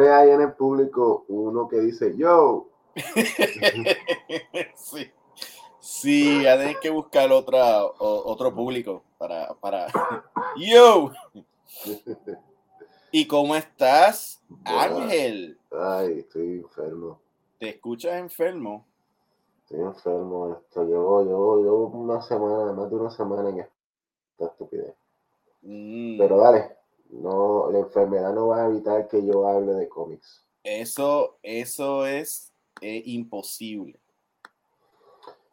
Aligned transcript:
Siempre 0.00 0.14
hay 0.14 0.30
en 0.30 0.40
el 0.40 0.52
público 0.54 1.26
uno 1.28 1.68
que 1.68 1.78
dice, 1.78 2.16
yo. 2.16 2.68
sí. 4.74 5.10
Sí, 5.78 6.42
ya 6.42 6.80
que 6.80 6.88
buscar 6.88 7.30
otra, 7.32 7.84
otro 7.84 8.54
público 8.54 9.02
para, 9.18 9.52
para. 9.60 9.88
¡Yo! 10.56 11.10
¿Y 13.12 13.26
cómo 13.26 13.54
estás, 13.54 14.42
Ángel? 14.64 15.58
Ay, 15.70 16.20
estoy 16.20 16.60
enfermo. 16.60 17.20
¿Te 17.58 17.68
escuchas 17.68 18.14
enfermo? 18.14 18.86
Estoy 19.64 19.80
enfermo. 19.80 20.56
Esto, 20.64 20.84
llevo, 20.84 21.22
llevo, 21.24 21.56
llevo 21.58 21.86
una 21.88 22.22
semana, 22.22 22.72
más 22.72 22.88
de 22.88 22.96
una 22.96 23.10
semana 23.10 23.50
en 23.50 23.58
esta 23.58 24.46
estupidez. 24.46 24.94
Mm. 25.60 26.16
Pero 26.16 26.38
dale, 26.38 26.76
no, 27.12 27.70
la 27.70 27.80
enfermedad 27.80 28.32
no 28.32 28.48
va 28.48 28.64
a 28.64 28.68
evitar 28.68 29.08
que 29.08 29.24
yo 29.24 29.46
hable 29.46 29.74
de 29.74 29.88
cómics. 29.88 30.44
Eso, 30.62 31.38
eso 31.42 32.06
es 32.06 32.52
eh, 32.80 33.02
imposible. 33.06 34.00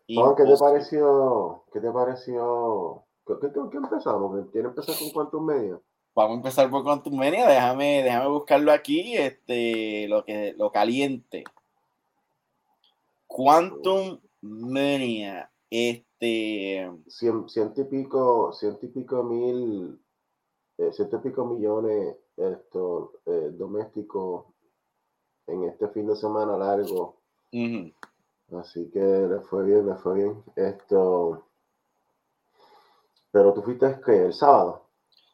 ¿qué 0.07 0.43
te 0.45 0.57
pareció? 0.57 1.63
¿Qué 1.73 1.79
te 1.79 1.91
pareció? 1.91 3.03
¿Qué, 3.25 3.33
qué, 3.41 3.77
empezamos? 3.77 4.47
¿Quiere 4.51 4.69
empezar 4.69 4.95
con 4.97 5.09
Quantum 5.11 5.45
Media? 5.45 5.79
Vamos 6.15 6.31
a 6.31 6.37
empezar 6.37 6.69
por 6.69 6.83
Quantum 6.83 7.17
Media. 7.17 7.47
Déjame, 7.47 8.03
déjame 8.03 8.29
buscarlo 8.29 8.71
aquí, 8.71 9.17
este, 9.17 10.07
lo 10.07 10.23
que, 10.23 10.53
lo 10.57 10.71
caliente. 10.71 11.43
Quantum 13.27 14.19
Media, 14.41 15.51
este. 15.69 16.89
ciento 17.07 17.81
y 17.81 17.83
pico, 17.83 18.53
ciento 18.53 18.85
y 18.85 18.89
pico 18.89 19.23
mil 19.23 19.99
eh, 20.77 20.91
ciento 20.91 21.17
y 21.17 21.19
pico 21.19 21.45
millones 21.45 22.17
esto, 22.37 23.13
eh, 23.25 23.49
domésticos 23.51 24.45
en 25.47 25.63
este 25.63 25.87
fin 25.89 26.07
de 26.07 26.15
semana 26.15 26.57
largo. 26.57 27.17
Así 28.55 28.89
que 28.91 28.99
le 28.99 29.39
fue 29.41 29.65
bien, 29.65 29.87
le 29.87 29.95
fue 29.95 30.15
bien. 30.15 30.43
Esto. 30.55 31.43
Pero 33.31 33.53
tú 33.53 33.61
fuiste 33.63 33.99
que 34.05 34.25
el 34.25 34.33
sábado. 34.33 34.83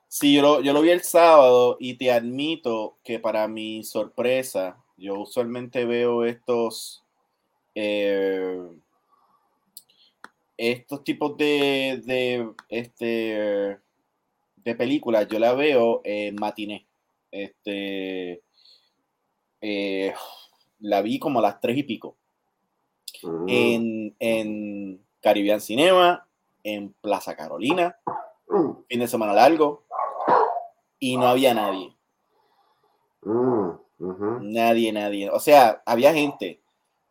Sí, 0.08 0.36
yo 0.36 0.42
lo, 0.42 0.62
yo 0.62 0.74
lo 0.74 0.82
vi 0.82 0.92
el 0.92 1.02
sábado 1.02 1.76
y 1.80 1.98
te 1.98 2.12
admito 2.12 2.98
que 3.04 3.20
para 3.20 3.48
mi 3.48 3.84
sorpresa, 3.84 4.78
yo 4.96 5.20
usualmente 5.20 5.86
veo 5.86 6.24
estos. 6.24 7.04
Eh, 7.76 8.62
estos 10.56 11.04
tipos 11.04 11.36
de, 11.36 12.02
de 12.06 12.54
este 12.70 13.80
de 14.64 14.76
películas, 14.76 15.28
yo 15.28 15.40
la 15.40 15.54
veo 15.54 16.02
en 16.04 16.36
matiné. 16.36 16.88
Este, 17.32 18.44
eh, 19.62 20.14
la 20.80 21.02
vi 21.02 21.20
como 21.20 21.40
a 21.40 21.42
las 21.44 21.60
tres 21.62 21.78
y 21.78 21.84
pico. 21.84 22.18
Mm. 23.24 23.46
En, 23.48 24.16
en 24.20 25.06
Caribbean 25.22 25.62
Cinema, 25.62 26.28
en 26.64 26.94
Plaza 27.02 27.36
Carolina, 27.36 27.98
mm. 28.48 28.72
fin 28.90 29.00
de 29.00 29.08
semana 29.08 29.34
largo, 29.34 29.84
y 31.00 31.18
no 31.18 31.28
había 31.28 31.54
nadie. 31.54 31.96
Mm, 33.22 33.72
nadie, 34.42 34.92
nadie. 34.92 35.30
O 35.30 35.40
sea, 35.40 35.82
había 35.86 36.14
gente, 36.14 36.62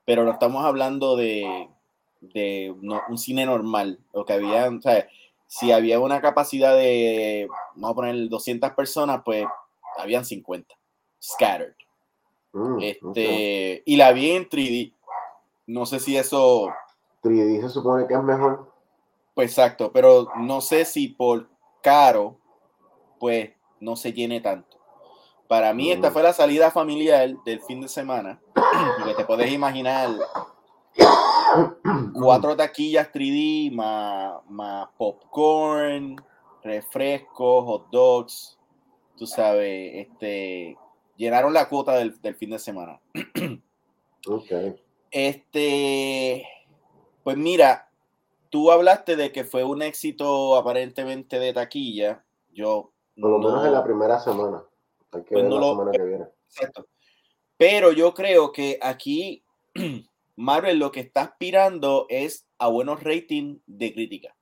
pero 0.04 0.24
no 0.24 0.32
estamos 0.32 0.64
hablando 0.64 1.16
de, 1.16 1.68
de 2.20 2.70
un 2.70 3.18
cine 3.18 3.46
normal. 3.46 3.98
Lo 4.12 4.24
que 4.24 4.34
había, 4.34 4.68
o 4.68 4.80
sea, 4.80 5.08
si 5.52 5.70
había 5.70 6.00
una 6.00 6.22
capacidad 6.22 6.74
de, 6.74 7.46
vamos 7.74 7.90
a 7.90 7.94
poner 7.94 8.28
200 8.30 8.70
personas, 8.70 9.20
pues 9.22 9.44
habían 9.98 10.24
50, 10.24 10.74
scattered. 11.22 11.74
Mm, 12.54 12.78
este, 12.80 13.82
Y 13.84 13.96
la 13.96 14.12
vi 14.12 14.30
en 14.30 14.48
3D. 14.48 14.94
No 15.66 15.84
sé 15.84 16.00
si 16.00 16.16
eso... 16.16 16.72
3D 17.22 17.60
se 17.60 17.68
supone 17.68 18.06
que 18.06 18.14
es 18.14 18.22
mejor. 18.22 18.72
Pues 19.34 19.50
exacto, 19.50 19.92
pero 19.92 20.28
no 20.36 20.62
sé 20.62 20.86
si 20.86 21.08
por 21.08 21.50
caro, 21.82 22.38
pues 23.20 23.50
no 23.78 23.94
se 23.94 24.14
llene 24.14 24.40
tanto. 24.40 24.78
Para 25.48 25.74
mí 25.74 25.92
esta 25.92 26.08
mm. 26.08 26.12
fue 26.14 26.22
la 26.22 26.32
salida 26.32 26.70
familiar 26.70 27.28
del 27.44 27.60
fin 27.60 27.82
de 27.82 27.88
semana, 27.88 28.40
porque 28.98 29.14
te 29.16 29.26
puedes 29.26 29.52
imaginar 29.52 30.08
cuatro 32.14 32.56
taquillas 32.56 33.12
3D 33.12 33.72
más, 33.72 34.88
popcorn, 34.96 36.16
refrescos, 36.62 37.64
hot 37.64 37.90
dogs, 37.90 38.58
tú 39.16 39.26
sabes, 39.26 40.06
este, 40.06 40.76
llenaron 41.16 41.52
la 41.52 41.68
cuota 41.68 41.94
del, 41.94 42.14
fin 42.34 42.50
de 42.50 42.58
semana. 42.58 43.00
Este, 45.10 46.46
pues 47.22 47.36
mira, 47.36 47.90
tú 48.48 48.70
hablaste 48.70 49.14
de 49.14 49.30
que 49.30 49.44
fue 49.44 49.62
un 49.62 49.82
éxito 49.82 50.56
aparentemente 50.56 51.38
de 51.38 51.52
taquilla. 51.52 52.24
Yo. 52.52 52.92
Por 53.20 53.30
lo 53.30 53.38
menos 53.38 53.66
en 53.66 53.72
la 53.72 53.84
primera 53.84 54.18
semana. 54.20 54.62
Hay 55.10 55.22
que 55.24 55.34
pues 55.34 55.44
ver 55.44 55.52
la 55.52 55.68
semana 55.68 55.90
que 55.90 56.02
viene. 56.02 56.24
Exacto. 56.48 56.86
Pero 57.58 57.92
yo 57.92 58.14
creo 58.14 58.52
que 58.52 58.78
aquí 58.80 59.44
Marvel 60.36 60.78
lo 60.78 60.92
que 60.92 61.00
está 61.00 61.22
aspirando 61.22 62.06
es 62.08 62.46
a 62.58 62.68
buenos 62.68 63.02
ratings 63.02 63.60
de 63.66 63.92
crítica. 63.92 64.36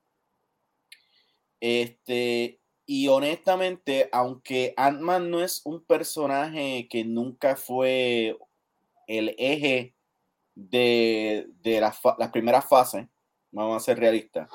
Este, 1.60 2.60
y 2.86 3.08
honestamente, 3.08 4.08
aunque 4.12 4.74
Ant-Man 4.76 5.30
no 5.30 5.42
es 5.42 5.62
un 5.64 5.84
personaje 5.84 6.88
que 6.90 7.04
nunca 7.04 7.56
fue 7.56 8.36
el 9.06 9.34
eje 9.38 9.94
de, 10.54 11.46
de 11.62 11.80
las 11.80 12.30
primeras 12.32 12.68
fases, 12.68 13.06
vamos 13.52 13.76
a 13.76 13.84
ser 13.84 13.98
realistas, 13.98 14.48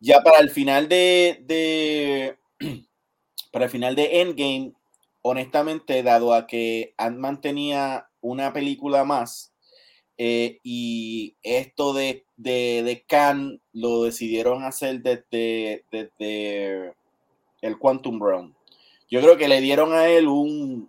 ya 0.00 0.22
para 0.22 0.38
el 0.38 0.50
final 0.50 0.88
de, 0.88 1.42
de 1.46 2.38
para 3.52 3.66
el 3.66 3.70
final 3.70 3.94
de 3.94 4.20
Endgame, 4.20 4.72
honestamente, 5.22 6.02
dado 6.02 6.34
a 6.34 6.46
que 6.46 6.94
Ant-Man 6.96 7.40
tenía 7.40 8.08
una 8.20 8.52
película 8.52 9.04
más, 9.04 9.51
eh, 10.24 10.60
y 10.62 11.34
esto 11.42 11.92
de, 11.94 12.24
de, 12.36 12.84
de 12.84 13.04
Khan 13.08 13.60
lo 13.72 14.04
decidieron 14.04 14.62
hacer 14.62 15.02
desde, 15.02 15.84
desde 15.90 16.94
el 17.60 17.76
Quantum 17.76 18.22
Realm. 18.22 18.54
Yo 19.10 19.20
creo 19.20 19.36
que 19.36 19.48
le 19.48 19.60
dieron 19.60 19.92
a 19.92 20.06
él 20.06 20.28
un, 20.28 20.88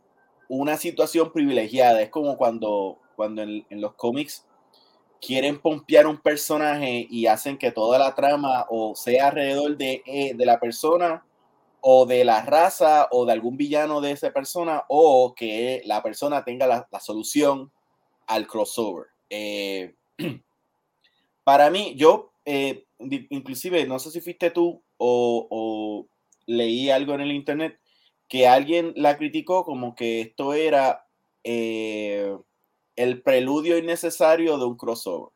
una 0.49 0.77
situación 0.77 1.31
privilegiada. 1.31 2.03
Es 2.03 2.11
como 2.11 2.37
cuando, 2.37 2.99
cuando 3.15 3.41
en, 3.41 3.65
los 3.71 3.95
cómics 3.95 4.45
quieren 5.19 5.59
pompear 5.59 6.05
un 6.05 6.17
personaje 6.17 7.07
y 7.09 7.25
hacen 7.25 7.57
que 7.57 7.71
toda 7.71 7.97
la 7.97 8.13
trama 8.13 8.67
o 8.69 8.93
sea 8.93 9.29
alrededor 9.29 9.77
de, 9.77 10.03
eh, 10.05 10.35
de 10.35 10.45
la 10.45 10.59
persona 10.59 11.25
o 11.81 12.05
de 12.05 12.23
la 12.23 12.43
raza 12.45 13.07
o 13.09 13.25
de 13.25 13.31
algún 13.31 13.57
villano 13.57 13.99
de 13.99 14.11
esa 14.11 14.31
persona 14.31 14.83
o 14.89 15.33
que 15.35 15.81
la 15.85 16.03
persona 16.03 16.43
tenga 16.43 16.67
la, 16.67 16.87
la 16.91 16.99
solución 16.99 17.71
al 18.27 18.45
crossover. 18.45 19.12
Eh, 19.35 19.95
para 21.43 21.71
mí, 21.71 21.95
yo, 21.95 22.31
eh, 22.45 22.85
inclusive, 22.99 23.87
no 23.87 23.97
sé 23.97 24.11
si 24.11 24.21
fuiste 24.21 24.51
tú 24.51 24.83
o, 24.97 26.07
leí 26.45 26.91
algo 26.91 27.15
en 27.15 27.21
el 27.21 27.31
internet 27.31 27.79
que 28.27 28.47
alguien 28.47 28.93
la 28.95 29.17
criticó 29.17 29.63
como 29.63 29.95
que 29.95 30.21
esto 30.21 30.53
era 30.53 31.07
eh, 31.43 32.37
el 32.95 33.21
preludio 33.21 33.77
innecesario 33.77 34.57
de 34.57 34.65
un 34.65 34.77
crossover. 34.77 35.31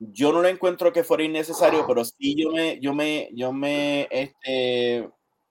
Yo 0.00 0.32
no 0.32 0.42
lo 0.42 0.48
encuentro 0.48 0.92
que 0.92 1.04
fuera 1.04 1.22
innecesario, 1.22 1.86
pero 1.86 2.04
sí 2.04 2.34
yo 2.34 2.50
me, 2.50 2.80
yo 2.80 2.92
me, 2.92 3.28
yo 3.34 3.52
me, 3.52 4.08
este, 4.10 5.08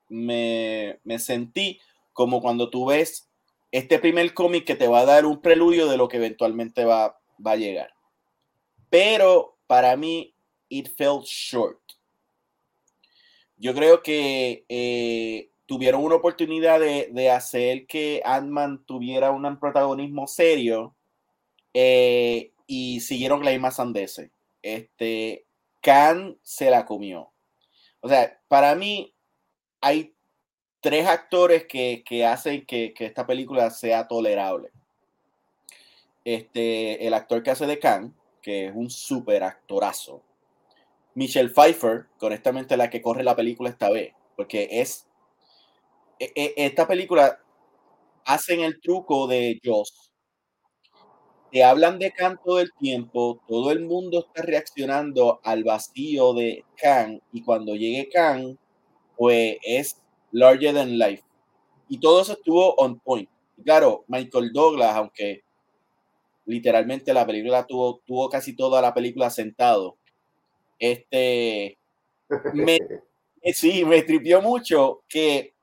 me, 0.10 1.00
me 1.06 1.20
sentí 1.20 1.80
como 2.12 2.42
cuando 2.42 2.70
tú 2.70 2.88
ves 2.88 3.31
este 3.72 4.00
primer 4.00 4.34
cómic 4.34 4.66
que 4.66 4.76
te 4.76 4.88
va 4.88 5.02
a 5.02 5.06
dar 5.06 5.26
un 5.26 5.42
preludio 5.42 5.88
de 5.88 5.98
lo 5.98 6.08
que 6.08 6.18
eventualmente 6.18 6.86
va, 6.86 7.20
va 7.46 7.52
a 7.52 7.58
llegar. 7.58 7.94
Pero 8.90 9.58
para 9.68 9.96
mí, 9.96 10.36
it 10.70 10.90
felt 10.96 11.26
short. 11.26 11.80
Yo 13.56 13.74
creo 13.74 14.02
que 14.02 14.66
eh, 14.68 15.52
tuvieron 15.66 16.04
una 16.04 16.16
oportunidad 16.16 16.80
de, 16.80 17.30
hacer 17.30 17.86
que 17.86 18.22
Ant-Man 18.26 18.84
tuviera 18.86 19.32
un 19.32 19.60
protagonismo 19.60 20.28
serio 20.28 20.96
eh, 21.74 22.52
y 22.68 23.00
siguieron 23.02 23.46
la 23.46 23.52
misma 23.52 23.72
sandese. 23.72 24.32
Este, 24.62 25.46
Khan 25.80 26.38
se 26.42 26.70
la 26.70 26.86
comió. 26.86 27.32
O 28.02 28.10
sea, 28.10 28.42
para 28.48 28.76
mí 28.76 29.14
hay 29.80 30.16
tres 30.82 31.08
actores 31.08 31.66
que, 31.66 32.26
hacen 32.26 32.66
que, 32.66 32.94
esta 32.98 33.26
película 33.26 33.70
sea 33.70 34.08
tolerable. 34.08 34.72
Este, 36.26 37.08
el 37.08 37.14
actor 37.14 37.42
que 37.42 37.52
hace 37.52 37.66
de 37.66 37.80
Khan, 37.80 38.14
que 38.42 38.68
es 38.68 38.76
un 38.76 38.90
súper 38.90 39.44
actorazo. 39.44 40.24
Michelle 41.14 41.50
Pfeiffer, 41.50 42.08
que 42.20 42.26
honestamente 42.26 42.78
la 42.78 42.90
que 42.90 43.02
corre 43.02 43.24
la 43.24 43.36
película 43.36 43.70
esta 43.70 43.90
vez, 43.90 44.14
porque 44.36 44.68
es 44.72 45.08
e, 46.20 46.32
e, 46.36 46.54
esta 46.56 46.88
película 46.88 47.40
hacen 48.26 48.62
el 48.62 48.80
truco 48.80 49.28
de 49.28 49.60
Joss. 49.64 50.12
Te 51.52 51.64
hablan 51.64 52.00
de 52.00 52.12
Khan 52.12 52.40
todo 52.44 52.60
el 52.60 52.72
tiempo, 52.80 53.42
todo 53.48 53.72
el 53.72 53.82
mundo 53.82 54.26
está 54.26 54.42
reaccionando 54.42 55.42
al 55.44 55.64
vacío 55.64 56.34
de 56.34 56.64
Khan 56.78 57.22
y 57.34 57.44
cuando 57.44 57.76
llegue 57.76 58.10
Khan, 58.10 58.58
pues 59.18 59.58
es 59.64 60.01
larger 60.32 60.74
than 60.74 60.98
life. 60.98 61.24
Y 61.90 62.00
todo 62.00 62.22
eso 62.22 62.34
estuvo 62.34 62.74
on 62.76 63.00
point. 63.00 63.30
Claro, 63.64 64.06
Michael 64.08 64.52
Douglas, 64.54 64.96
aunque 64.96 65.44
literalmente 66.46 67.14
la 67.14 67.26
película 67.26 67.66
tuvo, 67.66 68.02
tuvo 68.06 68.30
casi 68.30 68.56
toda 68.56 68.82
la 68.82 68.94
película 68.94 69.30
sentado, 69.30 69.98
este, 70.80 71.78
me, 72.54 72.80
sí, 73.54 73.86
me 73.86 74.02
tripió 74.02 74.42
mucho 74.42 75.04
que 75.08 75.54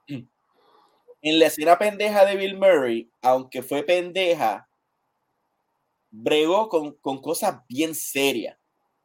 en 1.20 1.38
la 1.38 1.46
escena 1.46 1.78
pendeja 1.78 2.24
de 2.24 2.36
Bill 2.36 2.56
Murray, 2.56 3.10
aunque 3.22 3.62
fue 3.62 3.82
pendeja, 3.82 4.68
bregó 6.10 6.68
con, 6.68 6.92
con 6.94 7.20
cosas 7.20 7.60
bien 7.68 7.94
serias. 7.94 8.56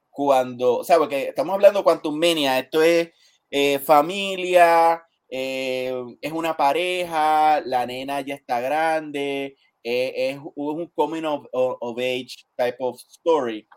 Cuando, 0.09 0.77
o 0.77 0.83
sea, 0.83 0.99
porque 0.99 1.29
estamos 1.29 1.53
hablando 1.55 1.79
de 1.79 1.83
Quantum 1.83 2.17
Mania, 2.17 2.59
esto 2.59 2.83
es 2.83 3.09
eh, 3.49 3.79
familia, 3.79 5.03
eh, 5.35 5.91
es 6.21 6.31
una 6.31 6.55
pareja, 6.55 7.59
la 7.61 7.87
nena 7.87 8.21
ya 8.21 8.35
está 8.35 8.61
grande, 8.61 9.57
eh, 9.83 10.29
es 10.29 10.39
un 10.53 10.85
coming 10.89 11.23
of, 11.23 11.47
of, 11.51 11.97
age 11.97 12.45
type 12.55 12.77
of 12.77 12.99
story. 13.09 13.67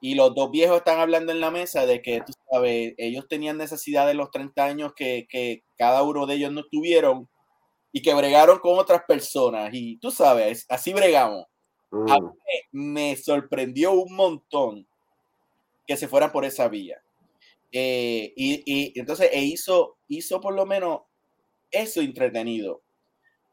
Y 0.00 0.16
los 0.16 0.34
dos 0.34 0.50
viejos 0.50 0.78
están 0.78 0.98
hablando 0.98 1.30
en 1.30 1.38
la 1.38 1.52
mesa 1.52 1.86
de 1.86 2.02
que, 2.02 2.20
tú 2.22 2.32
sabes, 2.50 2.94
ellos 2.98 3.28
tenían 3.28 3.58
necesidad 3.58 4.08
de 4.08 4.14
los 4.14 4.32
30 4.32 4.64
años 4.64 4.92
que, 4.96 5.28
que 5.30 5.62
cada 5.76 6.02
uno 6.02 6.26
de 6.26 6.34
ellos 6.34 6.50
no 6.50 6.64
tuvieron 6.68 7.28
y 7.92 8.02
que 8.02 8.14
bregaron 8.14 8.58
con 8.58 8.76
otras 8.76 9.02
personas. 9.06 9.70
Y 9.72 9.98
tú 10.00 10.10
sabes, 10.10 10.66
así 10.68 10.92
bregamos. 10.92 11.44
Mm. 11.92 12.12
me 12.72 13.16
sorprendió 13.16 13.92
un 13.92 14.16
montón 14.16 14.86
que 15.86 15.96
se 15.96 16.08
fueran 16.08 16.32
por 16.32 16.44
esa 16.44 16.66
vía. 16.66 17.00
Eh, 17.70 18.32
y, 18.36 18.62
y, 18.64 18.98
entonces 18.98 19.30
e 19.32 19.42
hizo, 19.42 19.98
hizo 20.08 20.40
por 20.40 20.54
lo 20.54 20.66
menos 20.66 21.02
eso 21.70 22.00
entretenido. 22.00 22.82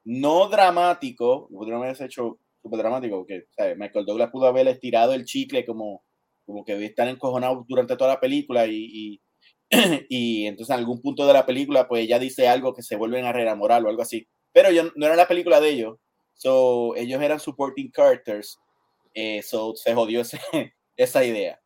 No 0.03 0.47
dramático, 0.49 1.47
no 1.51 1.79
me 1.79 1.91
hecho 1.91 2.39
súper 2.61 2.79
dramático, 2.79 3.17
porque 3.17 3.45
Michael 3.75 4.05
Douglas 4.05 4.31
pudo 4.31 4.47
haber 4.47 4.67
estirado 4.67 5.13
el 5.13 5.25
chicle 5.25 5.65
como, 5.65 6.03
como 6.45 6.63
que 6.63 6.83
estar 6.85 7.07
encojonado 7.07 7.65
durante 7.67 7.97
toda 7.97 8.13
la 8.13 8.19
película 8.19 8.67
y, 8.67 9.21
y, 10.09 10.45
entonces 10.45 10.73
en 10.73 10.79
algún 10.79 11.01
punto 11.01 11.25
de 11.25 11.33
la 11.33 11.45
película 11.45 11.87
pues 11.87 12.03
ella 12.03 12.19
dice 12.19 12.47
algo 12.47 12.73
que 12.73 12.83
se 12.83 12.95
vuelven 12.95 13.25
a 13.25 13.33
reenamorar 13.33 13.83
o 13.83 13.89
algo 13.89 14.01
así. 14.01 14.27
Pero 14.53 14.71
yo, 14.71 14.83
no 14.95 15.05
era 15.05 15.15
la 15.15 15.27
película 15.27 15.59
de 15.59 15.69
ellos, 15.69 15.97
so, 16.33 16.95
ellos 16.95 17.21
eran 17.21 17.39
supporting 17.39 17.91
characters, 17.91 18.57
eh, 19.13 19.41
so 19.41 19.75
se 19.75 19.93
jodió 19.93 20.21
ese, 20.21 20.39
esa 20.95 21.25
idea. 21.25 21.59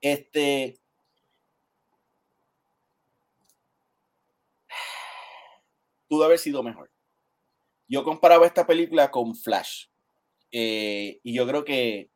Este, 0.00 0.78
pudo 6.08 6.24
haber 6.24 6.38
sido 6.38 6.62
mejor. 6.62 6.90
Yo 7.88 8.04
comparaba 8.04 8.46
esta 8.46 8.66
película 8.66 9.10
con 9.10 9.34
Flash. 9.34 9.86
Eh, 10.52 11.20
y 11.22 11.34
yo 11.34 11.46
creo 11.46 11.64
que, 11.64 12.10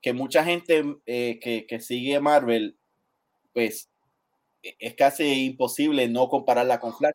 que 0.00 0.12
mucha 0.12 0.44
gente 0.44 0.84
eh, 1.06 1.38
que, 1.40 1.66
que, 1.66 1.80
sigue 1.80 2.20
Marvel, 2.20 2.78
pues 3.52 3.90
e, 4.62 4.76
es 4.78 4.94
casi 4.94 5.46
imposible 5.46 6.08
no 6.08 6.28
compararla 6.28 6.80
con 6.80 6.96
Flash, 6.96 7.14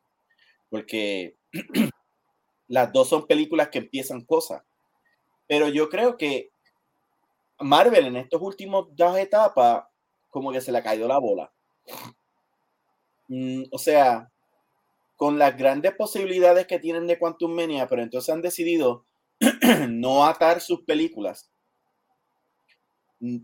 porque 0.69 1.35
las 2.67 2.91
dos 2.91 3.09
son 3.09 3.25
películas 3.27 3.69
que 3.69 3.79
empiezan 3.79 4.25
cosas. 4.25 4.63
Pero 5.47 5.67
yo 5.67 5.89
creo 5.89 6.17
que 6.17 6.51
Marvel 7.59 8.05
en 8.05 8.17
estos 8.17 8.41
últimos 8.41 8.87
dos 8.95 9.17
etapas, 9.17 9.83
como 10.29 10.51
que 10.51 10.61
se 10.61 10.71
le 10.71 10.81
caído 10.83 11.07
la 11.07 11.17
bola. 11.17 11.51
Mm, 13.27 13.63
o 13.71 13.77
sea, 13.77 14.31
con 15.19 15.37
las 15.37 15.57
grandes 15.57 15.93
posibilidades 15.95 16.65
que 16.65 16.79
tienen 16.79 17.05
de 17.05 17.19
Quantum 17.19 17.53
Mania, 17.53 17.89
pero 17.89 18.01
entonces 18.01 18.33
han 18.33 18.41
decidido 18.41 19.05
no 19.89 20.25
atar 20.25 20.61
sus 20.61 20.85
películas, 20.85 21.51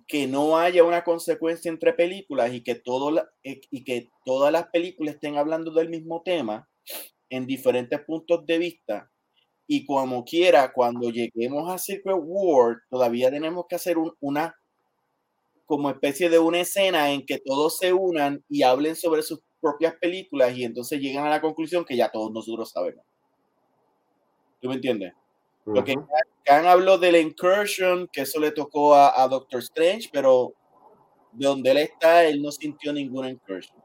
que 0.08 0.26
no 0.26 0.58
haya 0.58 0.86
una 0.86 1.04
consecuencia 1.04 1.70
entre 1.70 1.92
películas 1.92 2.54
y 2.54 2.64
que, 2.64 2.76
todo 2.76 3.14
eh, 3.44 3.60
y 3.72 3.84
que 3.84 4.10
todas 4.24 4.54
las 4.54 4.68
películas 4.68 5.16
estén 5.16 5.36
hablando 5.36 5.70
del 5.74 5.90
mismo 5.90 6.22
tema 6.24 6.70
en 7.30 7.46
diferentes 7.46 8.00
puntos 8.06 8.46
de 8.46 8.58
vista. 8.58 9.12
Y 9.68 9.86
como 9.86 10.24
quiera, 10.24 10.72
cuando 10.72 11.10
lleguemos 11.10 11.70
a 11.70 11.78
Secret 11.78 12.16
War, 12.18 12.78
todavía 12.90 13.30
tenemos 13.30 13.66
que 13.68 13.76
hacer 13.76 13.98
una 14.22 14.56
como 15.66 15.90
especie 15.90 16.30
de 16.30 16.40
una 16.40 16.62
escena 16.62 17.12
en 17.12 17.26
que 17.26 17.40
todos 17.40 17.80
se 17.80 17.92
unan 17.92 18.46
y 18.48 18.64
hablen 18.64 18.96
sobre 18.96 19.24
sus 19.24 19.42
propias 19.66 19.96
películas 19.96 20.56
y 20.56 20.64
entonces 20.64 21.00
llegan 21.00 21.26
a 21.26 21.30
la 21.32 21.42
conclusión 21.42 21.84
que 21.84 21.98
ya 21.98 22.12
todos 22.12 22.32
nosotros 22.32 22.70
sabemos. 22.70 23.04
¿Tú 24.62 24.70
me 24.70 24.76
entiendes? 24.76 25.12
Porque 25.64 25.98
Khan 26.44 26.68
habló 26.68 27.00
del 27.00 27.16
incursion, 27.16 28.08
que 28.14 28.22
eso 28.22 28.40
le 28.40 28.52
tocó 28.52 28.94
a, 28.94 29.28
Doctor 29.28 29.60
Strange, 29.62 30.10
pero 30.14 30.54
de 31.32 31.48
donde 31.48 31.72
él 31.72 31.78
está, 31.78 32.26
él 32.26 32.44
no 32.44 32.52
sintió 32.52 32.94
ninguna 32.94 33.32
incursion. 33.32 33.76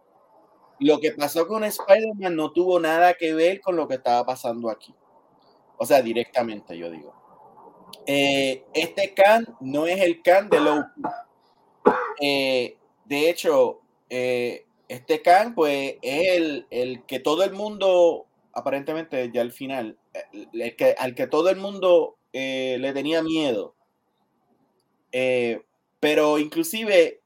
Lo 0.80 1.00
que 1.00 1.12
pasó 1.12 1.46
con 1.46 1.64
Spider-Man 1.64 2.36
no 2.36 2.52
tuvo 2.52 2.78
nada 2.78 3.14
que 3.14 3.32
ver 3.32 3.62
con 3.62 3.76
lo 3.76 3.88
que 3.88 3.94
estaba 3.94 4.26
pasando 4.26 4.68
aquí. 4.68 4.94
O 5.78 5.86
sea, 5.86 6.02
directamente, 6.02 6.76
yo 6.76 6.90
digo. 6.90 7.14
Eh, 8.06 8.66
este 8.74 9.14
Khan 9.14 9.46
no 9.60 9.86
es 9.86 9.98
el 10.02 10.20
Khan 10.20 10.50
de 10.50 10.60
Loki. 10.60 11.02
Eh, 12.20 12.76
de 13.06 13.30
hecho, 13.30 13.80
eh, 14.10 14.66
este 14.90 15.22
Khan, 15.22 15.54
pues, 15.54 15.98
es 16.02 16.64
el, 16.70 17.04
que 17.06 17.20
todo 17.20 17.44
el 17.44 17.52
mundo, 17.52 18.26
aparentemente 18.52 19.30
ya 19.32 19.40
al 19.40 19.52
final, 19.52 19.96
que, 20.76 20.96
al 20.98 21.14
que 21.14 21.28
todo 21.28 21.48
el 21.48 21.58
mundo 21.58 22.16
eh, 22.32 22.76
le 22.80 22.92
tenía 22.92 23.22
miedo. 23.22 23.76
Eh, 25.12 25.62
pero 26.00 26.40
inclusive 26.40 27.20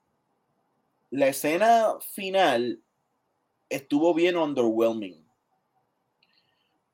la 1.09 1.29
escena 1.29 1.95
final 2.03 2.83
estuvo 3.71 4.13
bien 4.13 4.37
underwhelming. 4.37 5.27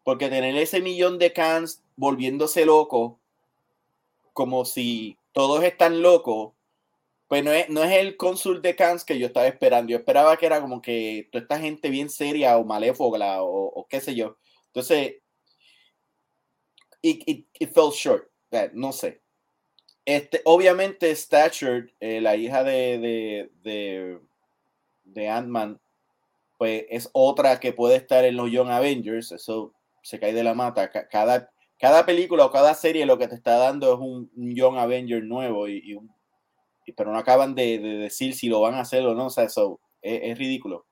Porque 0.05 0.29
tener 0.29 0.55
ese 0.57 0.81
millón 0.81 1.19
de 1.19 1.33
Khans 1.33 1.83
volviéndose 1.97 2.65
loco, 2.65 3.19
como 4.33 4.65
si 4.65 5.19
todos 5.33 5.65
están 5.65 6.01
locos, 6.01 6.53
pues 7.31 7.45
no 7.45 7.53
es, 7.53 7.93
el 7.93 8.17
cónsul 8.17 8.61
de 8.61 8.75
Cannes 8.75 9.05
que 9.05 9.17
yo 9.17 9.29
estaba 9.29 9.47
esperando. 9.47 9.91
Yo 9.91 9.99
esperaba 9.99 10.37
que 10.37 10.47
era 10.47 10.61
como 10.61 10.83
que 10.83 11.29
toda 11.31 11.43
esta 11.43 11.61
gente 11.61 11.89
bien 11.89 12.11
seria 12.11 12.59
o 12.59 12.65
maléfola 12.65 13.45
o, 13.45 13.87
qué 13.89 14.01
sé 14.01 14.17
yo. 14.17 14.37
Entonces, 14.67 15.15
it, 17.03 17.23
it, 17.55 17.73
fell 17.73 17.93
short. 17.93 18.29
No 18.73 18.91
sé. 18.93 19.23
Este, 20.05 20.43
obviamente, 20.45 21.15
Stature, 21.15 21.95
eh, 22.01 22.21
la 22.21 22.35
hija 22.35 22.65
de, 22.65 22.99
de, 22.99 23.51
de, 23.63 24.19
de 25.05 25.29
Ant-Man, 25.29 25.81
pues 26.59 26.85
es 26.91 27.11
otra 27.13 27.61
que 27.61 27.73
puede 27.73 27.95
estar 27.95 28.25
en 28.25 28.35
los 28.35 28.51
Young 28.51 28.71
Avengers. 28.71 29.31
Eso 29.31 29.73
se 30.03 30.19
cae 30.19 30.33
de 30.33 30.43
la 30.43 30.55
mata. 30.55 30.91
Cada, 30.91 31.49
cada 31.79 32.05
película 32.05 32.45
o 32.45 32.51
cada 32.51 32.75
serie 32.75 33.07
lo 33.07 33.19
que 33.19 33.29
te 33.29 33.37
está 33.37 33.57
dando 33.57 33.95
es 33.95 34.01
un, 34.01 34.33
Young 34.35 34.79
Avenger 34.79 35.23
nuevo 35.23 35.69
y, 35.69 35.81
y 35.85 35.95
un 35.95 36.13
pero 36.97 37.13
no 37.13 37.19
acaban 37.19 37.55
de, 37.55 37.79
decir 37.79 38.35
si 38.35 38.49
lo 38.49 38.61
van 38.61 38.75
a 38.75 38.81
hacer 38.81 39.07
o 39.07 39.15
no, 39.15 39.27
o 39.27 39.31
sea, 39.31 39.45
eso 39.45 39.81
es, 40.03 40.37
ridículo. 40.39 40.87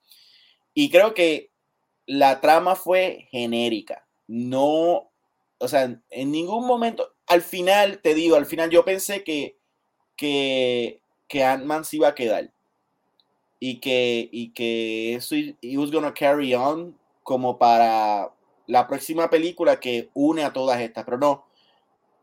Y 0.75 0.91
creo 0.91 1.15
que 1.15 1.51
la 2.07 2.41
trama 2.41 2.77
fue 2.77 3.29
genérica, 3.31 4.07
no, 4.27 5.11
o 5.59 5.69
sea, 5.69 6.01
en 6.11 6.33
ningún 6.33 6.67
momento, 6.67 7.15
al 7.27 7.43
final, 7.43 8.01
te 8.03 8.15
digo, 8.15 8.37
al 8.37 8.47
final 8.47 8.71
yo 8.71 8.85
pensé 8.85 9.25
que, 9.25 9.57
que, 10.17 11.01
que 11.27 11.45
Ant-Man 11.45 11.85
se 11.85 11.97
iba 11.97 12.09
a 12.09 12.15
quedar 12.15 12.51
y 13.61 13.81
que, 13.81 14.29
y 14.31 14.51
que 14.51 15.15
eso 15.15 15.35
he 15.35 15.79
was 15.79 15.91
gonna 15.91 16.15
carry 16.15 16.55
on 16.55 16.97
como 17.23 17.59
para 17.59 18.33
la 18.67 18.87
próxima 18.87 19.29
película 19.31 19.81
que 19.81 20.11
une 20.15 20.45
a 20.45 20.53
todas 20.53 20.81
estas, 20.81 21.05
pero 21.05 21.19
no, 21.19 21.45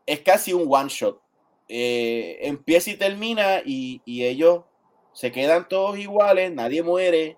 es 0.06 0.20
casi 0.20 0.52
un 0.52 0.66
one 0.68 0.88
shot 0.88 1.20
eh, 1.68 2.38
empieza 2.42 2.90
y 2.90 2.96
termina 2.96 3.60
y, 3.64 4.02
ellos 4.06 4.64
se 5.12 5.32
quedan 5.32 5.68
todos 5.68 5.98
iguales, 5.98 6.52
nadie 6.52 6.82
muere 6.82 7.36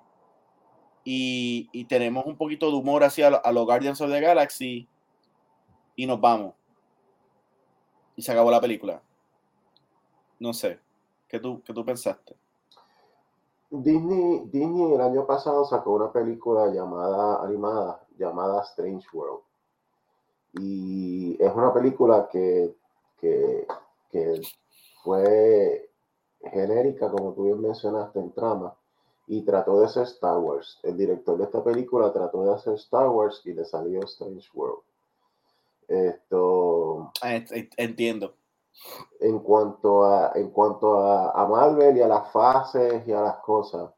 y, 1.05 1.85
tenemos 1.85 2.27
un 2.27 2.37
poquito 2.37 2.71
de 2.71 2.77
humor 2.77 3.05
hacia 3.05 3.29
a 3.29 3.53
los 3.53 3.65
Guardians 3.65 4.01
of 4.01 4.11
the 4.11 4.21
Galaxy 4.21 4.89
y 5.97 6.07
nos 6.07 6.21
vamos. 6.21 6.55
Y 8.17 8.23
se 8.23 8.33
acabó 8.33 8.51
la 8.51 8.61
película. 8.61 9.01
No 10.39 10.53
sé, 10.53 10.81
¿qué 11.29 11.39
tú, 11.39 11.63
qué 11.65 11.73
tú 11.73 11.85
pensaste? 11.85 12.37
Disney, 13.71 14.45
Disney 14.47 14.95
el 14.95 15.01
año 15.01 15.27
pasado 15.27 15.65
sacó 15.65 15.95
una 15.95 16.13
película 16.13 16.73
llamada 16.73 17.45
animada 17.45 18.01
llamada 18.19 18.63
Strange 18.63 19.07
World 19.13 19.43
y 20.55 21.37
es 21.43 21.53
una 21.55 21.73
película 21.73 22.29
que, 22.31 22.75
que, 23.21 23.67
que 24.11 24.41
fue 25.03 25.91
genérica, 26.53 27.11
como 27.11 27.33
tú 27.35 27.45
bien 27.45 27.61
mencionaste, 27.61 28.19
en 28.19 28.33
trama, 28.33 28.75
y 29.27 29.43
trató 29.43 29.81
de 29.81 29.89
ser 29.89 30.05
Star 30.05 30.39
Wars. 30.39 30.79
El 30.83 30.97
director 30.97 31.37
de 31.37 31.45
esta 31.45 31.63
película 31.63 32.13
trató 32.13 32.45
de 32.45 32.55
hacer 32.55 32.75
Star 32.75 33.09
Wars 33.09 33.43
y 33.45 33.53
le 33.53 33.65
salió 33.65 34.01
Strange 34.05 34.49
World. 34.55 34.83
Esto. 35.87 37.13
Ah, 37.23 37.41
entiendo. 37.77 38.35
En 39.21 39.41
cuanto 39.41 40.05
a, 40.05 40.33
en 40.35 40.51
cuanto 40.51 40.99
a, 40.99 41.31
a 41.31 41.47
Marvel 41.47 41.97
y 41.97 42.01
a 42.01 42.09
las 42.09 42.31
fases 42.31 43.07
y 43.07 43.13
a 43.13 43.21
las 43.21 43.37
cosas, 43.39 43.91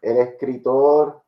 el 0.00 0.16
escritor 0.18 1.22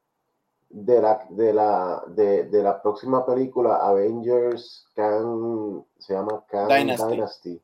de 0.69 1.01
la, 1.01 1.27
de 1.31 1.53
la, 1.53 2.03
de, 2.09 2.63
la 2.63 2.83
próxima 2.83 3.25
película 3.25 3.77
Avengers 3.77 4.87
Khan, 4.95 5.85
se 5.99 6.15
llama 6.15 6.45
Khan 6.49 6.69
Dynasty. 6.69 7.61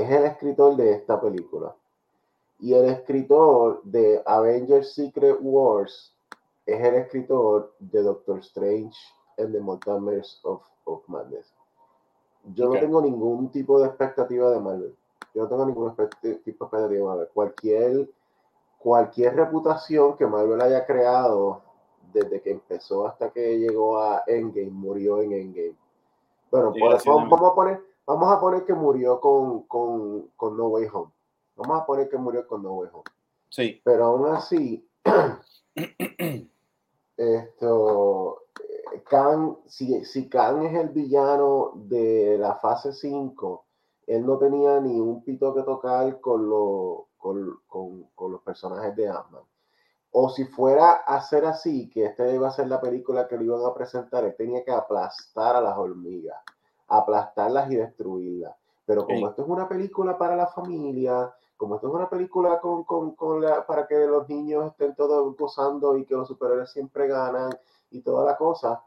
Es 0.00 0.10
el 0.10 0.24
escritor 0.24 0.76
de 0.76 0.92
esta 0.92 1.20
película. 1.20 1.76
Y 2.58 2.72
el 2.72 2.86
escritor 2.86 3.82
de 3.84 4.22
Avengers 4.24 4.94
Secret 4.94 5.36
Wars 5.42 6.14
es 6.64 6.82
el 6.82 6.94
escritor 6.94 7.74
de 7.78 8.02
Doctor 8.02 8.38
Strange 8.38 8.96
and 9.36 9.52
the 9.52 9.60
Multiverse 9.60 10.38
of, 10.44 10.62
of 10.84 11.06
Madness. 11.06 11.52
Yo 12.54 12.70
no 12.70 12.80
tengo 12.80 13.02
ningún 13.02 13.50
tipo 13.50 13.78
de 13.78 13.88
expectativa 13.88 14.50
de 14.50 14.58
Marvel. 14.58 14.96
Yo 15.34 15.42
no 15.42 15.48
tengo 15.48 15.66
ningún 15.66 15.90
tipo 15.90 16.00
de 16.00 16.62
expectativa 16.62 16.88
de 16.88 17.02
Marvel. 17.02 17.28
Cualquier, 17.34 18.10
cualquier 18.78 19.36
reputación 19.36 20.16
que 20.16 20.26
Marvel 20.26 20.62
haya 20.62 20.86
creado 20.86 21.60
desde 22.10 22.40
que 22.40 22.52
empezó 22.52 23.06
hasta 23.06 23.28
que 23.30 23.58
llegó 23.58 24.00
a 24.00 24.22
Endgame, 24.26 24.70
murió 24.70 25.20
en 25.20 25.32
Endgame. 25.32 25.76
Bueno, 26.50 26.72
vamos, 27.04 27.50
a 27.50 27.54
poner, 27.54 27.89
vamos 28.10 28.32
a 28.32 28.40
poner 28.40 28.64
que 28.64 28.74
murió 28.74 29.20
con, 29.20 29.62
con, 29.64 30.28
con, 30.36 30.56
No 30.56 30.68
Way 30.68 30.88
Home. 30.92 31.12
Vamos 31.56 31.80
a 31.80 31.86
poner 31.86 32.08
que 32.08 32.18
murió 32.18 32.46
con 32.46 32.62
No 32.62 32.72
Way 32.74 32.90
Home. 32.92 33.04
Sí. 33.48 33.80
Pero 33.84 34.04
aún 34.04 34.26
así, 34.34 34.88
esto, 37.16 38.42
Khan, 39.08 39.58
si, 39.66 40.04
si 40.04 40.28
Khan 40.28 40.66
es 40.66 40.74
el 40.74 40.88
villano 40.88 41.72
de 41.74 42.36
la 42.38 42.56
fase 42.56 42.92
5, 42.92 43.64
él 44.06 44.26
no 44.26 44.38
tenía 44.38 44.80
ni 44.80 44.98
un 44.98 45.22
pito 45.22 45.54
que 45.54 45.62
tocar 45.62 46.20
con, 46.20 46.48
con, 47.16 47.60
con, 47.66 48.04
con 48.14 48.32
los 48.32 48.42
personajes 48.42 48.96
de 48.96 49.08
Ant-Man 49.08 49.44
o 50.12 50.28
si 50.28 50.44
fuera 50.44 50.92
a 50.92 51.20
ser 51.20 51.44
así, 51.44 51.88
que 51.88 52.06
esta 52.06 52.28
iba 52.28 52.48
a 52.48 52.52
ser 52.52 52.66
la 52.66 52.80
película 52.80 53.28
que 53.28 53.36
le 53.36 53.44
iban 53.44 53.64
a 53.64 53.72
presentar, 53.72 54.24
él 54.24 54.34
tenía 54.36 54.64
que 54.64 54.72
aplastar 54.72 55.54
a 55.54 55.60
las 55.60 55.78
hormigas, 55.78 56.36
aplastarlas 56.90 57.70
y 57.70 57.76
destruirlas. 57.76 58.54
Pero 58.86 59.06
como 59.06 59.28
esto 59.28 59.42
es 59.42 59.48
una 59.48 59.68
película 59.68 60.18
para 60.18 60.36
la 60.36 60.48
familia, 60.48 61.32
como 61.56 61.76
esto 61.76 61.88
es 61.88 61.94
una 61.94 62.08
película 62.10 62.60
con, 62.60 62.84
con, 62.84 63.14
con 63.14 63.40
la, 63.40 63.66
para 63.66 63.86
que 63.86 63.94
los 64.06 64.28
niños 64.28 64.66
estén 64.66 64.94
todos 64.96 65.36
gozando 65.36 65.96
y 65.96 66.04
que 66.04 66.14
los 66.16 66.28
superhéroes 66.28 66.72
siempre 66.72 67.06
ganan 67.06 67.50
y 67.90 68.02
toda 68.02 68.24
la 68.24 68.36
cosa, 68.36 68.82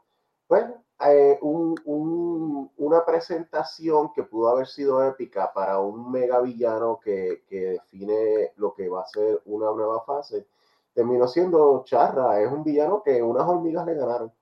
pues 0.46 0.64
eh, 1.06 1.38
un, 1.42 1.74
un, 1.86 2.70
una 2.76 3.04
presentación 3.04 4.12
que 4.12 4.24
pudo 4.24 4.48
haber 4.50 4.66
sido 4.66 5.02
épica 5.04 5.52
para 5.52 5.80
un 5.80 6.10
mega 6.10 6.40
villano 6.40 7.00
que, 7.02 7.44
que 7.48 7.60
define 7.72 8.52
lo 8.56 8.74
que 8.74 8.88
va 8.88 9.02
a 9.02 9.06
ser 9.06 9.40
una 9.46 9.72
nueva 9.72 10.02
fase, 10.04 10.46
terminó 10.92 11.26
siendo 11.28 11.82
charra. 11.84 12.40
Es 12.40 12.50
un 12.50 12.62
villano 12.64 13.02
que 13.02 13.22
unas 13.22 13.48
hormigas 13.48 13.86
le 13.86 13.94
ganaron. 13.94 14.32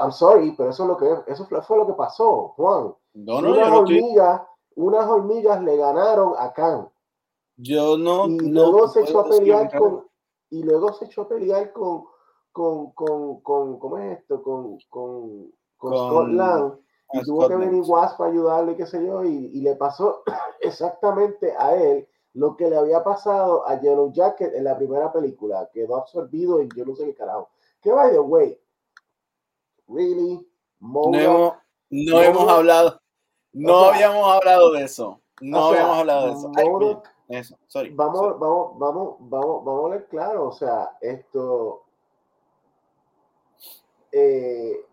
I'm 0.00 0.12
sorry, 0.12 0.52
pero 0.56 0.70
eso 0.70 0.84
es 0.84 0.88
lo 0.88 0.96
que 0.96 1.32
eso 1.32 1.46
fue 1.62 1.76
lo 1.76 1.86
que 1.86 1.92
pasó, 1.92 2.48
Juan. 2.56 2.94
No, 3.14 3.42
no, 3.42 3.50
unas, 3.50 3.72
hormigas, 3.72 4.42
unas 4.76 5.08
hormigas 5.08 5.62
le 5.62 5.76
ganaron 5.76 6.34
a 6.38 6.52
Khan. 6.52 6.88
Yo 7.56 7.96
no. 7.96 8.26
Y 8.26 8.38
luego 8.38 8.88
se 8.88 9.02
echó 9.02 9.20
a 9.20 9.28
pelear 9.28 9.76
con. 9.76 10.06
Y 10.50 10.62
luego 10.62 10.92
se 10.92 11.06
echó 11.06 11.22
a 11.22 11.28
pelear 11.28 11.72
con. 11.72 12.04
Con, 12.52 12.90
con, 12.92 13.40
con 13.42 13.78
¿cómo 13.78 13.98
es 13.98 14.18
esto? 14.18 14.42
Con, 14.42 14.76
con, 14.88 15.52
con, 15.76 15.92
Scott 15.92 16.28
Lang. 16.30 16.80
Y 17.12 17.22
tuvo 17.22 17.46
que 17.46 17.56
venir 17.56 17.82
Wasp 17.86 18.18
para 18.18 18.30
ayudarle, 18.30 18.76
qué 18.76 18.86
sé 18.86 19.04
yo, 19.04 19.24
y, 19.24 19.50
y 19.52 19.60
le 19.60 19.76
pasó 19.76 20.22
exactamente 20.60 21.54
a 21.56 21.76
él 21.76 22.08
lo 22.34 22.56
que 22.56 22.68
le 22.68 22.76
había 22.76 23.02
pasado 23.02 23.66
a 23.66 23.80
Yellow 23.80 24.12
Jacket 24.12 24.54
en 24.54 24.64
la 24.64 24.76
primera 24.76 25.12
película. 25.12 25.68
Quedó 25.72 25.96
absorbido 25.96 26.60
en 26.60 26.68
yo 26.76 26.84
no 26.84 26.94
sé 26.94 27.04
qué 27.06 27.14
carajo. 27.14 27.50
Que 27.80 27.92
by 27.92 28.12
the 28.12 28.20
way, 28.20 28.60
really, 29.92 30.46
no, 30.80 31.14
hemos, 31.14 31.54
no 31.90 32.22
hemos 32.22 32.48
hablado, 32.48 33.00
no 33.52 33.84
habíamos 33.86 34.26
hablado 34.34 34.72
de 34.72 34.84
eso. 34.84 35.20
No 35.40 35.66
habíamos 35.66 35.98
hablado 35.98 36.26
de 36.26 36.32
eso. 36.32 37.02
eso, 37.28 37.58
sorry. 37.66 37.90
Vamos, 37.90 38.38
vamos, 38.38 38.78
vamos, 38.78 39.16
vamos, 39.20 39.64
vamos 39.64 39.86
a 39.86 39.94
ver 39.94 40.06
claro. 40.08 40.48
O 40.48 40.52
sea, 40.52 40.96
esto. 41.00 41.84
Eh, 44.12 44.84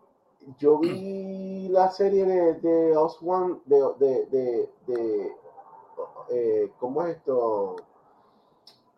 yo 0.58 0.80
vi 0.80 1.68
la 1.72 1.90
serie 1.92 2.26
de, 2.26 2.54
de 2.56 2.98
Oswan, 2.98 3.62
de, 3.66 3.82
de, 4.00 4.26
de, 4.28 4.70
de 4.88 5.36
eh, 6.30 6.72
¿cómo 6.80 7.04
es 7.04 7.18
esto? 7.18 7.76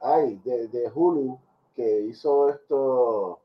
Ay, 0.01 0.39
de, 0.45 0.67
de, 0.67 0.91
Hulu, 0.93 1.39
que 1.75 2.01
hizo 2.01 2.49
esto. 2.49 3.39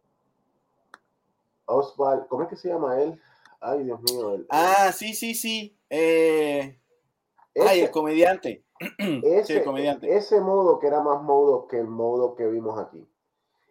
Oswald, 1.67 2.27
¿cómo 2.29 2.43
es 2.43 2.49
que 2.49 2.57
se 2.57 2.69
llama 2.69 3.01
él? 3.01 3.21
Ay, 3.61 3.85
Dios 3.85 4.01
mío. 4.03 4.45
ah, 4.51 4.93
sí, 4.93 5.15
sí, 5.15 5.35
sí. 5.35 5.77
Eh, 5.89 6.79
ay, 7.57 7.81
el 7.81 7.91
comediante. 7.91 8.65
Ese, 8.99 9.59
el 9.59 9.65
comediante. 9.65 10.15
Ese 10.15 10.41
modo 10.41 10.79
que 10.79 10.87
era 10.87 11.01
más 11.01 11.23
modo 11.23 11.67
que 11.67 11.79
el 11.79 11.87
modo 11.87 12.35
que 12.35 12.47
vimos 12.47 12.79
aquí. 12.79 13.09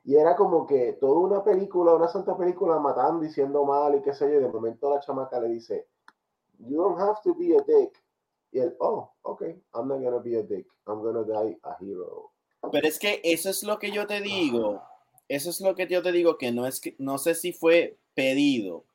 Y 0.06 0.16
era 0.16 0.36
como 0.36 0.68
que 0.68 0.94
toda 0.94 1.20
una 1.20 1.44
película, 1.44 1.94
una 1.94 2.08
santa 2.08 2.36
película 2.38 2.80
matando, 2.80 3.22
diciendo 3.22 3.64
mal 3.66 3.96
y 3.96 4.02
qué 4.02 4.14
sé 4.14 4.26
yo, 4.26 4.40
y 4.40 4.44
de 4.44 4.50
momento 4.50 4.94
la 4.94 5.00
chamaca 5.00 5.40
le 5.40 5.50
dice, 5.50 5.88
You 6.60 6.82
don't 6.82 7.00
have 7.00 7.20
to 7.24 7.34
be 7.36 7.56
a 7.56 7.62
dick 7.62 8.04
y 8.54 8.60
él, 8.60 8.76
oh, 8.80 9.12
ok, 9.24 9.42
I'm 9.74 9.88
not 9.88 10.00
gonna 10.00 10.20
be 10.20 10.38
a 10.38 10.44
dick, 10.44 10.68
I'm 10.88 11.02
gonna 11.02 11.24
die 11.24 11.58
a 11.64 11.76
hero. 11.82 12.32
Pero 12.72 12.88
es 12.88 13.00
que 13.00 13.20
eso 13.24 13.50
es 13.50 13.64
lo 13.64 13.80
que 13.80 13.92
yo 13.92 14.06
te 14.06 14.22
digo, 14.22 14.82
eso 15.36 15.50
es 15.50 15.62
lo 15.62 15.76
que 15.76 15.88
yo 15.88 16.02
te 16.02 16.12
digo, 16.12 16.38
que 16.38 16.52
no 16.52 16.68
es 16.68 16.80
que, 16.80 16.96
no 17.00 17.18
sé 17.18 17.36
si 17.36 17.54
fue 17.54 17.98
pedido, 18.14 18.86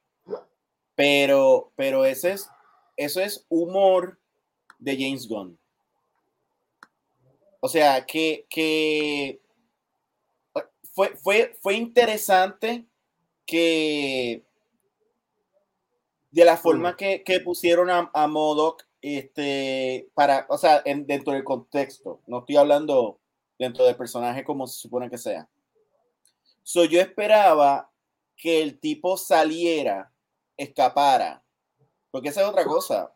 pero, 0.94 1.72
pero 1.76 2.04
ese 2.04 2.32
es, 2.32 2.48
eso 2.96 3.20
es 3.20 3.44
humor 3.48 4.18
de 4.78 4.96
James 4.96 5.28
Gunn. 5.28 5.58
O 7.60 7.68
sea, 7.68 8.06
que, 8.06 8.46
que 8.48 9.40
fue, 10.92 11.16
fue, 11.16 11.56
fue 11.60 11.74
interesante 11.74 12.86
que 13.44 14.44
de 16.30 16.44
la 16.44 16.56
forma 16.56 16.96
que, 16.96 17.24
que 17.24 17.40
pusieron 17.40 17.90
a, 17.90 18.10
a 18.14 18.28
Modoc 18.28 18.86
este, 19.00 20.08
para, 20.14 20.46
o 20.48 20.58
sea, 20.58 20.82
en, 20.84 21.06
dentro 21.06 21.32
del 21.32 21.44
contexto, 21.44 22.20
no 22.26 22.40
estoy 22.40 22.56
hablando 22.56 23.18
dentro 23.58 23.84
del 23.84 23.96
personaje 23.96 24.44
como 24.44 24.66
se 24.66 24.78
supone 24.78 25.10
que 25.10 25.18
sea. 25.18 25.48
So, 26.70 26.84
yo 26.84 27.00
esperaba 27.00 27.90
que 28.36 28.62
el 28.62 28.78
tipo 28.78 29.16
saliera, 29.16 30.12
escapara, 30.54 31.42
porque 32.10 32.28
esa 32.28 32.42
es 32.42 32.46
otra 32.46 32.66
cosa. 32.66 33.10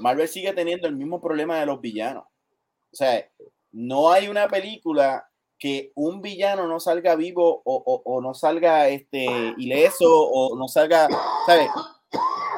Marvel 0.00 0.26
sigue 0.26 0.52
teniendo 0.52 0.88
el 0.88 0.96
mismo 0.96 1.20
problema 1.20 1.60
de 1.60 1.66
los 1.66 1.80
villanos. 1.80 2.24
O 2.24 2.96
sea, 2.96 3.24
no 3.70 4.10
hay 4.10 4.26
una 4.26 4.48
película 4.48 5.30
que 5.56 5.92
un 5.94 6.20
villano 6.20 6.66
no 6.66 6.80
salga 6.80 7.14
vivo 7.14 7.62
o, 7.64 8.02
o, 8.04 8.20
no 8.20 8.34
salga 8.34 8.88
este, 8.88 9.24
ileso 9.56 10.10
o 10.10 10.58
no 10.58 10.66
salga, 10.66 11.08
¿sabes? 11.46 11.70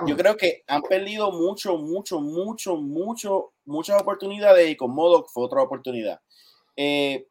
yo 0.06 0.16
creo 0.16 0.38
que 0.38 0.64
han 0.66 0.80
perdido 0.80 1.30
mucho, 1.30 1.76
mucho, 1.76 2.22
mucho, 2.22 2.76
mucho, 2.76 3.52
muchas 3.66 4.00
oportunidades 4.00 4.70
y 4.70 4.76
con 4.76 4.94
Modoc 4.94 5.28
fue 5.28 5.44
otra 5.44 5.62
oportunidad. 5.62 6.22
Eh, 6.74 7.28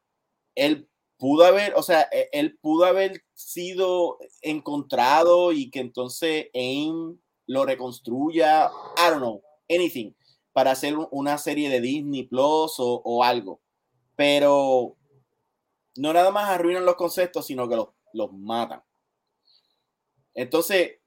él 0.53 0.88
pudo 1.17 1.45
haber, 1.45 1.74
o 1.75 1.83
sea, 1.83 2.07
e, 2.12 2.29
él 2.31 2.57
pudo 2.62 2.86
haber 2.86 3.24
sido 3.33 4.17
encontrado 4.41 5.51
y 5.51 5.69
que 5.69 5.79
entonces 5.79 6.47
AIM 6.53 7.19
lo 7.47 7.65
reconstruya, 7.65 8.67
I 8.97 9.09
don't 9.09 9.17
know, 9.17 9.41
anything, 9.69 10.13
para 10.53 10.71
hacer 10.71 10.95
una 11.12 11.38
serie 11.38 11.69
de 11.69 11.81
Disney 11.81 12.24
Plus 12.24 12.75
o, 12.77 13.24
algo. 13.24 13.62
Pero 14.15 14.97
no 15.95 16.13
nada 16.13 16.31
más 16.31 16.50
arruinan 16.50 16.86
los 16.86 16.95
conceptos, 16.95 17.45
sino 17.45 17.67
que 17.69 17.75
los, 17.75 17.89
los 18.13 18.33
matan. 18.33 18.83
Entonces, 20.33 21.00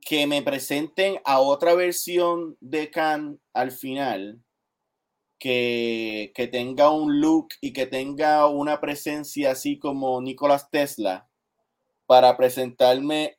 que 0.00 0.26
me 0.26 0.42
presenten 0.42 1.20
a 1.24 1.40
otra 1.40 1.74
versión 1.74 2.56
de 2.60 2.90
Khan 2.90 3.40
al 3.52 3.72
final, 3.72 4.42
que, 5.38 6.32
que, 6.34 6.48
tenga 6.48 6.90
un 6.90 7.20
look 7.20 7.48
y 7.60 7.72
que 7.72 7.86
tenga 7.86 8.46
una 8.46 8.80
presencia 8.80 9.52
así 9.52 9.78
como 9.78 10.20
Nicolás 10.20 10.70
Tesla, 10.70 11.28
para 12.06 12.36
presentarme 12.38 13.38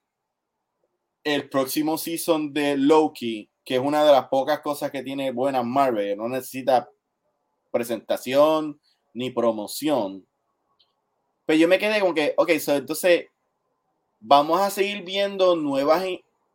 el 1.23 1.49
próximo 1.49 1.97
season 1.97 2.53
de 2.53 2.77
Loki, 2.77 3.49
que 3.65 3.75
es 3.75 3.81
una 3.81 4.05
de 4.05 4.11
las 4.11 4.27
pocas 4.27 4.59
cosas 4.59 4.91
que 4.91 5.03
tiene 5.03 5.31
buena 5.31 5.63
Marvel, 5.63 6.17
no 6.17 6.29
necesita 6.29 6.89
presentación 7.71 8.79
ni 9.13 9.31
promoción. 9.31 10.25
Pero 11.45 11.59
yo 11.59 11.67
me 11.67 11.79
quedé 11.79 11.99
con 11.99 12.13
que, 12.13 12.33
ok, 12.37 12.49
entonces 12.67 13.25
vamos 14.19 14.61
a 14.61 14.69
seguir 14.69 15.03
viendo 15.03 15.55
nuevas, 15.55 16.03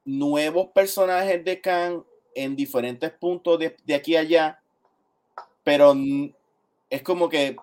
nuevos 0.04 0.68
personajes 0.72 1.44
de 1.44 1.60
Khan 1.60 2.04
en 2.34 2.54
diferentes 2.54 3.10
puntos 3.12 3.58
de, 3.58 3.76
de 3.84 3.94
aquí 3.94 4.16
a 4.16 4.20
allá, 4.20 4.62
pero 5.64 5.94
es 6.90 7.02
como 7.02 7.28
que 7.28 7.56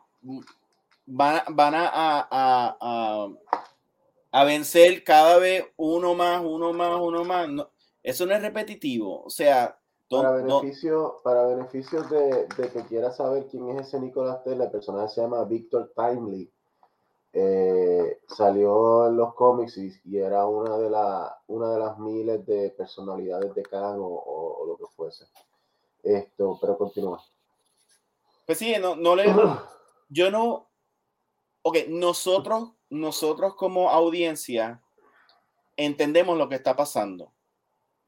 van, 1.06 1.42
van 1.50 1.76
a, 1.76 1.90
a, 1.94 3.28
a, 4.32 4.44
vencer 4.44 5.04
cada 5.04 5.38
vez 5.38 5.66
uno 5.78 6.14
más, 6.16 6.44
uno 6.44 6.74
más, 6.74 7.00
uno 7.00 7.24
más. 7.24 7.48
eso 8.04 8.26
no 8.26 8.34
es 8.34 8.42
repetitivo. 8.42 9.24
O 9.24 9.30
sea, 9.30 9.78
para 10.10 10.32
beneficio, 10.32 11.18
para 11.24 11.46
beneficio 11.46 12.04
de, 12.04 12.48
de, 12.58 12.70
que 12.70 12.84
quiera 12.88 13.12
saber 13.12 13.48
quién 13.48 13.70
es 13.70 13.88
ese 13.88 14.00
Nicolás 14.00 14.44
Tesla, 14.44 14.66
el 14.66 14.72
personaje 14.72 15.10
se 15.10 15.22
llama 15.22 15.46
Victor 15.46 15.94
Timely. 15.96 16.52
Eh, 17.34 18.20
salió 18.28 19.08
en 19.08 19.16
los 19.16 19.34
cómics 19.36 19.78
y, 19.78 20.18
era 20.18 20.46
una 20.46 20.78
de, 20.78 20.90
la, 20.90 21.40
una 21.48 21.72
de 21.72 21.80
las 21.80 21.98
miles 21.98 22.46
de 22.46 22.72
personalidades 22.72 23.56
de 23.56 23.64
Khan 23.64 24.00
o, 24.00 24.66
lo 24.68 24.76
que 24.76 24.86
fuese. 24.94 25.26
Esto, 26.04 26.58
pero 26.60 26.78
continúa. 26.78 27.24
Pues 28.46 28.58
sí, 28.58 28.76
no, 28.80 28.96
no 28.96 29.16
le. 29.16 29.26
yo 30.10 30.32
no. 30.32 30.70
Ok, 31.64 31.78
nosotros, 31.90 32.72
nosotros 32.90 33.56
como 33.56 33.90
audiencia 33.90 34.82
entendemos 35.78 36.38
lo 36.38 36.50
que 36.50 36.56
está 36.56 36.76
pasando, 36.76 37.34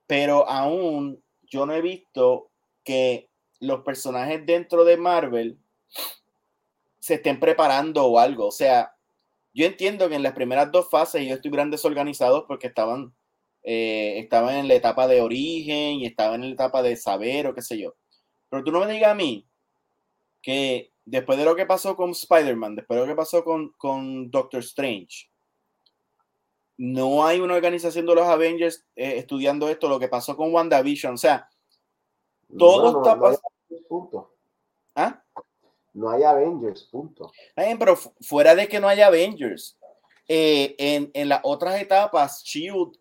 pero 0.07 0.47
aún 0.49 1.23
yo 1.43 1.65
no 1.65 1.73
he 1.73 1.81
visto 1.81 2.51
que 2.83 3.29
los 3.59 3.81
personajes 3.81 4.45
dentro 4.45 4.83
de 4.83 4.97
Marvel 4.97 5.59
se 6.99 7.15
estén 7.15 7.39
preparando 7.39 8.05
o 8.05 8.19
algo. 8.19 8.47
O 8.47 8.51
sea, 8.51 8.95
yo 9.53 9.65
entiendo 9.65 10.09
que 10.09 10.15
en 10.15 10.23
las 10.23 10.33
primeras 10.33 10.71
dos 10.71 10.89
fases 10.89 11.21
ellos 11.21 11.35
estuvieran 11.35 11.69
desorganizados 11.69 12.45
porque 12.47 12.67
estaban, 12.67 13.13
eh, 13.63 14.19
estaban 14.19 14.55
en 14.55 14.67
la 14.67 14.73
etapa 14.73 15.07
de 15.07 15.21
origen 15.21 15.99
y 15.99 16.05
estaban 16.05 16.43
en 16.43 16.49
la 16.49 16.53
etapa 16.55 16.81
de 16.81 16.95
saber 16.95 17.47
o 17.47 17.53
qué 17.53 17.61
sé 17.61 17.77
yo. 17.77 17.93
Pero 18.49 18.63
tú 18.63 18.71
no 18.71 18.79
me 18.79 18.91
digas 18.91 19.11
a 19.11 19.15
mí 19.15 19.47
que 20.43 20.91
después 21.05 21.39
de 21.39 21.45
lo 21.45 21.55
que 21.55 21.65
pasó 21.65 21.95
con 21.95 22.11
Spider-Man, 22.11 22.75
después 22.75 22.99
de 22.99 23.07
lo 23.07 23.11
que 23.11 23.17
pasó 23.17 23.43
con, 23.43 23.71
con 23.77 24.29
Doctor 24.29 24.59
Strange, 24.59 25.29
no 26.77 27.25
hay 27.25 27.39
una 27.39 27.55
organización 27.55 28.05
de 28.05 28.15
los 28.15 28.27
Avengers 28.27 28.85
eh, 28.95 29.17
estudiando 29.17 29.69
esto, 29.69 29.87
lo 29.87 29.99
que 29.99 30.09
pasó 30.09 30.35
con 30.35 30.53
WandaVision. 30.53 31.13
O 31.13 31.17
sea, 31.17 31.49
todo 32.57 32.99
está 32.99 33.19
pasando. 33.19 34.31
¿Ah? 34.95 35.23
No 35.93 36.09
hay 36.09 36.23
Avengers, 36.23 36.83
punto. 36.91 37.31
pero 37.55 37.95
fuera 37.95 38.55
de 38.55 38.67
que 38.67 38.79
no 38.79 38.87
haya 38.87 39.07
Avengers, 39.07 39.77
eh, 40.27 40.75
en, 40.77 41.11
en, 41.13 41.29
las 41.29 41.41
otras 41.43 41.79
etapas, 41.79 42.43
Shield, 42.43 42.97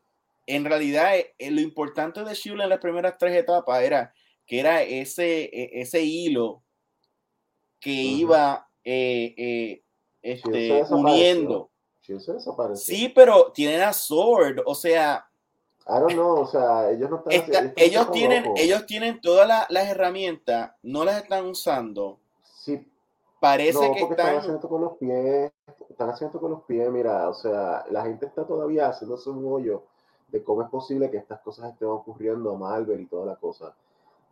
en 0.46 0.64
realidad, 0.64 1.14
eh, 1.16 1.50
lo 1.50 1.60
importante 1.60 2.22
de 2.22 2.34
Shield 2.34 2.60
en 2.60 2.68
las 2.68 2.80
primeras 2.80 3.16
tres 3.18 3.34
etapas 3.34 3.82
era 3.82 4.12
que 4.46 4.60
era 4.60 4.82
ese, 4.82 5.44
e, 5.44 5.80
ese 5.80 6.02
hilo 6.02 6.62
que 7.82 7.90
iba 7.90 8.66
eh, 8.84 9.82
este, 10.22 10.84
uniendo. 10.90 11.68
Sí, 12.74 13.12
pero 13.14 13.52
tienen 13.52 13.82
a 13.82 13.92
Sword, 13.92 14.60
o 14.64 14.74
sea. 14.74 15.28
I 15.86 15.98
don't 15.98 16.12
know, 16.12 16.40
o 16.40 16.46
sea, 16.46 16.90
ellos 16.90 17.10
no 17.10 17.24
están. 17.28 17.72
ellos, 17.76 18.10
tienen, 18.12 18.52
ellos 18.56 18.86
tienen 18.86 19.20
todas 19.20 19.66
las 19.68 19.88
herramientas, 19.88 20.72
no 20.82 21.04
las 21.04 21.22
están 21.22 21.44
usando 21.46 22.20
Sí. 22.62 22.88
Parece 23.40 23.90
que 23.92 24.02
están... 24.04 24.36
haciendo 24.36 24.68
con 24.68 24.82
los 24.82 24.96
pies, 24.98 25.50
están 25.90 26.10
haciendo 26.10 26.40
con 26.40 26.52
los 26.52 26.62
pies, 26.62 26.88
mira, 26.92 27.28
o 27.28 27.34
sea, 27.34 27.84
la 27.90 28.04
gente 28.04 28.26
está 28.26 28.46
todavía 28.46 28.86
haciéndose 28.86 29.30
un 29.30 29.44
hoyo 29.52 29.82
de 30.28 30.44
cómo 30.44 30.62
es 30.62 30.68
posible 30.68 31.10
que 31.10 31.16
estas 31.16 31.40
cosas 31.40 31.72
estén 31.72 31.88
ocurriendo 31.88 32.52
a 32.52 32.56
Marvel 32.56 33.00
y 33.00 33.06
toda 33.06 33.26
la 33.26 33.34
cosa. 33.34 33.74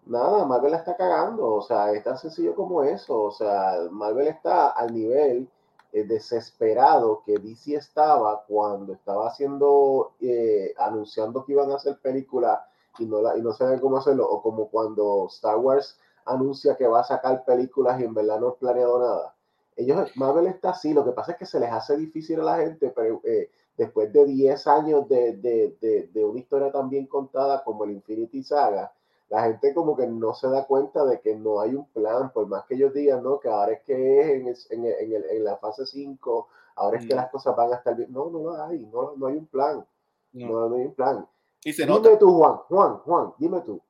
Nada, 0.07 0.45
Marvel 0.45 0.73
la 0.73 0.79
está 0.79 0.97
cagando, 0.97 1.55
o 1.55 1.63
sea, 1.63 1.93
es 1.93 2.03
tan 2.03 2.19
sencillo 2.19 2.55
como 2.55 2.83
eso, 2.83 3.23
o 3.23 3.31
sea, 3.31 3.89
Marvel 3.91 4.29
está 4.29 4.71
al 4.71 4.93
nivel 4.93 5.49
eh, 5.93 6.05
desesperado 6.05 7.23
que 7.25 7.39
DC 7.39 7.75
estaba 7.75 8.45
cuando 8.47 8.93
estaba 8.93 9.29
haciendo, 9.29 10.13
eh, 10.21 10.75
anunciando 10.79 11.45
que 11.45 11.53
iban 11.53 11.71
a 11.71 11.77
hacer 11.77 11.99
películas 12.01 12.61
y 12.99 13.07
no, 13.07 13.21
la, 13.21 13.37
y 13.37 13.43
no 13.43 13.53
saben 13.53 13.81
cómo 13.81 13.99
hacerlo, 13.99 14.29
o 14.29 14.43
como 14.43 14.69
cuando 14.69 15.27
Star 15.29 15.59
Wars 15.59 15.99
anuncia 16.25 16.77
que 16.77 16.87
va 16.87 17.01
a 17.01 17.05
sacar 17.05 17.45
películas 17.45 18.01
y 18.01 18.05
en 18.05 18.15
verdad 18.15 18.41
no 18.41 18.49
ha 18.49 18.57
planeado 18.57 18.99
nada. 18.99 19.35
Ellos, 19.77 20.11
Marvel 20.17 20.47
está 20.47 20.71
así, 20.71 20.93
lo 20.93 21.05
que 21.05 21.13
pasa 21.13 21.33
es 21.33 21.39
que 21.39 21.47
se 21.47 21.61
les 21.61 21.71
hace 21.73 21.97
difícil 21.97 22.41
a 22.41 22.45
la 22.45 22.57
gente, 22.59 22.93
pero 22.95 23.21
eh, 23.25 23.51
después 23.77 24.13
de 24.13 24.27
10 24.27 24.67
años 24.67 25.09
de, 25.09 25.37
de, 25.39 26.09
de, 26.13 26.25
una 26.25 26.39
historia 26.39 26.71
tan 26.71 26.91
bien 26.91 27.07
contada 27.07 27.65
como 27.65 27.85
el 27.85 27.93
Infinity 27.93 28.43
Saga, 28.43 28.93
la 29.31 29.45
gente 29.45 29.73
como 29.73 29.97
que 29.97 30.07
no 30.09 30.35
se 30.35 30.49
da 30.49 30.67
cuenta 30.67 31.05
de 31.05 31.21
que 31.21 31.37
no 31.37 31.61
hay 31.61 31.75
un 31.75 31.87
plan, 31.87 32.33
por 32.33 32.49
más 32.49 32.65
que 32.67 32.75
ellos 32.75 32.93
digan, 32.93 33.23
¿no? 33.23 33.39
Que 33.39 33.49
ahora 33.49 33.73
es 33.73 33.83
que 33.83 34.51
es 34.51 34.71
en, 34.71 34.85
en, 34.85 35.15
en, 35.15 35.25
en 35.31 35.45
la 35.45 35.57
fase 35.57 35.87
5, 35.87 36.49
ahora 36.75 36.99
es 36.99 37.07
que 37.07 37.15
las 37.15 37.31
cosas 37.31 37.55
van 37.55 37.73
a 37.73 37.77
estar 37.77 37.95
bien. 37.97 38.13
No, 38.13 38.29
no 38.29 38.41
lo 38.41 38.63
hay, 38.65 38.85
no, 38.87 39.15
no 39.17 39.27
hay 39.29 39.37
un 39.37 39.47
plan. 39.47 39.87
No, 40.33 40.69
no, 40.69 40.77
hay 40.77 40.83
un 40.83 40.95
plan. 40.95 41.29
Y 41.63 41.73
se 41.73 41.87
dime 41.87 42.17
tú, 42.17 42.39
Juan, 42.39 42.57
Juan, 42.69 42.99
Juan, 42.99 43.33
dime 43.39 43.61
tú. 43.61 43.81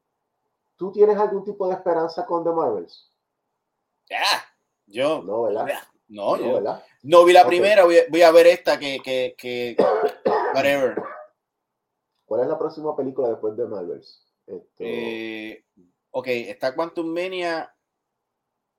¿Tú 0.76 0.92
tienes 0.92 1.16
algún 1.16 1.44
tipo 1.44 1.66
de 1.68 1.74
esperanza 1.74 2.26
con 2.26 2.44
The 2.44 2.50
Marvels? 2.50 3.10
Ya, 4.10 4.24
yo. 4.86 5.22
No, 5.22 5.42
¿verdad? 5.42 5.68
No, 6.08 6.36
no, 6.36 6.54
¿verdad? 6.54 6.84
no 7.02 7.24
vi 7.24 7.32
la 7.32 7.46
primera, 7.46 7.84
voy 7.84 7.98
a, 7.98 8.02
voy 8.10 8.22
a, 8.22 8.30
ver 8.30 8.46
esta 8.48 8.78
que, 8.78 8.98
que, 9.02 9.34
que, 9.38 9.76
whatever. 10.54 11.02
¿Cuál 12.26 12.42
es 12.42 12.48
la 12.48 12.58
próxima 12.58 12.94
película 12.94 13.28
después 13.28 13.56
de 13.56 13.66
Marvels? 13.66 14.29
Eh, 14.78 15.64
ok, 16.10 16.26
está 16.26 16.74
Quantum 16.74 17.06
Mania. 17.06 17.72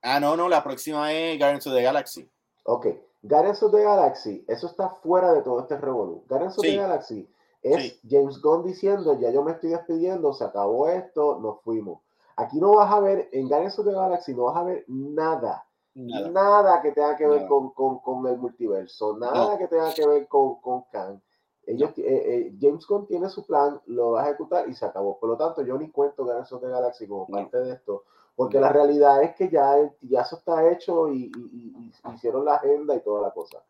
Ah, 0.02 0.18
no, 0.18 0.36
no, 0.36 0.48
la 0.48 0.62
próxima 0.62 1.12
es 1.12 1.38
Guardians 1.38 1.66
of 1.66 1.74
the 1.74 1.82
Galaxy. 1.82 2.28
Ok, 2.64 2.86
Guardians 3.22 3.62
of 3.62 3.72
the 3.72 3.82
Galaxy, 3.82 4.44
eso 4.48 4.66
está 4.66 4.90
fuera 5.02 5.32
de 5.32 5.42
todo 5.42 5.60
este 5.60 5.76
revolú. 5.76 6.24
Guardians 6.28 6.58
of 6.58 6.62
the 6.62 6.76
Galaxy 6.76 7.28
es 7.62 8.00
James 8.08 8.40
Gunn 8.40 8.64
diciendo, 8.64 9.18
ya 9.20 9.30
yo 9.30 9.42
me 9.42 9.52
estoy 9.52 9.70
despidiendo, 9.70 10.32
se 10.32 10.44
acabó 10.44 10.88
esto, 10.88 11.38
nos 11.40 11.60
fuimos. 11.62 12.00
Aquí 12.36 12.58
no 12.58 12.74
vas 12.76 12.92
a 12.92 13.00
ver, 13.00 13.28
en 13.32 13.48
Guardians 13.48 13.78
of 13.78 13.86
the 13.86 13.92
Galaxy 13.92 14.34
no 14.34 14.44
vas 14.44 14.56
a 14.56 14.64
ver 14.64 14.84
nada. 14.88 15.64
Nada, 15.94 16.80
que 16.80 16.92
tenga 16.92 17.16
que 17.16 17.26
ver 17.26 17.46
con, 17.46 17.70
con, 17.70 18.26
el 18.26 18.38
multiverso, 18.38 19.18
nada 19.18 19.58
que 19.58 19.68
tenga 19.68 19.92
que 19.92 20.06
ver 20.06 20.26
con, 20.26 20.56
con 20.60 20.84
Khan. 20.90 21.22
Ellos, 21.66 21.90
eh, 21.98 22.02
eh, 22.06 22.56
James 22.60 22.86
Gunn 22.86 23.06
tiene 23.06 23.28
su 23.28 23.46
plan, 23.46 23.80
lo 23.86 24.12
va 24.12 24.22
a 24.22 24.28
ejecutar 24.28 24.68
y 24.68 24.74
se 24.74 24.84
acabó. 24.84 25.18
Por 25.18 25.30
lo 25.30 25.36
tanto, 25.36 25.62
yo 25.62 25.78
ni 25.78 25.90
cuento 25.90 26.24
Guardians 26.24 26.52
of 26.52 26.60
the 26.60 26.68
Galaxy 26.68 27.06
como 27.06 27.26
parte 27.26 27.58
de 27.58 27.72
esto, 27.74 28.04
porque 28.34 28.58
la 28.60 28.70
realidad 28.70 29.22
es 29.22 29.34
que 29.36 29.48
ya, 29.48 29.76
ya 30.02 30.22
eso 30.22 30.36
está 30.36 30.70
hecho 30.70 31.08
y, 31.08 31.30
y 31.52 31.92
hicieron 32.14 32.44
la 32.44 32.56
agenda 32.56 32.94
y 32.96 33.00
toda 33.00 33.22
la 33.22 33.30
cosa. 33.30 33.62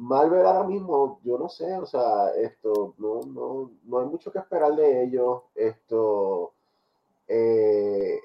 Marvel 0.00 0.46
ahora 0.46 0.64
mismo, 0.66 1.20
yo 1.24 1.36
no 1.38 1.50
sé, 1.50 1.76
o 1.76 1.84
sea, 1.84 2.30
esto, 2.30 2.94
no, 2.96 3.20
no, 3.20 3.70
no 3.84 3.98
hay 3.98 4.06
mucho 4.06 4.32
que 4.32 4.38
esperar 4.38 4.74
de 4.74 5.04
ellos. 5.04 5.42
Esto, 5.54 6.54
eh, 7.28 8.18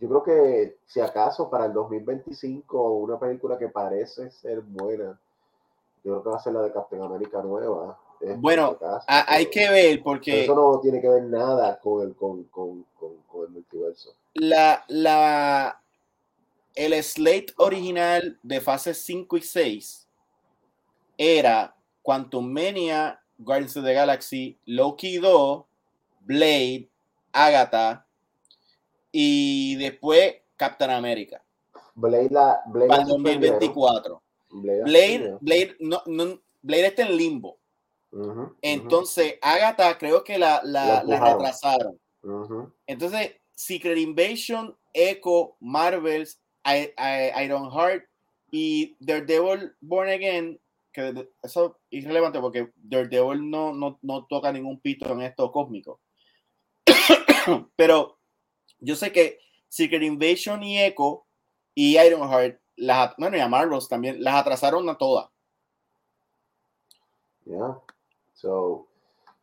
yo 0.00 0.08
creo 0.08 0.22
que 0.24 0.78
si 0.86 1.00
acaso 1.00 1.48
para 1.48 1.66
el 1.66 1.72
2025 1.72 2.94
una 2.94 3.18
película 3.18 3.56
que 3.58 3.68
parece 3.68 4.28
ser 4.32 4.60
buena, 4.60 5.20
yo 6.06 6.12
creo 6.12 6.22
que 6.22 6.30
va 6.30 6.36
a 6.36 6.40
ser 6.40 6.52
la 6.52 6.62
de 6.62 6.72
Captain 6.72 7.02
América 7.02 7.42
nueva. 7.42 7.98
bueno, 8.36 8.78
hay 9.08 9.50
que 9.50 9.68
ver 9.68 10.02
porque... 10.04 10.44
Eso 10.44 10.54
no 10.54 10.78
tiene 10.78 11.00
que 11.00 11.08
ver 11.08 11.24
nada 11.24 11.80
con 11.80 12.06
el, 12.06 12.14
con, 12.14 12.44
con, 12.44 12.84
con 12.94 13.42
el 13.42 13.48
multiverso. 13.50 14.14
La, 14.34 14.84
la, 14.86 15.82
el 16.76 17.02
slate 17.02 17.52
original 17.56 18.38
de 18.40 18.60
fases 18.60 19.02
5 19.04 19.36
y 19.36 19.42
6 19.42 20.08
era 21.18 21.74
Quantum 22.02 22.46
Mania, 22.52 23.20
Guardians 23.38 23.76
of 23.76 23.84
the 23.84 23.92
Galaxy, 23.92 24.56
Loki 24.64 25.18
2, 25.18 25.64
Blade, 26.20 26.88
Agatha 27.32 28.06
y 29.10 29.74
después 29.74 30.36
Captain 30.56 30.92
America. 30.92 31.42
Blade, 31.96 32.28
la, 32.30 32.60
Blade 32.66 32.88
para 32.88 33.04
2024. 33.04 34.22
Blade, 34.62 35.38
Blade, 35.40 35.76
no, 35.80 36.02
no, 36.06 36.40
Blade 36.62 36.86
está 36.86 37.02
en 37.02 37.16
limbo. 37.16 37.58
Entonces, 38.62 39.34
Agatha 39.42 39.98
creo 39.98 40.24
que 40.24 40.38
la, 40.38 40.60
la, 40.64 41.02
retrasaron. 41.02 41.98
Entonces, 42.86 43.36
Secret 43.54 43.98
Invasion, 43.98 44.76
Echo, 44.92 45.56
Marvels 45.60 46.40
Iron 46.64 47.70
Heart 47.70 48.04
y 48.50 48.96
Daredevil 49.00 49.74
Born 49.80 50.08
Again 50.08 50.58
que 50.96 51.28
eso 51.42 51.78
es 51.90 52.02
irrelevante 52.02 52.40
porque 52.40 52.70
Daredevil 52.76 53.50
no, 53.50 53.74
no, 53.74 53.98
no 54.00 54.24
toca 54.24 54.50
ningún 54.50 54.80
pito 54.80 55.12
en 55.12 55.20
esto 55.20 55.52
cósmico. 55.52 56.00
Pero 57.76 58.18
yo 58.78 58.96
sé 58.96 59.12
que 59.12 59.38
Secret 59.68 60.02
Invasion 60.02 60.62
y 60.62 60.82
Echo 60.82 61.26
y 61.74 61.98
Ironheart, 61.98 62.58
las, 62.76 63.14
bueno, 63.16 63.36
y 63.36 63.40
a 63.40 63.48
Marvels 63.48 63.88
también, 63.88 64.22
las 64.22 64.34
atrasaron 64.36 64.88
a 64.88 64.96
todas. 64.96 65.28
Yeah. 67.44 67.78
So, 68.34 68.86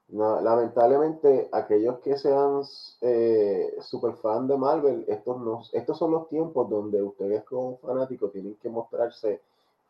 lamentablemente, 0.10 1.50
aquellos 1.52 2.00
que 2.00 2.17
sean 2.17 2.62
eh, 3.02 3.76
super 3.82 4.13
fan 4.13 4.48
de 4.48 4.58
Marvel, 4.58 5.06
estos, 5.08 5.39
no, 5.39 5.63
estos 5.72 5.98
son 5.98 6.12
los 6.12 6.30
tiempos 6.30 6.69
donde 6.69 7.02
ustedes 7.02 7.43
como 7.43 7.78
fanáticos 7.78 8.32
tienen 8.32 8.56
que 8.56 8.69
mostrarse 8.69 9.41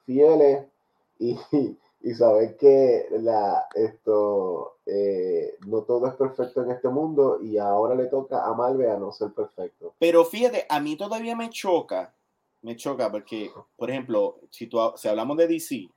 fieles 0.05 0.65
y, 1.19 1.37
y 2.01 2.13
saber 2.13 2.55
que 2.57 3.07
la, 3.11 3.67
esto, 3.75 4.75
eh, 4.85 5.57
no 5.67 5.81
todo 5.81 6.07
es 6.07 6.13
perfecto 6.13 6.63
en 6.63 6.71
este 6.71 6.89
mundo 6.89 7.39
y 7.41 7.57
ahora 7.57 7.95
le 7.95 8.05
toca 8.05 8.45
a 8.45 8.53
Marvel 8.53 8.89
a 8.89 8.97
no 8.97 9.11
ser 9.11 9.33
perfecto. 9.33 9.93
Pero 9.99 10.23
fíjate, 10.23 10.65
a 10.69 10.79
mí 10.79 10.95
todavía 10.95 11.35
me 11.35 11.49
choca, 11.49 12.13
me 12.63 12.75
choca 12.75 13.11
porque, 13.11 13.51
por 13.75 13.91
ejemplo, 13.91 14.39
si, 14.49 14.69
si 14.95 15.07
hablamos 15.07 15.37
de 15.37 15.47
DC, 15.47 15.75
el 15.75 15.89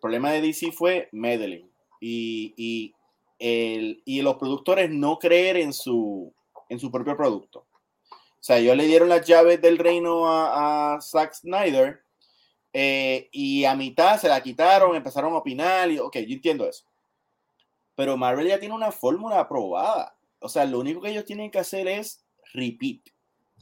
problema 0.00 0.32
de 0.32 0.40
DC 0.40 0.72
fue 0.72 1.08
Medellín 1.12 1.70
y, 2.00 2.52
y, 2.56 2.94
el, 3.38 4.02
y 4.04 4.22
los 4.22 4.36
productores 4.36 4.90
no 4.90 5.18
creer 5.18 5.56
en 5.58 5.72
su, 5.72 6.32
en 6.68 6.78
su 6.80 6.90
propio 6.90 7.16
producto. 7.16 7.66
O 8.10 8.46
sea, 8.46 8.58
ellos 8.58 8.76
le 8.76 8.86
dieron 8.86 9.08
las 9.08 9.26
llaves 9.26 9.60
del 9.62 9.78
reino 9.78 10.28
a, 10.28 10.94
a 10.94 11.00
Zack 11.00 11.34
Snyder 11.34 12.02
eh, 12.72 13.28
y 13.30 13.64
a 13.64 13.76
mitad 13.76 14.18
se 14.18 14.28
la 14.28 14.42
quitaron, 14.42 14.96
empezaron 14.96 15.32
a 15.32 15.38
opinar 15.38 15.90
y, 15.90 15.98
ok, 15.98 16.16
yo 16.18 16.34
entiendo 16.34 16.68
eso. 16.68 16.84
Pero 17.94 18.16
Marvel 18.16 18.48
ya 18.48 18.58
tiene 18.58 18.74
una 18.74 18.90
fórmula 18.90 19.38
aprobada. 19.38 20.16
O 20.40 20.48
sea, 20.48 20.64
lo 20.64 20.80
único 20.80 21.00
que 21.00 21.10
ellos 21.10 21.24
tienen 21.24 21.50
que 21.50 21.60
hacer 21.60 21.86
es 21.86 22.24
repeat. 22.52 23.13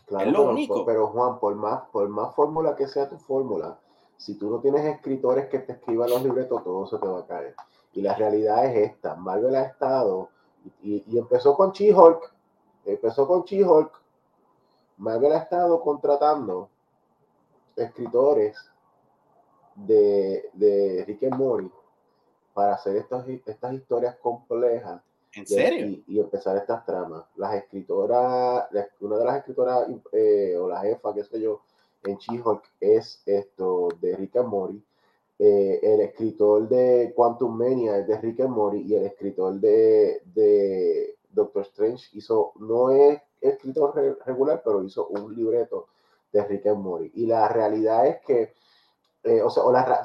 Claro, 0.07 0.27
es 0.27 0.33
lo 0.33 0.39
pero, 0.41 0.51
único. 0.51 0.85
Pero 0.85 1.07
Juan, 1.09 1.39
por 1.39 1.55
más, 1.55 1.83
por 1.91 2.09
más 2.09 2.35
fórmula 2.35 2.77
que 2.77 2.87
sea 2.87 3.09
tu 3.09 3.19
fórmula, 3.19 3.79
si 4.17 4.35
tú 4.35 4.51
no 4.51 4.61
tienes 4.61 4.85
escritores 4.85 5.49
que 5.49 5.59
te 5.61 5.73
escriban 5.73 6.11
los 6.11 6.23
libretos, 6.23 6.63
todo 6.63 6.87
se 6.87 6.99
te 6.99 7.07
va 7.07 7.21
a 7.21 7.27
caer. 7.27 7.55
Y 7.93 8.03
la 8.03 8.15
realidad 8.15 8.65
es 8.67 8.91
esta. 8.91 9.15
Marvel 9.15 9.55
ha 9.57 9.63
estado, 9.63 10.29
y, 10.83 11.05
y 11.07 11.19
empezó 11.19 11.57
con 11.57 11.73
She-Hulk, 11.73 12.33
empezó 12.85 13.27
con 13.27 13.43
She-Hulk, 13.43 13.91
Marvel 14.99 15.33
ha 15.33 15.39
estado 15.39 15.81
contratando 15.81 16.69
escritores 17.77 18.57
de, 19.75 20.51
de 20.53 21.05
Rick 21.07 21.25
and 21.25 21.35
Morty 21.35 21.71
para 22.55 22.75
hacer 22.75 22.97
estas, 22.97 23.27
estas 23.29 23.73
historias 23.73 24.17
complejas. 24.17 25.01
¿En 25.35 25.47
serio? 25.47 26.03
Y, 26.07 26.21
empezar 26.21 26.57
estas 26.57 26.85
tramas. 26.85 27.25
Las 27.37 27.55
escritoras, 27.55 28.69
una 29.01 29.19
de 29.19 29.25
las 29.25 29.37
escritoras 29.39 29.89
eh, 30.13 30.57
o 30.57 30.69
la 30.69 30.81
jefa, 30.81 31.15
qué 31.15 31.25
sé 31.25 31.41
yo, 31.41 31.63
en 32.05 32.17
She-Hulk 32.17 32.63
es 32.81 33.23
esto 33.25 33.89
de 34.01 34.17
Rick 34.17 34.37
and 34.37 34.49
Morty. 34.49 34.85
Eh, 35.39 35.81
el 35.83 36.01
escritor 36.01 36.69
de 36.69 37.13
Quantum 37.17 37.57
Mania 37.57 37.99
es 37.99 38.07
de 38.07 38.19
Rick 38.19 38.41
and 38.41 38.51
Morty 38.51 38.83
y 38.83 38.95
el 38.95 39.07
escritor 39.07 39.55
de, 39.55 40.21
de 40.35 41.17
Doctor 41.31 41.63
Strange 41.63 42.11
hizo, 42.13 42.53
no 42.61 42.91
es 42.91 43.21
escritor 43.41 44.19
regular, 44.27 44.63
pero 44.65 44.85
hizo 44.85 45.09
un 45.09 45.35
libreto 45.35 45.89
de 46.33 46.45
Rick 46.45 46.67
and 46.67 46.79
Morty. 46.79 47.11
Y 47.15 47.27
la 47.27 47.49
realidad 47.49 48.07
es 48.07 48.21
que 48.21 48.53
eh, 49.25 49.41
o 49.41 49.51
sea, 49.51 49.63
o 49.63 49.73
la, 49.73 50.05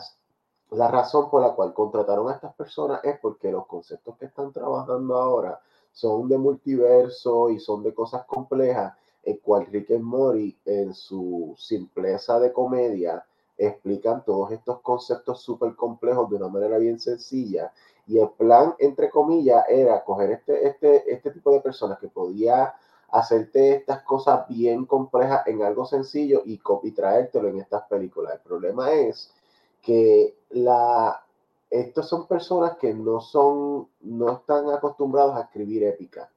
la 0.71 0.89
razón 0.89 1.29
por 1.29 1.41
la 1.41 1.53
cual 1.53 1.73
contrataron 1.73 2.29
a 2.29 2.33
estas 2.33 2.53
personas 2.53 2.99
es 3.03 3.17
porque 3.19 3.51
los 3.51 3.65
conceptos 3.67 4.17
que 4.17 4.25
están 4.25 4.51
trabajando 4.51 5.15
ahora 5.15 5.61
son 5.91 6.27
de 6.27 6.37
multiverso 6.37 7.49
y 7.49 7.59
son 7.59 7.83
de 7.83 7.93
cosas 7.93 8.25
complejas, 8.25 8.93
el 9.23 9.39
cual 9.39 9.65
Rick 9.67 9.91
and 9.91 10.03
Morty 10.03 10.57
en 10.65 10.93
su 10.93 11.55
simpleza 11.57 12.39
de 12.39 12.51
comedia 12.51 13.25
explican 13.57 14.23
todos 14.23 14.51
estos 14.51 14.81
conceptos 14.81 15.41
súper 15.41 15.75
complejos 15.75 16.29
de 16.29 16.35
una 16.35 16.47
manera 16.49 16.77
bien 16.77 16.99
sencilla. 16.99 17.71
Y 18.05 18.19
el 18.19 18.29
plan, 18.29 18.75
entre 18.77 19.09
comillas, 19.09 19.65
era 19.67 20.03
coger 20.03 20.31
este, 20.31 20.67
este, 20.67 21.11
este 21.11 21.31
tipo 21.31 21.51
de 21.51 21.61
personas 21.61 21.97
que 21.97 22.07
podía 22.07 22.75
hacerte 23.09 23.75
estas 23.75 24.03
cosas 24.03 24.47
bien 24.47 24.85
complejas 24.85 25.47
en 25.47 25.63
algo 25.63 25.85
sencillo 25.85 26.43
y, 26.45 26.61
y 26.83 26.91
traértelo 26.91 27.47
en 27.47 27.59
estas 27.59 27.83
películas. 27.87 28.35
El 28.35 28.41
problema 28.41 28.91
es 28.91 29.33
que 29.81 30.37
la, 30.49 31.23
estos 31.69 32.07
son 32.07 32.27
personas 32.27 32.77
que 32.77 32.93
no 32.93 33.19
son, 33.21 33.87
no 34.01 34.31
están 34.31 34.69
acostumbrados 34.69 35.35
a 35.35 35.41
escribir 35.41 35.83
épicas, 35.83 36.29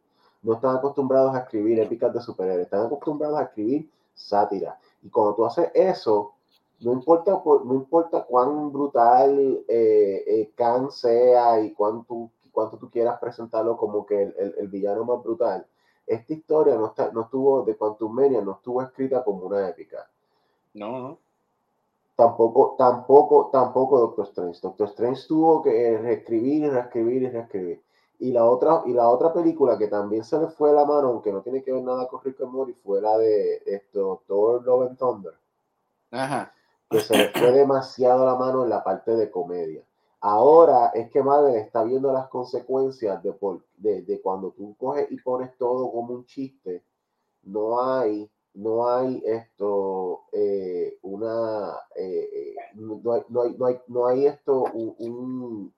no 0.43 0.55
están 0.55 0.77
acostumbrados 0.77 1.35
a 1.35 1.41
escribir 1.41 1.81
épicas 1.81 2.13
de 2.13 2.21
superhéroes, 2.21 2.65
están 2.65 2.87
acostumbrados 2.87 3.39
a 3.39 3.45
escribir 3.45 3.91
sátira. 4.15 4.79
Y 5.03 5.11
cuando 5.11 5.35
tú 5.35 5.45
haces 5.45 5.71
eso, 5.75 6.35
no 6.81 6.93
importa, 6.93 7.41
no 7.45 7.75
importa 7.75 8.25
cuán 8.25 8.73
brutal 8.73 9.65
eh, 9.69 10.25
eh, 10.27 10.51
Khan 10.55 10.91
sea 10.91 11.61
y 11.61 11.73
cuánto, 11.73 12.31
cuánto 12.53 12.79
tú 12.79 12.91
quieras 12.91 13.19
presentarlo 13.21 13.77
como 13.77 14.07
que 14.07 14.23
el, 14.23 14.55
el 14.59 14.69
villano 14.69 15.05
más 15.05 15.23
brutal, 15.23 15.67
esta 16.11 16.33
historia 16.33 16.75
no, 16.75 16.87
está, 16.87 17.13
no 17.13 17.23
estuvo, 17.23 17.63
de 17.63 17.77
Quantum 17.77 18.13
Mania, 18.13 18.41
no 18.41 18.55
estuvo 18.55 18.83
escrita 18.83 19.23
como 19.23 19.47
una 19.47 19.69
épica. 19.69 20.11
No, 20.75 20.99
no. 20.99 21.19
Tampoco, 22.21 22.75
tampoco, 22.77 23.49
tampoco 23.51 23.99
Doctor 23.99 24.27
Strange. 24.27 24.61
Doctor 24.61 24.89
Strange 24.89 25.23
tuvo 25.27 25.63
que 25.63 25.97
reescribir 25.97 26.65
y 26.65 26.69
reescribir 26.69 27.23
y 27.23 27.29
reescribir. 27.31 27.83
Y 28.19 28.33
la 28.33 28.45
otra, 28.45 28.83
y 28.85 28.93
la 28.93 29.09
otra 29.09 29.33
película 29.33 29.79
que 29.79 29.89
también 29.89 30.23
se 30.23 30.39
le 30.39 30.49
fue 30.49 30.71
la 30.75 30.85
mano, 30.85 31.09
aunque 31.09 31.33
no 31.33 31.41
tiene 31.41 31.63
que 31.63 31.73
ver 31.73 31.83
nada 31.83 32.07
con 32.09 32.23
Rick 32.23 32.43
and 32.43 32.53
Morty, 32.53 32.75
fue 32.75 33.01
la 33.01 33.17
de 33.17 33.63
esto, 33.65 34.23
Thor 34.27 34.63
Love 34.63 34.89
and 34.89 34.99
Thunder. 34.99 35.33
Ajá. 36.11 36.53
Que 36.91 37.01
se 37.01 37.17
le 37.17 37.29
fue 37.31 37.53
demasiado 37.53 38.27
la 38.27 38.35
mano 38.35 38.65
en 38.65 38.69
la 38.69 38.85
parte 38.85 39.17
de 39.17 39.31
comedia. 39.31 39.83
Ahora 40.21 40.89
es 40.89 41.11
que 41.11 41.23
Marvel 41.23 41.55
está 41.55 41.83
viendo 41.85 42.13
las 42.13 42.29
consecuencias 42.29 43.23
de, 43.23 43.33
por, 43.33 43.65
de, 43.79 44.21
cuando 44.23 44.51
tú 44.51 44.77
coges 44.79 45.11
y 45.11 45.17
pones 45.17 45.57
todo 45.57 45.91
como 45.91 46.13
un 46.13 46.27
chiste, 46.27 46.85
no 47.45 47.81
hay, 47.81 48.31
no 48.55 48.89
hay 48.89 49.23
esto, 49.25 50.25
eh, 50.33 50.99
una, 51.03 51.79
eh, 51.95 52.29
eh, 52.33 52.55
no, 52.75 53.13
hay, 53.13 53.23
no, 53.29 53.43
hay, 53.43 53.55
no, 53.57 53.67
hay, 53.67 53.81
no, 53.89 54.07
hay, 54.07 54.27
esto, 54.27 54.65
un, 54.73 55.73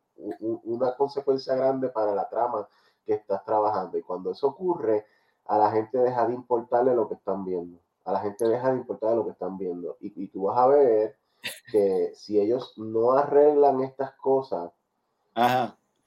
una 0.64 0.94
consecuencia 0.96 1.54
grande 1.54 1.88
para 1.88 2.14
la 2.14 2.28
trama 2.28 2.66
que 3.04 3.14
estás 3.14 3.44
trabajando. 3.44 3.98
Y 3.98 4.02
cuando 4.02 4.30
eso 4.30 4.48
ocurre, 4.48 5.06
a 5.46 5.58
la 5.58 5.70
gente 5.70 5.98
deja 5.98 6.26
de 6.26 6.34
importarle 6.34 6.94
lo 6.94 7.08
que 7.08 7.14
están 7.14 7.44
viendo. 7.44 7.78
A 8.04 8.12
la 8.12 8.20
gente 8.20 8.46
deja 8.48 8.70
de 8.70 8.78
importarle 8.78 9.16
lo 9.16 9.24
que 9.24 9.32
están 9.32 9.58
viendo. 9.58 9.96
Y, 10.00 10.24
y 10.24 10.28
tú 10.28 10.44
vas 10.44 10.58
a 10.58 10.66
ver 10.66 11.16
que 11.70 12.12
si 12.14 12.40
ellos 12.40 12.74
no 12.76 13.12
arreglan 13.12 13.80
estas 13.82 14.12
cosas 14.14 14.70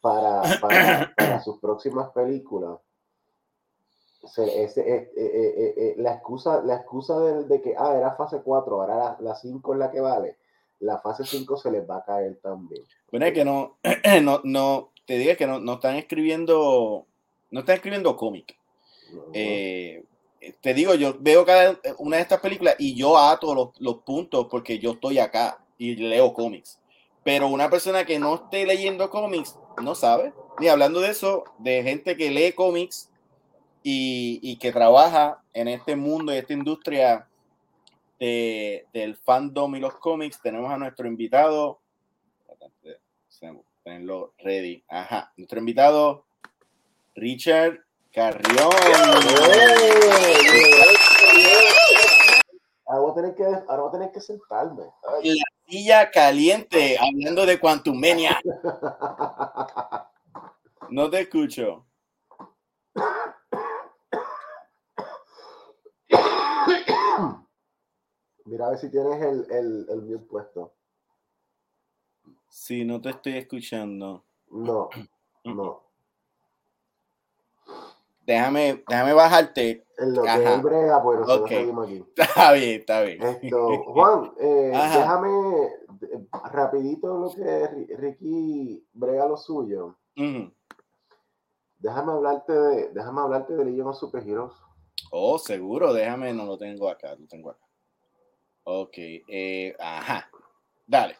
Para, 0.01 0.43
para, 0.61 1.41
sus 1.41 1.57
próximas 1.59 2.11
películas, 2.11 2.79
ese, 4.25 4.81
eh, 4.81 5.11
eh, 5.15 5.73
eh, 5.77 5.95
la 5.97 6.13
excusa, 6.13 6.61
la 6.63 6.75
excusa 6.75 7.19
de, 7.19 7.61
que 7.61 7.75
ah, 7.77 7.95
era 7.95 8.15
fase 8.15 8.41
4, 8.43 8.81
ahora 8.81 9.17
la, 9.19 9.35
5 9.35 9.73
es 9.73 9.79
la 9.79 9.91
que 9.91 9.99
vale, 10.01 10.37
la 10.79 10.99
fase 10.99 11.23
5 11.25 11.57
se 11.57 11.71
les 11.71 11.89
va 11.89 11.97
a 11.97 12.05
caer 12.05 12.37
también. 12.41 12.83
Bueno, 13.11 13.25
es 13.25 13.33
que 13.33 13.45
no, 13.45 13.77
no, 14.21 14.41
no 14.43 14.91
te 15.05 15.17
diga 15.17 15.35
que 15.35 15.47
no, 15.47 15.59
no 15.59 15.73
están 15.73 15.95
escribiendo, 15.95 17.05
no 17.51 17.59
están 17.59 17.75
escribiendo 17.75 18.15
cómic 18.15 18.57
te 20.61 20.73
digo, 20.73 20.93
yo 20.95 21.15
veo 21.19 21.45
cada 21.45 21.79
una 21.97 22.17
de 22.17 22.23
estas 22.23 22.39
películas 22.39 22.75
y 22.77 22.95
yo 22.95 23.17
ato 23.17 23.55
los, 23.55 23.69
los 23.79 23.97
puntos 23.99 24.47
porque 24.49 24.79
yo 24.79 24.91
estoy 24.91 25.19
acá 25.19 25.59
y 25.77 25.95
leo 25.95 26.33
cómics. 26.33 26.79
Pero 27.23 27.47
una 27.47 27.69
persona 27.69 28.05
que 28.05 28.19
no 28.19 28.35
esté 28.35 28.65
leyendo 28.65 29.09
cómics 29.09 29.57
no 29.81 29.95
sabe. 29.95 30.33
Ni 30.59 30.67
hablando 30.67 31.01
de 31.01 31.09
eso, 31.09 31.43
de 31.57 31.83
gente 31.83 32.15
que 32.15 32.29
lee 32.29 32.53
cómics 32.53 33.09
y, 33.87 34.39
y 34.41 34.57
que 34.57 34.71
trabaja 34.71 35.43
en 35.53 35.67
este 35.67 35.95
mundo 35.95 36.33
y 36.33 36.37
esta 36.37 36.53
industria 36.53 37.27
de, 38.19 38.87
del 38.91 39.15
fandom 39.15 39.75
y 39.75 39.79
los 39.79 39.93
cómics, 39.97 40.41
tenemos 40.41 40.71
a 40.71 40.77
nuestro 40.77 41.07
invitado. 41.07 41.79
Tenlo 43.83 44.33
ready. 44.39 44.83
Ajá. 44.87 45.31
Nuestro 45.37 45.59
invitado, 45.59 46.25
Richard 47.13 47.85
Carrión. 48.11 48.71
Ahora 52.87 53.01
voy 53.01 53.11
a 53.11 53.13
tener 53.13 53.35
que, 53.35 53.43
ahora 53.43 53.81
voy 53.83 53.89
a 53.89 53.91
tener 53.91 54.11
que 54.11 54.21
sentarme. 54.21 54.81
La 55.21 55.43
silla 55.67 56.09
caliente, 56.09 56.97
hablando 56.97 57.45
de 57.45 57.59
Quantumenia. 57.59 58.41
No 60.87 61.09
te 61.09 61.21
escucho. 61.21 61.83
Mira 68.45 68.67
a 68.67 68.69
ver 68.69 68.79
si 68.79 68.89
tienes 68.89 69.21
el, 69.21 69.51
el, 69.51 69.87
el 69.89 70.01
mute 70.01 70.25
puesto. 70.25 70.73
Sí, 72.47 72.85
no 72.85 73.01
te 73.01 73.09
estoy 73.09 73.37
escuchando. 73.37 74.23
No, 74.49 74.89
no. 75.43 75.83
Déjame, 78.25 78.83
déjame 78.87 79.13
bajarte. 79.13 79.85
En 79.97 80.13
lo 80.13 80.23
que 80.23 80.53
él 80.53 80.61
brega, 80.61 81.01
pues 81.03 81.19
nosotros 81.19 81.49
seguimos 81.49 81.85
aquí. 81.85 82.05
Está 82.15 82.51
bien, 82.53 82.79
está 82.79 83.01
bien. 83.01 83.21
Esto, 83.21 83.83
Juan, 83.87 84.33
eh, 84.39 84.71
déjame 84.73 85.69
rapidito 86.51 87.17
lo 87.17 87.31
que 87.31 87.95
Ricky 87.97 88.87
brega 88.93 89.27
lo 89.27 89.37
suyo. 89.37 89.97
Déjame 91.79 92.11
hablarte 92.11 92.53
de, 92.53 92.89
déjame 92.93 93.21
hablarte 93.21 93.55
de 93.55 93.65
Legion 93.65 93.87
of 93.87 93.97
Superheroes. 93.97 94.53
Oh, 95.11 95.37
seguro, 95.37 95.93
déjame, 95.93 96.33
no 96.33 96.45
lo 96.45 96.57
tengo 96.57 96.89
acá, 96.89 97.15
lo 97.15 97.27
tengo 97.27 97.51
acá. 97.51 97.64
Ok, 98.65 98.93
eh, 98.97 99.75
ajá, 99.79 100.27
dale. 100.87 101.15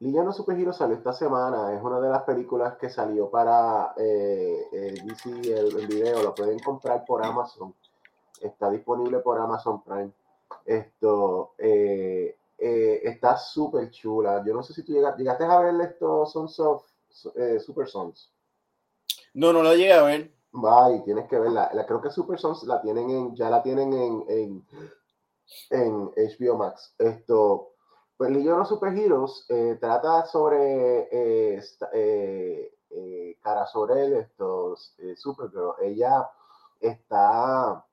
Legion 0.00 0.28
of 0.28 0.36
Superheroes 0.36 0.76
salió 0.76 0.96
esta 0.96 1.12
semana, 1.12 1.74
es 1.74 1.82
una 1.82 1.98
de 1.98 2.10
las 2.10 2.22
películas 2.22 2.76
que 2.76 2.90
salió 2.90 3.30
para 3.30 3.94
eh, 3.96 4.94
DC, 5.02 5.30
el, 5.30 5.86
video, 5.86 6.22
lo 6.22 6.34
pueden 6.34 6.58
comprar 6.60 7.04
por 7.06 7.24
Amazon, 7.24 7.74
está 8.40 8.70
disponible 8.70 9.18
por 9.20 9.40
Amazon 9.40 9.82
Prime. 9.82 10.12
Esto 10.64 11.54
eh, 11.58 12.36
eh, 12.58 13.00
está 13.02 13.36
súper 13.36 13.90
chula. 13.90 14.44
Yo 14.46 14.54
no 14.54 14.62
sé 14.62 14.74
si 14.74 14.84
tú 14.84 14.92
llegaste, 14.92 15.22
llegaste 15.22 15.44
a 15.44 15.60
ver 15.60 15.80
estos 15.80 16.32
Sons 16.32 16.60
of 16.60 16.84
Super 17.58 17.88
Sons. 17.88 18.30
No, 19.34 19.52
no 19.52 19.62
lo 19.62 19.74
llegué 19.74 19.94
a 19.94 20.02
ver. 20.02 20.30
Bye, 20.52 21.00
tienes 21.04 21.28
que 21.28 21.38
verla. 21.38 21.70
La, 21.72 21.86
creo 21.86 22.00
que 22.00 22.10
Super 22.10 22.38
Sons 22.38 22.62
la 22.64 22.80
tienen 22.80 23.10
en, 23.10 23.34
ya 23.34 23.50
la 23.50 23.62
tienen 23.62 23.92
en, 23.92 24.24
en, 24.28 24.66
en 25.70 26.10
HBO 26.10 26.56
Max. 26.56 26.94
Esto, 26.98 27.72
pues 28.16 28.30
Legion 28.30 28.60
of 28.60 28.68
Superheroes 28.68 29.46
eh, 29.48 29.76
trata 29.80 30.24
sobre 30.26 31.08
eh, 31.10 31.62
eh, 31.92 32.72
eh 32.90 33.38
Cara 33.40 33.66
Sorel, 33.66 34.14
estos 34.14 34.94
Supergirl. 35.16 35.74
Ella 35.80 36.28
está, 36.80 37.84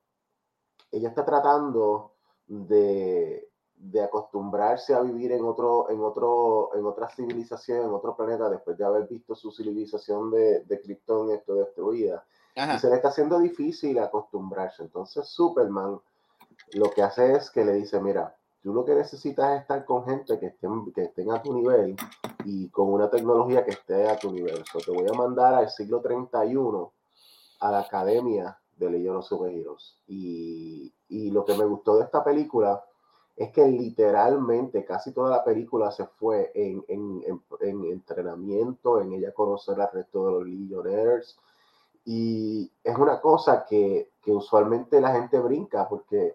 ella 0.90 1.08
está 1.08 1.24
tratando 1.24 2.12
de, 2.46 3.48
de, 3.76 4.02
acostumbrarse 4.02 4.94
a 4.94 5.00
vivir 5.00 5.32
en 5.32 5.44
otro, 5.44 5.90
en 5.90 6.00
otro, 6.00 6.74
en 6.74 6.84
otra 6.84 7.08
civilización, 7.08 7.86
en 7.86 7.92
otro 7.92 8.16
planeta, 8.16 8.48
después 8.48 8.76
de 8.76 8.84
haber 8.84 9.06
visto 9.08 9.34
su 9.34 9.50
civilización 9.50 10.30
de, 10.30 10.60
de 10.60 10.80
Krypton 10.80 11.30
esto 11.30 11.54
destruida. 11.54 12.24
Y 12.54 12.78
se 12.78 12.88
le 12.88 12.96
está 12.96 13.08
haciendo 13.08 13.38
difícil 13.38 13.98
acostumbrarse. 13.98 14.82
Entonces 14.82 15.28
Superman 15.28 16.00
lo 16.72 16.90
que 16.90 17.02
hace 17.02 17.32
es 17.32 17.50
que 17.50 17.64
le 17.64 17.72
dice, 17.74 18.00
mira, 18.00 18.36
Tú 18.66 18.74
lo 18.74 18.84
que 18.84 18.96
necesitas 18.96 19.54
es 19.54 19.60
estar 19.60 19.84
con 19.84 20.04
gente 20.04 20.40
que 20.40 20.46
estén, 20.46 20.92
que 20.92 21.04
estén 21.04 21.30
a 21.30 21.40
tu 21.40 21.54
nivel 21.54 21.94
y 22.44 22.68
con 22.70 22.92
una 22.92 23.08
tecnología 23.08 23.64
que 23.64 23.70
esté 23.70 24.08
a 24.08 24.18
tu 24.18 24.32
nivel. 24.32 24.64
te 24.84 24.90
voy 24.90 25.06
a 25.08 25.16
mandar 25.16 25.54
al 25.54 25.70
siglo 25.70 26.00
31 26.00 26.92
a 27.60 27.70
la 27.70 27.78
academia 27.78 28.58
de 28.76 28.90
Legion 28.90 29.18
of. 29.18 29.30
Y, 30.08 30.92
y 31.08 31.30
lo 31.30 31.44
que 31.44 31.56
me 31.56 31.64
gustó 31.64 31.96
de 31.96 32.06
esta 32.06 32.24
película 32.24 32.84
es 33.36 33.52
que 33.52 33.64
literalmente 33.68 34.84
casi 34.84 35.12
toda 35.12 35.30
la 35.30 35.44
película 35.44 35.92
se 35.92 36.04
fue 36.06 36.50
en, 36.52 36.84
en, 36.88 37.22
en, 37.60 37.84
entrenamiento, 37.84 39.00
en 39.00 39.12
ella 39.12 39.32
conocer 39.32 39.80
al 39.80 39.92
resto 39.92 40.26
de 40.26 40.32
los 40.32 40.44
Legionnaires. 40.44 41.38
Y 42.04 42.68
es 42.82 42.98
una 42.98 43.20
cosa 43.20 43.64
que, 43.64 44.10
que 44.20 44.32
usualmente 44.32 45.00
la 45.00 45.12
gente 45.12 45.38
brinca 45.38 45.88
porque 45.88 46.34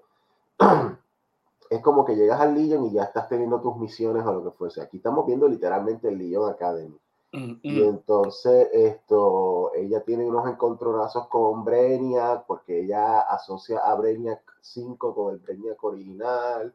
es 1.69 1.81
como 1.81 2.05
que 2.05 2.15
llegas 2.15 2.39
al 2.39 2.53
Legion 2.53 2.85
y 2.85 2.91
ya 2.91 3.03
estás 3.03 3.29
teniendo 3.29 3.61
tus 3.61 3.77
misiones 3.77 4.25
o 4.25 4.33
lo 4.33 4.43
que 4.43 4.51
fuese. 4.51 4.81
Aquí 4.81 4.97
estamos 4.97 5.25
viendo 5.25 5.47
literalmente 5.47 6.09
el 6.09 6.17
Legion 6.17 6.49
Academy. 6.49 6.97
Mm, 7.33 7.53
y 7.61 7.79
mm. 7.79 7.83
entonces 7.83 8.67
esto, 8.73 9.71
ella 9.73 10.03
tiene 10.03 10.25
unos 10.25 10.49
encontronazos 10.49 11.27
con 11.27 11.63
Brainiac 11.63 12.45
porque 12.45 12.81
ella 12.81 13.21
asocia 13.21 13.79
a 13.79 13.95
Brainiac 13.95 14.41
5 14.59 15.15
con 15.15 15.33
el 15.33 15.39
Brainiac 15.39 15.81
original. 15.83 16.73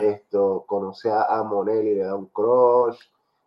Esto 0.00 0.64
conoce 0.66 1.12
a 1.12 1.42
Monel 1.44 1.86
y 1.86 1.94
le 1.96 2.04
da 2.04 2.16
un 2.16 2.26
crush. 2.26 2.98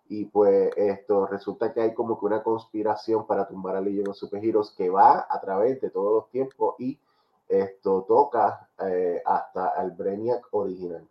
Y 0.09 0.25
pues 0.25 0.71
esto 0.77 1.25
resulta 1.25 1.73
que 1.73 1.81
hay 1.81 1.93
como 1.93 2.19
que 2.19 2.25
una 2.27 2.43
conspiración 2.43 3.25
para 3.25 3.47
tumbar 3.47 3.75
a 3.75 3.81
Legion 3.81 4.09
of 4.09 4.15
Superheroes 4.15 4.71
que 4.71 4.89
va 4.89 5.25
a 5.27 5.41
través 5.41 5.81
de 5.81 5.89
todos 5.89 6.13
los 6.13 6.29
tiempos 6.29 6.75
y 6.77 6.99
esto 7.47 8.05
toca 8.07 8.69
eh, 8.85 9.21
hasta 9.25 9.73
el 9.81 9.91
Brainiac 9.91 10.47
original. 10.51 11.07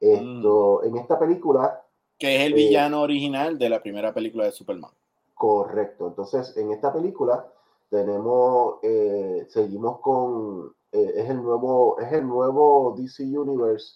Esto, 0.00 0.80
mm. 0.82 0.86
En 0.88 0.96
esta 0.96 1.18
película... 1.18 1.82
Que 2.18 2.36
es 2.36 2.42
el 2.42 2.54
villano 2.54 3.00
eh, 3.00 3.04
original 3.04 3.58
de 3.58 3.68
la 3.68 3.80
primera 3.80 4.12
película 4.12 4.44
de 4.44 4.52
Superman. 4.52 4.90
Correcto. 5.34 6.08
Entonces, 6.08 6.56
en 6.56 6.72
esta 6.72 6.92
película 6.92 7.46
tenemos, 7.90 8.78
eh, 8.82 9.46
seguimos 9.48 10.00
con, 10.00 10.74
es, 10.90 11.30
el 11.30 11.42
nuevo, 11.42 11.98
es 12.00 12.12
el 12.12 12.26
nuevo 12.26 12.94
DC 12.98 13.22
Universe 13.22 13.94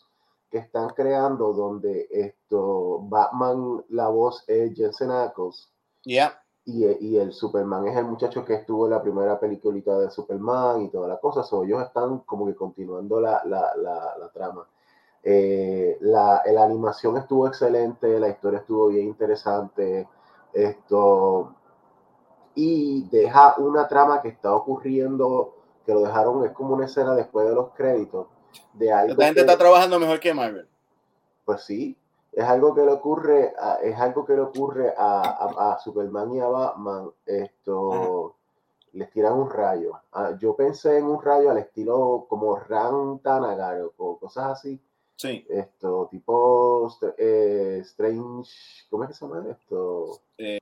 que 0.51 0.59
están 0.59 0.91
creando 0.91 1.53
donde 1.53 2.07
esto, 2.11 3.01
Batman, 3.03 3.85
la 3.89 4.09
voz 4.09 4.45
es 4.47 4.75
Jensen 4.77 5.11
Ackles. 5.11 5.69
Ya 6.05 6.42
y, 6.65 7.17
el 7.17 7.33
Superman 7.33 7.89
es 7.89 7.97
el 7.97 8.05
muchacho 8.05 8.45
que 8.45 8.55
estuvo 8.55 8.87
en 8.87 8.93
la 8.93 9.03
primera 9.03 9.39
peliculita 9.41 9.99
de 9.99 10.11
Superman 10.11 10.83
y 10.83 10.91
toda 10.91 11.09
la 11.09 11.19
cosa. 11.19 11.43
So, 11.43 11.65
ellos 11.65 11.83
están 11.83 12.21
como 12.21 12.47
que 12.47 12.55
continuando 12.55 13.21
la, 13.21 13.43
la, 13.45 13.75
la, 13.77 14.29
trama. 14.33 14.67
Eh, 15.25 15.99
la, 16.01 16.41
la, 16.47 16.65
animación 16.65 17.17
estuvo 17.17 17.49
excelente, 17.49 18.19
la 18.21 18.29
historia 18.29 18.61
estuvo 18.61 18.89
bien 18.89 19.09
interesante. 19.09 20.09
Esto. 20.53 21.55
Y 22.55 23.09
deja 23.11 23.57
una 23.59 23.89
trama 23.89 24.23
que 24.23 24.29
está 24.29 24.55
ocurriendo, 24.55 25.57
que 25.85 25.95
lo 25.95 26.03
dejaron, 26.03 26.45
es 26.45 26.53
como 26.53 26.75
una 26.75 26.85
escena 26.85 27.15
después 27.15 27.49
de 27.49 27.55
los 27.55 27.71
créditos. 27.71 28.29
De 28.75 28.93
algo 28.93 29.21
gente 29.21 29.41
está 29.41 29.59
trabajando 29.59 29.99
mejor 29.99 30.21
que 30.21 30.33
Marvel. 30.33 30.69
Pues 31.45 31.63
sí, 31.63 31.97
es 32.33 32.45
algo 32.45 32.75
que 32.75 32.83
le 32.83 32.93
ocurre 32.93 33.53
a, 33.59 33.75
es 33.83 33.99
algo 33.99 34.25
que 34.25 34.35
le 34.35 34.41
ocurre 34.41 34.95
a, 34.97 35.73
a, 35.73 35.79
Superman 35.79 36.33
y 36.33 36.41
a 36.41 36.47
Batman 36.47 37.11
esto 37.27 38.37
les 38.95 39.11
tiran 39.11 39.35
un 39.35 39.51
rayo. 39.51 39.93
Ah, 40.13 40.37
yo 40.39 40.55
pensé 40.57 40.99
en 40.99 41.05
un 41.05 41.23
rayo 41.23 41.51
al 41.51 41.59
estilo 41.59 42.27
como 42.29 42.57
Ran 42.57 43.19
Tanagar 43.21 43.81
o 43.97 44.19
cosas 44.19 44.59
así. 44.59 44.81
Sí. 45.17 45.47
Esto 45.49 46.09
tipo 46.11 46.91
eh, 47.17 47.79
Strange 47.83 48.51
¿cómo 48.91 49.05
es 49.05 49.11
que 49.11 49.15
se 49.15 49.27
llama 49.27 49.47
esto? 49.51 50.21
Eh, 50.39 50.59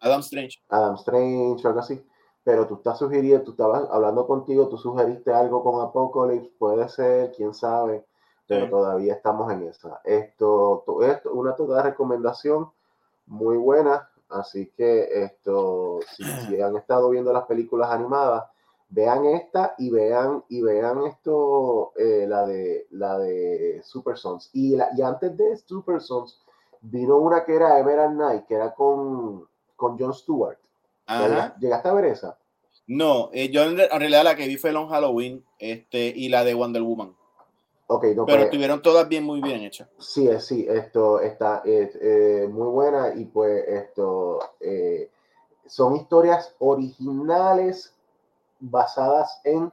Adam 0.00 0.20
Strange. 0.20 0.58
Adam 0.68 0.94
Strange 0.94 1.64
o 1.64 1.68
algo 1.68 1.80
así. 1.80 2.04
Pero 2.44 2.66
tú 2.66 2.74
estás 2.74 2.98
sugiriendo, 2.98 3.44
tú 3.44 3.50
estabas 3.52 3.88
hablando 3.90 4.26
contigo, 4.26 4.68
tú 4.68 4.76
sugeriste 4.76 5.32
algo 5.32 5.62
con 5.62 5.80
Apocalypse, 5.80 6.50
puede 6.58 6.88
ser, 6.88 7.30
quién 7.32 7.54
sabe 7.54 8.04
pero 8.46 8.68
todavía 8.68 9.14
estamos 9.14 9.50
en 9.52 9.62
esa. 9.68 10.00
Esto, 10.04 10.84
esto, 11.02 11.32
una 11.32 11.54
toda 11.54 11.82
recomendación 11.82 12.70
muy 13.26 13.56
buena, 13.56 14.10
así 14.28 14.70
que 14.76 15.24
esto, 15.24 16.00
si, 16.16 16.22
han 16.62 16.76
estado 16.76 17.10
viendo 17.10 17.32
las 17.32 17.44
películas 17.44 17.90
animadas, 17.90 18.44
vean 18.88 19.24
esta 19.26 19.74
y 19.78 19.90
vean 19.90 20.44
y 20.48 20.60
vean 20.60 21.06
esto, 21.06 21.92
eh, 21.96 22.26
la 22.28 22.46
de 22.46 22.86
la 22.90 23.18
de 23.18 23.80
Super 23.84 24.18
Sons. 24.18 24.50
Y, 24.52 24.76
la, 24.76 24.88
y 24.96 25.02
antes 25.02 25.36
de 25.36 25.56
Super 25.56 26.00
Sons 26.00 26.42
vino 26.82 27.16
una 27.16 27.44
que 27.44 27.54
era 27.54 27.78
Emerald 27.78 28.18
Night, 28.18 28.46
que 28.46 28.54
era 28.54 28.74
con, 28.74 29.46
con 29.76 29.98
Jon 29.98 30.12
Stewart. 30.12 30.58
¿Llegaste 31.58 31.88
a 31.88 31.92
ver 31.92 32.06
esa? 32.06 32.38
No, 32.86 33.30
eh, 33.32 33.50
yo 33.50 33.62
en 33.62 33.76
realidad 33.76 34.24
la 34.24 34.34
que 34.34 34.48
vi 34.48 34.56
fue 34.56 34.72
Long 34.72 34.88
Halloween 34.88 35.44
este, 35.58 36.12
y 36.14 36.28
la 36.28 36.42
de 36.42 36.54
Wonder 36.54 36.82
Woman 36.82 37.14
pero 38.00 38.24
pues, 38.24 38.44
estuvieron 38.44 38.82
todas 38.82 39.08
bien, 39.08 39.24
muy 39.24 39.40
bien 39.40 39.62
hechas. 39.62 39.88
Sí, 39.98 40.28
sí, 40.40 40.66
esto 40.68 41.20
está 41.20 41.62
eh, 41.64 42.48
muy 42.50 42.68
buena 42.68 43.14
y 43.14 43.24
pues 43.24 43.66
esto 43.68 44.40
eh, 44.60 45.10
son 45.66 45.96
historias 45.96 46.54
originales 46.58 47.94
basadas 48.60 49.40
en 49.44 49.72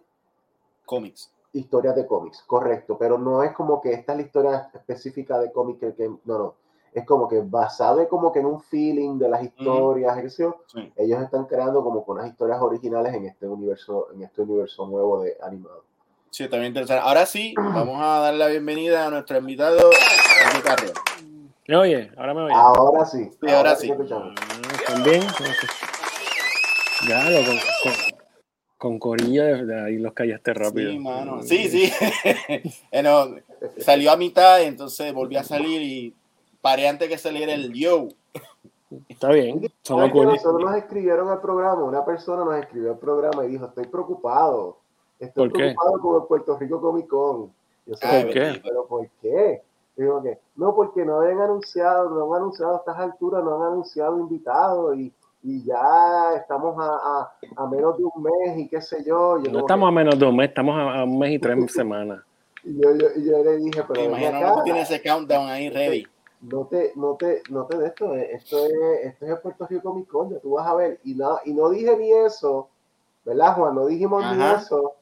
cómics. 0.86 1.32
Historias 1.54 1.96
de 1.96 2.06
cómics, 2.06 2.44
correcto, 2.46 2.98
pero 2.98 3.18
no 3.18 3.44
es 3.44 3.54
como 3.54 3.82
que 3.82 3.92
esta 3.94 4.14
es 4.14 4.18
la 4.20 4.26
historia 4.26 4.72
específica 4.74 5.40
de 5.40 5.52
cómics 5.52 5.80
que, 5.80 6.10
no, 6.26 6.38
no, 6.38 6.56
es 6.94 7.06
como 7.06 7.28
que 7.28 7.42
basado 7.42 8.08
como 8.08 8.32
que 8.32 8.40
en 8.40 8.46
un 8.46 8.62
feeling 8.62 9.18
de 9.18 9.30
las 9.30 9.44
historias, 9.44 10.18
ellos 10.96 11.22
están 11.22 11.46
creando 11.46 11.84
como 11.84 12.04
con 12.04 12.18
unas 12.18 12.30
historias 12.30 12.62
originales 12.62 13.14
en 13.14 13.26
este 13.26 13.48
universo, 13.48 14.08
en 14.14 14.24
este 14.24 14.42
universo 14.42 14.88
nuevo 14.88 15.22
de 15.22 15.38
animado. 15.42 15.84
Sí, 16.32 16.48
también 16.48 16.68
interesante. 16.68 17.02
Ahora 17.04 17.26
sí, 17.26 17.54
vamos 17.58 18.02
a 18.02 18.20
dar 18.20 18.34
la 18.36 18.48
bienvenida 18.48 19.08
a 19.08 19.10
nuestro 19.10 19.38
invitado, 19.38 19.90
Enrique 20.46 20.64
Carrión. 20.64 20.94
¿Me 21.68 21.76
oye? 21.76 22.12
¿Ahora 22.18 22.34
me 22.34 22.42
oye? 22.42 22.54
Ahora 22.54 23.06
sí. 23.06 23.30
Sí, 23.42 23.52
ahora, 23.52 23.76
sí. 23.76 23.92
¿También? 24.88 25.22
Ya, 27.08 27.24
con, 27.24 27.58
con, 27.84 28.20
con 28.78 29.00
Corilla 29.00 29.44
de 29.44 29.86
ahí 29.86 29.98
los 29.98 30.14
callaste 30.14 30.54
rápido. 30.54 30.92
Sí, 30.92 31.00
mano. 31.00 31.44
Sí, 31.44 31.68
sí. 31.68 31.94
bueno, 32.92 33.36
salió 33.78 34.12
a 34.12 34.18
mitad, 34.18 34.62
entonces 34.62 35.14
volví 35.14 35.36
a 35.36 35.44
salir 35.44 35.82
y 35.82 36.16
paré 36.62 36.88
antes 36.88 37.10
que 37.10 37.18
saliera 37.18 37.54
el 37.54 37.74
yo. 37.74 38.08
Está 39.08 39.30
bien. 39.30 39.62
Nosotros 39.88 40.62
nos 40.62 40.76
escribieron 40.76 41.30
al 41.30 41.42
programa, 41.42 41.84
una 41.84 42.06
persona 42.06 42.46
nos 42.46 42.56
escribió 42.56 42.92
al 42.92 43.00
programa 43.00 43.46
y 43.46 43.50
dijo, 43.50 43.66
estoy 43.66 43.86
preocupado. 43.88 44.80
Estoy 45.20 45.50
preocupado 45.50 46.00
con 46.00 46.22
el 46.22 46.28
Puerto 46.28 46.58
Rico 46.58 46.82
Comic 46.82 47.08
Con. 47.08 47.52
Yo 47.86 47.96
sé, 47.96 48.24
¿Por 48.24 48.34
qué? 48.34 48.62
Pero 48.64 48.86
¿por 48.86 49.10
qué? 49.22 49.62
Digo 49.96 50.22
que, 50.24 50.40
no, 50.56 50.74
porque 50.76 51.04
no 51.04 51.20
habían 51.20 51.42
anunciado, 51.42 52.10
no 52.10 52.34
han 52.34 52.42
anunciado 52.42 52.76
a 52.76 52.78
estas 52.78 52.98
alturas, 52.98 53.44
no 53.44 53.56
han 53.56 53.74
anunciado 53.74 54.18
invitados 54.18 54.98
y, 54.98 55.14
y 55.44 55.64
ya 55.66 56.36
estamos 56.38 56.76
a, 56.80 57.34
a, 57.58 57.68
menos 57.68 57.98
de 57.98 58.06
un 58.06 58.24
mes 58.24 58.58
y 58.58 58.68
qué 58.70 58.82
sé 58.82 59.04
yo. 59.04 59.38
no 59.40 59.60
estamos 59.60 59.90
a 59.90 59.92
menos 59.92 60.18
de 60.18 60.26
un 60.26 60.38
mes, 60.38 60.50
estamos 60.50 60.76
a, 60.78 61.04
un 61.04 61.20
mes 61.20 61.32
y 61.32 61.40
tres 61.40 61.58
semanas. 61.74 62.22
Y 62.64 62.82
yo, 62.82 62.96
yo, 62.96 63.08
yo, 63.18 63.44
le 63.44 63.58
dije, 63.58 63.84
pero. 63.88 64.04
Imagino 64.04 64.56
que 64.56 64.62
tiene 64.64 64.82
ese 64.82 65.02
countdown 65.02 65.50
ahí 65.50 65.70
ready 65.70 66.06
no 66.42 66.66
te, 66.66 66.94
no 66.96 67.16
te, 67.16 67.42
no 67.50 67.66
te 67.66 67.78
de 67.78 67.88
esto, 67.88 68.16
eh, 68.16 68.30
esto 68.34 68.66
es, 68.66 68.72
esto 69.04 69.26
es 69.26 69.32
el 69.32 69.38
Puerto 69.40 69.68
Rico 69.68 69.92
Comic 69.92 70.08
Con, 70.08 70.30
ya 70.30 70.40
tú 70.40 70.52
vas 70.52 70.68
a 70.68 70.76
ver, 70.76 71.00
y 71.04 71.14
no, 71.16 71.40
y 71.46 71.54
no 71.54 71.70
dije 71.70 71.98
ni 71.98 72.12
eso, 72.12 72.70
¿verdad, 73.26 73.56
Juan? 73.56 73.76
No 73.76 73.86
dijimos 73.88 74.24
ni 74.36 74.44
eso, 74.44 74.96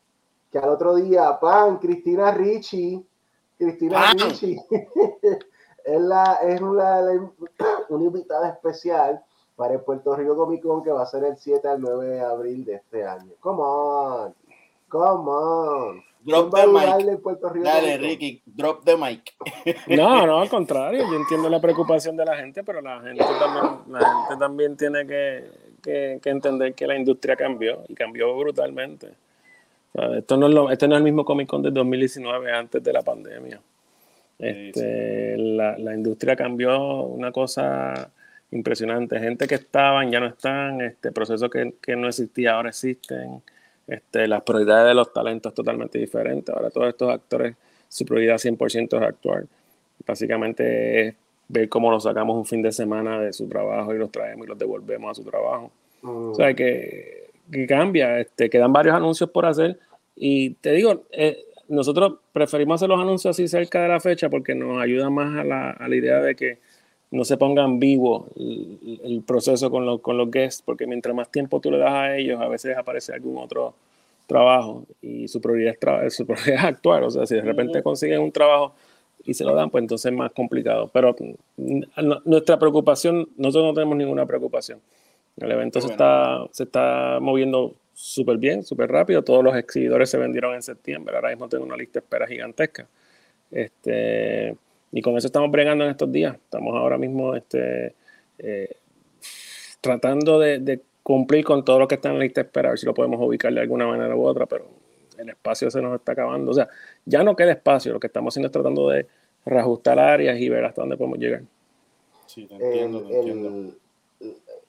que 0.51 0.60
al 0.60 0.69
otro 0.69 0.95
día, 0.95 1.39
pan, 1.39 1.77
Cristina 1.77 2.31
Ricci, 2.31 3.05
Cristina 3.57 4.13
Ricci, 4.13 4.57
es, 5.83 6.01
la, 6.01 6.39
es 6.43 6.62
una, 6.62 7.01
una 7.89 8.03
invitada 8.03 8.49
especial 8.49 9.23
para 9.55 9.73
el 9.73 9.81
Puerto 9.81 10.15
Rico 10.15 10.36
Comic 10.36 10.62
Con 10.62 10.83
que 10.83 10.91
va 10.91 11.03
a 11.03 11.07
ser 11.07 11.23
el 11.23 11.38
7 11.38 11.67
al 11.67 11.81
9 11.81 12.07
de 12.07 12.21
abril 12.21 12.63
de 12.63 12.75
este 12.75 13.05
año. 13.05 13.33
Come 13.39 13.62
on, 13.62 14.36
come 14.88 15.29
on. 15.29 16.03
Drop 16.27 16.53
the 16.53 16.67
mic. 16.67 17.63
Dale, 17.63 17.97
Ricky, 17.99 18.41
drop 18.45 18.83
the 18.83 18.97
mic. 18.97 19.33
No, 19.88 20.27
no, 20.27 20.39
al 20.41 20.49
contrario. 20.49 21.05
Yo 21.10 21.15
entiendo 21.15 21.49
la 21.49 21.62
preocupación 21.62 22.17
de 22.17 22.25
la 22.25 22.36
gente, 22.36 22.63
pero 22.65 22.81
la 22.81 22.99
gente 22.99 23.23
también, 23.39 23.79
la 23.88 23.99
gente 23.99 24.38
también 24.38 24.77
tiene 24.77 25.07
que, 25.07 25.49
que, 25.81 26.29
entender 26.29 26.73
que 26.73 26.86
la 26.86 26.97
industria 26.97 27.38
cambió 27.38 27.83
y 27.88 27.95
cambió 27.95 28.38
brutalmente. 28.38 29.13
Esto 29.93 30.38
no 30.38 30.47
es 30.47 30.54
lo, 30.54 30.71
este 30.71 30.88
no 30.88 30.95
es 30.95 31.00
el 31.00 31.04
mismo 31.04 31.26
Comic 31.26 31.47
Con 31.47 31.62
de 31.62 31.71
2019 31.71 32.52
antes 32.52 32.84
de 32.84 32.93
la 32.93 33.02
pandemia. 33.02 33.60
Este, 34.39 35.36
La, 35.38 35.78
la, 35.78 35.95
industria 35.95 36.36
cambió 36.36 37.04
una 37.04 37.32
cosa 37.32 38.12
impresionante. 38.52 39.19
Gente 39.19 39.47
que 39.47 39.56
estaban 39.56 40.12
ya 40.12 40.19
no 40.19 40.28
están, 40.28 40.82
este 40.82 41.12
proceso 41.12 41.50
que, 41.50 41.73
que 41.82 41.95
no 41.95 42.08
existía 42.08 42.54
ahora 42.54 42.69
existen 42.69 43.41
este, 43.88 44.28
las 44.28 44.43
prioridades 44.43 44.89
de 44.89 44.93
los 44.93 45.12
talentos 45.12 45.54
totalmente 45.54 45.97
diferentes. 45.97 46.54
Ahora 46.54 46.69
todos 46.69 46.89
estos 46.89 47.12
actores, 47.12 47.56
su 47.89 48.06
prioridad 48.06 48.36
100% 48.36 48.97
es 48.97 49.02
actuar. 49.02 49.45
Básicamente 50.06 51.08
es 51.08 51.15
ver 51.47 51.69
cómo 51.69 51.89
los 51.89 52.04
sacamos 52.04 52.36
un 52.36 52.45
fin 52.45 52.62
de 52.62 52.71
semana 52.71 53.19
de 53.19 53.34
su 53.34 53.47
trabajo 53.47 53.93
y 53.95 53.97
los 53.97 54.12
traemos 54.12 54.45
y 54.45 54.50
los 54.50 54.58
devolvemos 54.58 55.12
a 55.12 55.15
su 55.15 55.28
trabajo. 55.28 55.71
O 56.04 56.36
sea, 56.36 56.54
que, 56.54 57.26
que, 57.51 57.67
cambia. 57.67 58.19
Este, 58.19 58.49
quedan 58.49 58.73
varios 58.73 58.95
anuncios 58.95 59.29
por 59.29 59.45
hacer. 59.45 59.79
Y 60.15 60.51
te 60.55 60.71
digo, 60.71 61.03
eh, 61.12 61.38
nosotros 61.67 62.15
preferimos 62.33 62.75
hacer 62.75 62.89
los 62.89 62.99
anuncios 62.99 63.36
así 63.36 63.47
cerca 63.47 63.81
de 63.81 63.89
la 63.89 63.99
fecha 63.99 64.29
porque 64.29 64.55
nos 64.55 64.81
ayuda 64.81 65.10
más 65.10 65.38
a 65.38 65.43
la, 65.43 65.71
a 65.71 65.88
la 65.88 65.95
idea 65.95 66.19
de 66.21 66.36
que 66.36 66.60
no 67.12 67.23
se 67.23 67.38
ponga 67.38 67.63
en 67.63 67.79
vivo 67.79 68.27
el, 68.36 69.23
proceso 69.25 69.71
con, 69.71 69.99
con 69.99 70.17
los 70.17 70.29
guests, 70.29 70.62
porque 70.62 70.86
mientras 70.86 71.15
más 71.15 71.31
tiempo 71.31 71.60
tú 71.62 71.71
le 71.71 71.77
das 71.77 71.93
a 71.93 72.17
ellos, 72.17 72.41
a 72.41 72.47
veces 72.47 72.75
aparece 72.77 73.13
algún 73.13 73.38
otro 73.38 73.75
trabajo 74.27 74.86
y 75.01 75.27
su 75.27 75.39
prioridad 75.39 75.75
es, 76.05 76.15
su 76.15 76.25
prioridad 76.25 76.65
actuar. 76.65 77.03
O 77.03 77.10
sea, 77.10 77.25
si 77.25 77.36
de 77.36 77.41
repente 77.41 77.81
consiguen 77.81 78.21
un 78.21 78.31
trabajo 78.31 78.75
y 79.23 79.33
se 79.33 79.43
lo 79.43 79.55
dan, 79.55 79.69
pues 79.69 79.81
entonces 79.81 80.12
es 80.12 80.17
más 80.17 80.31
complicado. 80.31 80.89
Pero 80.93 81.15
nuestra 82.25 82.60
preocupación, 82.60 83.29
nosotros 83.38 83.65
no 83.65 83.73
tenemos 83.73 83.97
ninguna 83.97 84.25
preocupación. 84.25 84.79
El 85.38 85.52
evento 85.52 85.82
se, 85.82 85.91
está, 85.91 86.45
se 86.52 86.63
está 86.63 87.19
moviendo 87.21 87.76
súper 87.93 88.38
bien, 88.38 88.63
súper 88.63 88.91
rápido. 88.91 89.23
Todos 89.23 89.43
los 89.43 89.56
exhibidores 89.56 90.10
se 90.10 90.17
vendieron 90.17 90.56
en 90.56 90.63
septiembre. 90.63 91.15
Ahora 91.15 91.30
mismo 91.30 91.47
tengo 91.47 91.63
una 91.63 91.78
lista 91.78 92.00
de 92.00 92.06
espera 92.06 92.28
gigantesca. 92.28 92.88
Este, 93.52 94.56
y 94.91 95.02
con 95.02 95.17
eso 95.17 95.28
estamos 95.28 95.52
bregando 95.52 95.84
en 95.84 95.91
estos 95.91 96.12
días. 96.12 96.36
Estamos 96.36 96.76
ahora 96.76 96.97
mismo 96.97 97.36
este, 97.36 97.93
eh, 98.39 98.78
tratando 99.82 100.39
de, 100.39 100.82
cumplir 101.04 101.45
con 101.45 101.63
todo 101.63 101.80
lo 101.80 101.88
que 101.88 101.95
está 101.95 102.10
en 102.10 102.15
la 102.15 102.23
lista 102.26 102.41
de 102.41 102.47
espera, 102.47 102.67
a 102.67 102.71
ver 102.71 102.80
si 102.80 102.86
lo 102.86 102.93
podemos 102.93 103.19
ubicar 103.21 103.54
de 103.54 103.62
alguna 103.62 103.88
manera 103.88 104.13
u 104.13 104.26
otra, 104.26 104.45
pero 104.45 104.67
el 105.17 105.30
espacio 105.30 105.71
se 105.71 105.82
nos 105.82 105.95
está 105.95 106.12
acabando. 106.12 106.52
O 106.52 106.54
sea, 106.54 106.67
ya 107.06 107.23
no 107.23 107.36
queda 107.36 107.52
espacio, 107.52 107.93
lo 107.93 108.00
que 108.00 108.08
estamos 108.08 108.34
haciendo 108.34 108.47
es 108.47 108.52
tratando 108.52 108.89
de 108.89 109.08
reajustar 109.45 109.97
áreas 110.00 110.38
y 110.38 110.50
ver 110.50 110.65
hasta 110.65 110.82
dónde 110.82 110.97
podemos 110.97 111.19
llegar. 111.19 111.43
Sí, 112.26 112.45
te 112.45 112.56
entiendo, 112.56 113.04
te 113.04 113.15
entiendo. 113.15 113.73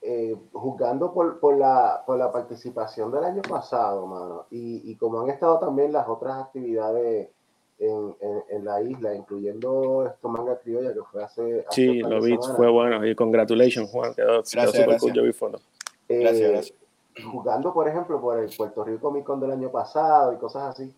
Eh, 0.00 0.36
juzgando 0.52 1.12
por, 1.12 1.40
por, 1.40 1.56
la, 1.56 2.04
por 2.06 2.18
la 2.18 2.30
participación 2.30 3.10
del 3.10 3.24
año 3.24 3.42
pasado, 3.42 4.06
mano, 4.06 4.46
y, 4.48 4.88
y 4.90 4.94
como 4.94 5.20
han 5.20 5.28
estado 5.28 5.58
también 5.58 5.92
las 5.92 6.08
otras 6.08 6.40
actividades 6.44 7.30
en, 7.78 8.16
en, 8.48 8.64
la 8.64 8.80
isla, 8.80 9.14
incluyendo 9.14 10.06
esto 10.06 10.28
manga 10.28 10.58
criolla 10.58 10.92
que 10.92 11.02
fue 11.02 11.22
hace. 11.22 11.64
sí, 11.70 11.98
lo 11.98 12.20
vi, 12.20 12.36
fue 12.56 12.70
bueno. 12.70 13.04
Y 13.06 13.14
congratulations, 13.14 13.90
Juan. 13.90 14.14
Quedó, 14.14 14.42
gracias, 14.52 14.86
gracias. 14.86 15.14
Yo 15.14 15.22
vi 15.22 15.30
eh, 16.08 16.20
gracias, 16.20 16.50
gracias. 16.50 16.78
Jugando, 17.32 17.72
por 17.72 17.88
ejemplo, 17.88 18.20
por 18.20 18.38
el 18.38 18.50
Puerto 18.56 18.84
Rico 18.84 19.00
Comic 19.00 19.24
Con 19.24 19.40
del 19.40 19.50
año 19.50 19.70
pasado 19.70 20.32
y 20.32 20.36
cosas 20.36 20.74
así, 20.74 20.94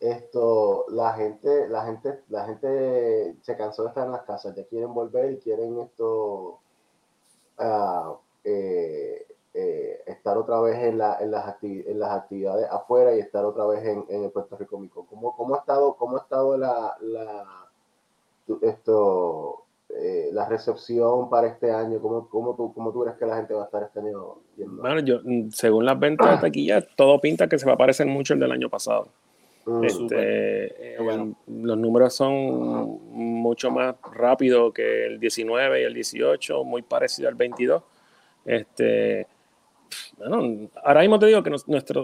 esto, 0.00 0.86
la 0.88 1.12
gente, 1.12 1.68
la 1.68 1.84
gente, 1.84 2.20
la 2.28 2.46
gente 2.46 3.36
se 3.42 3.56
cansó 3.56 3.82
de 3.82 3.88
estar 3.88 4.06
en 4.06 4.12
las 4.12 4.22
casas, 4.22 4.54
ya 4.54 4.64
quieren 4.64 4.92
volver 4.94 5.32
y 5.32 5.38
quieren 5.38 5.78
esto. 5.80 6.58
Uh, 7.58 8.16
eh, 8.48 9.26
eh, 9.54 10.02
estar 10.06 10.38
otra 10.38 10.60
vez 10.60 10.76
en, 10.78 10.98
la, 10.98 11.18
en, 11.20 11.30
las 11.30 11.56
en, 11.62 11.98
las 11.98 12.12
actividades 12.12 12.66
afuera 12.70 13.14
y 13.14 13.18
estar 13.18 13.44
otra 13.44 13.66
vez 13.66 13.84
en, 13.84 14.04
en 14.08 14.24
el 14.24 14.30
Puerto 14.30 14.56
Rico 14.56 14.78
Mico. 14.78 15.06
¿Cómo, 15.06 15.34
cómo, 15.36 15.54
ha 15.54 15.58
estado, 15.58 15.96
cómo 15.96 16.16
ha 16.16 16.20
estado 16.20 16.56
la, 16.56 16.96
la, 17.00 17.44
esto, 18.62 19.64
eh, 19.90 20.30
la 20.32 20.48
recepción 20.48 21.28
para 21.28 21.48
este 21.48 21.70
año? 21.72 22.00
¿Cómo, 22.00 22.28
cómo, 22.28 22.54
tú, 22.54 22.72
¿Cómo 22.72 22.92
tú 22.92 23.02
crees 23.02 23.18
que 23.18 23.26
la 23.26 23.36
gente 23.36 23.52
va 23.52 23.62
a 23.62 23.64
estar 23.66 23.82
este 23.82 24.00
año 24.00 24.36
viendo? 24.56 24.80
Bueno, 24.80 25.00
yo, 25.00 25.20
según 25.52 25.84
las 25.84 25.98
ventas 25.98 26.30
de 26.30 26.46
taquilla, 26.46 26.80
todo 26.80 27.20
pinta 27.20 27.48
que 27.48 27.58
se 27.58 27.66
va 27.66 27.72
a 27.72 27.78
parecer 27.78 28.06
mucho 28.06 28.34
el 28.34 28.40
del 28.40 28.52
año 28.52 28.70
pasado. 28.70 29.08
Mm. 29.66 29.84
Este, 29.84 30.94
eh, 30.94 31.34
Los 31.46 31.76
números 31.76 32.14
son 32.14 33.00
mucho 33.12 33.70
más 33.70 33.96
rápidos 34.12 34.72
que 34.72 35.06
el 35.06 35.20
19 35.20 35.82
y 35.82 35.84
el 35.84 35.94
18, 35.94 36.64
muy 36.64 36.82
parecido 36.82 37.28
al 37.28 37.34
22. 37.34 37.82
Este, 38.48 39.26
ahora 40.82 41.00
mismo 41.00 41.18
te 41.18 41.26
digo 41.26 41.42
que 41.42 41.50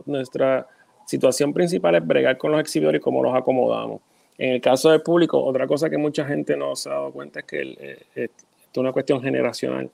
nuestra 0.07 0.66
situación 1.07 1.55
principal 1.55 1.95
es 1.95 2.07
bregar 2.07 2.36
con 2.36 2.53
los 2.53 2.61
exhibidores 2.61 3.01
y 3.01 3.03
cómo 3.03 3.22
los 3.22 3.34
acomodamos. 3.34 4.03
En 4.36 4.55
el 4.55 4.61
caso 4.61 4.90
del 4.90 5.01
público, 5.01 5.42
otra 5.42 5.66
cosa 5.66 5.88
que 5.88 5.97
mucha 5.97 6.24
gente 6.26 6.57
no 6.57 6.76
se 6.76 6.90
ha 6.90 6.95
dado 6.95 7.12
cuenta 7.12 7.40
es 7.40 7.47
que 7.47 7.62
eh, 7.78 8.07
es 8.14 8.30
una 8.76 8.92
cuestión 8.92 9.22
generacional. 9.22 9.90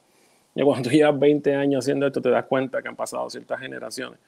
Y 0.54 0.62
cuando 0.64 0.90
llevas 0.90 1.18
20 1.18 1.54
años 1.54 1.84
haciendo 1.84 2.06
esto, 2.06 2.20
te 2.20 2.30
das 2.30 2.46
cuenta 2.46 2.82
que 2.82 2.88
han 2.88 2.96
pasado 2.96 3.30
ciertas 3.30 3.60
generaciones. 3.60 4.18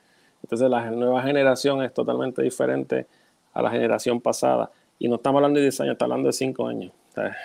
Entonces, 0.43 0.70
la 0.70 0.91
nueva 0.91 1.23
generación 1.23 1.83
es 1.83 1.93
totalmente 1.93 2.43
diferente 2.43 3.07
a 3.53 3.62
la 3.62 3.70
generación 3.70 4.20
pasada. 4.20 4.70
Y 4.99 5.09
no 5.09 5.16
estamos 5.16 5.39
hablando 5.39 5.59
de 5.59 5.64
10 5.64 5.81
años, 5.81 5.93
estamos 5.93 6.12
hablando 6.12 6.29
de 6.29 6.33
5 6.35 6.66
años. 6.68 6.93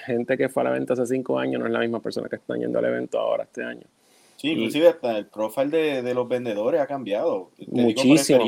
gente 0.05 0.37
que 0.37 0.49
fue 0.49 0.61
a 0.61 0.65
la 0.65 0.71
venta 0.71 0.93
hace 0.93 1.05
5 1.07 1.39
años 1.39 1.59
no 1.59 1.65
es 1.65 1.73
la 1.73 1.79
misma 1.79 1.99
persona 1.99 2.29
que 2.29 2.35
está 2.35 2.55
yendo 2.55 2.77
al 2.77 2.85
evento 2.85 3.19
ahora, 3.19 3.43
este 3.43 3.63
año. 3.63 3.87
Sí, 4.37 4.51
inclusive 4.51 4.87
hasta 4.87 5.17
el 5.17 5.25
profile 5.25 5.69
de, 5.69 6.01
de, 6.03 6.13
los 6.13 6.27
vendedores 6.27 6.79
ha 6.79 6.85
cambiado. 6.85 7.49
muchísimo. 7.67 8.45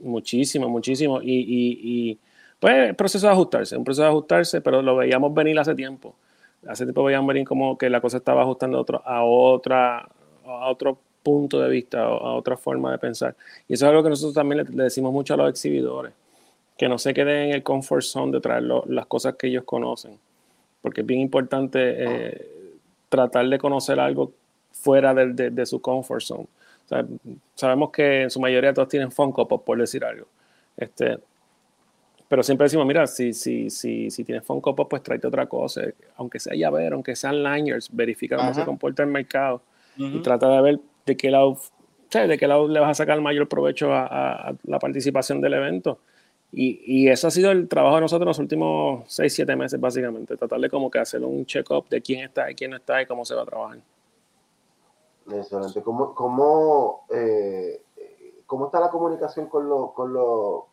Muchísimo, 0.00 0.68
muchísimo. 0.68 1.20
Y, 1.22 1.34
y, 1.40 1.80
y, 1.82 2.18
pues 2.58 2.88
el 2.88 2.96
proceso 2.96 3.26
de 3.26 3.32
ajustarse, 3.32 3.76
un 3.76 3.84
proceso 3.84 4.02
de 4.02 4.08
ajustarse, 4.08 4.60
pero 4.62 4.80
lo 4.80 4.96
veíamos 4.96 5.34
venir 5.34 5.58
hace 5.58 5.74
tiempo. 5.74 6.14
Hace 6.66 6.84
tiempo 6.84 7.04
veíamos 7.04 7.28
venir 7.28 7.46
como 7.46 7.76
que 7.76 7.90
la 7.90 8.00
cosa 8.00 8.16
estaba 8.16 8.42
ajustando 8.42 8.78
a, 8.78 8.80
otro, 8.80 9.02
a, 9.04 9.22
otra, 9.22 10.08
a 10.46 10.70
otro 10.70 10.98
punto 11.22 11.60
de 11.60 11.68
vista, 11.68 12.04
a 12.04 12.34
otra 12.34 12.56
forma 12.56 12.90
de 12.90 12.98
pensar. 12.98 13.36
Y 13.68 13.74
eso 13.74 13.84
es 13.84 13.90
algo 13.90 14.02
que 14.02 14.08
nosotros 14.08 14.34
también 14.34 14.64
le, 14.64 14.84
decimos 14.84 15.12
mucho 15.12 15.34
a 15.34 15.36
los 15.36 15.50
exhibidores, 15.50 16.14
que 16.78 16.88
no 16.88 16.98
se 16.98 17.12
queden 17.12 17.48
en 17.48 17.54
el 17.56 17.62
comfort 17.62 18.02
zone 18.02 18.32
de 18.32 18.40
traer 18.40 18.62
las 18.62 19.06
cosas 19.06 19.34
que 19.36 19.48
ellos 19.48 19.64
conocen, 19.64 20.18
porque 20.80 21.02
es 21.02 21.06
bien 21.06 21.20
importante 21.20 21.78
eh, 21.80 22.48
tratar 23.08 23.46
de 23.46 23.58
conocer 23.58 24.00
algo 24.00 24.32
fuera 24.82 25.14
de, 25.14 25.50
de, 25.50 25.66
su 25.66 25.80
comfort 25.80 26.22
zone. 26.22 26.46
sabemos 27.54 27.90
que 27.90 28.22
en 28.22 28.30
su 28.30 28.40
mayoría 28.40 28.74
todos 28.74 28.88
tienen 28.88 29.12
Funko 29.12 29.46
Pop, 29.46 29.64
por 29.64 29.78
decir 29.78 30.04
algo. 30.04 30.26
Este, 30.76 31.18
pero 32.28 32.42
siempre 32.42 32.64
decimos, 32.64 32.86
mira, 32.86 33.06
si, 33.06 33.32
si, 33.32 33.70
si, 33.70 34.10
si 34.10 34.24
tienes 34.24 34.44
Funko 34.44 34.74
Pop, 34.74 34.88
pues 34.88 35.02
tráete 35.02 35.26
otra 35.26 35.46
cosa. 35.46 35.82
Aunque 36.16 36.40
sea 36.40 36.54
llavero, 36.54 36.96
aunque 36.96 37.14
sean 37.14 37.42
liners, 37.42 37.88
verifica 37.92 38.36
cómo 38.36 38.54
se 38.54 38.64
comporta 38.64 39.02
el 39.02 39.10
mercado 39.10 39.62
y 39.96 40.20
trata 40.20 40.48
de 40.48 40.62
ver 40.62 40.80
de 41.04 41.16
qué 41.16 41.30
lado, 41.30 41.60
de 42.10 42.38
qué 42.38 42.46
lado 42.46 42.68
le 42.68 42.80
vas 42.80 42.90
a 42.90 42.94
sacar 42.94 43.16
el 43.16 43.22
mayor 43.22 43.48
provecho 43.48 43.92
a, 43.92 44.48
a, 44.48 44.54
la 44.64 44.78
participación 44.78 45.40
del 45.40 45.54
evento. 45.54 45.98
Y, 46.54 46.80
y, 46.86 47.08
eso 47.08 47.28
ha 47.28 47.30
sido 47.30 47.50
el 47.50 47.66
trabajo 47.66 47.96
de 47.96 48.02
nosotros 48.02 48.26
los 48.26 48.38
últimos 48.38 49.04
6, 49.08 49.34
7 49.34 49.56
meses, 49.56 49.80
básicamente. 49.80 50.36
Tratar 50.36 50.60
de 50.60 50.68
como 50.68 50.90
que 50.90 50.98
hacer 50.98 51.22
un 51.22 51.46
check-up 51.46 51.88
de 51.88 52.02
quién 52.02 52.24
está 52.24 52.50
y 52.50 52.54
quién 52.54 52.70
no 52.70 52.76
está 52.76 53.00
y 53.00 53.06
cómo 53.06 53.24
se 53.24 53.34
va 53.34 53.42
a 53.42 53.46
trabajar. 53.46 53.78
Excelente. 55.30 55.82
¿Cómo, 55.82 56.14
cómo, 56.14 57.04
eh, 57.10 57.82
cómo 58.46 58.66
está 58.66 58.80
la 58.80 58.90
comunicación 58.90 59.46
con, 59.46 59.68
los 59.68 59.92
con, 59.92 60.12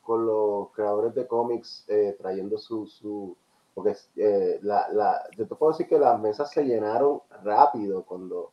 con 0.02 0.26
los 0.26 0.70
creadores 0.72 1.14
de 1.16 1.28
cómics 1.28 1.86
eh, 1.88 2.16
trayendo 2.20 2.58
su... 2.58 2.88
su 2.88 3.36
porque 3.74 3.96
eh, 4.18 4.60
la, 4.64 4.90
la, 4.92 5.22
yo 5.38 5.48
te 5.48 5.56
puedo 5.56 5.72
decir 5.72 5.88
que 5.88 5.98
las 5.98 6.20
mesas 6.20 6.52
se 6.52 6.64
llenaron 6.64 7.22
rápido 7.44 8.04
cuando 8.04 8.52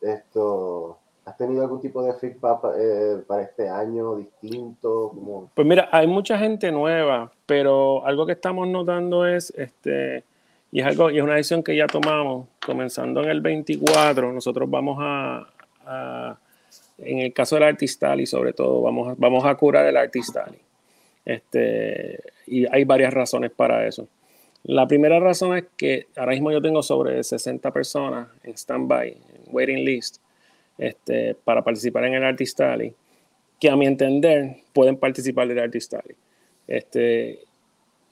esto 0.00 0.98
¿Has 1.26 1.36
tenido 1.36 1.62
algún 1.62 1.80
tipo 1.80 2.04
de 2.04 2.14
feedback 2.14 2.60
eh, 2.78 3.24
para 3.26 3.42
este 3.42 3.68
año 3.68 4.14
distinto? 4.14 5.12
Pues 5.54 5.66
mira, 5.66 5.88
hay 5.90 6.06
mucha 6.06 6.38
gente 6.38 6.70
nueva, 6.70 7.32
pero 7.46 8.06
algo 8.06 8.26
que 8.26 8.32
estamos 8.32 8.68
notando 8.68 9.26
es, 9.26 9.50
este, 9.56 10.22
y 10.76 10.80
es 10.80 10.86
algo, 10.86 11.10
y 11.10 11.16
es 11.16 11.24
una 11.24 11.36
decisión 11.36 11.62
que 11.62 11.74
ya 11.74 11.86
tomamos, 11.86 12.48
comenzando 12.62 13.22
en 13.22 13.30
el 13.30 13.40
24, 13.40 14.30
nosotros 14.30 14.68
vamos 14.68 14.98
a, 15.00 16.38
en 16.98 17.20
el 17.20 17.32
caso 17.32 17.56
del 17.56 17.64
Artistali 17.64 18.26
sobre 18.26 18.52
todo, 18.52 18.82
vamos 18.82 19.08
a, 19.08 19.14
vamos 19.16 19.46
a 19.46 19.54
curar 19.54 19.86
el 19.86 19.96
Artistali. 19.96 20.58
Este, 21.24 22.20
y 22.46 22.66
hay 22.70 22.84
varias 22.84 23.14
razones 23.14 23.52
para 23.52 23.86
eso. 23.86 24.06
La 24.64 24.86
primera 24.86 25.18
razón 25.18 25.56
es 25.56 25.64
que 25.78 26.08
ahora 26.14 26.32
mismo 26.32 26.52
yo 26.52 26.60
tengo 26.60 26.82
sobre 26.82 27.24
60 27.24 27.72
personas 27.72 28.28
en 28.44 28.52
stand-by, 28.52 29.08
en 29.08 29.42
waiting 29.46 29.82
list 29.82 30.18
este, 30.76 31.34
para 31.36 31.64
participar 31.64 32.04
en 32.04 32.16
el 32.16 32.24
Artist 32.24 32.60
Alley, 32.60 32.94
que 33.58 33.70
a 33.70 33.76
mi 33.76 33.86
entender 33.86 34.58
pueden 34.74 34.98
participar 34.98 35.48
del 35.48 35.58
Artist 35.58 35.94
Alley. 35.94 36.16
Este, 36.68 37.38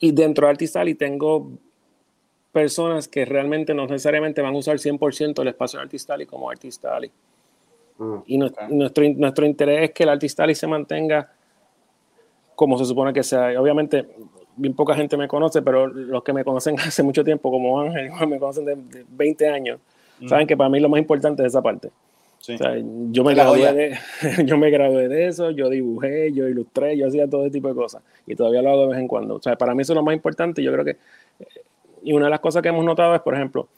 y 0.01 0.13
dentro 0.13 0.47
del 0.47 0.53
Artist 0.53 0.77
Alley 0.77 0.95
tengo 0.95 1.59
personas 2.55 3.09
que 3.09 3.27
realmente 3.27 3.75
no 3.75 3.87
necesariamente 3.87 4.41
van 4.41 4.55
a 4.55 4.59
usar 4.59 4.77
100% 4.77 5.43
el 5.43 5.49
espacio 5.49 5.79
del 5.79 5.87
Artist 5.87 6.09
Alley 6.11 6.27
como 6.27 6.49
Artist 6.49 6.85
Alley. 6.87 7.11
Mm, 7.99 8.17
y 8.27 8.39
nuestro, 8.39 8.69
nuestro, 9.15 9.45
interés 9.45 9.83
es 9.83 9.91
que 9.91 10.05
el 10.05 10.09
Artist 10.09 10.41
Alley 10.41 10.55
se 10.55 10.67
mantenga 10.67 11.31
como 12.55 12.79
se 12.79 12.85
supone 12.85 13.13
que 13.13 13.23
sea. 13.23 13.61
obviamente, 13.61 14.09
bien 14.57 14.75
poca 14.75 14.95
gente 14.95 15.17
me 15.17 15.29
conoce, 15.29 15.61
pero 15.61 15.87
los 15.89 16.23
que 16.23 16.33
me 16.33 16.45
conocen 16.45 16.77
hace 16.81 17.03
mucho 17.03 17.23
tiempo, 17.23 17.51
como 17.51 17.81
Ángel, 17.81 18.11
me 18.29 18.39
conocen 18.39 18.65
de, 18.65 19.05
20 19.09 19.49
años, 19.49 19.81
mm. 20.21 20.29
saben 20.29 20.47
que 20.47 20.57
para 20.57 20.71
mí 20.71 20.81
lo 20.81 20.89
más 20.89 21.01
importante 21.01 21.43
es 21.43 21.49
esa 21.49 21.61
parte 21.61 21.91
yo, 23.11 23.25
me 23.25 23.35
gradué 23.35 23.73
de, 23.73 23.99
yo 24.45 24.59
me 24.59 24.71
gradué 24.71 25.09
de 25.09 25.29
eso, 25.29 25.51
yo 25.51 25.71
dibujé, 25.71 26.33
yo 26.33 26.49
ilustré, 26.49 26.97
yo 26.97 27.07
hacía 27.07 27.29
todo 27.29 27.43
ese 27.43 27.53
tipo 27.53 27.69
de 27.69 27.75
cosas. 27.75 28.03
Y 28.27 28.35
todavía 28.35 28.63
lo 28.63 28.71
hago 28.71 28.83
de 28.83 28.89
vez 28.89 28.99
en 28.99 29.09
cuando. 29.09 29.37
O 29.37 29.43
sea, 29.43 29.57
para 29.57 29.75
mí 29.75 29.83
eso 29.83 29.93
es 29.93 29.97
lo 29.97 30.03
más 30.03 30.15
importante. 30.15 30.63
Yo 30.63 30.73
creo 30.73 30.85
que. 30.85 30.97
Y 32.05 32.13
una 32.13 32.27
de 32.27 32.31
las 32.31 32.41
cosas 32.41 32.63
que 32.63 32.69
hemos 32.69 32.85
notado 32.85 33.15
es, 33.15 33.21
por 33.23 33.35
ejemplo, 33.35 33.69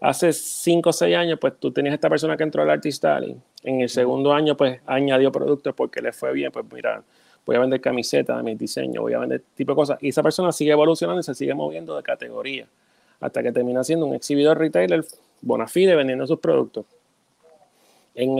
hace 0.00 0.32
5 0.32 0.88
o 0.88 0.92
6 0.92 1.16
años, 1.16 1.38
pues 1.40 1.54
tú 1.58 1.70
tenías 1.70 1.94
esta 1.94 2.08
persona 2.08 2.36
que 2.36 2.44
entró 2.44 2.62
al 2.62 2.70
Artist 2.70 3.04
Alley. 3.04 3.36
En 3.62 3.80
el 3.80 3.88
segundo 3.88 4.32
año, 4.32 4.56
pues 4.56 4.80
añadió 4.86 5.30
productos 5.30 5.74
porque 5.74 6.00
le 6.00 6.12
fue 6.12 6.32
bien. 6.32 6.50
Pues 6.50 6.64
mira, 6.72 7.02
voy 7.44 7.56
a 7.56 7.60
vender 7.60 7.80
camisetas 7.80 8.38
de 8.38 8.42
mis 8.42 8.58
diseños, 8.58 9.02
voy 9.02 9.12
a 9.12 9.18
vender 9.18 9.42
tipo 9.54 9.72
de 9.72 9.76
cosas. 9.76 9.98
Y 10.00 10.08
esa 10.08 10.22
persona 10.22 10.52
sigue 10.52 10.72
evolucionando 10.72 11.20
y 11.20 11.24
se 11.24 11.34
sigue 11.34 11.54
moviendo 11.54 11.96
de 11.96 12.02
categoría 12.02 12.66
hasta 13.20 13.42
que 13.42 13.52
termina 13.52 13.84
siendo 13.84 14.06
un 14.06 14.14
exhibidor 14.14 14.58
retailer 14.58 15.04
bona 15.42 15.68
fide 15.68 15.94
vendiendo 15.94 16.26
sus 16.26 16.40
productos 16.40 16.86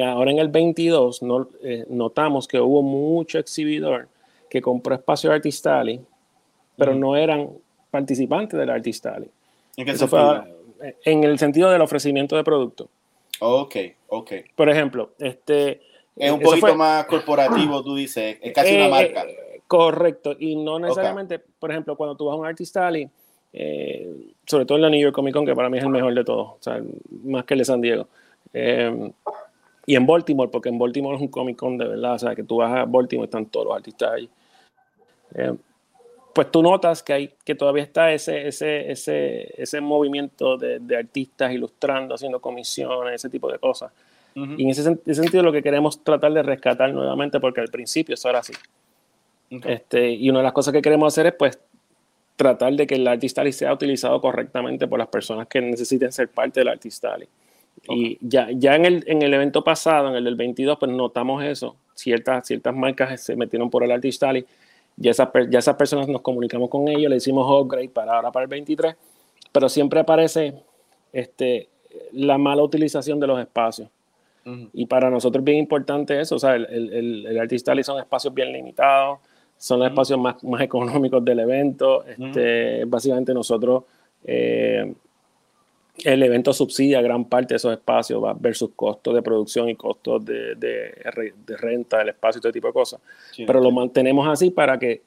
ahora 0.05 0.31
en 0.31 0.39
el 0.39 0.49
22 0.49 1.23
no, 1.23 1.49
eh, 1.63 1.85
notamos 1.89 2.47
que 2.47 2.61
hubo 2.61 2.83
mucho 2.83 3.39
exhibidor 3.39 4.09
que 4.51 4.61
compró 4.61 4.95
espacio 4.95 5.31
de 5.31 5.37
Artist 5.37 5.67
Alley, 5.67 5.99
pero 6.77 6.95
no 6.95 7.17
eran 7.17 7.49
participantes 7.93 8.59
del 8.59 8.71
Artist 8.71 9.07
Alley. 9.07 9.31
¿En 9.77 9.87
qué 9.87 9.93
eh, 9.93 10.97
en 11.05 11.23
el 11.23 11.39
sentido 11.39 11.71
del 11.71 11.81
ofrecimiento 11.81 12.35
de 12.35 12.43
producto. 12.43 12.89
Ok, 13.39 13.77
ok. 14.09 14.33
Por 14.57 14.69
ejemplo, 14.69 15.11
este... 15.19 15.81
Es 16.17 16.31
un 16.31 16.41
poquito 16.41 16.75
más 16.75 17.05
corporativo, 17.07 17.83
tú 17.83 17.95
dices, 17.95 18.39
es 18.43 18.53
casi 18.53 18.75
una 18.75 18.87
eh, 18.87 18.91
marca. 18.91 19.25
correcto, 19.67 20.35
y 20.39 20.57
no 20.57 20.79
necesariamente, 20.79 21.39
por 21.39 21.71
ejemplo, 21.71 21.97
cuando 21.97 22.17
tú 22.17 22.27
vas 22.27 22.35
a 22.35 22.37
un 22.37 22.47
Artist 22.47 22.77
Alley, 22.77 23.09
sobre 24.47 24.67
todo 24.67 24.77
en 24.77 24.83
la 24.83 24.91
New 24.91 25.01
York 25.01 25.15
Comic 25.15 25.33
Con, 25.33 25.47
que 25.47 25.55
para 25.55 25.71
mí 25.71 25.79
es 25.79 25.85
el 25.85 25.91
mejor 25.91 26.13
de 26.13 26.25
todos, 26.25 26.49
o 26.49 26.59
sea, 26.61 26.83
más 27.25 27.45
que 27.45 27.55
el 27.55 27.59
de 27.59 27.65
San 27.65 27.81
Diego. 27.81 28.09
Y 29.87 29.97
en 29.97 30.07
Baltimore, 30.07 30.51
porque 30.51 30.69
en 30.69 30.79
Baltimore 30.79 31.17
es 31.17 31.23
un 31.23 31.29
Comic 31.29 31.57
Con 31.57 31.79
de 31.79 31.87
verdad, 31.87 32.15
o 32.15 32.19
sea, 32.19 32.35
que 32.35 32.45
tú 32.45 32.57
vas 32.57 32.73
a 32.73 32.85
Baltimore, 32.85 33.25
están 33.25 33.47
todos 33.47 33.67
los 33.67 33.77
artistas 33.77 34.13
ahí. 34.13 34.29
Eh, 35.35 35.55
pues 36.35 36.51
tú 36.51 36.63
notas 36.63 37.03
que, 37.03 37.13
hay, 37.13 37.31
que 37.45 37.55
todavía 37.55 37.83
está 37.83 38.13
ese, 38.13 38.49
ese, 38.49 38.91
ese, 38.91 39.63
ese 39.63 39.81
movimiento 39.81 40.57
de, 40.57 40.79
de, 40.79 40.97
artistas 40.97 41.53
ilustrando, 41.53 42.15
haciendo 42.15 42.41
comisiones, 42.41 43.15
ese 43.15 43.29
tipo 43.29 43.51
de 43.51 43.59
cosas. 43.59 43.93
Y 44.35 44.65
en 44.65 44.71
ese, 44.71 44.83
sentido 44.83 45.43
lo 45.43 45.53
que 45.53 45.63
queremos 45.63 46.03
tratar 46.03 46.33
de 46.33 46.43
rescatar 46.43 46.93
nuevamente, 46.93 47.39
porque 47.39 47.61
al 47.61 47.69
principio 47.69 48.15
eso 48.15 48.31
era 48.31 48.39
así. 48.39 48.55
Este, 49.51 50.11
y 50.11 50.31
una 50.31 50.39
de 50.39 50.45
las 50.45 50.53
cosas 50.55 50.73
que 50.73 50.81
queremos 50.81 51.13
hacer 51.13 51.27
es 51.27 51.35
pues 51.35 51.59
tratar 52.37 52.73
de 52.73 52.87
que 52.87 52.95
el 52.95 53.07
artista 53.07 53.51
sea 53.53 53.75
utilizado 53.75 54.19
correctamente 54.23 54.87
por 54.87 54.99
las 54.99 55.09
personas 55.09 55.47
que 55.49 55.61
necesiten 55.61 56.11
ser 56.13 56.29
parte 56.29 56.61
del 56.61 56.69
artista 56.69 57.15
y 57.89 58.19
ya, 58.21 58.49
ya 58.53 58.77
en, 58.77 58.85
el, 58.85 59.05
en 59.07 59.23
el 59.23 59.35
evento 59.35 59.65
pasado, 59.65 60.09
en 60.09 60.15
el 60.15 60.25
del 60.25 60.37
22, 60.37 60.79
pues 60.79 60.91
notamos 60.91 61.43
eso. 61.45 61.77
Ciertas, 61.95 62.47
ciertas 62.47 62.75
marcas 62.75 63.21
se 63.23 63.37
metieron 63.37 63.71
por 63.71 63.83
el 63.83 63.91
Artist 63.91 64.23
Alley. 64.23 64.47
Ya 64.97 65.11
esas, 65.11 65.29
ya 65.51 65.59
esas 65.59 65.77
personas 65.77 66.09
nos 66.09 66.21
comunicamos 66.21 66.69
con 66.69 66.89
ellos, 66.89 67.11
le 67.11 67.17
hicimos 67.17 67.47
upgrade 67.49 67.89
para 67.89 68.15
ahora 68.15 68.31
para 68.31 68.45
el 68.45 68.49
23, 68.49 68.95
pero 69.51 69.69
siempre 69.69 70.01
aparece 70.01 70.55
este, 71.13 71.69
la 72.13 72.39
mala 72.39 72.63
utilización 72.63 73.19
de 73.21 73.27
los 73.27 73.41
espacios. 73.41 73.89
Y 74.73 74.87
para 74.87 75.09
nosotros 75.09 75.41
es 75.41 75.45
bien 75.45 75.59
importante 75.59 76.21
eso. 76.21 76.35
O 76.35 76.39
sea, 76.39 76.57
el, 76.57 76.67
el, 76.67 77.27
el 77.27 77.39
Artist 77.39 77.69
Alley 77.69 77.85
son 77.85 78.01
espacios 78.01 78.35
bien 78.35 78.53
limitados, 78.53 79.21
son 79.57 79.79
los 79.79 79.89
espacios 79.89 80.19
más, 80.19 80.43
más 80.43 80.61
económicos 80.63 81.25
del 81.25 81.39
evento. 81.41 82.05
Este, 82.05 82.85
Básicamente 82.85 83.33
nosotros... 83.33 83.85
Eh, 84.25 84.93
el 86.05 86.23
evento 86.23 86.53
subsidia 86.53 87.01
gran 87.01 87.25
parte 87.25 87.55
de 87.55 87.57
esos 87.57 87.73
espacios 87.73 88.23
versus 88.41 88.71
costos 88.75 89.15
de 89.15 89.23
producción 89.23 89.69
y 89.69 89.75
costos 89.75 90.25
de, 90.25 90.55
de, 90.55 91.57
renta 91.57 91.99
del 91.99 92.11
espacio 92.11 92.39
y 92.39 92.43
todo 92.43 92.53
tipo 92.53 92.67
de 92.67 92.73
cosas. 92.73 93.01
Pero 93.37 93.61
lo 93.61 93.71
mantenemos 93.71 94.27
así 94.29 94.51
para 94.51 94.79
que, 94.79 95.03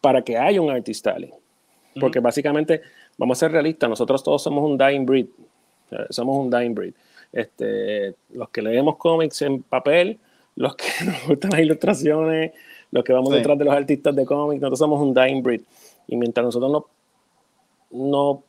para 0.00 0.22
que 0.22 0.36
haya 0.36 0.60
un 0.60 0.70
artist 0.70 1.06
Porque 2.00 2.20
básicamente, 2.20 2.82
vamos 3.16 3.38
a 3.38 3.40
ser 3.40 3.52
realistas, 3.52 3.88
nosotros 3.88 4.22
todos 4.22 4.42
somos 4.42 4.68
un 4.68 4.76
dying 4.76 5.06
breed. 5.06 5.26
Somos 6.10 6.36
un 6.36 6.50
dying 6.50 6.74
breed. 6.74 6.94
Este, 7.32 8.14
los 8.30 8.50
que 8.50 8.62
leemos 8.62 8.96
cómics 8.96 9.42
en 9.42 9.62
papel, 9.62 10.18
los 10.56 10.76
que 10.76 10.86
nos 11.06 11.26
gustan 11.26 11.52
las 11.52 11.60
ilustraciones, 11.60 12.52
los 12.90 13.04
que 13.04 13.12
vamos 13.12 13.32
detrás 13.32 13.58
de 13.58 13.64
los 13.64 13.74
artistas 13.74 14.14
de 14.14 14.24
cómics, 14.26 14.60
nosotros 14.60 14.78
somos 14.78 15.00
un 15.00 15.14
dying 15.14 15.42
breed. 15.42 15.62
Y 16.06 16.16
mientras 16.16 16.44
nosotros 16.44 16.70
no, 16.70 16.86
no 17.90 18.44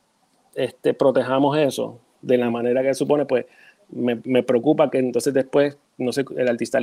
este, 0.56 0.94
protejamos 0.94 1.58
eso 1.58 2.00
de 2.22 2.38
la 2.38 2.50
manera 2.50 2.82
que 2.82 2.94
supone, 2.94 3.26
pues 3.26 3.46
me, 3.92 4.20
me, 4.24 4.44
preocupa 4.44 4.90
que 4.90 5.00
entonces 5.00 5.34
después, 5.34 5.78
no 5.98 6.12
sé, 6.12 6.26
el 6.38 6.48
artista 6.48 6.80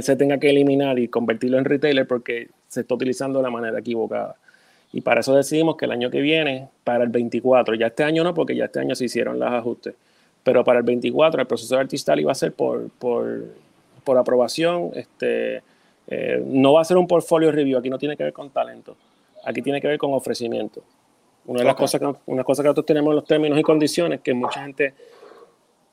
se 0.00 0.16
tenga 0.16 0.38
que 0.38 0.50
eliminar 0.50 0.98
y 0.98 1.08
convertirlo 1.08 1.58
en 1.58 1.64
retailer 1.64 2.06
porque 2.06 2.48
se 2.68 2.80
está 2.80 2.94
utilizando 2.94 3.40
de 3.40 3.42
la 3.42 3.50
manera 3.50 3.78
equivocada. 3.78 4.36
Y 4.92 5.00
para 5.00 5.20
eso 5.20 5.34
decidimos 5.34 5.76
que 5.76 5.84
el 5.84 5.90
año 5.90 6.10
que 6.10 6.20
viene, 6.20 6.68
para 6.84 7.04
el 7.04 7.10
24, 7.10 7.74
ya 7.74 7.88
este 7.88 8.04
año 8.04 8.24
no, 8.24 8.32
porque 8.32 8.56
ya 8.56 8.66
este 8.66 8.80
año 8.80 8.94
se 8.94 9.04
hicieron 9.04 9.38
los 9.38 9.50
ajustes, 9.50 9.94
pero 10.42 10.64
para 10.64 10.78
el 10.78 10.84
24 10.84 11.40
el 11.40 11.46
proceso 11.46 11.74
de 11.74 11.80
artistal 11.80 12.20
iba 12.20 12.32
a 12.32 12.34
ser 12.34 12.52
por, 12.52 12.88
por, 12.90 13.44
por 14.04 14.16
aprobación, 14.16 14.90
este, 14.94 15.62
eh, 16.06 16.42
no 16.46 16.74
va 16.74 16.82
a 16.82 16.84
ser 16.84 16.96
un 16.96 17.06
portfolio 17.06 17.50
review, 17.50 17.78
aquí 17.78 17.90
no 17.90 17.98
tiene 17.98 18.16
que 18.16 18.24
ver 18.24 18.32
con 18.32 18.50
talento, 18.50 18.96
aquí 19.44 19.60
tiene 19.60 19.80
que 19.80 19.88
ver 19.88 19.98
con 19.98 20.12
ofrecimiento. 20.14 20.82
Una 21.46 21.60
de 21.60 21.64
las 21.64 21.76
cosas 21.76 22.00
que, 22.00 22.12
una 22.26 22.44
cosa 22.44 22.62
que 22.62 22.66
nosotros 22.66 22.86
tenemos 22.86 23.10
en 23.10 23.16
los 23.16 23.24
términos 23.24 23.58
y 23.58 23.62
condiciones 23.62 24.20
que 24.20 24.34
mucha 24.34 24.62
gente 24.62 24.94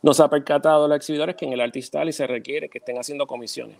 nos 0.01 0.19
ha 0.19 0.29
percatado 0.29 0.87
los 0.87 0.97
exhibidores 0.97 1.35
que 1.35 1.45
en 1.45 1.53
el 1.53 1.61
artista 1.61 2.03
y 2.03 2.11
se 2.11 2.27
requiere 2.27 2.69
que 2.69 2.79
estén 2.79 2.97
haciendo 2.97 3.25
comisiones. 3.25 3.77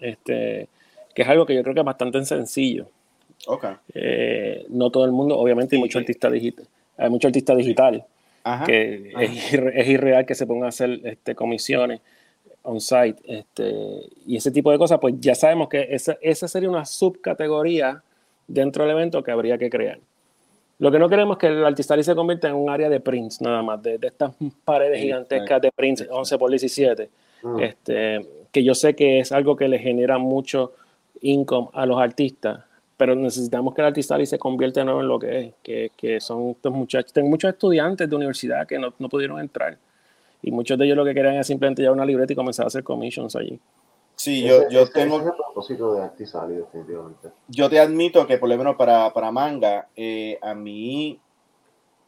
Este, 0.00 0.68
que 1.14 1.22
es 1.22 1.28
algo 1.28 1.44
que 1.46 1.54
yo 1.54 1.62
creo 1.62 1.74
que 1.74 1.80
es 1.80 1.86
bastante 1.86 2.24
sencillo. 2.24 2.88
Okay. 3.46 3.74
Eh, 3.94 4.66
no 4.70 4.90
todo 4.90 5.04
el 5.04 5.12
mundo, 5.12 5.38
obviamente, 5.38 5.76
hay 5.76 5.80
muchos 5.80 6.00
artistas 6.00 6.32
digitales. 6.32 6.70
Hay 6.96 7.10
muchos 7.10 7.28
artistas 7.28 7.56
digitales 7.56 8.04
que 8.66 9.12
Es, 9.18 9.88
irreal 9.88 10.26
que 10.26 10.34
se 10.34 10.46
pongan 10.46 10.66
a 10.66 10.68
hacer 10.68 11.00
este, 11.04 11.34
comisiones 11.34 12.00
on-site. 12.62 13.20
Este, 13.24 14.00
y 14.26 14.36
ese 14.36 14.50
tipo 14.50 14.70
de 14.70 14.78
cosas, 14.78 14.98
pues 15.00 15.14
ya 15.18 15.34
sabemos 15.34 15.68
que 15.68 15.88
esa, 15.90 16.16
esa 16.20 16.48
sería 16.48 16.70
una 16.70 16.84
subcategoría 16.84 18.02
dentro 18.46 18.84
del 18.84 18.92
evento 18.92 19.22
que 19.22 19.30
habría 19.30 19.58
que 19.58 19.70
crear. 19.70 19.98
Lo 20.82 20.90
que 20.90 20.98
no 20.98 21.08
queremos 21.08 21.36
es 21.36 21.38
que 21.38 21.46
el 21.46 21.64
Artistari 21.64 22.02
se 22.02 22.12
convierta 22.12 22.48
en 22.48 22.56
un 22.56 22.68
área 22.68 22.88
de 22.88 22.98
prints, 22.98 23.40
nada 23.40 23.62
más, 23.62 23.80
de, 23.80 24.00
estas 24.02 24.34
paredes 24.64 25.00
gigantescas 25.00 25.62
de 25.62 25.70
prints 25.70 26.08
11 26.10 26.38
por 26.38 26.50
17, 26.50 27.08
mm. 27.44 27.60
este, 27.60 28.28
que 28.50 28.64
yo 28.64 28.74
sé 28.74 28.96
que 28.96 29.20
es 29.20 29.30
algo 29.30 29.54
que 29.54 29.68
le 29.68 29.78
genera 29.78 30.18
mucho 30.18 30.72
income 31.20 31.68
a 31.72 31.86
los 31.86 32.00
artistas, 32.00 32.64
pero 32.96 33.14
necesitamos 33.14 33.76
que 33.76 33.80
el 33.80 33.86
artista 33.86 34.26
se 34.26 34.40
convierta 34.40 34.80
de 34.80 34.86
nuevo 34.86 35.02
en 35.02 35.06
lo 35.06 35.20
que 35.20 35.38
es, 35.38 35.54
que, 35.62 35.92
que 35.96 36.20
son 36.20 36.50
estos 36.50 36.72
muchachos. 36.72 37.12
Tengo 37.12 37.28
muchos 37.28 37.52
estudiantes 37.52 38.10
de 38.10 38.16
universidad 38.16 38.66
que 38.66 38.76
no, 38.76 38.92
no, 38.98 39.08
pudieron 39.08 39.38
entrar 39.38 39.78
y 40.42 40.50
muchos 40.50 40.76
de 40.76 40.86
ellos 40.86 40.96
lo 40.96 41.04
que 41.04 41.14
querían 41.14 41.36
es 41.36 41.46
simplemente 41.46 41.82
llevar 41.82 41.94
una 41.94 42.04
libreta 42.04 42.32
y 42.32 42.34
comenzar 42.34 42.64
a 42.64 42.66
hacer 42.66 42.82
commissions 42.82 43.36
allí. 43.36 43.56
Sí, 44.16 44.42
yo, 44.42 44.68
yo 44.68 44.88
tengo. 44.88 45.16
el 45.16 45.32
propósito 45.32 45.94
de 45.94 46.02
Artisali, 46.02 46.54
definitivamente. 46.54 47.30
Yo 47.48 47.68
te 47.68 47.80
admito 47.80 48.26
que, 48.26 48.38
por 48.38 48.48
lo 48.48 48.56
menos 48.56 48.76
para, 48.76 49.12
para 49.12 49.32
manga, 49.32 49.88
eh, 49.96 50.38
a 50.42 50.54
mí, 50.54 51.20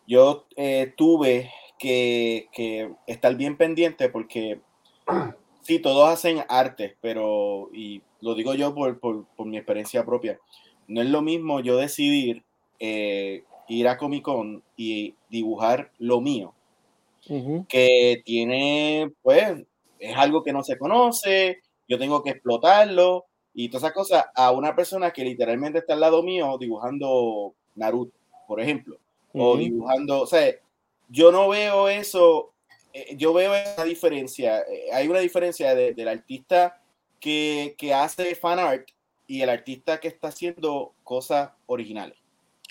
yo 0.07 0.45
eh, 0.57 0.93
tuve 0.97 1.51
que, 1.79 2.49
que, 2.53 2.95
estar 3.07 3.35
bien 3.35 3.57
pendiente 3.57 4.09
porque, 4.09 4.61
sí, 5.63 5.81
todos 5.81 6.09
hacen 6.09 6.45
arte, 6.49 6.97
pero, 7.01 7.71
y 7.73 8.03
lo 8.21 8.35
digo 8.35 8.55
yo 8.55 8.75
por, 8.75 8.99
por, 9.01 9.25
por 9.37 9.47
mi 9.47 9.57
experiencia 9.57 10.05
propia, 10.05 10.39
no 10.87 11.01
es 11.01 11.09
lo 11.09 11.23
mismo 11.23 11.61
yo 11.61 11.77
decidir 11.77 12.45
eh, 12.79 13.45
ir 13.69 13.89
a 13.89 13.97
Comic 13.97 14.23
Con 14.23 14.63
y 14.77 15.15
dibujar 15.29 15.91
lo 15.99 16.21
mío, 16.21 16.55
que 17.69 18.23
tiene, 18.25 19.11
pues, 19.23 19.65
es 19.99 20.17
algo 20.17 20.43
que 20.43 20.53
no 20.53 20.63
se 20.63 20.77
conoce, 20.77 21.63
yo 21.89 21.99
tengo 21.99 22.23
que 22.23 22.31
explotarlo 22.31 23.27
y 23.53 23.69
todas 23.69 23.85
esas 23.85 23.95
cosas 23.95 24.27
a 24.35 24.51
una 24.51 24.75
persona 24.75 25.13
que 25.13 25.25
literalmente 25.25 25.79
está 25.79 25.95
al 25.95 26.01
lado 26.01 26.23
mío 26.23 26.57
dibujando 26.59 27.55
Naruto, 27.77 28.17
por 28.47 28.61
ejemplo, 28.61 28.99
o 29.33 29.57
dibujando, 29.57 30.23
o 30.23 30.27
sea, 30.27 30.55
yo 31.09 31.33
no 31.33 31.49
veo 31.49 31.89
eso, 31.89 32.53
eh, 32.93 33.15
yo 33.17 33.33
veo 33.33 33.55
esa 33.55 33.85
diferencia, 33.85 34.61
eh, 34.61 34.87
hay 34.93 35.09
una 35.09 35.21
diferencia 35.21 35.75
del 35.75 36.09
artista 36.09 36.81
que, 37.21 37.75
que 37.79 37.95
hace 37.95 38.35
fan 38.35 38.59
art 38.59 38.89
y 39.27 39.43
el 39.43 39.49
artista 39.49 39.99
que 39.99 40.09
está 40.09 40.29
haciendo 40.29 40.93
cosas 41.03 41.51
originales. 41.67 42.19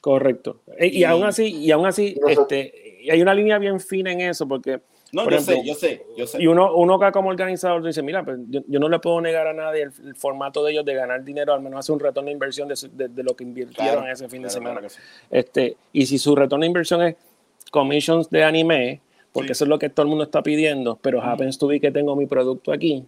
Correcto. 0.01 0.61
E, 0.77 0.87
y, 0.87 1.03
aún 1.05 1.23
así, 1.23 1.45
y 1.47 1.71
aún 1.71 1.85
así, 1.85 2.19
este, 2.27 3.07
hay 3.09 3.21
una 3.21 3.33
línea 3.33 3.57
bien 3.57 3.79
fina 3.79 4.11
en 4.11 4.21
eso, 4.21 4.47
porque 4.47 4.81
no, 5.13 5.29
yo 5.29 5.39
sé, 5.39 5.61
yo 5.63 5.75
sé, 5.75 6.05
yo 6.17 6.25
sé. 6.25 6.41
Y 6.41 6.47
uno, 6.47 6.75
uno 6.75 6.95
acá 6.95 7.11
como 7.11 7.29
organizador 7.29 7.83
dice, 7.83 8.01
mira, 8.01 8.25
pues 8.25 8.39
yo, 8.47 8.79
no 8.79 8.89
le 8.89 8.97
puedo 8.97 9.21
negar 9.21 9.45
a 9.45 9.53
nadie 9.53 9.83
el, 9.83 10.15
formato 10.15 10.63
de 10.63 10.71
ellos 10.71 10.85
de 10.85 10.95
ganar 10.95 11.23
dinero, 11.23 11.53
al 11.53 11.61
menos 11.61 11.81
hace 11.81 11.91
un 11.91 11.99
retorno 11.99 12.27
de 12.27 12.33
inversión 12.33 12.67
de, 12.67 13.07
de, 13.07 13.23
lo 13.23 13.35
que 13.35 13.43
invirtieron 13.43 14.07
ese 14.07 14.27
fin 14.27 14.41
de 14.41 14.49
semana. 14.49 14.81
este, 15.29 15.77
y 15.93 16.07
si 16.07 16.17
su 16.17 16.35
retorno 16.35 16.63
de 16.63 16.67
inversión 16.67 17.03
es 17.03 17.15
commissions 17.69 18.27
de 18.31 18.43
anime, 18.43 19.01
porque 19.31 19.51
eso 19.51 19.65
es 19.65 19.69
lo 19.69 19.77
que 19.77 19.89
todo 19.89 20.03
el 20.03 20.09
mundo 20.09 20.23
está 20.23 20.41
pidiendo, 20.41 20.97
pero 20.99 21.21
happens 21.21 21.59
to 21.59 21.67
be 21.67 21.79
que 21.79 21.91
tengo 21.91 22.15
mi 22.15 22.25
producto 22.25 22.73
aquí, 22.73 23.05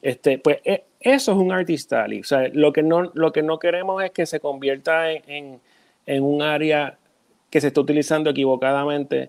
este, 0.00 0.38
pues 0.38 0.60
e, 0.64 0.84
eso 1.00 1.32
es 1.32 1.38
un 1.38 1.52
artist 1.52 1.92
alley. 1.92 2.20
O 2.20 2.24
sea, 2.24 2.48
lo 2.54 2.72
que 2.72 2.82
no, 2.82 3.10
lo 3.12 3.30
que 3.30 3.42
no 3.42 3.58
queremos 3.58 4.02
es 4.02 4.10
que 4.10 4.24
se 4.24 4.40
convierta 4.40 5.12
en, 5.12 5.22
en, 5.26 5.60
en 6.06 6.22
un 6.22 6.40
área 6.40 6.96
que 7.50 7.60
se 7.60 7.66
está 7.66 7.82
utilizando 7.82 8.30
equivocadamente 8.30 9.28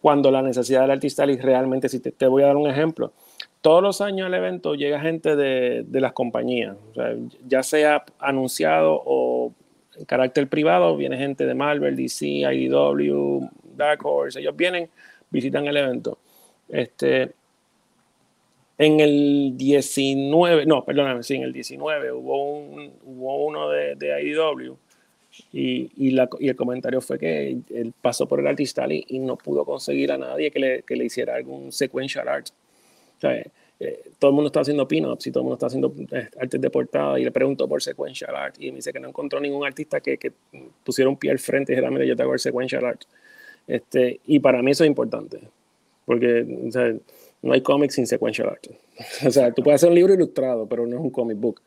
cuando 0.00 0.30
la 0.30 0.42
necesidad 0.42 0.82
del 0.82 0.92
artista 0.92 1.26
realmente, 1.26 1.88
si 1.88 2.00
te, 2.00 2.26
voy 2.26 2.42
a 2.42 2.46
dar 2.46 2.56
un 2.56 2.68
ejemplo, 2.68 3.12
todos 3.60 3.82
los 3.82 4.00
años 4.00 4.26
al 4.26 4.34
evento 4.34 4.74
llega 4.74 5.00
gente 5.00 5.34
de, 5.34 5.84
de 5.86 6.00
las 6.00 6.12
compañías, 6.12 6.76
ya 7.46 7.62
sea 7.62 8.04
anunciado 8.18 9.02
o 9.04 9.52
en 9.96 10.04
carácter 10.04 10.48
privado, 10.48 10.96
viene 10.96 11.18
gente 11.18 11.44
de 11.44 11.54
Marvel, 11.54 11.96
DC, 11.96 12.26
IDW, 12.26 13.48
Dark 13.76 14.04
Horse, 14.06 14.40
ellos 14.40 14.54
vienen, 14.56 14.88
visitan 15.30 15.66
el 15.66 15.76
evento. 15.76 16.18
Este, 16.68 17.32
en 18.76 19.00
el 19.00 19.54
19, 19.56 20.66
no, 20.66 20.84
perdóname, 20.84 21.24
sí, 21.24 21.34
en 21.34 21.42
el 21.42 21.52
19 21.52 22.12
hubo, 22.12 22.52
un, 22.52 22.92
hubo 23.04 23.44
uno 23.44 23.68
de, 23.70 23.96
de 23.96 24.22
IDW 24.22 24.76
y, 25.52 25.90
y, 25.96 26.10
la, 26.10 26.28
y, 26.38 26.48
el 26.48 26.56
comentario 26.56 27.00
fue 27.00 27.18
que 27.18 27.58
él 27.70 27.92
pasó 28.00 28.26
por 28.26 28.40
el 28.40 28.46
artista 28.46 28.86
y, 28.90 29.18
no 29.18 29.36
pudo 29.36 29.64
conseguir 29.64 30.12
a 30.12 30.18
nadie 30.18 30.50
que 30.50 30.58
le, 30.58 30.82
que 30.82 30.96
le 30.96 31.04
hiciera 31.04 31.36
algún 31.36 31.72
sequential 31.72 32.28
art. 32.28 32.48
O 33.16 33.20
sea, 33.20 33.42
eh, 33.80 34.10
todo 34.18 34.30
el 34.30 34.34
mundo 34.34 34.48
está 34.48 34.60
haciendo 34.60 34.88
pin-ups 34.88 35.26
y 35.26 35.30
todo 35.30 35.42
el 35.42 35.44
mundo 35.44 35.54
está 35.54 35.66
haciendo 35.66 35.94
eh, 36.10 36.28
artes 36.40 36.60
de 36.60 36.70
portada 36.70 37.18
y 37.18 37.24
le 37.24 37.30
preguntó 37.30 37.68
por 37.68 37.80
sequential 37.80 38.34
art 38.34 38.56
y 38.58 38.70
me 38.70 38.76
dice 38.76 38.92
que 38.92 38.98
no 38.98 39.08
encontró 39.08 39.38
ningún 39.38 39.64
artista 39.64 40.00
que, 40.00 40.18
que 40.18 40.32
pusiera 40.84 41.08
un 41.08 41.16
pie 41.16 41.30
al 41.30 41.38
frente 41.38 41.72
y 41.72 41.76
dijera, 41.76 41.90
mira, 41.90 42.04
yo 42.04 42.16
te 42.16 42.22
hago 42.22 42.32
el 42.32 42.40
sequential 42.40 42.84
art. 42.84 43.02
Este, 43.66 44.20
y 44.26 44.40
para 44.40 44.62
mí 44.62 44.72
eso 44.72 44.82
es 44.84 44.88
importante, 44.88 45.40
porque 46.06 46.44
o 46.66 46.72
sea, 46.72 46.92
no 47.42 47.52
hay 47.52 47.60
cómics 47.60 47.94
sin 47.94 48.06
sequential 48.06 48.48
art. 48.48 48.66
o 49.26 49.30
sea, 49.30 49.52
tú 49.52 49.62
puedes 49.62 49.80
hacer 49.80 49.90
un 49.90 49.94
libro 49.94 50.14
ilustrado, 50.14 50.66
pero 50.66 50.86
no 50.86 50.96
es 50.96 51.02
un 51.02 51.10
comic 51.10 51.38
book. 51.38 51.62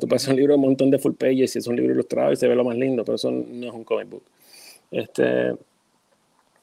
Tú 0.00 0.08
pasas 0.08 0.28
un 0.30 0.36
libro 0.36 0.54
un 0.54 0.62
montón 0.62 0.90
de 0.90 0.98
full 0.98 1.12
pages 1.12 1.54
y 1.54 1.58
es 1.58 1.66
un 1.66 1.76
libro 1.76 1.92
ilustrado 1.92 2.32
y 2.32 2.36
se 2.36 2.48
ve 2.48 2.54
lo 2.54 2.64
más 2.64 2.76
lindo, 2.76 3.04
pero 3.04 3.16
eso 3.16 3.30
no 3.30 3.66
es 3.66 3.72
un 3.72 3.84
comic 3.84 4.08
book. 4.08 4.22
Este, 4.90 5.54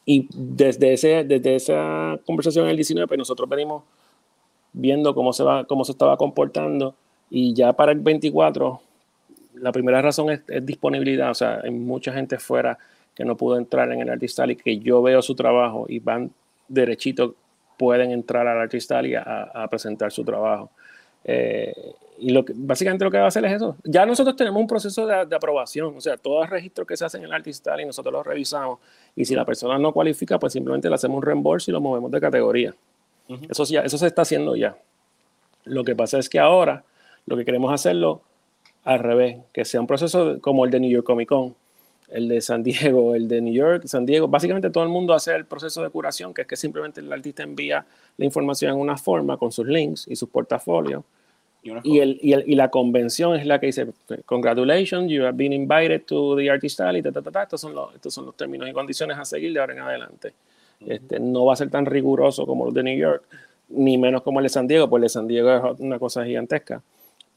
y 0.05 0.27
desde, 0.33 0.93
ese, 0.93 1.23
desde 1.23 1.55
esa 1.55 2.19
conversación 2.25 2.65
en 2.65 2.71
el 2.71 2.77
19, 2.77 3.07
pues 3.07 3.17
nosotros 3.17 3.47
venimos 3.47 3.83
viendo 4.73 5.13
cómo 5.13 5.33
se, 5.33 5.43
va, 5.43 5.65
cómo 5.65 5.85
se 5.85 5.91
estaba 5.91 6.17
comportando 6.17 6.95
y 7.29 7.53
ya 7.53 7.73
para 7.73 7.91
el 7.91 7.99
24, 7.99 8.81
la 9.55 9.71
primera 9.71 10.01
razón 10.01 10.31
es, 10.31 10.41
disponibilidad. 10.65 11.31
O 11.31 11.35
sea, 11.35 11.61
hay 11.63 11.71
mucha 11.71 12.11
gente 12.11 12.39
fuera 12.39 12.77
que 13.15 13.23
no 13.23 13.37
pudo 13.37 13.57
entrar 13.57 13.91
en 13.91 14.01
el 14.01 14.09
Artist 14.09 14.39
y 14.47 14.55
que 14.55 14.79
yo 14.79 15.01
veo 15.01 15.21
su 15.21 15.35
trabajo 15.35 15.85
y 15.87 15.99
van 15.99 16.31
derechito, 16.67 17.35
pueden 17.77 18.11
entrar 18.11 18.47
al 18.47 18.59
Artist 18.59 18.91
Alley 18.91 19.15
a, 19.15 19.23
a 19.53 19.67
presentar 19.69 20.11
su 20.11 20.23
trabajo. 20.23 20.71
Eh, 21.23 21.93
y 22.19 22.29
lo 22.29 22.45
que, 22.45 22.53
básicamente 22.55 23.03
lo 23.03 23.11
que 23.11 23.17
va 23.17 23.25
a 23.25 23.27
hacer 23.27 23.43
es 23.45 23.53
eso. 23.53 23.75
Ya 23.83 24.05
nosotros 24.05 24.35
tenemos 24.35 24.61
un 24.61 24.67
proceso 24.67 25.07
de, 25.07 25.35
aprobación, 25.35 25.95
o 25.97 26.01
sea, 26.01 26.17
todos 26.17 26.41
los 26.41 26.49
registros 26.49 26.87
que 26.87 26.95
se 26.95 27.03
hacen 27.03 27.21
en 27.21 27.27
el 27.27 27.33
Artistal 27.33 27.81
y 27.81 27.85
nosotros 27.85 28.13
los 28.13 28.25
revisamos. 28.25 28.79
Y 29.15 29.25
si 29.25 29.33
la 29.33 29.43
persona 29.43 29.79
no 29.79 29.91
cualifica, 29.91 30.37
pues 30.37 30.53
simplemente 30.53 30.87
le 30.87 30.95
hacemos 30.95 31.17
un 31.17 31.23
reembolso 31.23 31.71
y 31.71 31.73
lo 31.73 31.81
movemos 31.81 32.11
de 32.11 32.21
categoría. 32.21 32.75
eso, 33.49 33.63
ya, 33.63 33.81
eso 33.81 33.97
se 33.97 34.07
está 34.07 34.21
haciendo 34.21 34.55
ya. 34.55 34.77
Lo 35.65 35.83
que 35.83 35.95
pasa 35.95 36.19
es 36.19 36.29
que 36.29 36.39
ahora 36.39 36.83
lo 37.25 37.37
que 37.37 37.45
queremos 37.45 37.73
hacerlo 37.73 38.21
al 38.83 38.99
revés, 38.99 39.37
que 39.53 39.65
sea 39.65 39.79
un 39.79 39.87
proceso 39.87 40.39
como 40.41 40.65
el 40.65 40.71
de 40.71 40.79
New 40.79 40.91
York 40.91 41.05
Comic 41.05 41.29
Con, 41.29 41.55
el 42.11 42.27
de 42.27 42.41
San 42.41 42.63
Diego, 42.63 43.15
el 43.15 43.27
de 43.27 43.41
New 43.41 43.53
York, 43.53 43.83
San 43.85 44.05
Diego. 44.05 44.27
Básicamente 44.27 44.69
todo 44.69 44.83
el 44.83 44.89
mundo 44.89 45.13
hace 45.13 45.33
el 45.35 45.45
proceso 45.45 45.81
de 45.81 45.89
curación, 45.89 46.33
que 46.33 46.41
es 46.41 46.47
que 46.47 46.55
simplemente 46.55 46.99
el 46.99 47.11
artista 47.11 47.43
envía 47.43 47.85
la 48.17 48.25
información 48.25 48.73
en 48.73 48.79
una 48.79 48.97
forma 48.97 49.37
con 49.37 49.51
sus 49.51 49.65
links 49.65 50.07
y 50.07 50.15
sus 50.15 50.29
portafolios 50.29 51.03
y, 51.63 51.99
el, 51.99 52.19
y, 52.21 52.33
el, 52.33 52.43
y, 52.47 52.55
la 52.55 52.69
convención 52.69 53.35
es 53.35 53.45
la 53.45 53.59
que 53.59 53.67
dice, 53.67 53.87
congratulations, 54.25 55.11
you 55.11 55.23
have 55.23 55.37
been 55.37 55.53
invited 55.53 56.01
to 56.05 56.35
the 56.35 56.49
Artist 56.49 56.81
Alley, 56.81 57.03
ta, 57.03 57.11
ta, 57.11 57.21
ta, 57.21 57.43
Estos, 57.43 57.61
son 57.61 57.75
los, 57.75 57.93
estos 57.93 58.13
son 58.13 58.25
los 58.25 58.35
términos 58.35 58.67
y 58.67 58.73
condiciones 58.73 59.17
a 59.17 59.25
seguir 59.25 59.53
de 59.53 59.59
ahora 59.59 59.73
en 59.73 59.79
adelante. 59.79 60.33
este, 60.87 61.19
no 61.19 61.45
va 61.45 61.53
a 61.53 61.55
ser 61.55 61.69
tan 61.69 61.85
riguroso 61.85 62.47
como 62.47 62.65
los 62.65 62.73
de 62.73 62.81
New 62.81 62.97
York, 62.97 63.23
ni 63.69 63.97
menos 63.97 64.23
como 64.23 64.39
el 64.39 64.45
de 64.45 64.49
San 64.49 64.67
Diego, 64.67 64.89
porque 64.89 65.01
el 65.01 65.03
de 65.03 65.09
San 65.09 65.27
Diego 65.27 65.55
es 65.73 65.79
una 65.79 65.99
cosa 65.99 66.25
gigantesca. 66.25 66.81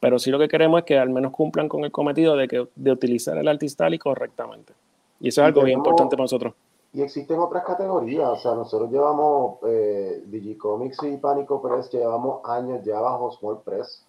Pero 0.00 0.18
sí 0.18 0.30
lo 0.30 0.38
que 0.38 0.48
queremos 0.48 0.80
es 0.80 0.84
que 0.84 0.98
al 0.98 1.10
menos 1.10 1.32
cumplan 1.32 1.68
con 1.68 1.84
el 1.84 1.92
cometido 1.92 2.36
de, 2.36 2.48
que, 2.48 2.68
de 2.74 2.92
utilizar 2.92 3.36
el 3.38 3.48
Artist 3.48 3.80
Alley 3.80 3.98
correctamente. 3.98 4.74
Y 5.20 5.28
eso 5.28 5.40
es 5.40 5.46
algo 5.46 5.62
bien 5.62 5.78
importante 5.78 6.16
para 6.16 6.24
nosotros. 6.24 6.54
Y 6.92 7.02
existen 7.02 7.38
otras 7.40 7.64
categorías, 7.64 8.28
o 8.28 8.36
sea, 8.36 8.54
nosotros 8.54 8.90
llevamos 8.90 9.58
eh, 9.66 10.22
Digicomics 10.26 11.02
y 11.02 11.16
Pánico 11.16 11.60
Press, 11.60 11.90
llevamos 11.90 12.40
años 12.44 12.84
ya 12.84 13.00
bajo 13.00 13.32
Small 13.32 13.62
Press 13.64 14.04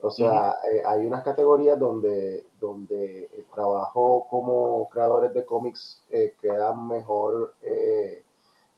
o 0.00 0.10
sea, 0.10 0.56
eh, 0.72 0.82
hay 0.86 1.04
unas 1.04 1.24
categorías 1.24 1.76
donde, 1.78 2.46
donde 2.60 3.28
el 3.36 3.44
trabajo 3.46 4.28
como 4.30 4.88
creadores 4.90 5.34
de 5.34 5.44
cómics 5.44 6.04
eh, 6.10 6.34
queda 6.40 6.72
mejor, 6.72 7.54
eh, 7.62 8.22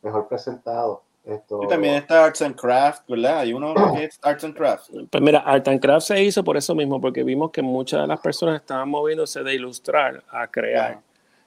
mejor 0.02 0.28
presentado. 0.28 1.02
Esto... 1.30 1.60
Y 1.62 1.68
también 1.68 1.94
está 1.94 2.24
Arts 2.24 2.42
and 2.42 2.54
Craft, 2.54 3.08
¿verdad? 3.08 3.38
Hay 3.40 3.52
uno 3.52 3.74
que 3.94 4.04
es 4.04 4.18
Arts 4.22 4.44
and 4.44 4.54
Craft. 4.54 4.90
Pues 5.10 5.22
mira, 5.22 5.40
Arts 5.40 5.68
and 5.68 5.80
Craft 5.80 6.06
se 6.06 6.22
hizo 6.22 6.42
por 6.44 6.56
eso 6.56 6.74
mismo, 6.74 7.00
porque 7.00 7.22
vimos 7.24 7.50
que 7.50 7.62
muchas 7.62 8.02
de 8.02 8.06
las 8.06 8.20
personas 8.20 8.60
estaban 8.60 8.88
moviéndose 8.88 9.42
de 9.42 9.54
ilustrar 9.54 10.22
a 10.30 10.46
crear. 10.46 11.00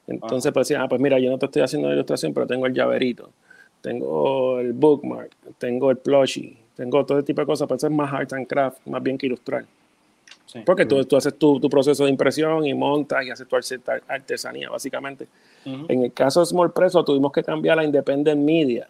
Entonces, 0.07 0.51
pues 0.51 0.67
decían, 0.67 0.81
ah, 0.81 0.89
pues 0.89 0.99
mira, 0.99 1.19
yo 1.19 1.29
no 1.29 1.37
te 1.37 1.45
estoy 1.45 1.61
haciendo 1.61 1.87
la 1.87 1.95
ilustración, 1.95 2.33
pero 2.33 2.45
tengo 2.45 2.65
el 2.65 2.73
llaverito, 2.73 3.29
tengo 3.81 4.59
el 4.59 4.73
bookmark, 4.73 5.31
tengo 5.57 5.91
el 5.91 5.97
plushie, 5.97 6.57
tengo 6.75 7.05
todo 7.05 7.23
tipo 7.23 7.41
de 7.41 7.47
cosas, 7.47 7.67
pero 7.67 7.77
eso 7.77 7.87
es 7.87 7.93
más 7.93 8.11
art 8.13 8.33
and 8.33 8.47
craft, 8.47 8.85
más 8.85 9.01
bien 9.01 9.17
que 9.17 9.27
ilustrar. 9.27 9.65
Porque 10.65 10.85
tú, 10.85 11.03
tú, 11.05 11.15
haces 11.17 11.37
tu, 11.37 11.59
tu, 11.59 11.69
proceso 11.69 12.03
de 12.03 12.11
impresión 12.11 12.65
y 12.65 12.73
montas 12.73 13.25
y 13.25 13.31
haces 13.31 13.47
tu 13.47 13.55
artesanía, 14.07 14.69
básicamente. 14.69 15.27
En 15.65 16.03
el 16.03 16.13
caso 16.13 16.41
de 16.41 16.45
Small 16.45 16.71
Press, 16.71 16.93
tuvimos 17.05 17.31
que 17.31 17.43
cambiar 17.43 17.79
a 17.79 17.83
Independent 17.83 18.39
Media 18.39 18.87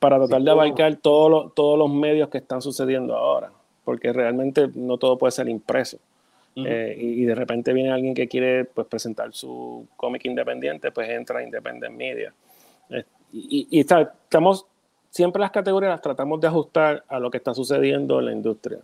para 0.00 0.18
tratar 0.18 0.42
de 0.42 0.50
abarcar 0.50 0.96
todos 0.96 1.30
los, 1.30 1.54
todos 1.54 1.78
los 1.78 1.90
medios 1.90 2.28
que 2.30 2.38
están 2.38 2.60
sucediendo 2.62 3.14
ahora, 3.14 3.52
porque 3.84 4.12
realmente 4.12 4.68
no 4.74 4.96
todo 4.96 5.16
puede 5.16 5.30
ser 5.30 5.48
impreso. 5.48 5.98
Eh, 6.56 6.96
y, 6.98 7.24
de 7.24 7.34
repente 7.34 7.72
viene 7.72 7.92
alguien 7.92 8.12
que 8.12 8.26
quiere 8.26 8.64
pues, 8.64 8.86
presentar 8.88 9.32
su 9.32 9.86
cómic 9.96 10.24
independiente, 10.24 10.90
pues 10.90 11.08
entra 11.08 11.38
a 11.38 11.42
Independent 11.42 11.94
Media. 11.94 12.34
Eh, 12.88 13.04
y, 13.32 13.68
y 13.70 13.80
estamos 13.80 14.66
siempre 15.10 15.40
las 15.40 15.52
categorías 15.52 15.90
las 15.90 16.02
tratamos 16.02 16.40
de 16.40 16.48
ajustar 16.48 17.04
a 17.06 17.20
lo 17.20 17.30
que 17.30 17.36
está 17.36 17.54
sucediendo 17.54 18.18
en 18.18 18.26
la 18.26 18.32
industria. 18.32 18.78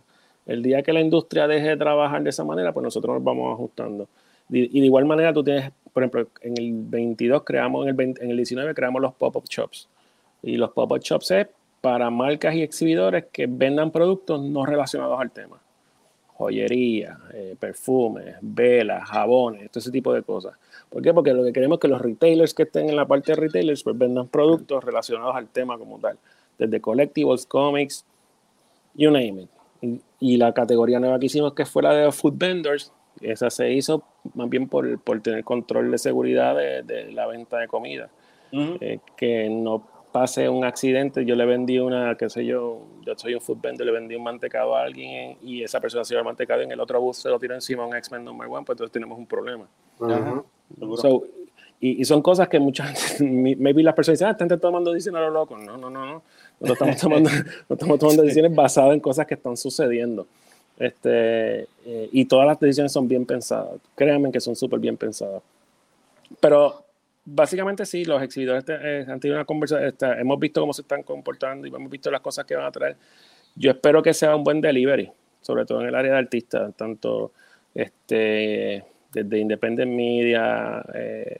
El 0.45 0.63
día 0.63 0.81
que 0.81 0.93
la 0.93 1.01
industria 1.01 1.47
deje 1.47 1.69
de 1.69 1.77
trabajar 1.77 2.23
de 2.23 2.29
esa 2.29 2.45
manera, 2.45 2.71
pues 2.71 2.83
nosotros 2.83 3.15
nos 3.15 3.23
vamos 3.23 3.53
ajustando. 3.53 4.07
Y 4.49 4.79
de 4.79 4.85
igual 4.85 5.03
manera 5.03 5.33
tú 5.33 5.43
tienes, 5.43 5.71
por 5.91 6.03
ejemplo, 6.03 6.27
en 6.41 6.57
el 6.57 6.71
22 6.73 7.43
creamos, 7.43 7.85
en 7.85 7.99
el, 7.99 8.15
en 8.21 8.31
el 8.31 8.37
19 8.37 8.73
creamos 8.73 9.01
los 9.01 9.13
pop-up 9.13 9.43
shops. 9.49 9.89
Y 10.43 10.57
los 10.57 10.71
pop-up 10.71 10.99
shops 10.99 11.31
es 11.31 11.47
para 11.81 12.09
marcas 12.09 12.55
y 12.55 12.63
exhibidores 12.63 13.25
que 13.31 13.47
vendan 13.47 13.91
productos 13.91 14.41
no 14.41 14.65
relacionados 14.65 15.19
al 15.19 15.31
tema. 15.31 15.59
Joyería, 16.37 17.17
eh, 17.33 17.55
perfumes, 17.59 18.35
velas, 18.41 19.09
jabones, 19.09 19.71
todo 19.71 19.79
ese 19.79 19.91
tipo 19.91 20.13
de 20.13 20.21
cosas. 20.21 20.53
¿Por 20.89 21.01
qué? 21.01 21.13
Porque 21.13 21.33
lo 21.33 21.43
que 21.43 21.51
queremos 21.51 21.77
es 21.77 21.81
que 21.81 21.87
los 21.87 22.01
retailers 22.01 22.53
que 22.53 22.63
estén 22.63 22.89
en 22.89 22.95
la 22.95 23.07
parte 23.07 23.31
de 23.31 23.37
retailers 23.37 23.83
pues 23.83 23.97
vendan 23.97 24.27
productos 24.27 24.83
relacionados 24.83 25.35
al 25.35 25.47
tema 25.47 25.77
como 25.77 25.97
tal. 25.99 26.17
Desde 26.57 26.79
collectibles, 26.79 27.45
comics, 27.45 28.05
you 28.93 29.09
name 29.09 29.43
it. 29.81 30.01
Y, 30.19 30.37
la 30.37 30.53
categoría 30.53 30.99
nueva 30.99 31.19
que 31.19 31.27
hicimos, 31.27 31.53
que 31.53 31.65
fue 31.65 31.83
la 31.83 31.93
de 31.93 32.11
food 32.11 32.33
vendors, 32.35 32.91
esa 33.21 33.49
se 33.49 33.71
hizo 33.71 34.03
más 34.33 34.49
bien 34.49 34.67
por, 34.67 34.99
por 34.99 35.21
tener 35.21 35.43
control 35.43 35.91
de 35.91 35.97
seguridad 35.97 36.55
de, 36.55 37.11
la 37.13 37.27
venta 37.27 37.57
de 37.57 37.67
comida. 37.67 38.09
Eh, 38.51 38.99
que 39.17 39.49
no 39.49 39.83
pase 40.19 40.49
un 40.49 40.65
accidente, 40.65 41.25
yo 41.25 41.35
le 41.35 41.45
vendí 41.45 41.77
una, 41.77 42.15
qué 42.15 42.27
sé 42.27 42.43
yo, 42.43 42.81
yo 43.05 43.13
soy 43.15 43.35
un 43.35 43.41
food 43.41 43.59
vendor, 43.61 43.85
le 43.85 43.91
vendí 43.91 44.15
un 44.15 44.23
mantecado 44.23 44.75
a 44.75 44.81
alguien 44.81 45.37
y 45.43 45.61
esa 45.61 45.79
persona 45.79 46.03
se 46.03 46.13
lleva 46.13 46.21
el 46.21 46.25
mantecado 46.25 46.61
y 46.61 46.65
en 46.65 46.71
el 46.71 46.79
otro 46.79 46.99
bus 46.99 47.17
se 47.17 47.29
lo 47.29 47.37
tira 47.37 47.53
encima 47.53 47.83
a 47.83 47.85
un 47.85 47.95
X-Men 47.95 48.25
number 48.25 48.47
one, 48.47 48.65
pues 48.65 48.75
entonces 48.75 48.91
tenemos 48.91 49.15
un 49.15 49.27
problema. 49.27 49.67
y, 51.79 52.03
son 52.03 52.23
cosas 52.23 52.49
que 52.49 52.59
muchas 52.59 53.17
maybe 53.21 53.83
las 53.83 53.93
personas 53.93 54.17
dicen, 54.17 54.29
ah, 54.29 54.31
están 54.31 54.59
tomando 54.59 54.91
decisiones 54.91 55.19
a 55.19 55.25
lo 55.25 55.29
loco. 55.29 55.55
No, 55.55 55.77
no, 55.77 55.91
no, 55.91 56.03
no. 56.03 56.23
No 56.61 56.73
estamos 56.73 56.97
tomando, 57.01 57.29
no 57.69 57.75
estamos 57.75 57.99
tomando 57.99 58.23
decisiones 58.23 58.55
basadas 58.55 58.93
en 58.95 58.99
cosas 58.99 59.27
que 59.27 59.35
están 59.35 59.55
sucediendo. 59.55 60.25
Este, 60.79 61.67
eh, 61.85 62.09
y 62.11 62.25
todas 62.25 62.47
las 62.47 62.59
decisiones 62.59 62.91
son 62.91 63.07
bien 63.07 63.23
pensadas. 63.23 63.79
Créanme 63.93 64.31
que 64.31 64.41
son 64.41 64.55
súper 64.55 64.79
bien 64.79 64.97
pensadas. 64.97 65.43
Pero 66.39 66.86
básicamente 67.27 67.85
sí, 67.85 68.05
los 68.05 68.21
exhibidores 68.23 68.63
eh, 68.69 69.05
han 69.07 69.19
tenido 69.19 69.37
una 69.37 69.45
conversación, 69.45 69.93
hemos 70.17 70.39
visto 70.39 70.61
cómo 70.61 70.73
se 70.73 70.81
están 70.81 71.03
comportando 71.03 71.67
y 71.67 71.69
hemos 71.69 71.91
visto 71.91 72.09
las 72.09 72.21
cosas 72.21 72.45
que 72.45 72.55
van 72.55 72.65
a 72.65 72.71
traer. 72.71 72.95
Yo 73.55 73.71
espero 73.71 74.01
que 74.01 74.13
sea 74.13 74.35
un 74.35 74.43
buen 74.43 74.61
delivery, 74.61 75.11
sobre 75.41 75.65
todo 75.65 75.81
en 75.81 75.87
el 75.87 75.95
área 75.95 76.13
de 76.13 76.17
artistas, 76.19 76.73
tanto 76.75 77.33
este, 77.75 78.83
desde 79.11 79.39
Independent 79.39 79.91
Media, 79.91 80.83
eh, 80.93 81.37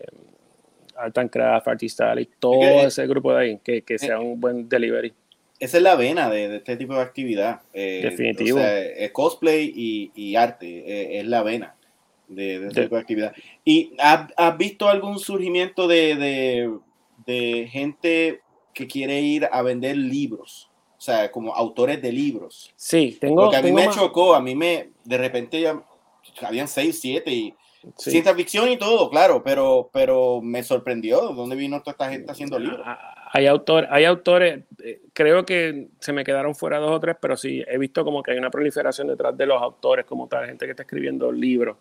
Art 0.98 1.18
and 1.18 1.30
Craft, 1.30 1.68
Artistali, 1.70 2.28
todo 2.38 2.88
ese 2.88 3.08
grupo 3.08 3.34
de 3.34 3.40
ahí, 3.40 3.60
que, 3.64 3.84
que 3.84 3.98
sea 3.98 4.20
un 4.20 4.42
buen 4.42 4.68
delivery. 4.68 5.14
Esa 5.60 5.78
es 5.78 5.84
la 5.84 5.96
vena 5.96 6.30
de, 6.30 6.58
este 6.58 6.76
tipo 6.76 6.96
de 6.96 7.02
actividad. 7.02 7.62
Eh, 7.74 8.02
Definitivo. 8.04 8.60
cosplay 9.14 9.72
y, 9.74 10.12
y 10.16 10.36
arte, 10.36 11.20
es 11.20 11.26
la 11.26 11.44
vena 11.44 11.77
de, 12.28 12.60
de, 12.60 12.70
tipo 12.70 12.96
de 12.96 13.02
actividad. 13.02 13.34
¿Y 13.64 13.94
has, 14.00 14.58
visto 14.58 14.88
algún 14.88 15.20
surgimiento 15.20 15.88
de, 15.88 16.80
de, 17.26 17.68
gente 17.68 18.42
que 18.74 18.88
quiere 18.88 19.22
ir 19.22 19.48
a 19.52 19.62
vender 19.62 19.98
libros? 19.98 20.70
O 20.98 21.02
sea, 21.02 21.32
como 21.32 21.54
autores 21.54 22.02
de 22.02 22.12
libros. 22.12 22.74
Sí, 22.76 23.18
tengo. 23.20 23.44
Porque 23.44 23.58
a 23.58 23.62
mí 23.62 23.72
me 23.72 23.90
chocó, 23.90 24.34
a 24.34 24.42
mí 24.42 24.56
me, 24.56 24.90
de 25.04 25.18
repente 25.18 25.62
ya 25.62 25.84
habían 26.42 26.68
seis, 26.68 27.00
siete 27.00 27.32
y 27.32 27.54
ciencia 27.98 28.36
ficción 28.36 28.70
y 28.70 28.78
todo, 28.78 29.10
claro, 29.10 29.44
pero, 29.44 29.90
pero 29.94 30.42
me 30.42 30.64
sorprendió 30.64 31.22
dónde 31.34 31.56
vino 31.56 31.80
toda 31.80 31.92
esta 31.92 32.10
gente 32.10 32.32
haciendo 32.32 32.60
libros. 32.60 32.82
Ah, 32.84 33.00
ah, 33.02 33.30
hay, 33.34 33.48
autor, 33.48 33.88
hay 33.90 34.06
autores, 34.06 34.64
eh, 34.84 35.02
creo 35.14 35.46
que 35.46 35.88
se 36.00 36.14
me 36.14 36.24
quedaron 36.24 36.56
fuera 36.56 36.80
dos 36.80 36.92
o 36.92 37.00
tres, 37.00 37.16
pero 37.22 37.38
sí 37.38 37.64
he 37.68 37.78
visto 37.78 38.04
como 38.04 38.24
que 38.24 38.32
hay 38.32 38.38
una 38.38 38.50
proliferación 38.50 39.08
detrás 39.08 39.38
de 39.38 39.46
los 39.46 39.62
autores, 39.62 40.06
como 40.06 40.28
tal, 40.28 40.46
gente 40.46 40.66
que 40.66 40.72
está 40.72 40.84
escribiendo 40.84 41.32
libros. 41.32 41.78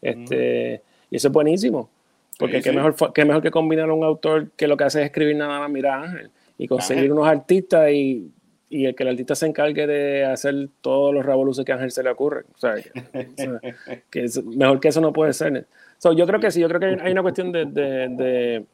Este, 0.00 0.82
Y 1.10 1.16
eso 1.16 1.28
es 1.28 1.32
buenísimo. 1.32 1.90
Porque 2.38 2.60
qué, 2.60 2.72
Mejor, 2.72 2.94
qué 3.12 3.24
mejor 3.24 3.42
que 3.42 3.50
combinar 3.50 3.90
un 3.90 4.02
autor 4.02 4.50
que 4.56 4.66
lo 4.66 4.76
que 4.76 4.84
hace 4.84 5.00
es 5.00 5.06
escribir 5.06 5.36
nada 5.36 5.60
más, 5.60 5.70
mira 5.70 6.02
Ángel, 6.02 6.30
y 6.58 6.66
conseguir 6.66 7.12
unos 7.12 7.28
artistas 7.28 7.90
y, 7.92 8.32
y, 8.68 8.86
el 8.86 8.94
que 8.94 9.04
el 9.04 9.10
artista 9.10 9.34
se 9.36 9.46
encargue 9.46 9.86
de 9.86 10.24
hacer 10.24 10.68
todos 10.80 11.14
los 11.14 11.24
revoluciones 11.24 11.66
que 11.66 11.72
a 11.72 11.76
Ángel 11.76 11.92
se 11.92 12.02
le 12.02 12.10
ocurre. 12.10 12.44
O 12.54 12.58
sea, 12.58 12.74
que, 14.10 14.26
mejor 14.44 14.80
que 14.80 14.88
eso 14.88 15.00
no 15.00 15.12
puede 15.12 15.32
ser. 15.32 15.66
yo 16.02 16.26
creo 16.26 16.40
que 16.40 16.50
sí, 16.50 16.60
yo 16.60 16.68
creo 16.68 16.80
que 16.80 17.00
hay, 17.00 17.12
una 17.12 17.22
cuestión 17.22 17.52
de, 17.52 17.66
de, 17.66 18.08
de, 18.08 18.64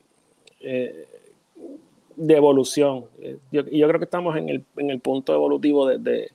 eh, 0.60 1.06
de 2.16 2.36
evolución. 2.36 3.04
Yo, 3.50 3.62
y 3.70 3.78
yo 3.78 3.88
creo 3.88 3.98
que 3.98 4.04
estamos 4.04 4.36
en 4.36 4.48
el, 4.48 4.64
en 4.76 4.90
el 4.90 5.00
punto 5.00 5.34
evolutivo 5.34 5.86
de, 5.86 6.30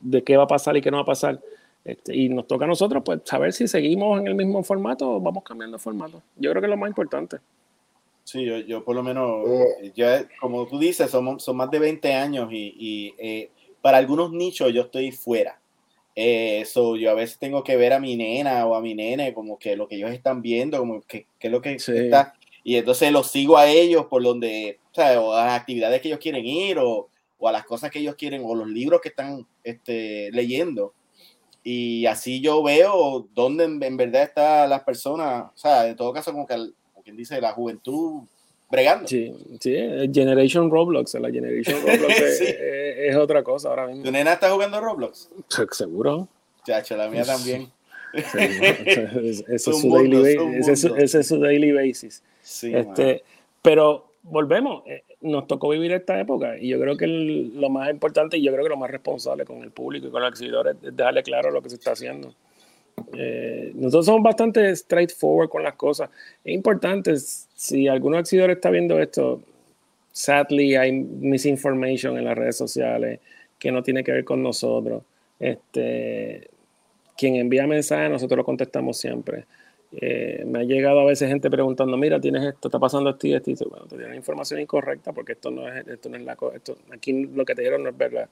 de, 0.00 0.22
qué 0.22 0.36
va 0.36 0.44
a 0.44 0.48
pasar 0.48 0.76
y 0.76 0.80
qué 0.80 0.90
no 0.90 0.98
va 0.98 1.02
a 1.02 1.06
pasar. 1.06 1.40
Este, 1.86 2.16
y 2.16 2.28
nos 2.28 2.48
toca 2.48 2.64
a 2.64 2.68
nosotros 2.68 3.00
pues 3.04 3.20
saber 3.24 3.52
si 3.52 3.68
seguimos 3.68 4.18
en 4.18 4.26
el 4.26 4.34
mismo 4.34 4.60
formato 4.64 5.08
o 5.08 5.20
vamos 5.20 5.44
cambiando 5.44 5.78
formato. 5.78 6.20
Yo 6.34 6.50
creo 6.50 6.60
que 6.60 6.66
es 6.66 6.70
lo 6.70 6.76
más 6.76 6.88
importante. 6.88 7.38
Sí, 8.24 8.44
yo, 8.44 8.58
yo 8.58 8.82
por 8.84 8.96
lo 8.96 9.04
menos, 9.04 9.48
eh, 9.48 9.92
ya, 9.94 10.26
como 10.40 10.66
tú 10.66 10.80
dices, 10.80 11.08
somos, 11.08 11.44
son 11.44 11.56
más 11.56 11.70
de 11.70 11.78
20 11.78 12.12
años 12.12 12.48
y, 12.50 12.74
y 12.76 13.14
eh, 13.18 13.50
para 13.80 13.98
algunos 13.98 14.32
nichos 14.32 14.72
yo 14.72 14.82
estoy 14.82 15.12
fuera. 15.12 15.60
Eh, 16.16 16.64
yo 16.74 17.10
a 17.10 17.14
veces 17.14 17.38
tengo 17.38 17.62
que 17.62 17.76
ver 17.76 17.92
a 17.92 18.00
mi 18.00 18.16
nena 18.16 18.66
o 18.66 18.74
a 18.74 18.80
mi 18.80 18.94
nene 18.94 19.32
como 19.32 19.56
que 19.56 19.76
lo 19.76 19.86
que 19.86 19.94
ellos 19.94 20.10
están 20.10 20.42
viendo, 20.42 20.78
como 20.80 21.02
que, 21.02 21.26
que 21.38 21.46
es 21.46 21.52
lo 21.52 21.62
que 21.62 21.74
está. 21.74 22.34
Y 22.64 22.74
entonces 22.74 23.12
los 23.12 23.30
sigo 23.30 23.58
a 23.58 23.68
ellos 23.68 24.06
por 24.06 24.24
donde, 24.24 24.80
o, 24.90 24.94
sea, 24.94 25.20
o 25.20 25.32
a 25.32 25.44
las 25.44 25.60
actividades 25.60 26.00
que 26.00 26.08
ellos 26.08 26.18
quieren 26.18 26.44
ir 26.44 26.80
o, 26.80 27.08
o, 27.38 27.48
a 27.48 27.52
las 27.52 27.64
cosas 27.64 27.92
que 27.92 28.00
ellos 28.00 28.16
quieren 28.16 28.42
o 28.44 28.56
los 28.56 28.66
libros 28.66 29.00
que 29.00 29.10
están 29.10 29.46
este, 29.62 30.32
leyendo 30.32 30.94
y 31.68 32.06
así 32.06 32.40
yo 32.40 32.62
veo 32.62 33.26
dónde 33.34 33.64
en, 33.64 33.96
verdad 33.96 34.22
están 34.22 34.70
las 34.70 34.84
personas, 34.84 35.46
o 35.52 35.58
sea, 35.58 35.88
en 35.88 35.96
todo 35.96 36.12
caso 36.12 36.30
como 36.30 36.46
que, 36.46 36.54
como 36.54 37.02
quien 37.02 37.16
dice, 37.16 37.40
la 37.40 37.50
juventud 37.50 38.22
bregando. 38.70 39.08
Sí, 39.08 39.34
sí, 39.58 39.74
Generation 40.12 40.70
Roblox, 40.70 41.14
la 41.14 41.28
Generation 41.28 41.80
Roblox 41.84 42.20
es, 42.40 43.16
otra 43.16 43.42
cosa 43.42 43.70
ahora 43.70 43.88
mismo. 43.88 44.04
¿Tu 44.04 44.12
nena 44.12 44.34
está 44.34 44.48
jugando 44.52 44.80
Roblox? 44.80 45.28
Seguro. 45.72 46.28
Chacho, 46.64 46.96
la 46.96 47.08
mía 47.08 47.24
también. 47.24 47.68
ese, 48.12 49.44
es 49.48 49.64
su 51.26 51.40
daily, 51.40 51.72
basis. 51.72 52.22
Sí, 52.42 52.72
este, 52.72 53.24
pero 53.60 54.12
volvemos, 54.22 54.84
eh, 54.86 55.02
nos 55.26 55.46
tocó 55.46 55.68
vivir 55.70 55.92
esta 55.92 56.18
época 56.20 56.58
y 56.58 56.68
yo 56.68 56.80
creo 56.80 56.96
que 56.96 57.06
lo 57.06 57.68
más 57.68 57.90
importante 57.90 58.36
y 58.38 58.42
yo 58.42 58.52
creo 58.52 58.64
que 58.64 58.70
lo 58.70 58.76
más 58.76 58.90
responsable 58.90 59.44
con 59.44 59.62
el 59.62 59.70
público 59.70 60.06
y 60.06 60.10
con 60.10 60.22
los 60.22 60.30
exhibidores 60.30 60.76
es 60.82 60.96
dejarle 60.96 61.22
claro 61.22 61.50
lo 61.50 61.62
que 61.62 61.70
se 61.70 61.76
está 61.76 61.92
haciendo. 61.92 62.34
Eh, 63.12 63.72
nosotros 63.74 64.06
somos 64.06 64.22
bastante 64.22 64.74
straightforward 64.74 65.48
con 65.48 65.62
las 65.62 65.74
cosas. 65.74 66.10
Es 66.44 66.54
importante, 66.54 67.16
si 67.16 67.88
alguno 67.88 68.18
exhibidor 68.18 68.50
está 68.50 68.70
viendo 68.70 68.98
esto, 68.98 69.42
sadly 70.12 70.76
hay 70.76 70.92
misinformation 70.92 72.16
en 72.16 72.24
las 72.24 72.36
redes 72.36 72.56
sociales 72.56 73.20
que 73.58 73.70
no 73.70 73.82
tiene 73.82 74.02
que 74.02 74.12
ver 74.12 74.24
con 74.24 74.42
nosotros. 74.42 75.02
Este, 75.38 76.48
quien 77.16 77.36
envía 77.36 77.66
mensajes, 77.66 78.10
nosotros 78.10 78.38
lo 78.38 78.44
contestamos 78.44 78.96
siempre. 78.96 79.44
Eh, 79.92 80.44
me 80.46 80.60
ha 80.60 80.62
llegado 80.64 81.00
a 81.00 81.04
veces 81.04 81.28
gente 81.28 81.48
preguntando, 81.48 81.96
mira, 81.96 82.20
tienes 82.20 82.44
esto, 82.44 82.68
está 82.68 82.78
pasando 82.78 83.10
esto 83.10 83.26
y 83.26 83.34
esto, 83.34 83.50
y 83.50 83.52
dice, 83.54 83.64
bueno, 83.68 83.86
te 83.86 83.96
dieron 83.96 84.14
información 84.14 84.60
incorrecta 84.60 85.12
porque 85.12 85.32
esto 85.32 85.50
no 85.50 85.68
es, 85.68 85.86
esto 85.86 86.08
no 86.08 86.16
es 86.16 86.22
la 86.22 86.36
esto, 86.54 86.76
aquí 86.92 87.26
lo 87.26 87.44
que 87.44 87.54
te 87.54 87.62
dieron 87.62 87.82
no 87.82 87.90
es 87.90 87.96
verdad. 87.96 88.28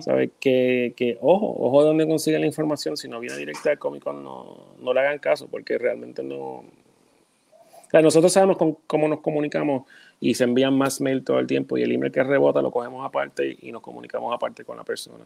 ¿Sabes? 0.00 0.30
Que, 0.40 0.92
que, 0.96 1.18
ojo, 1.20 1.54
ojo 1.56 1.82
de 1.82 1.86
dónde 1.86 2.08
consiguen 2.08 2.40
la 2.40 2.48
información, 2.48 2.96
si 2.96 3.06
no 3.06 3.20
viene 3.20 3.36
directa 3.36 3.68
del 3.68 3.78
Comic 3.78 4.02
Con, 4.02 4.24
no, 4.24 4.56
no 4.80 4.92
le 4.92 4.98
hagan 4.98 5.20
caso, 5.20 5.46
porque 5.48 5.78
realmente 5.78 6.24
no... 6.24 6.36
O 6.36 7.90
sea, 7.90 8.02
nosotros 8.02 8.32
sabemos 8.32 8.56
cómo 8.88 9.06
nos 9.06 9.20
comunicamos 9.20 9.84
y 10.20 10.34
se 10.34 10.42
envían 10.42 10.76
más 10.76 11.00
mail 11.00 11.22
todo 11.22 11.38
el 11.38 11.46
tiempo 11.46 11.78
y 11.78 11.82
el 11.84 11.92
email 11.92 12.10
que 12.10 12.24
rebota 12.24 12.60
lo 12.60 12.72
cogemos 12.72 13.06
aparte 13.06 13.56
y 13.62 13.70
nos 13.70 13.80
comunicamos 13.80 14.34
aparte 14.34 14.64
con 14.64 14.76
la 14.76 14.82
persona. 14.82 15.24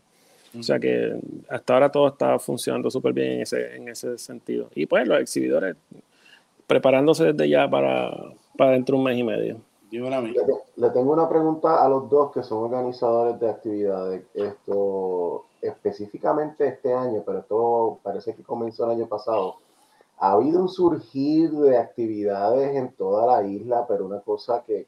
O 0.59 0.63
sea 0.63 0.79
que 0.79 1.19
hasta 1.49 1.75
ahora 1.75 1.91
todo 1.91 2.09
está 2.09 2.39
funcionando 2.39 2.91
súper 2.91 3.13
bien 3.13 3.33
en 3.33 3.41
ese, 3.43 3.77
en 3.77 3.89
ese 3.89 4.19
sentido. 4.19 4.69
Y 4.75 4.87
pues 4.87 5.07
los 5.09 5.21
exhibidores 5.21 5.77
preparándose 6.67 7.33
desde 7.33 7.49
ya 7.49 7.69
para, 7.69 8.11
para 8.57 8.73
dentro 8.73 8.97
de 8.97 8.99
un 8.99 9.05
mes 9.05 9.19
y 9.19 9.25
medio. 9.25 9.61
Le, 9.91 10.91
tengo 10.91 11.13
una 11.13 11.29
pregunta 11.29 11.85
a 11.85 11.89
los 11.89 12.09
dos 12.09 12.33
que 12.33 12.43
son 12.43 12.65
organizadores 12.65 13.39
de 13.39 13.51
actividades. 13.51 14.23
Esto 14.33 15.45
específicamente 15.61 16.67
este 16.67 16.95
año, 16.95 17.23
pero 17.27 17.41
esto 17.41 17.99
parece 18.03 18.35
que 18.35 18.43
comenzó 18.43 18.87
el 18.87 18.93
año 18.93 19.07
pasado 19.07 19.57
ha 20.19 20.33
habido 20.33 20.61
un 20.61 20.69
surgir 20.69 21.51
de 21.51 21.77
actividades 21.77 22.77
en 22.77 22.93
toda 22.93 23.27
la 23.27 23.49
isla, 23.49 23.87
pero 23.89 24.07
una 24.07 24.21
cosa 24.21 24.63
que, 24.65 24.87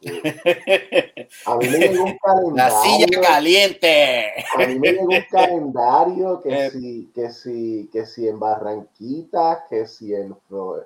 a 1.46 1.56
mí 1.56 1.68
me 1.68 1.78
llegó 1.78 2.04
un 2.04 2.18
calendario. 2.18 2.54
La 2.54 2.70
silla 2.70 3.20
caliente. 3.20 4.32
A 4.54 4.66
mí 4.66 4.78
me 4.78 4.92
llegó 4.92 5.06
un 5.06 5.24
calendario 5.30 6.40
que 6.40 6.66
eh. 6.66 6.70
si, 6.70 7.10
que 7.14 7.30
si, 7.30 7.90
que 7.92 8.06
si 8.06 8.28
en 8.28 8.38
Barranquitas, 8.38 9.64
que 9.68 9.86
si 9.86 10.14
en, 10.14 10.36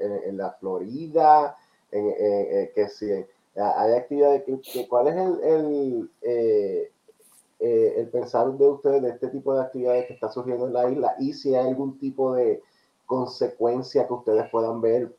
en, 0.01 0.36
la 0.38 0.53
Florida, 0.53 1.57
en, 1.93 2.70
que 2.74 2.88
si 2.88 3.11
hay 3.57 3.93
actividades, 3.95 4.45
que, 4.45 4.88
¿cuál 4.88 5.09
es 5.09 5.16
el, 5.16 5.45
el, 5.45 6.11
eh, 6.22 6.91
eh, 7.59 7.95
el 7.99 8.09
pensar 8.09 8.51
de 8.53 8.66
ustedes 8.66 9.03
de 9.03 9.11
este 9.11 9.28
tipo 9.28 9.55
de 9.55 9.61
actividades 9.61 10.07
que 10.07 10.14
está 10.14 10.30
surgiendo 10.30 10.66
en 10.66 10.72
la 10.72 10.91
isla 10.91 11.14
y 11.18 11.34
si 11.34 11.55
hay 11.55 11.68
algún 11.68 11.99
tipo 11.99 12.34
de 12.34 12.62
consecuencia 13.11 14.06
que 14.06 14.12
ustedes 14.12 14.48
puedan 14.52 14.80
ver 14.80 15.12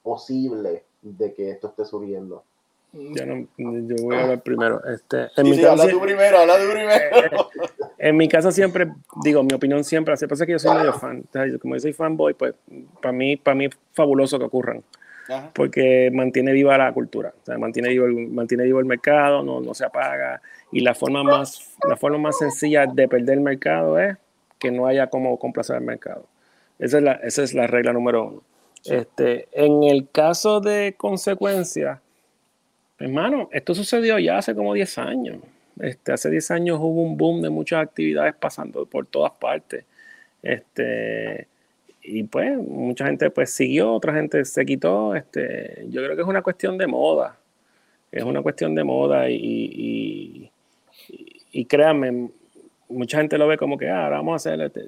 posible 0.00 0.84
de 1.02 1.34
que 1.34 1.50
esto 1.50 1.66
esté 1.66 1.84
surgiendo. 1.84 2.44
Yo, 2.92 3.26
no, 3.26 3.48
yo 3.58 3.96
voy 4.04 4.16
a 4.16 4.22
hablar 4.22 4.42
primero. 4.42 4.80
Este, 4.84 5.26
en 5.36 5.50
mi 5.50 5.64
habla 5.64 5.88
tú 5.88 6.00
primero, 6.00 6.38
habla 6.38 6.54
tú 6.56 6.70
primero. 6.70 7.50
en 7.98 8.16
mi 8.16 8.28
caso 8.28 8.52
siempre, 8.52 8.92
digo, 9.24 9.42
mi 9.42 9.54
opinión 9.54 9.82
siempre, 9.82 10.14
hace 10.14 10.28
pasa 10.28 10.46
que 10.46 10.52
yo 10.52 10.60
soy 10.60 10.76
medio 10.78 10.92
fan. 10.92 11.24
Como 11.60 11.74
yo 11.74 11.80
soy 11.80 11.92
fanboy, 11.92 12.34
pues 12.34 12.54
para 13.02 13.10
mí, 13.10 13.36
para 13.36 13.56
mí 13.56 13.64
es 13.64 13.76
fabuloso 13.92 14.38
que 14.38 14.44
ocurran. 14.44 14.84
Porque 15.52 16.12
mantiene 16.14 16.52
viva 16.52 16.78
la 16.78 16.92
cultura, 16.92 17.34
o 17.42 17.44
sea, 17.44 17.58
mantiene, 17.58 17.88
vivo 17.88 18.06
el, 18.06 18.28
mantiene 18.28 18.62
vivo 18.62 18.78
el 18.78 18.86
mercado, 18.86 19.42
no, 19.42 19.60
no 19.60 19.74
se 19.74 19.84
apaga. 19.84 20.40
Y 20.70 20.78
la 20.78 20.94
forma, 20.94 21.24
más, 21.24 21.74
la 21.88 21.96
forma 21.96 22.18
más 22.18 22.38
sencilla 22.38 22.86
de 22.86 23.08
perder 23.08 23.38
el 23.38 23.40
mercado 23.40 23.98
es 23.98 24.16
que 24.60 24.70
no 24.70 24.86
haya 24.86 25.08
como 25.08 25.36
complacer 25.40 25.74
al 25.74 25.82
mercado. 25.82 26.24
Esa 26.78 26.98
es 26.98 27.02
la, 27.02 27.12
esa 27.12 27.42
es 27.42 27.54
la 27.54 27.66
regla 27.66 27.92
número 27.92 28.24
uno. 28.24 28.42
Este, 28.84 29.48
en 29.52 29.82
el 29.82 30.08
caso 30.10 30.60
de 30.60 30.94
consecuencias, 30.96 31.98
hermano, 32.98 33.48
esto 33.52 33.74
sucedió 33.74 34.18
ya 34.18 34.38
hace 34.38 34.54
como 34.54 34.74
10 34.74 34.98
años. 34.98 35.38
Este, 35.80 36.12
hace 36.12 36.30
10 36.30 36.50
años 36.52 36.78
hubo 36.80 37.02
un 37.02 37.16
boom 37.16 37.42
de 37.42 37.50
muchas 37.50 37.82
actividades 37.82 38.34
pasando 38.34 38.86
por 38.86 39.06
todas 39.06 39.32
partes. 39.32 39.84
Este, 40.42 41.48
y 42.02 42.22
pues 42.22 42.56
mucha 42.56 43.06
gente 43.06 43.30
pues 43.30 43.50
siguió, 43.50 43.92
otra 43.92 44.14
gente 44.14 44.44
se 44.44 44.64
quitó. 44.64 45.14
Este, 45.14 45.84
yo 45.88 46.02
creo 46.04 46.14
que 46.16 46.22
es 46.22 46.28
una 46.28 46.42
cuestión 46.42 46.78
de 46.78 46.86
moda. 46.86 47.36
Es 48.12 48.22
una 48.22 48.40
cuestión 48.42 48.74
de 48.74 48.84
moda 48.84 49.28
y, 49.28 50.50
y, 51.52 51.64
créanme, 51.64 52.30
mucha 52.88 53.18
gente 53.18 53.36
lo 53.36 53.48
ve 53.48 53.58
como 53.58 53.76
que 53.76 53.90
ah, 53.90 54.04
ahora 54.04 54.16
vamos 54.18 54.32
a 54.32 54.36
hacer, 54.36 54.60
este, 54.60 54.86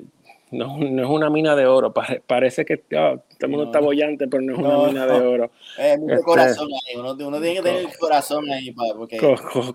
no, 0.51 0.79
no, 0.79 1.03
es 1.03 1.09
una 1.09 1.31
mina 1.31 1.55
de 1.55 1.67
oro, 1.67 1.93
parece 2.27 2.65
que 2.65 2.83
ah, 2.97 3.15
todo 3.17 3.47
el 3.47 3.49
mundo 3.49 3.67
está 3.67 3.81
bollante, 3.81 4.29
pero 4.29 4.43
no 4.43 4.53
es 4.53 4.59
una 4.59 4.87
mina 4.87 5.07
de 5.07 5.27
oro. 5.27 5.51
Es 5.79 5.99
mucho 5.99 6.15
este, 6.15 6.25
corazón 6.25 6.69
ahí, 6.73 6.97
uno, 6.97 7.13
uno, 7.13 7.41
tiene 7.41 7.57
que 7.57 7.63
tener 7.63 7.81
el 7.85 7.99
corazón 7.99 8.51
ahí. 8.51 8.73
Para, 8.73 8.95
porque, 8.95 9.19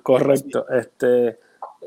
correcto, 0.02 0.66
este, 0.70 1.38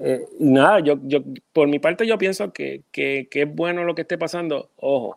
eh, 0.01 0.27
nada, 0.41 0.81
yo, 0.81 0.99
yo, 1.03 1.21
por 1.53 1.69
mi 1.69 1.79
parte 1.79 2.07
yo 2.07 2.19
pienso 2.19 2.53
que, 2.53 2.83
que, 2.91 3.29
que, 3.31 3.43
es 3.43 3.55
bueno 3.55 3.85
lo 3.85 3.95
que 3.95 4.03
esté 4.03 4.19
pasando, 4.19 4.71
ojo, 4.77 5.17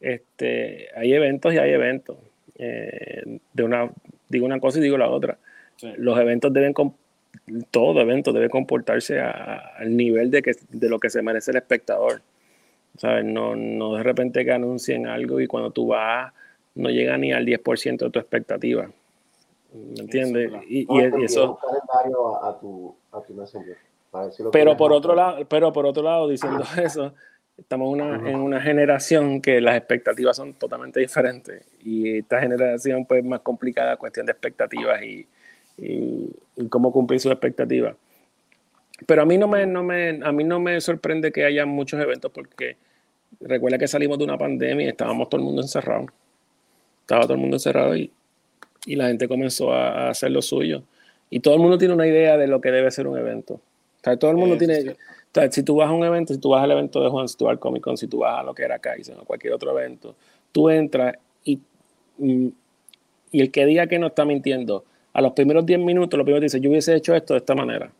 este, 0.00 0.88
hay 0.94 1.12
eventos 1.12 1.54
y 1.54 1.58
hay 1.58 1.70
eventos. 1.70 2.16
Eh, 2.58 3.38
de 3.52 3.62
una, 3.62 3.90
digo 4.28 4.46
una 4.46 4.60
cosa 4.60 4.78
y 4.78 4.82
digo 4.82 4.96
la 4.98 5.08
otra. 5.08 5.38
Los 5.96 6.18
eventos 6.18 6.52
deben, 6.52 6.74
todo 7.70 8.00
evento 8.00 8.32
debe 8.32 8.48
comportarse 8.48 9.20
al 9.20 9.96
nivel 9.96 10.30
de, 10.30 10.42
que, 10.42 10.52
de 10.70 10.88
lo 10.88 10.98
que 10.98 11.10
se 11.10 11.22
merece 11.22 11.50
el 11.50 11.58
espectador. 11.58 12.22
¿Sabes? 12.98 13.24
No, 13.24 13.56
no 13.56 13.94
de 13.94 14.02
repente 14.02 14.44
que 14.44 14.52
anuncien 14.52 15.06
algo 15.06 15.40
y 15.40 15.46
cuando 15.46 15.70
tú 15.70 15.88
vas 15.88 16.32
no 16.74 16.90
llega 16.90 17.16
ni 17.16 17.32
al 17.32 17.44
10% 17.44 17.98
de 17.98 18.10
tu 18.10 18.18
expectativa. 18.18 18.90
¿Me 19.72 20.00
entiendes? 20.00 20.52
y, 20.68 20.86
eso... 21.22 21.58
pero 24.52 24.76
por 24.76 24.92
otro 24.92 25.14
lado, 25.14 25.44
pero 25.48 25.72
por 25.72 25.86
otro 25.86 26.02
lado, 26.02 26.28
diciendo 26.28 26.64
eso, 26.82 27.12
estamos 27.58 27.98
en 27.98 28.36
una 28.36 28.60
generación 28.60 29.40
que 29.40 29.60
las 29.60 29.76
expectativas 29.76 30.36
son 30.36 30.54
totalmente 30.54 31.00
diferentes 31.00 31.64
y 31.82 32.18
esta 32.18 32.40
generación 32.40 33.06
pues 33.06 33.24
más 33.24 33.40
complicada 33.40 33.96
cuestión 33.96 34.26
de 34.26 34.32
expectativas 34.32 35.02
y, 35.02 35.26
y, 35.78 36.68
cómo 36.68 36.92
cumplir 36.92 37.18
sus 37.18 37.32
expectativas 37.32 37.96
pero 39.06 39.22
a 39.22 39.24
mí 39.24 39.38
no 39.38 39.48
me, 39.48 39.66
no 39.66 39.82
me 39.82 40.20
a 40.22 40.32
mí 40.32 40.44
no 40.44 40.60
me 40.60 40.80
sorprende 40.80 41.32
que 41.32 41.44
haya 41.44 41.64
muchos 41.64 42.00
eventos 42.00 42.30
porque 42.30 42.76
recuerda 43.40 43.78
que 43.78 43.88
salimos 43.88 44.18
de 44.18 44.24
una 44.24 44.38
pandemia 44.38 44.86
y 44.86 44.88
estábamos 44.88 45.28
todo 45.28 45.40
el 45.40 45.44
mundo 45.44 45.62
encerrado. 45.62 46.06
Estaba 47.00 47.22
todo 47.22 47.34
el 47.34 47.40
mundo 47.40 47.56
encerrado 47.56 47.96
y, 47.96 48.10
y 48.84 48.96
la 48.96 49.08
gente 49.08 49.28
comenzó 49.28 49.72
a, 49.72 50.10
hacer 50.10 50.30
lo 50.30 50.42
suyo. 50.42 50.82
Y 51.30 51.40
todo 51.40 51.54
el 51.54 51.60
mundo 51.60 51.78
tiene 51.78 51.94
una 51.94 52.06
idea 52.06 52.36
de 52.36 52.46
lo 52.46 52.60
que 52.60 52.70
debe 52.70 52.90
ser 52.90 53.06
un 53.06 53.18
evento. 53.18 53.54
O 53.54 53.60
sea, 54.02 54.16
todo 54.16 54.30
el 54.30 54.36
mundo 54.36 54.56
tiene 54.56 54.96
si 55.50 55.62
tú 55.62 55.76
vas 55.76 55.88
a 55.88 55.92
un 55.92 56.04
evento, 56.04 56.32
si 56.32 56.40
tú 56.40 56.50
vas 56.50 56.62
al 56.62 56.70
evento 56.70 57.02
de 57.02 57.10
Juan, 57.10 57.28
si 57.28 57.36
tú 57.36 57.44
vas 57.44 57.52
al 57.52 57.58
Comic 57.58 57.82
Con, 57.82 57.96
si 57.96 58.06
tú 58.06 58.18
vas 58.18 58.40
a 58.40 58.42
lo 58.42 58.54
que 58.54 58.62
era 58.62 58.78
Kaizen 58.78 59.18
o 59.20 59.24
cualquier 59.24 59.52
otro 59.52 59.78
evento, 59.78 60.14
tú 60.52 60.70
entras 60.70 61.14
y, 61.44 61.60
mm, 62.18 62.48
y 63.32 63.40
el 63.40 63.50
que 63.50 63.66
diga 63.66 63.86
que 63.86 63.98
no 63.98 64.06
está 64.06 64.24
mintiendo, 64.24 64.84
a 65.12 65.20
los 65.20 65.32
primeros 65.32 65.64
10 65.64 65.80
minutos, 65.80 66.16
lo 66.16 66.24
primero 66.24 66.42
dice, 66.42 66.60
yo 66.60 66.70
hubiese 66.70 66.94
hecho 66.94 67.14
esto 67.14 67.34
de 67.34 67.38
esta 67.38 67.54
manera. 67.54 67.90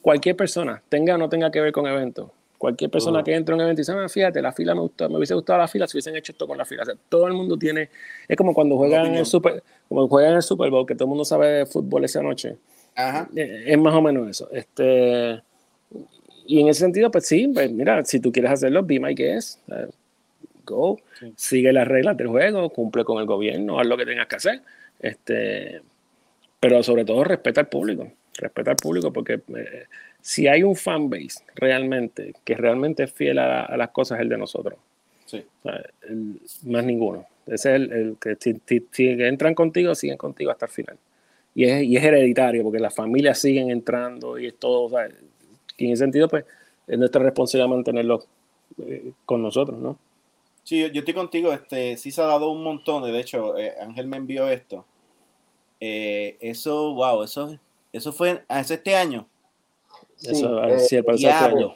Cualquier 0.00 0.36
persona, 0.36 0.82
tenga 0.88 1.14
o 1.14 1.18
no 1.18 1.28
tenga 1.28 1.50
que 1.50 1.60
ver 1.60 1.70
con 1.72 1.86
eventos, 1.86 2.30
cualquier 2.62 2.92
persona 2.92 3.24
que 3.24 3.34
entre 3.34 3.54
a 3.54 3.56
un 3.56 3.62
evento 3.62 3.80
y 3.80 3.82
dice, 3.82 3.90
ah, 3.90 4.08
fíjate, 4.08 4.40
la 4.40 4.52
fila 4.52 4.72
me 4.72 4.82
gustó, 4.82 5.08
me 5.08 5.16
hubiese 5.16 5.34
gustado 5.34 5.58
la 5.58 5.66
fila 5.66 5.88
si 5.88 5.96
hubiesen 5.96 6.14
hecho 6.14 6.30
esto 6.30 6.46
con 6.46 6.56
la 6.56 6.64
fila. 6.64 6.82
O 6.82 6.84
sea, 6.84 6.94
todo 7.08 7.26
el 7.26 7.32
mundo 7.32 7.58
tiene, 7.58 7.90
es 8.28 8.36
como 8.36 8.54
cuando 8.54 8.76
juegan 8.76 9.06
en 9.06 9.14
el 9.16 9.26
Super, 9.26 9.64
como 9.88 10.06
juegan 10.06 10.30
en 10.30 10.36
el 10.36 10.42
Super 10.44 10.70
Bowl, 10.70 10.86
que 10.86 10.94
todo 10.94 11.06
el 11.06 11.08
mundo 11.08 11.24
sabe 11.24 11.48
de 11.48 11.66
fútbol 11.66 12.04
esa 12.04 12.22
noche. 12.22 12.56
Ajá. 12.94 13.28
Eh, 13.34 13.64
es 13.66 13.78
más 13.78 13.92
o 13.92 14.00
menos 14.00 14.30
eso. 14.30 14.48
Este, 14.52 15.42
y 16.46 16.60
en 16.60 16.68
ese 16.68 16.78
sentido, 16.78 17.10
pues 17.10 17.26
sí, 17.26 17.48
pues 17.52 17.68
mira, 17.72 18.04
si 18.04 18.20
tú 18.20 18.30
quieres 18.30 18.52
hacerlo, 18.52 18.84
be 18.84 19.00
my 19.00 19.12
guest. 19.12 19.58
go, 20.64 21.00
sigue 21.34 21.72
las 21.72 21.88
reglas 21.88 22.16
del 22.16 22.28
juego, 22.28 22.70
cumple 22.70 23.02
con 23.02 23.18
el 23.18 23.26
gobierno, 23.26 23.80
haz 23.80 23.88
lo 23.88 23.96
que 23.96 24.06
tengas 24.06 24.28
que 24.28 24.36
hacer. 24.36 24.62
Este, 25.00 25.82
pero 26.60 26.80
sobre 26.84 27.04
todo 27.04 27.24
respeta 27.24 27.60
al 27.60 27.66
público. 27.66 28.12
Respeta 28.38 28.70
al 28.70 28.76
público 28.76 29.12
porque 29.12 29.40
eh, 29.56 29.84
si 30.20 30.46
hay 30.46 30.62
un 30.62 30.74
fanbase 30.74 31.44
realmente 31.54 32.34
que 32.44 32.54
realmente 32.54 33.04
es 33.04 33.12
fiel 33.12 33.38
a, 33.38 33.76
las 33.76 33.90
cosas, 33.90 34.18
es 34.18 34.22
el 34.22 34.28
de 34.28 34.38
nosotros. 34.38 34.78
Sí. 35.26 35.44
más 36.64 36.84
ninguno. 36.84 37.26
Ese 37.46 37.74
es 37.74 37.80
el, 37.80 38.16
que 38.20 38.36
si, 38.38 39.08
entran 39.22 39.54
contigo, 39.54 39.94
siguen 39.94 40.16
contigo 40.16 40.50
hasta 40.50 40.66
el 40.66 40.72
final. 40.72 40.98
Y 41.54 41.64
es, 41.64 41.82
y 41.82 41.96
es 41.96 42.04
hereditario 42.04 42.62
porque 42.62 42.78
las 42.78 42.94
familias 42.94 43.38
siguen 43.38 43.70
entrando 43.70 44.38
y 44.38 44.46
es 44.46 44.56
todo. 44.56 44.90
Y 45.76 45.86
en 45.86 45.92
ese 45.92 46.04
sentido, 46.04 46.28
pues, 46.28 46.44
es 46.86 46.98
nuestra 46.98 47.22
responsabilidad 47.22 47.68
mantenerlo 47.68 48.24
eh, 48.86 49.12
con 49.24 49.42
nosotros, 49.42 49.78
¿no? 49.78 49.98
Sí, 50.64 50.78
yo, 50.92 51.00
estoy 51.00 51.14
contigo, 51.14 51.52
este, 51.52 51.96
sí 51.96 52.12
se 52.12 52.22
ha 52.22 52.26
dado 52.26 52.50
un 52.50 52.62
montón, 52.62 53.02
de, 53.02 53.18
hecho, 53.18 53.58
eh, 53.58 53.74
Ángel 53.80 54.06
me 54.06 54.16
envió 54.16 54.48
esto. 54.48 54.84
Eh, 55.80 56.36
eso, 56.40 56.94
wow, 56.94 57.24
eso, 57.24 57.58
eso 57.92 58.12
fue 58.12 58.44
hace 58.48 58.74
este 58.74 58.96
año. 58.96 59.28
Sí, 60.16 60.30
eso, 60.32 60.60
sí, 60.78 60.96
el 60.96 61.04
este 61.08 61.30
año. 61.30 61.74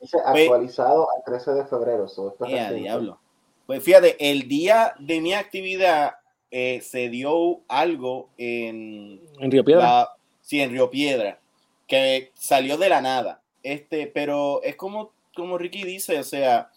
Dice 0.00 0.18
pues, 0.30 0.44
actualizado 0.44 1.08
al 1.10 1.22
13 1.24 1.52
de 1.52 1.66
febrero. 1.66 2.08
So, 2.08 2.34
diablo. 2.40 3.18
Pues 3.66 3.82
fíjate, 3.82 4.16
el 4.18 4.48
día 4.48 4.94
de 4.98 5.20
mi 5.20 5.34
actividad 5.34 6.14
se 6.50 7.08
dio 7.10 7.60
algo 7.68 8.30
en... 8.36 9.20
¿En 9.38 9.50
Río 9.50 9.64
Piedra? 9.64 10.08
sí, 10.40 10.60
en 10.60 10.70
Río 10.70 10.90
Piedra 10.90 11.40
que 11.90 12.30
salió 12.34 12.78
de 12.78 12.88
la 12.88 13.02
nada. 13.02 13.42
Este, 13.64 14.06
pero 14.06 14.62
es 14.62 14.76
como, 14.76 15.10
como 15.34 15.58
Ricky 15.58 15.82
dice, 15.82 16.20
o 16.20 16.22
sea, 16.22 16.70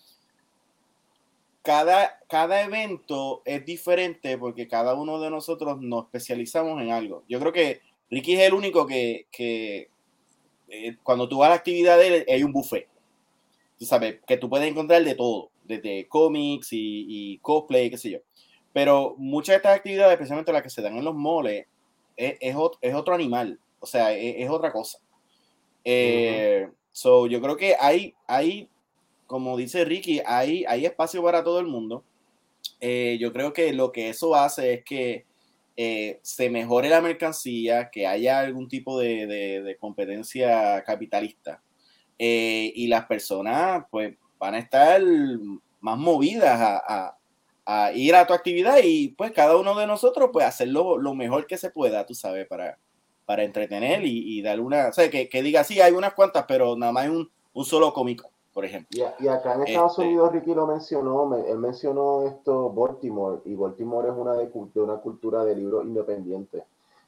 cada, 1.61 2.19
cada 2.27 2.63
evento 2.63 3.43
es 3.45 3.63
diferente 3.63 4.39
porque 4.39 4.67
cada 4.67 4.95
uno 4.95 5.21
de 5.21 5.29
nosotros 5.29 5.79
nos 5.79 6.05
especializamos 6.05 6.81
en 6.81 6.91
algo. 6.91 7.23
Yo 7.29 7.39
creo 7.39 7.53
que 7.53 7.81
Ricky 8.13 8.35
es 8.35 8.41
el 8.41 8.53
único 8.53 8.85
que, 8.85 9.25
que 9.31 9.89
eh, 10.69 10.97
cuando 11.01 11.27
tú 11.27 11.39
vas 11.39 11.47
a 11.47 11.49
la 11.49 11.55
actividad 11.55 11.97
de 11.97 12.07
él, 12.07 12.25
hay 12.29 12.43
un 12.43 12.53
buffet. 12.53 12.87
Tú 13.79 13.85
sabes, 13.85 14.19
que 14.27 14.37
tú 14.37 14.49
puedes 14.49 14.69
encontrar 14.69 15.03
de 15.03 15.15
todo, 15.15 15.49
desde 15.63 16.07
cómics 16.07 16.69
y, 16.71 17.39
cosplay, 17.41 17.89
qué 17.89 17.97
sé 17.97 18.11
yo. 18.11 18.19
Pero 18.71 19.15
muchas 19.17 19.53
de 19.53 19.57
estas 19.57 19.77
actividades, 19.77 20.13
especialmente 20.13 20.53
las 20.53 20.61
que 20.61 20.69
se 20.69 20.81
dan 20.81 20.95
en 20.95 21.03
los 21.03 21.15
moles, 21.15 21.65
es, 22.15 22.37
es, 22.39 22.55
es 22.81 22.95
otro 22.95 23.15
animal. 23.15 23.59
O 23.79 23.85
sea, 23.85 24.13
es, 24.13 24.49
otra 24.49 24.71
cosa. 24.71 24.99
Eh, 25.83 26.69
so, 26.91 27.27
yo 27.27 27.41
creo 27.41 27.57
que 27.57 27.75
hay, 27.79 28.13
hay, 28.27 28.69
como 29.25 29.57
dice 29.57 29.85
Ricky, 29.85 30.21
hay, 30.25 30.65
hay 30.65 30.85
espacio 30.85 31.21
para 31.23 31.43
todo 31.43 31.59
el 31.59 31.65
mundo. 31.65 32.03
Eh, 32.79 33.17
yo 33.19 33.33
creo 33.33 33.53
que 33.53 33.73
lo 33.73 33.91
que 33.91 34.09
eso 34.09 34.35
hace 34.35 34.73
es 34.75 34.83
que 34.85 35.25
eh, 35.75 36.19
se 36.21 36.49
mejore 36.49 36.89
la 36.89 37.01
mercancía, 37.01 37.89
que 37.89 38.07
haya 38.07 38.39
algún 38.39 38.67
tipo 38.67 38.99
de, 38.99 39.77
competencia 39.79 40.83
capitalista. 40.83 41.61
y 42.17 42.87
las 42.87 43.05
personas, 43.05 43.85
pues, 43.89 44.15
van 44.39 44.55
a 44.55 44.59
estar 44.59 45.01
más 45.81 45.97
movidas 45.97 46.81
a, 47.65 47.91
ir 47.95 48.15
a 48.15 48.27
tu 48.27 48.33
actividad 48.33 48.77
y, 48.83 49.09
pues, 49.09 49.31
cada 49.31 49.57
uno 49.57 49.75
de 49.75 49.87
nosotros, 49.87 50.29
pues, 50.33 50.45
hacerlo 50.45 50.97
lo 50.97 51.15
mejor 51.15 51.47
que 51.47 51.57
se 51.57 51.69
pueda, 51.69 52.05
tú 52.05 52.13
sabes, 52.13 52.47
para, 52.47 52.77
entretener 53.43 54.01
y, 54.05 54.41
dar 54.41 54.59
una, 54.59 54.89
o 54.89 54.93
sea, 54.93 55.09
que, 55.09 55.41
diga, 55.41 55.63
sí, 55.63 55.81
hay 55.81 55.93
unas 55.93 56.13
cuantas, 56.13 56.45
pero 56.47 56.75
nada 56.75 56.91
más 56.91 57.05
hay 57.05 57.09
un 57.09 57.65
solo 57.65 57.93
cómico, 57.93 58.32
por 58.53 58.65
ejemplo. 58.65 59.05
Y, 59.19 59.27
acá 59.27 59.55
en 59.55 59.63
Estados 59.63 59.93
este 59.93 60.03
Unidos, 60.03 60.31
Ricky 60.31 60.53
lo 60.53 60.67
mencionó, 60.67 61.35
él 61.35 61.57
mencionó 61.57 62.23
esto, 62.23 62.71
Baltimore, 62.71 63.41
y 63.45 63.55
Baltimore 63.55 64.09
es 64.09 64.15
una 64.15 64.33
de, 64.33 64.47
de 64.47 64.81
una 64.81 64.97
cultura 64.97 65.43
de 65.43 65.55
libros 65.55 65.83
independientes. 65.85 66.63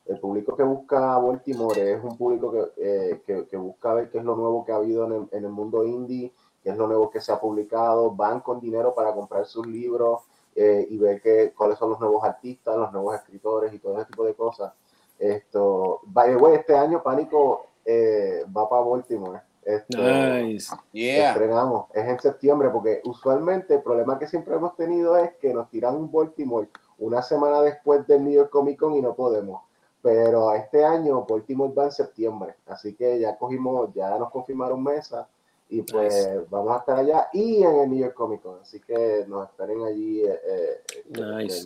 El 0.05 0.19
público 0.19 0.55
que 0.55 0.63
busca 0.63 1.17
Baltimore 1.17 1.93
es 1.93 2.03
un 2.03 2.17
público 2.17 2.51
que, 2.51 2.63
eh, 2.77 3.45
que, 3.49 3.57
busca 3.57 3.93
ver 3.93 4.09
qué 4.09 4.19
es 4.19 4.23
lo 4.23 4.35
nuevo 4.35 4.63
que 4.63 4.71
ha 4.71 4.75
habido 4.75 5.05
en 5.05 5.11
el, 5.13 5.27
en 5.31 5.45
el, 5.45 5.51
mundo 5.51 5.83
indie, 5.83 6.31
qué 6.63 6.69
es 6.69 6.77
lo 6.77 6.87
nuevo 6.87 7.09
que 7.09 7.21
se 7.21 7.31
ha 7.31 7.39
publicado, 7.39 8.11
van 8.11 8.39
con 8.41 8.59
dinero 8.59 8.93
para 8.93 9.13
comprar 9.13 9.45
sus 9.47 9.65
libros 9.65 10.21
eh, 10.55 10.85
y 10.89 10.97
ver 10.97 11.21
que, 11.21 11.53
cuáles 11.57 11.79
son 11.79 11.89
los 11.89 11.99
nuevos 11.99 12.23
artistas, 12.23 12.77
los 12.77 12.91
nuevos 12.91 13.15
escritores 13.15 13.73
y 13.73 13.79
todo 13.79 13.97
ese 13.97 14.05
tipo 14.05 14.25
de 14.25 14.35
cosas. 14.35 14.73
Esto, 15.17 16.01
by 16.03 16.37
the 16.37 16.53
este 16.53 16.75
año 16.75 17.01
Pánico 17.01 17.67
eh, 17.83 18.43
va 18.55 18.69
para 18.69 18.83
Baltimore. 18.83 19.41
Esto, 19.65 19.97
nice. 19.97 20.75
Estrenamos, 20.93 21.87
es 21.91 22.07
en 22.07 22.19
septiembre, 22.19 22.69
porque 22.69 23.01
usualmente 23.03 23.73
el 23.73 23.81
problema 23.81 24.19
que 24.19 24.27
siempre 24.27 24.55
hemos 24.55 24.75
tenido 24.75 25.17
es 25.17 25.33
que 25.37 25.55
nos 25.55 25.71
tiran 25.71 25.95
un 25.95 26.11
Baltimore 26.11 26.69
una 26.99 27.23
semana 27.23 27.63
después 27.63 28.05
del 28.05 28.23
New 28.23 28.33
York 28.33 28.51
Comic 28.51 28.77
Con 28.79 28.93
y 28.93 29.01
no 29.01 29.15
podemos. 29.15 29.63
Pero 30.03 30.53
este 30.53 30.85
año 30.85 31.25
Baltimore 31.27 31.73
va 31.73 31.85
en 31.85 31.91
septiembre, 31.91 32.53
así 32.67 32.93
que 32.93 33.19
ya 33.19 33.35
cogimos, 33.37 33.91
ya 33.95 34.11
nos 34.19 34.29
confirmaron 34.29 34.83
mesa 34.83 35.27
y 35.67 35.81
pues 35.81 36.47
vamos 36.51 36.75
a 36.75 36.79
estar 36.79 36.99
allá 36.99 37.29
y 37.33 37.63
en 37.63 37.75
el 37.75 37.89
New 37.89 37.99
York 37.99 38.13
Comic 38.13 38.43
Con, 38.43 38.59
así 38.61 38.79
que 38.79 39.25
nos 39.27 39.49
esperen 39.49 39.83
allí. 39.83 40.21
Eh, 40.21 40.39
eh 40.45 40.83
nice. 41.09 41.65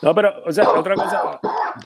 No, 0.00 0.14
pero, 0.14 0.32
o 0.46 0.50
sea, 0.50 0.70
otra 0.70 0.94
cosa, 0.94 1.40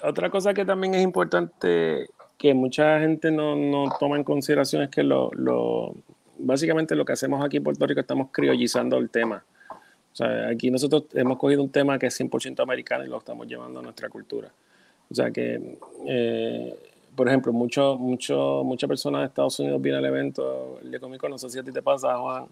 otra 0.05 0.31
cosa 0.31 0.55
que 0.55 0.65
también 0.65 0.95
es 0.95 1.03
importante 1.03 2.09
que 2.43 2.55
mucha 2.55 2.99
gente 2.99 3.31
no, 3.31 3.55
no 3.55 3.85
toma 4.01 4.17
en 4.17 4.25
consideración 4.25 4.83
es 4.83 4.89
que 4.89 5.05
lo, 5.05 5.31
lo, 5.33 5.95
básicamente 6.39 6.97
lo 6.97 7.05
que 7.05 7.13
hacemos 7.13 7.45
aquí 7.45 7.59
en 7.59 7.63
Puerto 7.63 7.87
Rico 7.87 8.01
estamos 8.01 8.31
criollizando 8.33 8.99
el 8.99 9.11
tema. 9.11 9.45
O 9.71 10.17
sea, 10.17 10.49
aquí 10.49 10.69
nosotros 10.69 11.05
hemos 11.15 11.39
cogido 11.39 11.63
un 11.63 11.71
tema 11.71 12.01
que 12.01 12.07
es 12.07 12.21
100% 12.21 12.61
americano 12.61 13.05
y 13.05 13.09
lo 13.09 13.19
estamos 13.19 13.47
llevando 13.47 13.79
a 13.79 13.83
nuestra 13.85 14.09
cultura. 14.09 14.51
O 15.09 15.15
sea 15.15 15.31
que, 15.31 15.79
eh, 16.09 16.75
por 17.15 17.29
ejemplo, 17.29 17.53
mucho, 17.53 17.97
mucho, 17.97 18.63
muchas 18.65 18.89
personas 18.89 19.21
de 19.21 19.27
Estados 19.29 19.61
Unidos 19.61 19.81
vienen 19.81 20.01
al 20.01 20.07
evento 20.07 20.81
el 20.83 20.91
de 20.91 20.99
Comic 20.99 21.23
no 21.29 21.39
sé 21.39 21.49
si 21.49 21.61
a 21.61 21.63
ti 21.63 21.71
te 21.71 21.81
pasa, 21.81 22.19
Juan, 22.19 22.47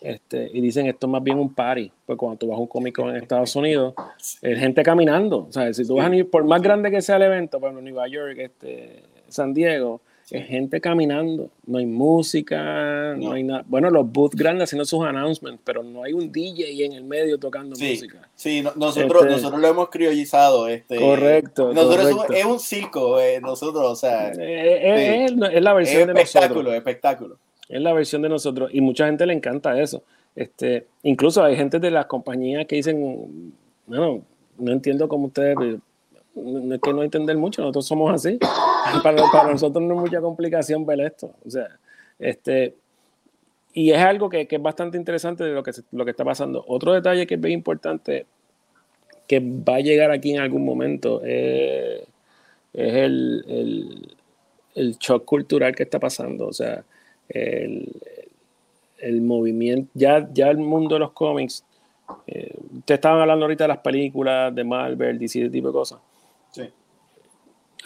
este, 0.00 0.48
y 0.50 0.62
dicen 0.62 0.86
esto 0.86 1.06
es 1.06 1.10
más 1.10 1.22
bien 1.22 1.38
un 1.38 1.52
party, 1.52 1.92
pues 2.06 2.18
cuando 2.18 2.38
tú 2.38 2.46
vas 2.46 2.56
a 2.56 2.60
un 2.60 2.68
Comic 2.68 2.96
Con 2.96 3.10
en 3.10 3.16
Estados 3.16 3.54
Unidos, 3.54 3.92
es 4.40 4.58
gente 4.58 4.82
caminando. 4.82 5.46
O 5.46 5.52
sea, 5.52 5.74
si 5.74 5.86
tú 5.86 5.96
vas 5.96 6.10
a 6.10 6.24
por 6.24 6.44
más 6.46 6.62
grande 6.62 6.90
que 6.90 7.02
sea 7.02 7.16
el 7.16 7.22
evento, 7.24 7.60
por 7.60 7.68
ejemplo, 7.68 7.82
Nueva 7.82 8.08
York, 8.08 8.38
este, 8.38 9.02
San 9.28 9.54
Diego, 9.54 10.00
es 10.30 10.44
gente 10.46 10.80
caminando, 10.80 11.50
no 11.66 11.78
hay 11.78 11.86
música, 11.86 13.14
no, 13.16 13.32
hay 13.32 13.44
nada. 13.44 13.64
Bueno, 13.68 13.90
los 13.90 14.10
booths 14.10 14.34
grandes 14.34 14.64
haciendo 14.64 14.84
sus 14.84 15.04
announcements, 15.04 15.60
pero 15.64 15.84
no 15.84 16.02
hay 16.02 16.14
un 16.14 16.32
DJ 16.32 16.84
en 16.84 16.94
el 16.94 17.04
medio 17.04 17.38
tocando 17.38 17.76
música. 17.78 18.28
Sí, 18.34 18.60
nosotros, 18.60 19.22
este, 19.22 19.36
nosotros 19.36 19.60
lo 19.60 19.68
hemos 19.68 19.88
criollizado. 19.88 20.66
Este, 20.66 20.98
correcto. 20.98 21.72
Nosotros 21.72 22.26
Es, 22.34 22.44
un, 22.44 22.58
circo, 22.58 23.20
eh, 23.20 23.40
nosotros, 23.40 23.84
o 23.84 23.94
sea. 23.94 24.32
Eh, 24.32 24.34
eh, 24.40 25.24
es, 25.26 25.32
es, 25.32 25.62
la 25.62 25.74
versión 25.74 26.12
de 26.12 26.20
espectáculo, 26.20 26.74
Espectáculo, 26.74 27.38
Es 27.68 27.80
la 27.80 27.92
versión 27.92 28.22
de 28.22 28.28
nosotros 28.28 28.70
y 28.72 28.80
mucha 28.80 29.06
gente 29.06 29.26
le 29.26 29.32
encanta 29.32 29.80
eso. 29.80 30.02
Este, 30.34 30.88
incluso 31.04 31.44
hay 31.44 31.54
gente 31.54 31.78
de 31.78 31.92
las 31.92 32.06
compañías 32.06 32.66
que 32.66 32.74
dicen, 32.76 33.54
bueno, 33.86 34.22
no 34.58 34.72
entiendo 34.72 35.08
cómo 35.08 35.28
ustedes 35.28 35.56
no 36.36 36.74
es 36.74 36.80
que 36.80 36.92
no 36.92 37.02
entender 37.02 37.36
mucho, 37.36 37.62
nosotros 37.62 37.86
somos 37.86 38.12
así. 38.12 38.38
Para, 39.02 39.50
nosotros 39.50 39.82
no 39.82 39.94
es 39.94 40.00
mucha 40.00 40.20
complicación 40.20 40.84
ver 40.86 41.00
esto. 41.00 41.32
O 41.44 41.50
sea, 41.50 41.68
este, 42.18 42.74
y 43.72 43.90
es 43.90 43.98
algo 43.98 44.28
que, 44.28 44.46
es 44.50 44.62
bastante 44.62 44.96
interesante 44.96 45.44
de 45.44 45.52
lo 45.52 45.62
que, 45.62 45.72
lo 45.92 46.04
que 46.04 46.10
está 46.10 46.24
pasando. 46.24 46.64
Otro 46.68 46.92
detalle 46.92 47.26
que 47.26 47.34
es 47.34 47.40
bien 47.40 47.54
importante, 47.54 48.26
que 49.26 49.40
va 49.40 49.76
a 49.76 49.80
llegar 49.80 50.10
aquí 50.10 50.32
en 50.32 50.40
algún 50.40 50.64
momento, 50.64 51.22
es 51.24 52.06
el, 52.72 54.06
el, 54.74 54.96
shock 54.98 55.24
cultural 55.24 55.74
que 55.74 55.82
está 55.82 55.98
pasando. 55.98 56.46
O 56.46 56.52
sea, 56.52 56.84
el, 57.28 57.90
el 58.98 59.20
movimiento, 59.20 59.90
ya, 59.94 60.28
ya 60.32 60.48
el 60.48 60.58
mundo 60.58 60.94
de 60.94 61.00
los 61.00 61.12
cómics, 61.12 61.64
eh, 62.26 62.54
te 62.84 62.94
estaban 62.94 63.20
hablando 63.20 63.46
ahorita 63.46 63.64
de 63.64 63.68
las 63.68 63.78
películas 63.78 64.54
de 64.54 64.62
Marvel, 64.62 65.18
DC, 65.18 65.40
ese 65.40 65.50
tipo 65.50 65.68
de 65.68 65.72
cosas 65.72 65.98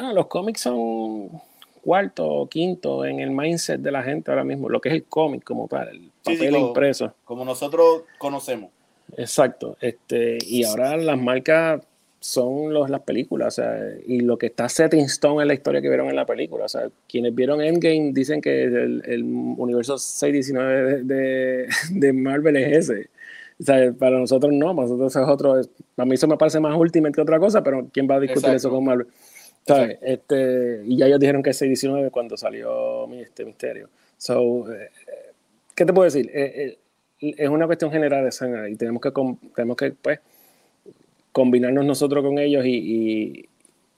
Ah, 0.03 0.13
los 0.15 0.29
cómics 0.29 0.63
son 0.63 1.29
cuarto 1.83 2.27
o 2.27 2.49
quinto 2.49 3.05
en 3.05 3.21
el 3.21 3.31
mindset 3.31 3.81
de 3.81 3.91
la 3.91 4.03
gente 4.03 4.31
ahora 4.31 4.45
mismo, 4.45 4.69
lo 4.69 4.81
que 4.81 4.89
es 4.89 4.95
el 4.95 5.05
cómic 5.05 5.45
como 5.45 5.69
tal, 5.69 5.89
el 5.89 6.11
papel 6.25 6.57
impreso. 6.57 7.13
Como 7.25 7.45
nosotros 7.45 8.03
conocemos. 8.19 8.71
Exacto. 9.17 9.77
Este, 9.81 10.39
y 10.47 10.65
ahora 10.65 10.97
las 10.97 11.19
marcas 11.19 11.83
son 12.19 12.73
los, 12.73 12.89
las 12.89 13.01
películas, 13.01 13.59
o 13.59 13.63
sea, 13.63 13.79
y 14.07 14.21
lo 14.21 14.39
que 14.39 14.47
está 14.47 14.69
set 14.69 14.95
in 14.95 15.01
stone 15.01 15.43
es 15.43 15.47
la 15.47 15.55
historia 15.55 15.83
que 15.83 15.89
vieron 15.89 16.09
en 16.09 16.17
la 16.17 16.27
película. 16.27 16.65
O 16.65 16.69
sea, 16.69 16.89
quienes 17.07 17.35
vieron 17.35 17.61
Endgame 17.61 18.13
dicen 18.13 18.41
que 18.41 18.65
el, 18.65 19.03
el 19.07 19.23
universo 19.23 19.99
619 19.99 21.03
de, 21.05 21.69
de, 21.91 22.13
Marvel 22.13 22.57
es 22.57 22.91
ese. 22.91 23.11
O 23.59 23.65
sea, 23.65 23.93
para 23.93 24.19
nosotros 24.19 24.53
no, 24.53 24.75
para 24.75 24.89
nosotros 24.89 25.15
es 25.15 25.29
otro. 25.29 25.61
A 25.97 26.05
mí 26.07 26.15
eso 26.15 26.27
me 26.27 26.39
parece 26.39 26.61
más 26.61 26.75
Ultimate 26.75 27.13
que 27.13 27.21
otra 27.21 27.39
cosa, 27.39 27.63
pero 27.63 27.87
¿quién 27.93 28.09
va 28.11 28.17
a 28.17 28.21
discutir 28.21 28.51
eso 28.51 28.71
con 28.71 28.85
Marvel? 28.85 29.07
Este, 29.67 30.83
y 30.85 30.97
ya 30.97 31.07
ellos 31.07 31.21
dijeron 31.21 31.43
que 31.43 31.51
es 31.51 31.59
619 31.59 32.11
cuando 32.11 32.37
salió 32.37 33.07
este 33.15 33.45
misterio. 33.45 33.89
So, 34.17 34.71
eh, 34.73 34.91
¿Qué 35.75 35.85
te 35.85 35.93
puedo 35.93 36.05
decir? 36.05 36.31
Eh, 36.35 36.77
eh, 37.21 37.35
es 37.39 37.49
una 37.49 37.67
cuestión 37.67 37.91
general 37.91 38.25
de 38.25 38.33
sangre 38.33 38.71
y 38.71 38.77
tenemos 38.77 39.01
que, 39.01 39.13
tenemos 39.55 39.77
que 39.77 39.93
pues, 39.93 40.21
combinarnos 41.33 41.85
nosotros 41.85 42.25
con 42.25 42.39
ellos 42.39 42.65
y, 42.67 43.49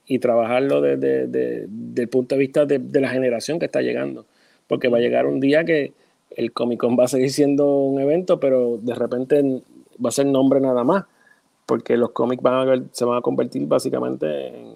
y, 0.05 0.19
trabajarlo 0.19 0.81
desde, 0.81 1.67
el 1.95 2.07
punto 2.09 2.35
de 2.35 2.39
vista 2.39 2.65
de, 2.65 2.79
de, 2.79 3.01
la 3.01 3.09
generación 3.09 3.59
que 3.59 3.65
está 3.65 3.81
llegando. 3.81 4.25
Porque 4.67 4.87
va 4.87 4.97
a 4.97 5.01
llegar 5.01 5.25
un 5.25 5.39
día 5.39 5.63
que 5.65 5.93
el 6.35 6.51
Comic 6.51 6.79
Con 6.79 6.97
va 6.97 7.05
a 7.05 7.07
seguir 7.07 7.31
siendo 7.31 7.67
un 7.75 7.99
evento, 7.99 8.39
pero 8.39 8.77
de 8.81 8.95
repente 8.95 9.61
va 10.03 10.09
a 10.09 10.11
ser 10.11 10.25
nombre 10.25 10.59
nada 10.59 10.83
más. 10.83 11.05
Porque 11.65 11.97
los 11.97 12.11
cómics 12.11 12.43
van 12.43 12.69
a, 12.69 12.83
se 12.91 13.05
van 13.05 13.17
a 13.17 13.21
convertir 13.21 13.65
básicamente 13.65 14.47
en 14.47 14.72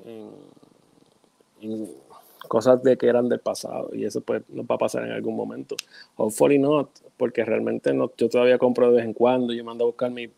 cosas 2.47 2.81
de 2.81 2.97
que 2.97 3.07
eran 3.07 3.27
del 3.29 3.39
pasado 3.39 3.89
y 3.93 4.05
eso 4.05 4.21
pues 4.21 4.41
nos 4.49 4.65
va 4.65 4.75
a 4.75 4.77
pasar 4.77 5.03
en 5.03 5.11
algún 5.11 5.35
momento. 5.35 5.75
Hopefully 6.15 6.59
not, 6.59 6.89
porque 7.17 7.43
realmente 7.43 7.93
no, 7.93 8.11
yo 8.17 8.29
todavía 8.29 8.57
compro 8.57 8.89
de 8.89 8.97
vez 8.97 9.05
en 9.05 9.13
cuando, 9.13 9.53
yo 9.53 9.63
mando 9.63 9.83
a 9.83 9.87
buscar 9.87 10.11
mis 10.11 10.29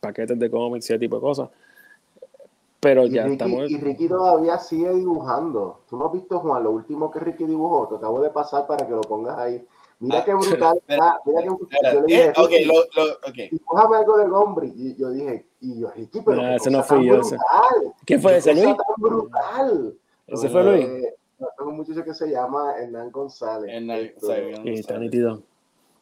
paquetes 0.00 0.38
de 0.38 0.50
cómics 0.50 0.88
y 0.88 0.92
ese 0.92 0.98
tipo 0.98 1.16
de 1.16 1.22
cosas. 1.22 1.48
Pero 2.80 3.06
ya 3.06 3.26
estamos. 3.26 3.68
Y 3.68 3.76
Ricky 3.76 4.06
todavía 4.06 4.56
sigue 4.58 4.92
dibujando. 4.94 5.80
Tú 5.88 5.96
no 5.96 6.06
has 6.06 6.12
visto, 6.12 6.38
Juan, 6.38 6.62
lo 6.62 6.70
último 6.70 7.10
que 7.10 7.18
Ricky 7.18 7.44
dibujó. 7.44 7.88
Te 7.88 7.96
acabo 7.96 8.20
de 8.20 8.30
pasar 8.30 8.68
para 8.68 8.86
que 8.86 8.92
lo 8.92 9.00
pongas 9.00 9.36
ahí. 9.36 9.66
Mira 10.00 10.20
ah, 10.20 10.24
qué 10.24 10.32
brutal. 10.32 10.80
mira 10.86 11.20
qué 11.24 11.50
brutal. 11.50 11.92
Yo 11.92 12.00
le 12.02 12.06
dije, 12.06 12.32
okay, 12.36 12.64
lo, 12.66 12.74
lo, 12.74 13.28
okay. 13.28 13.48
dibújame 13.48 13.96
algo 13.96 14.18
de 14.18 14.28
Gombri. 14.28 14.72
Y 14.76 14.94
yo 14.94 15.10
dije, 15.10 15.46
y 15.60 15.80
yo, 15.80 15.90
Ricky, 15.90 16.20
pero. 16.20 16.40
No, 16.40 16.54
ese 16.54 16.70
no 16.70 16.84
fui 16.84 17.04
yo. 17.04 17.20
¿Qué 18.06 18.20
fue 18.20 18.36
ese, 18.36 18.54
Luis? 18.54 18.66
tan 18.66 18.76
brutal. 18.96 19.98
¿Ese 20.28 20.48
fue 20.48 20.62
Luis? 20.62 20.84
Eh, 20.84 21.14
tengo 21.56 21.70
un 21.70 21.76
muchacho 21.78 22.04
que 22.04 22.14
se 22.14 22.30
llama 22.30 22.74
Hernán 22.78 23.10
González. 23.10 23.74
Hernán 23.74 24.10
González. 24.14 24.60
Sí, 24.62 24.70
está 24.70 24.98
nítido. 24.98 25.42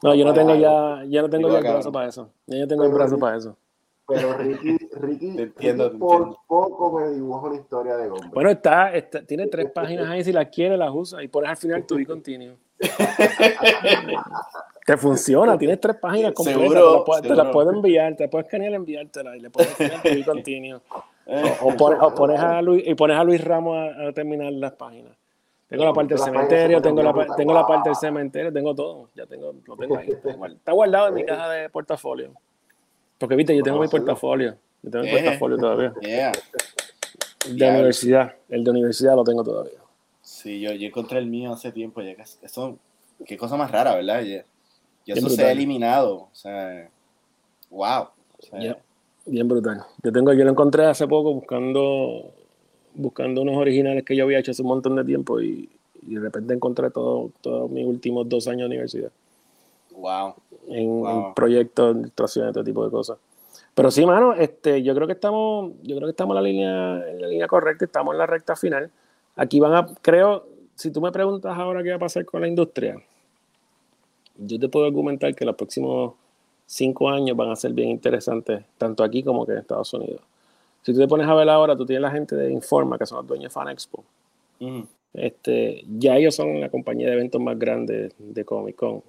No, 0.03 0.15
yo 0.15 0.25
no 0.25 0.35
tengo 0.35 0.55
ya, 0.55 1.05
ya 1.09 1.23
no 1.23 1.31
tengo 1.31 1.49
ya 1.49 1.59
el 1.59 1.65
brazo 1.65 1.93
para 1.93 2.09
eso. 2.09 2.31
Yo 2.47 2.59
no 2.59 2.69
tengo 2.69 2.85
el 2.85 2.93
brazo 2.93 3.19
para 3.19 3.37
eso. 3.37 3.57
Pero 4.09 4.35
Ricky, 4.35 4.77
Ricky, 5.01 5.37
entiendo, 5.37 5.99
por 5.99 6.37
poco 6.47 7.01
me 7.01 7.11
dibuja 7.11 7.49
una 7.49 7.57
historia 7.57 7.97
de 7.97 8.09
Gombri. 8.09 8.31
Bueno, 8.33 8.51
está, 8.51 8.95
está, 8.95 9.25
tiene 9.27 9.49
tres 9.49 9.73
páginas 9.73 10.09
ahí, 10.09 10.23
si 10.23 10.33
las 10.33 10.49
quiere 10.49 10.77
las 10.77 10.91
usa 10.93 11.25
y 11.25 11.29
pones 11.29 11.51
al 11.51 11.57
final 11.57 11.85
tu 11.87 11.99
y 11.99 12.07
continuo. 12.07 12.57
te 14.87 14.97
funciona, 14.97 15.59
tienes 15.59 15.81
tres 15.81 15.97
páginas 15.97 16.33
completas, 16.35 16.63
seguro, 16.63 17.05
te, 17.21 17.35
las 17.35 17.49
puedo 17.49 17.73
enviar, 17.73 18.15
te 18.15 18.29
puedes 18.29 18.47
escanear 18.47 18.73
y 18.73 18.75
enviártela 18.77 19.37
y 19.37 19.41
le 19.41 19.51
puedes 19.51 19.75
poner 19.75 20.01
tu 20.01 20.09
y 20.09 20.23
continuo. 20.23 20.83
O, 21.27 21.77
pones 22.17 22.39
a 22.39 22.63
Luis, 22.63 22.85
y 22.87 22.95
pones 22.95 23.17
a 23.17 23.25
Luis 23.25 23.43
Ramos 23.43 23.77
a, 23.77 24.13
terminar 24.13 24.53
las 24.53 24.73
páginas. 24.73 25.17
Tengo 25.69 25.85
la 25.85 25.93
parte 25.93 26.15
del 26.15 26.23
cementerio, 26.23 26.81
tengo 26.81 27.03
la, 27.03 27.27
tengo 27.37 27.53
la 27.53 27.67
parte 27.67 27.89
del 27.89 27.97
cementerio, 27.97 28.53
tengo 28.53 28.75
todo. 28.75 29.11
Ya 29.17 29.27
tengo, 29.27 29.53
lo 29.65 29.77
tengo 29.77 29.99
ahí. 29.99 30.09
Está 30.55 30.73
guardado 30.73 31.09
en 31.09 31.15
mi 31.15 31.25
caja 31.27 31.51
de 31.51 31.69
portafolio. 31.69 32.33
Porque 33.19 33.35
viste, 33.35 33.57
yo 33.57 33.63
tengo 33.63 33.81
mi 33.81 33.89
portafolio. 33.89 34.57
Yo 34.83 34.91
tengo 34.91 35.05
mi 35.05 35.11
portafolio 35.11 35.59
todavía. 35.59 35.93
De 37.49 37.71
universidad. 37.71 38.35
El 38.49 38.63
de 38.63 38.71
universidad 38.71 39.17
lo 39.17 39.25
tengo 39.25 39.43
todavía. 39.43 39.79
Sí, 40.21 40.61
yo, 40.61 40.73
yo 40.73 40.87
encontré 40.87 41.19
el 41.19 41.27
mío 41.27 41.53
hace 41.53 41.73
tiempo. 41.73 42.01
Ya 42.03 42.15
eso, 42.43 42.79
qué 43.25 43.37
cosa 43.37 43.57
más 43.57 43.71
rara, 43.71 43.97
¿verdad? 43.97 44.23
Ya, 44.23 44.45
eso 45.15 45.29
se 45.29 45.45
ha 45.45 45.51
eliminado. 45.51 46.29
O 46.31 46.35
sea, 46.35 46.89
wow. 47.71 48.09
Bien 49.27 49.49
brutal. 49.49 49.85
Yo 50.05 50.13
tengo, 50.13 50.33
yo 50.33 50.45
lo 50.45 50.51
encontré 50.51 50.87
hace 50.87 51.07
poco 51.09 51.35
buscando, 51.35 52.33
buscando 52.95 53.43
unos 53.43 53.57
originales 53.57 54.05
que 54.05 54.15
yo 54.15 54.25
había 54.25 54.39
hecho 54.39 54.53
hace 54.53 54.63
un 54.63 54.69
montón 54.69 54.95
de 54.97 55.05
tiempo 55.05 55.41
y, 55.41 55.69
de 56.03 56.21
repente 56.21 56.55
encontré 56.55 56.89
todos 56.91 57.33
todo 57.41 57.67
mis 57.67 57.85
últimos 57.85 58.29
dos 58.29 58.47
años 58.47 58.61
de 58.61 58.67
universidad. 58.67 59.11
Wow. 59.97 60.35
En, 60.69 61.35
proyectos, 61.35 61.97
ilustraciones, 61.97 62.53
todo 62.53 62.63
tipo 62.63 62.85
de 62.85 62.91
cosas. 62.93 63.19
Pero 63.75 63.91
sí, 63.91 64.07
mano, 64.07 64.33
este, 64.35 64.85
yo 64.85 64.95
creo 64.95 65.09
que 65.09 65.15
estamos, 65.15 65.73
yo 65.83 65.97
creo 65.97 66.07
que 66.07 66.13
estamos 66.13 66.37
en 66.37 66.43
la 66.43 66.49
línea, 66.49 67.11
en 67.11 67.21
la 67.21 67.27
línea 67.27 67.49
correcta, 67.49 67.85
estamos 67.85 68.15
en 68.15 68.19
la 68.19 68.27
recta 68.27 68.55
final. 68.55 68.91
aquí 69.35 69.59
van 69.59 69.75
a, 69.75 69.87
creo, 70.01 70.47
si 70.77 70.93
tú 70.93 71.01
me 71.01 71.11
preguntas 71.11 71.59
ahora 71.59 71.83
qué 71.83 71.91
va 71.91 71.97
a 71.97 72.01
pasar 72.01 72.25
con 72.25 72.43
la 72.43 72.49
industria, 72.49 73.03
yo 74.39 74.61
te 74.61 74.69
puedo 74.69 74.87
argumentar 74.87 75.35
que 75.35 75.45
los 75.45 75.57
próximos 75.57 76.15
cinco 76.67 77.09
años 77.09 77.37
van 77.37 77.51
a 77.51 77.57
ser 77.57 77.73
bien 77.73 77.89
interesantes, 77.89 78.65
tanto 78.77 79.05
aquí 79.05 79.23
como 79.23 79.47
que 79.47 79.53
en 79.53 79.59
Estados 79.59 79.93
Unidos. 79.95 80.21
Si 80.83 80.93
tú 80.93 80.99
te 80.99 81.09
pones 81.09 81.27
a 81.27 81.35
ver 81.35 81.49
ahora, 81.49 81.77
tú 81.77 81.87
tienes 81.87 82.03
la 82.03 82.11
gente 82.11 82.37
de 82.37 82.53
Informa, 82.53 82.99
que 82.99 83.07
son 83.07 83.19
los 83.19 83.27
dueños 83.27 83.45
de 83.45 83.51
Fan 83.51 83.69
Expo. 83.69 84.05
este, 85.15 85.85
ya 85.99 86.17
ellos 86.17 86.35
son 86.35 86.61
la 86.61 86.69
compañía 86.69 87.07
de 87.07 87.15
eventos 87.15 87.41
más 87.41 87.59
grande 87.59 88.13
de 88.19 88.45
Comic 88.45 88.77
Con. 88.77 89.03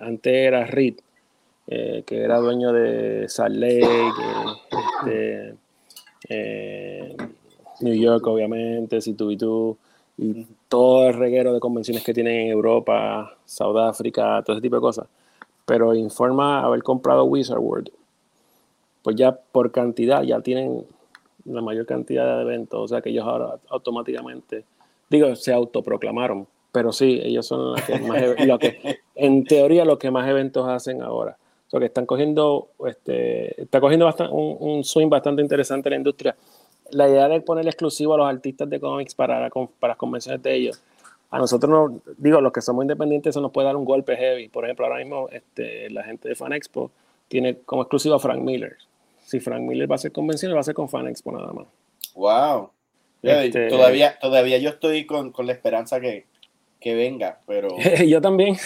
Antes 0.00 0.32
era 0.32 0.64
Reed, 0.64 0.94
eh, 1.66 2.02
que 2.06 2.22
era 2.22 2.38
dueño 2.38 2.72
de 2.72 3.28
Salt 3.28 3.56
Lake, 3.56 4.12
este, 4.70 5.54
eh, 6.28 7.16
New 7.80 7.94
York, 7.94 8.26
obviamente, 8.26 8.98
C2B2, 8.98 9.76
y 10.16 10.46
todo 10.68 11.08
el 11.08 11.14
reguero 11.14 11.52
de 11.52 11.60
convenciones 11.60 12.04
que 12.04 12.14
tienen 12.14 12.46
en 12.46 12.52
Europa, 12.52 13.36
Sudáfrica, 13.44 14.42
todo 14.44 14.56
ese 14.56 14.62
tipo 14.62 14.76
de 14.76 14.80
cosas 14.80 15.06
pero 15.64 15.94
informa 15.94 16.62
haber 16.62 16.82
comprado 16.82 17.24
Wizard 17.24 17.58
World, 17.58 17.90
pues 19.02 19.16
ya 19.16 19.32
por 19.32 19.72
cantidad 19.72 20.22
ya 20.22 20.40
tienen 20.40 20.86
la 21.44 21.60
mayor 21.60 21.86
cantidad 21.86 22.36
de 22.36 22.42
eventos, 22.42 22.80
o 22.80 22.88
sea 22.88 23.00
que 23.00 23.10
ellos 23.10 23.24
ahora 23.24 23.58
automáticamente, 23.68 24.64
digo, 25.10 25.34
se 25.36 25.52
autoproclamaron, 25.52 26.46
pero 26.72 26.92
sí, 26.92 27.20
ellos 27.22 27.46
son 27.46 27.76
que 27.86 27.98
más, 28.00 28.46
lo 28.46 28.58
que, 28.58 28.98
en 29.14 29.44
teoría, 29.44 29.84
los 29.84 29.98
que 29.98 30.10
más 30.10 30.28
eventos 30.28 30.68
hacen 30.68 31.02
ahora. 31.02 31.36
O 31.66 31.70
sea 31.70 31.80
que 31.80 31.86
están 31.86 32.06
cogiendo, 32.06 32.68
este, 32.86 33.62
está 33.62 33.80
cogiendo 33.80 34.12
un, 34.30 34.56
un, 34.60 34.84
swing 34.84 35.08
bastante 35.08 35.42
interesante 35.42 35.88
en 35.88 35.92
la 35.92 35.96
industria. 35.98 36.36
La 36.90 37.08
idea 37.08 37.28
de 37.28 37.40
poner 37.40 37.66
exclusivo 37.66 38.14
a 38.14 38.18
los 38.18 38.28
artistas 38.28 38.68
de 38.68 38.80
cómics 38.80 39.14
para, 39.14 39.48
para 39.50 39.92
las 39.92 39.96
convenciones 39.96 40.42
de 40.42 40.54
ellos 40.54 40.82
a 41.34 41.38
nosotros, 41.38 41.68
no, 41.68 42.00
digo, 42.16 42.40
los 42.40 42.52
que 42.52 42.60
somos 42.60 42.84
independientes, 42.84 43.30
eso 43.30 43.40
nos 43.40 43.50
puede 43.50 43.66
dar 43.66 43.74
un 43.74 43.84
golpe 43.84 44.16
heavy. 44.16 44.48
Por 44.48 44.64
ejemplo, 44.64 44.86
ahora 44.86 44.98
mismo 44.98 45.28
este, 45.32 45.90
la 45.90 46.04
gente 46.04 46.28
de 46.28 46.36
Fan 46.36 46.52
Expo 46.52 46.92
tiene 47.26 47.58
como 47.66 47.82
exclusivo 47.82 48.14
a 48.14 48.20
Frank 48.20 48.40
Miller. 48.40 48.76
Si 49.24 49.40
Frank 49.40 49.62
Miller 49.62 49.90
va 49.90 49.96
a 49.96 49.98
ser 49.98 50.12
convención, 50.12 50.54
va 50.54 50.60
a 50.60 50.62
ser 50.62 50.76
con 50.76 50.88
Fan 50.88 51.08
Expo 51.08 51.32
nada 51.32 51.52
más. 51.52 51.66
Wow. 52.14 52.70
Este, 53.20 53.66
todavía, 53.66 54.16
todavía 54.20 54.58
yo 54.58 54.70
estoy 54.70 55.06
con, 55.06 55.32
con 55.32 55.46
la 55.46 55.54
esperanza 55.54 55.98
que, 55.98 56.26
que 56.78 56.94
venga, 56.94 57.40
pero... 57.48 57.66
yo 58.06 58.20
también. 58.20 58.56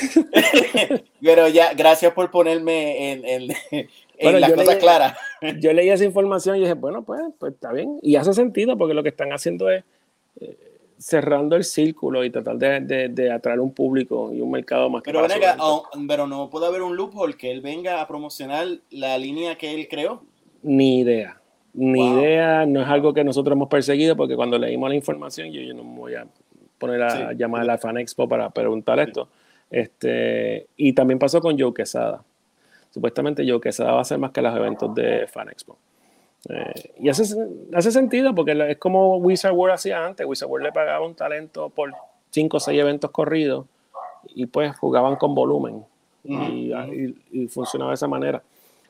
pero 1.22 1.48
ya, 1.48 1.72
gracias 1.72 2.12
por 2.12 2.30
ponerme 2.30 3.12
en, 3.12 3.24
en, 3.24 3.88
en 4.18 4.40
las 4.42 4.52
cosas 4.52 4.76
claras. 4.76 5.16
yo 5.58 5.72
leí 5.72 5.88
esa 5.88 6.04
información 6.04 6.58
y 6.58 6.60
dije, 6.60 6.74
bueno, 6.74 7.02
pues, 7.02 7.22
pues 7.38 7.54
está 7.54 7.72
bien. 7.72 7.98
Y 8.02 8.16
hace 8.16 8.34
sentido 8.34 8.76
porque 8.76 8.92
lo 8.92 9.02
que 9.02 9.08
están 9.08 9.32
haciendo 9.32 9.70
es... 9.70 9.84
Eh, 10.42 10.67
cerrando 10.98 11.56
el 11.56 11.64
círculo 11.64 12.24
y 12.24 12.30
tratar 12.30 12.56
de, 12.56 13.08
de, 13.08 13.30
atraer 13.30 13.60
un 13.60 13.72
público 13.72 14.32
y 14.32 14.40
un 14.40 14.50
mercado 14.50 14.90
más 14.90 15.02
pero, 15.04 15.26
venga, 15.26 15.56
oh, 15.60 15.88
pero 16.08 16.26
no 16.26 16.50
puede 16.50 16.66
haber 16.66 16.82
un 16.82 16.96
loophole 16.96 17.34
que 17.34 17.50
él 17.50 17.60
venga 17.60 18.00
a 18.00 18.08
promocionar 18.08 18.66
la 18.90 19.16
línea 19.16 19.56
que 19.56 19.74
él 19.74 19.86
creó. 19.88 20.22
Ni 20.62 21.00
idea. 21.00 21.40
Ni 21.72 22.14
idea, 22.14 22.66
no 22.66 22.82
es 22.82 22.88
algo 22.88 23.14
que 23.14 23.22
nosotros 23.22 23.54
hemos 23.54 23.68
perseguido 23.68 24.16
porque 24.16 24.34
cuando 24.34 24.58
leímos 24.58 24.88
la 24.88 24.96
información, 24.96 25.52
yo, 25.52 25.60
yo 25.60 25.74
no 25.74 25.84
me 25.84 25.96
voy 25.96 26.14
a 26.14 26.26
poner 26.78 27.02
a 27.02 27.32
llamar 27.32 27.62
a 27.62 27.64
la 27.64 27.78
Fan 27.78 27.98
Expo 27.98 28.28
para 28.28 28.50
preguntar 28.50 28.98
esto. 28.98 29.28
Este, 29.70 30.66
y 30.76 30.92
también 30.92 31.18
pasó 31.18 31.40
con 31.40 31.58
Joe 31.58 31.72
Quesada. 31.74 32.24
Supuestamente 32.90 33.48
Joe 33.48 33.60
Quesada 33.60 33.92
va 33.92 34.00
a 34.00 34.04
ser 34.04 34.18
más 34.18 34.32
que 34.32 34.42
los 34.42 34.56
eventos 34.56 34.94
de 34.94 35.26
Fan 35.28 35.48
Expo. 35.50 35.78
Eh, 36.48 36.92
y 37.00 37.08
hace, 37.08 37.24
hace 37.74 37.92
sentido 37.92 38.34
porque 38.34 38.70
es 38.70 38.78
como 38.78 39.16
Wizard 39.18 39.52
World 39.52 39.74
hacía 39.74 40.04
antes. 40.04 40.26
Wizard 40.26 40.48
World 40.48 40.66
le 40.66 40.72
pagaba 40.72 41.04
un 41.04 41.14
talento 41.14 41.68
por 41.70 41.92
5 42.30 42.56
o 42.56 42.60
6 42.60 42.80
eventos 42.80 43.10
corridos 43.10 43.66
y 44.34 44.46
pues 44.46 44.76
jugaban 44.76 45.16
con 45.16 45.34
volumen 45.34 45.84
y, 46.24 47.48
funcionaba 47.48 47.92
de 47.92 47.94
esa 47.94 48.08
manera. 48.08 48.42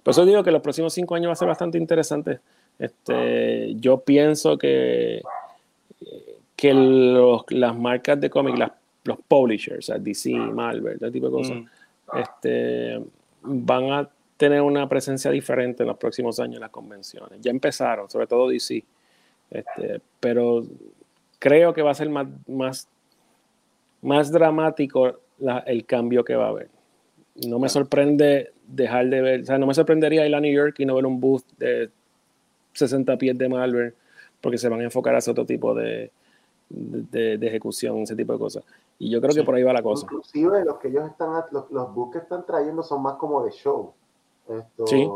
Por 0.03 0.13
eso 0.13 0.25
digo 0.25 0.43
que 0.43 0.51
los 0.51 0.63
próximos 0.63 0.93
5 0.93 1.15
años 1.15 1.29
va 1.29 1.33
a 1.33 1.37
ser 1.37 1.49
bastante 1.49 1.79
interesante. 1.79 2.41
Este, 2.79 3.75
yo 3.77 3.99
pienso 3.99 4.57
que, 4.57 5.23
que 6.55 6.73
los, 6.73 7.43
las 7.51 7.77
marcas 7.77 8.21
de 8.21 8.31
cómic, 8.31 8.57
los 9.05 9.19
publishers, 9.27 9.93
DC, 9.99 10.33
Marvel, 10.33 10.97
ese 10.97 11.11
tipo 11.11 11.27
de 11.27 11.33
cosas, 11.33 11.59
este, 12.15 13.03
van 13.43 13.93
a 13.93 14.09
tener 14.39 14.63
una 14.63 14.89
presencia 14.89 15.31
diferente 15.31 15.83
en 15.83 15.89
los 15.89 15.99
próximos 15.99 16.41
años 16.41 16.55
en 16.55 16.61
las 16.63 16.71
convenciones. 16.71 17.41
Ya 17.41 17.51
empezaron, 17.51 18.09
sobre 18.09 18.27
todo 18.27 18.49
DC, 18.49 18.85
este, 19.51 20.01
pero 20.21 20.65
creo 21.39 21.75
que 21.75 21.83
va 21.83 21.91
a 21.91 21.95
ser 21.95 22.09
más, 22.09 22.29
más, 22.47 22.89
más 24.01 24.31
dramático 24.31 25.19
el 25.67 25.85
cambio 25.85 26.25
que 26.25 26.37
va 26.37 26.47
a 26.47 26.51
haber. 26.51 26.71
No 27.47 27.59
me 27.59 27.69
sorprende 27.69 28.53
dejar 28.67 29.09
de 29.09 29.21
ver, 29.21 29.41
o 29.43 29.45
sea, 29.45 29.59
no 29.59 29.67
me 29.67 29.75
sorprendería 29.75 30.27
ir 30.27 30.35
a 30.35 30.41
New 30.41 30.53
York 30.53 30.77
y 30.79 30.87
no 30.87 30.95
ver 30.95 31.07
un 31.07 31.21
booth 31.21 31.45
de 31.59 31.91
60 32.75 33.17
pies 33.17 33.37
de 33.37 33.49
Marvel, 33.49 33.95
porque 34.41 34.59
se 34.59 34.69
van 34.69 34.81
a 34.81 34.85
enfocar 34.85 35.17
a 35.17 35.19
ese 35.19 35.33
otro 35.33 35.45
tipo 35.45 35.75
de, 35.75 36.13
de, 36.69 37.39
ejecución, 37.43 37.99
ese 37.99 38.15
tipo 38.15 38.33
de 38.33 38.39
cosas. 38.39 38.65
Y 39.01 39.11
yo 39.11 39.21
creo 39.21 39.35
que 39.35 39.43
por 39.43 39.57
ahí 39.57 39.65
va 39.65 39.73
la 39.73 39.83
cosa. 39.83 40.05
Inclusive 40.05 40.65
los 40.65 40.79
que 40.79 40.89
ellos 40.89 41.09
están, 41.09 41.43
los, 41.51 41.71
los 41.71 41.95
booths 41.95 42.13
que 42.13 42.19
están 42.19 42.47
trayendo 42.47 42.85
son 42.85 43.03
más 43.03 43.15
como 43.15 43.45
de 43.45 43.51
show. 43.51 43.95
Esto, 44.49 44.87
sí. 44.87 45.09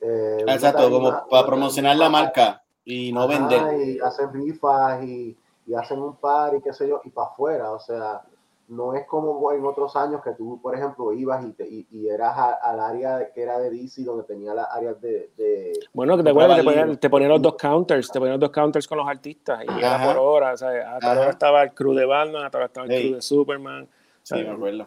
Eh, 0.00 0.44
Exacto, 0.46 0.90
como 0.90 1.26
para 1.28 1.46
promocionar 1.46 1.96
la 1.96 2.08
marca 2.08 2.62
y 2.84 3.12
no 3.12 3.26
vender. 3.26 3.80
Y 3.80 4.00
hacen 4.00 4.32
rifas 4.32 5.02
y, 5.02 5.36
y, 5.66 5.74
hacen 5.74 6.00
un 6.00 6.16
par 6.16 6.54
y 6.54 6.60
qué 6.60 6.72
sé 6.72 6.88
yo, 6.88 7.00
y 7.04 7.10
para 7.10 7.28
afuera, 7.28 7.72
o 7.72 7.80
sea, 7.80 8.22
no 8.68 8.94
es 8.94 9.06
como 9.06 9.52
en 9.52 9.64
otros 9.64 9.96
años 9.96 10.22
que 10.22 10.32
tú, 10.32 10.60
por 10.60 10.74
ejemplo, 10.74 11.12
ibas 11.12 11.44
y, 11.44 11.52
te, 11.52 11.66
y, 11.68 12.08
eras 12.08 12.36
al 12.62 12.80
área 12.80 13.30
que 13.32 13.42
era 13.42 13.58
de 13.58 13.70
DC, 13.70 14.04
donde 14.04 14.24
tenía 14.24 14.54
las 14.54 14.68
áreas 14.70 15.00
de... 15.00 15.30
de 15.36 15.72
bueno, 15.92 16.16
que 16.16 16.22
te 16.22 16.30
acuerdas, 16.30 16.58
te 16.58 16.64
ponían, 16.64 16.96
te 16.98 17.10
ponían, 17.10 17.30
los 17.30 17.42
dos 17.42 17.56
counters, 17.56 18.10
te 18.10 18.18
ponían 18.18 18.38
los 18.38 18.48
dos 18.48 18.50
counters 18.50 18.86
con 18.86 18.98
los 18.98 19.08
artistas, 19.08 19.64
y 19.64 19.78
era 19.78 20.04
por 20.04 20.18
hora, 20.18 20.52
o 20.52 20.56
sea, 20.56 20.96
a 20.96 20.98
tal 20.98 21.18
hora 21.18 21.30
estaba 21.30 21.62
el 21.62 21.72
crew 21.72 21.94
de 21.94 22.04
Batman, 22.04 22.44
a 22.44 22.50
tal 22.50 22.60
hora 22.60 22.66
estaba 22.66 22.86
el 22.86 23.00
crew 23.00 23.14
de 23.16 23.22
Superman. 23.22 23.88
Sí, 24.22 24.34
me 24.34 24.50
acuerdo. 24.50 24.86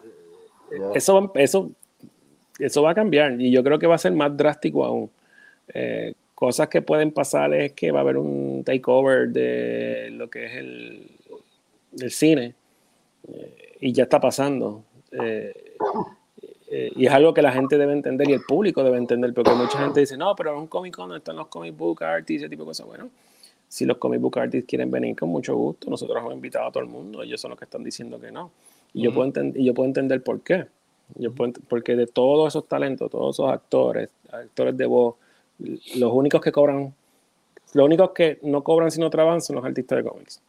Eso, 0.94 1.30
eso 1.34 1.70
eso 2.58 2.82
va 2.82 2.90
a 2.90 2.94
cambiar 2.94 3.40
y 3.40 3.50
yo 3.50 3.62
creo 3.62 3.78
que 3.78 3.86
va 3.86 3.94
a 3.94 3.98
ser 3.98 4.12
más 4.12 4.36
drástico 4.36 4.84
aún. 4.84 5.10
Eh, 5.72 6.14
cosas 6.34 6.68
que 6.68 6.82
pueden 6.82 7.12
pasar 7.12 7.52
es 7.54 7.72
que 7.72 7.90
va 7.90 8.00
a 8.00 8.02
haber 8.02 8.16
un 8.16 8.62
takeover 8.64 9.28
de 9.28 10.10
lo 10.12 10.30
que 10.30 10.46
es 10.46 10.54
el, 10.56 11.10
el 12.00 12.10
cine 12.10 12.54
eh, 13.32 13.76
y 13.80 13.92
ya 13.92 14.04
está 14.04 14.20
pasando. 14.20 14.84
Eh, 15.12 16.94
y 16.96 17.06
es 17.06 17.12
algo 17.12 17.32
que 17.32 17.40
la 17.40 17.50
gente 17.50 17.78
debe 17.78 17.92
entender 17.92 18.28
y 18.28 18.34
el 18.34 18.42
público 18.42 18.84
debe 18.84 18.98
entender, 18.98 19.32
porque 19.32 19.52
mucha 19.52 19.78
gente 19.78 20.00
dice, 20.00 20.18
no, 20.18 20.36
pero 20.36 20.52
en 20.52 20.58
un 20.58 20.66
Comic 20.66 20.94
Con 20.94 21.14
están 21.16 21.36
los 21.36 21.48
comic 21.48 21.74
book 21.74 22.04
artists, 22.04 22.42
ese 22.42 22.50
tipo 22.50 22.62
de 22.64 22.66
cosas. 22.66 22.86
Bueno, 22.86 23.08
si 23.68 23.86
los 23.86 23.96
comic 23.96 24.20
book 24.20 24.38
artists 24.38 24.68
quieren 24.68 24.90
venir 24.90 25.16
con 25.16 25.30
mucho 25.30 25.56
gusto, 25.56 25.88
nosotros 25.88 26.18
hemos 26.18 26.34
invitado 26.34 26.66
a 26.66 26.72
todo 26.72 26.82
el 26.82 26.88
mundo, 26.90 27.22
ellos 27.22 27.40
son 27.40 27.50
los 27.50 27.58
que 27.58 27.64
están 27.64 27.82
diciendo 27.82 28.20
que 28.20 28.30
no. 28.30 28.50
Y, 28.92 29.02
yo, 29.02 29.14
puedo 29.14 29.32
y 29.54 29.64
yo 29.64 29.74
puedo 29.74 29.86
entender 29.86 30.22
por 30.22 30.40
qué. 30.40 30.66
Porque 31.68 31.96
de 31.96 32.06
todos 32.06 32.48
esos 32.48 32.66
talentos, 32.68 33.10
todos 33.10 33.36
esos 33.36 33.50
actores, 33.50 34.10
actores 34.30 34.76
de 34.76 34.86
voz, 34.86 35.16
los 35.58 36.12
únicos 36.12 36.40
que 36.40 36.52
cobran, 36.52 36.94
los 37.74 37.84
únicos 37.84 38.10
que 38.10 38.38
no 38.42 38.62
cobran 38.62 38.90
si 38.90 39.00
no 39.00 39.10
trabajan 39.10 39.40
son 39.40 39.56
los 39.56 39.64
artistas 39.64 39.98
de 39.98 40.08
cómics. 40.08 40.40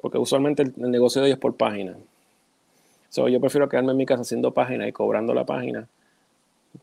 Porque 0.00 0.18
usualmente 0.18 0.62
el, 0.62 0.72
negocio 0.90 1.20
de 1.20 1.28
ellos 1.28 1.36
es 1.36 1.40
por 1.40 1.56
página. 1.56 1.96
So, 3.08 3.28
yo 3.28 3.40
prefiero 3.40 3.68
quedarme 3.68 3.92
en 3.92 3.98
mi 3.98 4.06
casa 4.06 4.22
haciendo 4.22 4.52
página 4.52 4.88
y 4.88 4.92
cobrando 4.92 5.34
la 5.34 5.44
página 5.44 5.86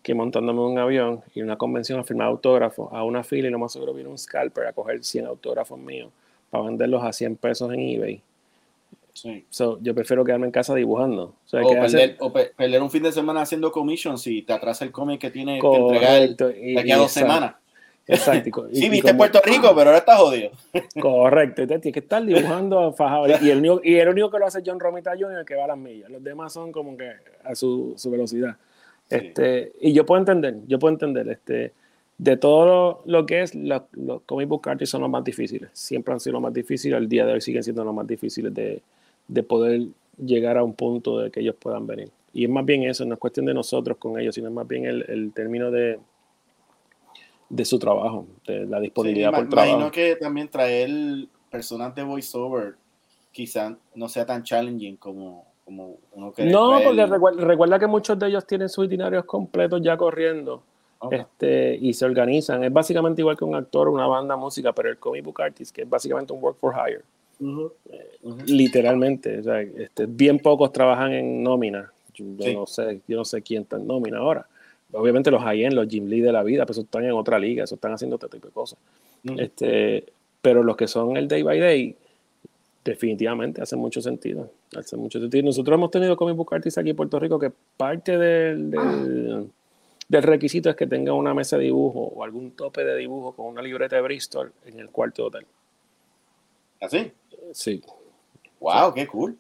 que 0.04 0.14
montándome 0.14 0.62
un 0.62 0.78
avión 0.78 1.22
y 1.34 1.42
una 1.42 1.58
convención 1.58 2.00
a 2.00 2.04
firmar 2.04 2.28
autógrafos 2.28 2.90
a 2.94 3.04
una 3.04 3.24
fila 3.24 3.48
y 3.48 3.52
lo 3.52 3.58
más 3.58 3.74
seguro 3.74 3.94
viene 3.94 4.10
un 4.10 4.20
scalper 4.20 4.68
a 4.68 4.74
coger 4.74 5.04
100 5.04 5.26
autógrafos 5.26 5.80
míos 5.80 6.12
para 6.52 6.66
venderlos 6.66 7.04
a 7.04 7.12
100 7.12 7.36
pesos 7.38 7.74
en 7.74 7.80
eBay 7.80 8.22
yo 9.82 9.96
prefiero 9.96 10.24
quedarme 10.24 10.48
en 10.48 10.52
casa 10.52 10.76
dibujando. 10.76 11.36
O, 11.52 12.34
perder, 12.34 12.82
un 12.82 12.92
fin 12.92 13.04
de 13.04 13.12
semana 13.12 13.42
haciendo 13.42 13.72
commissions 13.72 14.22
si 14.22 14.42
te 14.42 14.54
atrasa 14.54 14.86
el 14.86 14.92
cómic 14.92 15.22
que 15.22 15.32
tiene 15.32 15.60
que 15.60 15.68
entregar 15.68 16.36
de 16.36 16.80
aquí 16.80 16.92
a 16.92 16.98
dos 16.98 17.12
semanas. 17.12 17.56
Exacto. 18.10 18.68
sí, 18.74 18.90
viste 18.90 19.14
Puerto 19.14 19.40
Rico, 19.44 19.70
pero 19.76 19.90
ahora 19.90 19.98
estás 20.00 20.18
jodido. 20.18 20.52
Correcto. 21.00 21.68
Tienes 21.68 21.94
que 21.94 22.00
estar 22.00 22.26
dibujando 22.26 22.92
fajado. 22.94 23.28
Y 23.28 23.50
el, 23.50 23.60
único, 23.60 23.82
y 23.84 23.96
el 23.96 24.10
único 24.10 24.32
que 24.32 24.40
lo 24.40 24.48
hace 24.48 24.62
John 24.66 24.80
Romita 24.80 25.12
Jr. 25.18 25.46
que 25.46 25.56
va 25.56 25.66
a 25.66 25.68
las 25.68 25.78
millas. 25.78 26.10
Los 26.10 26.24
demás 26.24 26.52
son 26.52 26.72
como 26.72 26.98
que 26.98 27.12
a 27.44 27.56
su, 27.56 27.96
velocidad. 28.10 28.58
Este, 29.10 29.74
y 29.80 29.94
yo 29.94 30.06
puedo 30.06 30.20
entender, 30.20 30.58
yo 30.68 30.78
puedo 30.78 30.94
entender, 30.94 31.28
este, 31.30 31.74
de 32.20 32.38
todo 32.38 33.02
lo, 33.06 33.26
que 33.26 33.42
es, 33.42 33.56
los, 33.56 33.84
los 33.94 34.22
comic 34.24 34.48
book 34.48 34.70
artists 34.70 34.92
son 34.92 35.02
los 35.02 35.10
más 35.10 35.24
difíciles. 35.24 35.70
Siempre 35.74 36.14
han 36.14 36.20
sido 36.20 36.34
los 36.34 36.42
más 36.42 36.54
difíciles. 36.54 36.98
El 36.98 37.10
día 37.10 37.26
de 37.26 37.34
hoy 37.34 37.42
siguen 37.42 37.64
siendo 37.64 37.84
los 37.84 37.94
más 37.94 38.06
difíciles 38.06 38.54
de, 38.54 38.82
de 39.30 39.44
poder 39.44 39.88
llegar 40.18 40.58
a 40.58 40.64
un 40.64 40.74
punto 40.74 41.20
de 41.20 41.32
que 41.32 41.40
ellos 41.40 41.56
puedan 41.58 41.88
venir. 41.88 42.12
Y 42.34 42.44
es 42.44 42.50
más 42.50 42.66
bien 42.66 42.84
eso, 42.84 43.06
no 43.06 43.14
es 43.14 43.20
cuestión 43.20 43.46
de 43.46 43.54
nosotros 43.54 43.98
con 43.98 44.20
ellos, 44.20 44.36
sino 44.36 44.48
es 44.50 44.54
más 44.54 44.68
bien 44.68 44.86
el, 44.86 45.06
el 45.08 45.32
término 45.32 45.72
de, 45.72 46.00
de 47.48 47.66
su 47.66 47.80
trabajo, 47.80 48.28
de 48.46 48.66
la 48.66 48.80
disponibilidad 48.80 49.32
por 49.32 49.48
trabajo. 49.48 49.70
Imagino 49.70 49.92
que 49.92 50.16
también 50.16 50.50
traer 50.50 50.90
personas 51.50 51.96
de 51.96 52.04
voiceover 52.04 52.76
quizás 53.32 53.74
no 53.96 54.10
sea 54.10 54.26
tan 54.26 54.44
challenging 54.44 54.98
como, 54.98 55.46
como 55.64 55.98
uno 56.14 56.32
que... 56.32 56.46
No, 56.46 56.80
porque 56.84 57.06
recuerda, 57.06 57.80
que 57.80 57.88
muchos 57.88 58.18
de 58.18 58.28
ellos 58.28 58.46
tienen 58.46 58.68
sus 58.68 58.86
itinerarios 58.86 59.26
completos 59.26 59.82
ya 59.82 59.96
corriendo 59.96 60.64
este, 61.12 61.78
y 61.80 61.94
se 61.94 62.06
organizan. 62.06 62.64
Es 62.64 62.74
básicamente 62.74 63.22
igual 63.22 63.38
que 63.38 63.46
un 63.46 63.56
actor, 63.56 63.90
una 63.90 64.08
banda, 64.08 64.36
música, 64.36 64.74
pero 64.74 64.90
el 64.90 64.98
comic 64.98 65.24
book 65.24 65.42
artist, 65.42 65.74
que 65.74 65.84
es 65.84 65.90
básicamente 65.90 66.34
un 66.34 66.44
work 66.44 66.58
for 66.58 66.74
hire. 66.74 67.04
Literalmente, 68.46 69.40
o 69.40 69.44
sea, 69.44 69.62
este, 69.62 70.06
bien 70.06 70.40
pocos 70.40 70.72
trabajan 70.72 71.14
en 71.14 71.44
nómina. 71.44 71.92
Yo, 72.14 72.26
no 72.54 72.68
sé, 72.68 73.00
yo 73.08 73.18
no 73.18 73.26
sé 73.26 73.42
quién 73.42 73.64
está 73.64 73.78
en 73.78 73.88
nómina 73.88 74.18
ahora. 74.18 74.46
Obviamente 74.92 75.32
los 75.32 75.42
high 75.44 75.70
los 75.70 75.88
Jim 75.88 76.08
Lee 76.08 76.22
de 76.22 76.32
la 76.32 76.44
vida, 76.44 76.66
pues 76.66 76.80
están 76.80 77.06
en 77.06 77.12
otra 77.12 77.40
liga, 77.40 77.64
eso 77.64 77.76
están 77.76 77.94
haciendo 77.94 78.16
este 78.16 78.28
tipo 78.28 78.48
de 78.48 78.54
cosas. 78.54 78.80
este, 79.38 80.06
pero 80.42 80.64
los 80.64 80.76
que 80.76 80.88
son 80.88 81.16
el 81.16 81.28
day 81.28 81.44
by 81.44 81.60
day, 81.60 81.96
definitivamente 82.84 83.62
hace 83.62 83.76
mucho 83.76 84.02
sentido. 84.02 84.50
Hace 84.76 84.98
mucho 84.98 85.20
sentido. 85.20 85.44
Nosotros 85.44 85.76
hemos 85.76 85.92
tenido 85.92 86.18
comic 86.18 86.36
book 86.36 86.54
artists 86.54 86.78
aquí 86.78 86.92
en 86.92 86.96
Puerto 86.96 87.20
Rico 87.20 87.40
que 87.40 87.52
parte 87.78 88.18
del, 88.18 88.72
del, 88.72 90.24
requisito 90.24 90.70
es 90.70 90.76
que 90.76 90.88
tenga 90.88 91.14
una 91.14 91.34
mesa 91.34 91.58
de 91.58 91.66
dibujo 91.66 92.00
o 92.00 92.24
algún 92.24 92.52
tope 92.52 92.84
de 92.84 92.96
dibujo 92.98 93.34
con 93.34 93.48
una 93.48 93.62
libreta 93.62 93.96
de 93.96 94.02
Bristol 94.02 94.52
en 94.66 94.80
el 94.80 94.90
cuarto 94.90 95.26
hotel. 95.26 95.46
¿Así? 96.82 97.12
Sí. 97.54 97.82
Wow, 98.60 98.94
qué 98.94 99.08
cool. 99.08 99.38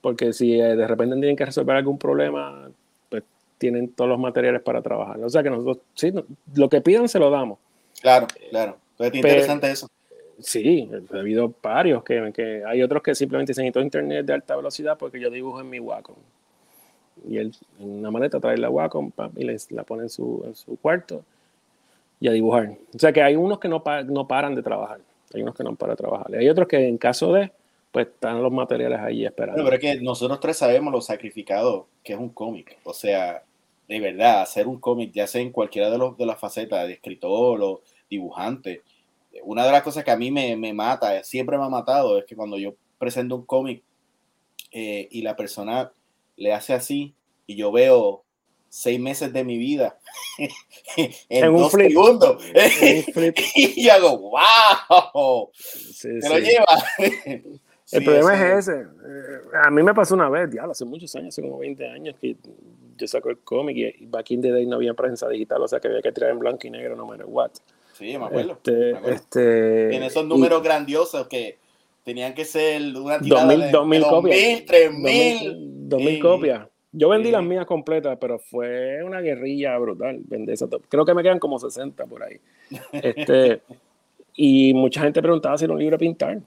Porque 0.00 0.32
si 0.32 0.60
eh, 0.60 0.76
de 0.76 0.86
repente 0.86 1.16
tienen 1.16 1.36
que 1.36 1.44
resolver 1.44 1.76
algún 1.76 1.98
problema, 1.98 2.70
pues 3.08 3.24
tienen 3.58 3.88
todos 3.92 4.08
los 4.08 4.18
materiales 4.18 4.62
para 4.62 4.80
trabajar. 4.82 5.22
O 5.22 5.28
sea 5.28 5.42
que 5.42 5.50
nosotros, 5.50 5.78
sí, 5.94 6.12
lo 6.54 6.68
que 6.68 6.80
pidan 6.80 7.08
se 7.08 7.18
lo 7.18 7.30
damos. 7.30 7.58
Claro, 8.00 8.26
claro. 8.50 8.78
Entonces, 8.92 9.16
interesante 9.16 9.70
eso. 9.70 9.88
Sí, 10.38 10.90
ha 11.12 11.18
habido 11.18 11.52
varios 11.62 12.02
que, 12.02 12.32
que, 12.34 12.62
hay 12.64 12.82
otros 12.82 13.02
que 13.02 13.14
simplemente 13.14 13.50
dicen 13.50 13.64
necesito 13.64 13.80
internet 13.82 14.24
de 14.24 14.32
alta 14.32 14.56
velocidad 14.56 14.96
porque 14.96 15.20
yo 15.20 15.30
dibujo 15.30 15.60
en 15.60 15.68
mi 15.68 15.80
Wacom. 15.80 16.16
Y 17.28 17.36
él 17.36 17.54
en 17.78 17.98
una 17.98 18.10
maleta 18.10 18.40
trae 18.40 18.56
la 18.56 18.70
Wacom 18.70 19.12
y 19.36 19.44
les, 19.44 19.70
la 19.70 19.82
pone 19.82 20.04
en 20.04 20.08
su, 20.08 20.42
en 20.46 20.54
su 20.54 20.76
cuarto 20.76 21.22
y 22.20 22.28
a 22.28 22.32
dibujar. 22.32 22.76
O 22.94 22.98
sea 22.98 23.12
que 23.12 23.22
hay 23.22 23.36
unos 23.36 23.58
que 23.58 23.68
no, 23.68 23.82
no 24.06 24.26
paran 24.26 24.54
de 24.54 24.62
trabajar. 24.62 25.00
Hay 25.34 25.42
unos 25.42 25.54
que 25.54 25.64
no 25.64 25.74
paran 25.76 25.96
de 25.96 26.02
trabajar. 26.02 26.34
hay 26.34 26.48
otros 26.48 26.68
que 26.68 26.88
en 26.88 26.98
caso 26.98 27.32
de, 27.32 27.52
pues 27.92 28.08
están 28.08 28.42
los 28.42 28.52
materiales 28.52 29.00
ahí 29.00 29.24
esperando. 29.24 29.62
pero 29.62 29.76
es 29.76 29.80
que 29.80 30.00
nosotros 30.00 30.40
tres 30.40 30.58
sabemos 30.58 30.92
lo 30.92 31.00
sacrificado 31.00 31.86
que 32.02 32.12
es 32.12 32.18
un 32.18 32.30
cómic. 32.30 32.78
O 32.84 32.94
sea, 32.94 33.42
de 33.88 34.00
verdad, 34.00 34.42
hacer 34.42 34.66
un 34.66 34.78
cómic, 34.78 35.12
ya 35.12 35.26
sea 35.26 35.40
en 35.40 35.50
cualquiera 35.50 35.90
de, 35.90 35.98
los, 35.98 36.16
de 36.16 36.26
las 36.26 36.38
facetas, 36.38 36.86
de 36.86 36.94
escritor 36.94 37.60
o 37.62 37.82
dibujante, 38.08 38.82
una 39.44 39.64
de 39.64 39.72
las 39.72 39.82
cosas 39.82 40.04
que 40.04 40.10
a 40.10 40.16
mí 40.16 40.30
me, 40.30 40.72
mata, 40.72 41.22
siempre 41.22 41.56
me 41.56 41.64
ha 41.64 41.68
matado, 41.68 42.18
es 42.18 42.24
que 42.24 42.36
cuando 42.36 42.58
yo 42.58 42.74
presento 42.98 43.36
un 43.36 43.46
cómic 43.46 43.82
eh, 44.72 45.08
y 45.10 45.22
la 45.22 45.36
persona 45.36 45.92
le 46.36 46.52
hace 46.52 46.72
así 46.72 47.14
y 47.46 47.56
yo 47.56 47.72
veo 47.72 48.24
seis 48.70 48.98
meses 48.98 49.32
de 49.32 49.44
mi 49.44 49.58
vida. 49.58 49.98
En, 51.28 51.54
dos 51.54 51.70
segundos. 51.70 52.42
Y 53.54 53.88
hago 53.88 54.18
wow 54.18 55.50
se 55.92 56.28
lo 56.28 56.38
lleva. 56.38 56.82
El 56.98 58.04
problema 58.04 58.34
es 58.34 58.68
ese. 58.68 58.80
Eh, 58.80 59.40
a 59.62 59.70
mí 59.70 59.82
me 59.82 59.94
pasó 59.94 60.14
una 60.14 60.28
vez 60.28 60.50
ya 60.52 60.64
hace 60.64 60.84
muchos 60.84 61.14
años 61.14 61.28
hace 61.28 61.42
como 61.42 61.58
20 61.58 61.86
años 61.86 62.16
que 62.20 62.36
yo 62.96 63.06
saco 63.06 63.30
el 63.30 63.38
cómic 63.38 63.76
y 63.76 64.06
back 64.06 64.32
in 64.32 64.42
the 64.42 64.50
day 64.50 64.66
no 64.66 64.76
había 64.76 64.94
prensa 64.94 65.28
digital 65.28 65.62
o 65.62 65.68
sea 65.68 65.80
que 65.80 65.88
había 65.88 66.02
que 66.02 66.12
tirar 66.12 66.30
en 66.30 66.38
blanco 66.38 66.66
y 66.66 66.70
negro 66.70 66.96
no 66.96 67.06
matter 67.06 67.26
what. 67.28 67.52
Sí, 67.92 68.16
me 68.18 68.24
acuerdo. 68.24 68.52
Este, 68.52 69.12
este 69.12 69.96
en 69.96 70.02
esos 70.02 70.26
números 70.26 70.62
grandiosos 70.62 71.28
que 71.28 71.58
tenían 72.02 72.34
que 72.34 72.44
ser 72.44 72.82
una 72.96 73.20
tirada 73.20 73.44
2000, 73.44 73.60
de 73.60 73.70
2000 73.70 74.02
copias. 74.02 74.64
3000. 74.66 75.88
2000 75.88 76.20
copias. 76.20 76.69
Yo 76.92 77.08
vendí 77.08 77.30
las 77.30 77.42
mías 77.42 77.66
completas, 77.66 78.18
pero 78.20 78.38
fue 78.38 79.02
una 79.04 79.20
guerrilla 79.20 79.78
brutal. 79.78 80.20
Vendí 80.24 80.52
esa 80.52 80.66
Creo 80.88 81.04
que 81.04 81.14
me 81.14 81.22
quedan 81.22 81.38
como 81.38 81.58
60 81.58 82.04
por 82.06 82.22
ahí. 82.22 82.40
Este, 82.92 83.62
y 84.34 84.74
mucha 84.74 85.02
gente 85.02 85.22
preguntaba 85.22 85.56
si 85.56 85.64
era 85.64 85.74
un 85.74 85.78
libro 85.78 85.96
a 85.96 85.98
pintar. 85.98 86.40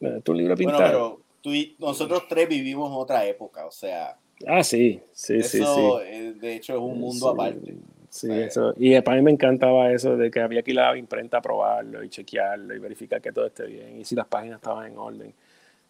¿Es 0.00 0.28
un 0.28 0.36
libro 0.36 0.54
a 0.54 0.56
pintar? 0.56 0.92
Bueno, 0.92 1.20
pero 1.42 1.64
nosotros 1.78 2.24
tres 2.28 2.48
vivimos 2.48 2.90
otra 2.92 3.24
época, 3.24 3.66
o 3.66 3.70
sea. 3.70 4.16
Ah, 4.46 4.62
sí, 4.62 5.00
sí, 5.12 5.42
sí, 5.42 5.62
sí. 5.62 6.32
de 6.38 6.54
hecho, 6.54 6.74
es 6.74 6.80
un 6.80 6.98
mundo 6.98 7.28
aparte. 7.28 7.74
Sí, 8.10 8.28
eso. 8.30 8.74
Y 8.76 9.00
para 9.02 9.16
mí 9.18 9.22
me 9.22 9.30
encantaba 9.30 9.92
eso 9.92 10.16
de 10.16 10.30
que 10.30 10.40
había 10.40 10.62
que 10.62 10.72
ir 10.72 10.80
a 10.80 10.90
la 10.90 10.98
imprenta 10.98 11.38
a 11.38 11.42
probarlo 11.42 12.02
y 12.02 12.08
chequearlo 12.08 12.74
y 12.74 12.78
verificar 12.80 13.20
que 13.22 13.30
todo 13.30 13.46
esté 13.46 13.66
bien 13.66 14.00
y 14.00 14.04
si 14.04 14.16
las 14.16 14.26
páginas 14.26 14.56
estaban 14.56 14.90
en 14.90 14.98
orden. 14.98 15.32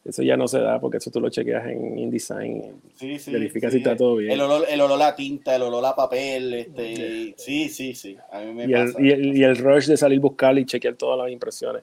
Eso 0.05 0.23
ya 0.23 0.37
no 0.37 0.49
se 0.49 0.59
da 0.59 0.81
porque 0.81 0.97
eso 0.97 1.11
tú 1.11 1.21
lo 1.21 1.29
chequeas 1.29 1.67
en 1.67 1.99
InDesign. 1.99 2.81
Sí, 2.95 3.19
sí. 3.19 3.33
Verificas 3.33 3.73
si 3.73 3.79
está 3.79 3.95
todo 3.95 4.17
bien. 4.17 4.33
El 4.33 4.41
olor, 4.41 4.65
el 4.69 4.81
olor 4.81 5.03
a 5.03 5.15
tinta, 5.15 5.55
el 5.55 5.63
olor 5.63 5.85
a 5.85 5.95
papel. 5.95 6.55
Este, 6.55 7.35
sí, 7.37 7.69
sí, 7.69 7.95
sí. 7.95 8.17
A 8.33 8.41
mí 8.41 8.53
me 8.55 8.65
y, 8.65 8.73
pasa. 8.73 8.99
El, 8.99 9.05
y, 9.05 9.11
el, 9.11 9.37
y, 9.37 9.45
el, 9.45 9.57
rush 9.57 9.87
de 9.87 9.97
salir 9.97 10.19
a 10.19 10.23
buscar 10.23 10.59
y 10.59 10.65
chequear 10.65 10.95
todas 10.95 11.19
las 11.19 11.31
impresiones. 11.31 11.83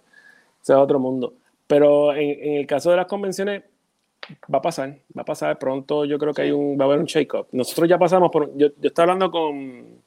Ese 0.62 0.74
es 0.74 0.80
otro 0.80 1.00
mundo. 1.00 1.34
Pero 1.68 2.14
en, 2.14 2.44
en, 2.44 2.54
el 2.56 2.66
caso 2.66 2.90
de 2.90 2.98
las 2.98 3.06
convenciones, 3.06 3.64
va 4.52 4.58
a 4.58 4.62
pasar. 4.62 4.98
Va 5.16 5.22
a 5.22 5.26
pasar 5.26 5.60
pronto. 5.60 6.06
Yo 6.06 6.18
creo 6.18 6.34
que 6.34 6.42
hay 6.42 6.52
un, 6.52 6.78
va 6.78 6.86
a 6.86 6.88
haber 6.88 7.00
un 7.00 7.06
shake-up. 7.06 7.48
Nosotros 7.52 7.88
ya 7.88 8.00
pasamos 8.00 8.32
por. 8.32 8.58
Yo, 8.58 8.70
yo 8.80 8.88
estaba 8.88 9.12
hablando 9.12 9.30
con 9.30 9.98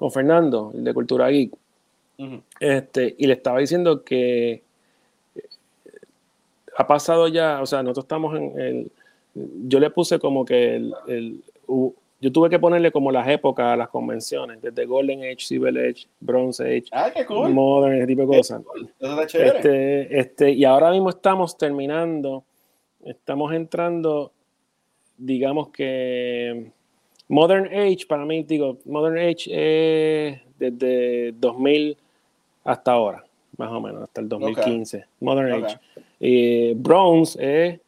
con 0.00 0.10
Fernando, 0.10 0.72
el 0.74 0.82
de 0.82 0.94
Cultura 0.94 1.28
Geek, 1.28 1.52
este, 2.58 3.14
y 3.18 3.26
le 3.26 3.34
estaba 3.34 3.58
diciendo 3.58 4.02
que 4.02 4.62
ha 6.80 6.86
pasado 6.86 7.28
ya, 7.28 7.60
o 7.60 7.66
sea, 7.66 7.82
nosotros 7.82 8.04
estamos 8.04 8.36
en 8.36 8.58
el, 8.58 8.92
yo 9.68 9.78
le 9.78 9.90
puse 9.90 10.18
como 10.18 10.44
que 10.46 10.76
el, 10.76 11.42
yo 12.20 12.32
tuve 12.32 12.48
que 12.48 12.58
ponerle 12.58 12.90
como 12.90 13.12
las 13.12 13.28
épocas 13.28 13.66
a 13.66 13.76
las 13.76 13.88
convenciones, 13.90 14.62
desde 14.62 14.86
Golden 14.86 15.20
Age, 15.20 15.40
Silver 15.40 15.76
Age, 15.76 16.06
Bronze 16.20 16.64
Age, 16.64 16.84
ah, 16.92 17.12
Modern, 17.50 17.96
ese 17.96 18.06
tipo 18.06 18.22
de 18.22 18.38
cosas. 18.38 18.62
Este, 19.32 20.18
este, 20.18 20.50
y 20.52 20.64
ahora 20.64 20.90
mismo 20.90 21.10
estamos 21.10 21.56
terminando, 21.58 22.44
estamos 23.04 23.52
entrando, 23.52 24.32
digamos 25.18 25.68
que 25.68 26.72
Modern 27.28 27.66
Age, 27.66 28.06
para 28.08 28.24
mí, 28.24 28.42
digo, 28.42 28.78
Modern 28.86 29.18
Age 29.18 29.50
es 29.50 30.40
desde 30.58 31.32
2000 31.32 31.96
hasta 32.64 32.92
ahora, 32.92 33.24
más 33.60 33.70
o 33.70 33.80
menos, 33.80 34.02
hasta 34.02 34.22
el 34.22 34.28
2015. 34.28 35.04
Modern 35.20 35.64
Age. 35.64 35.78
Y 36.18 36.72
Bronze 36.74 37.38
es 37.40 37.80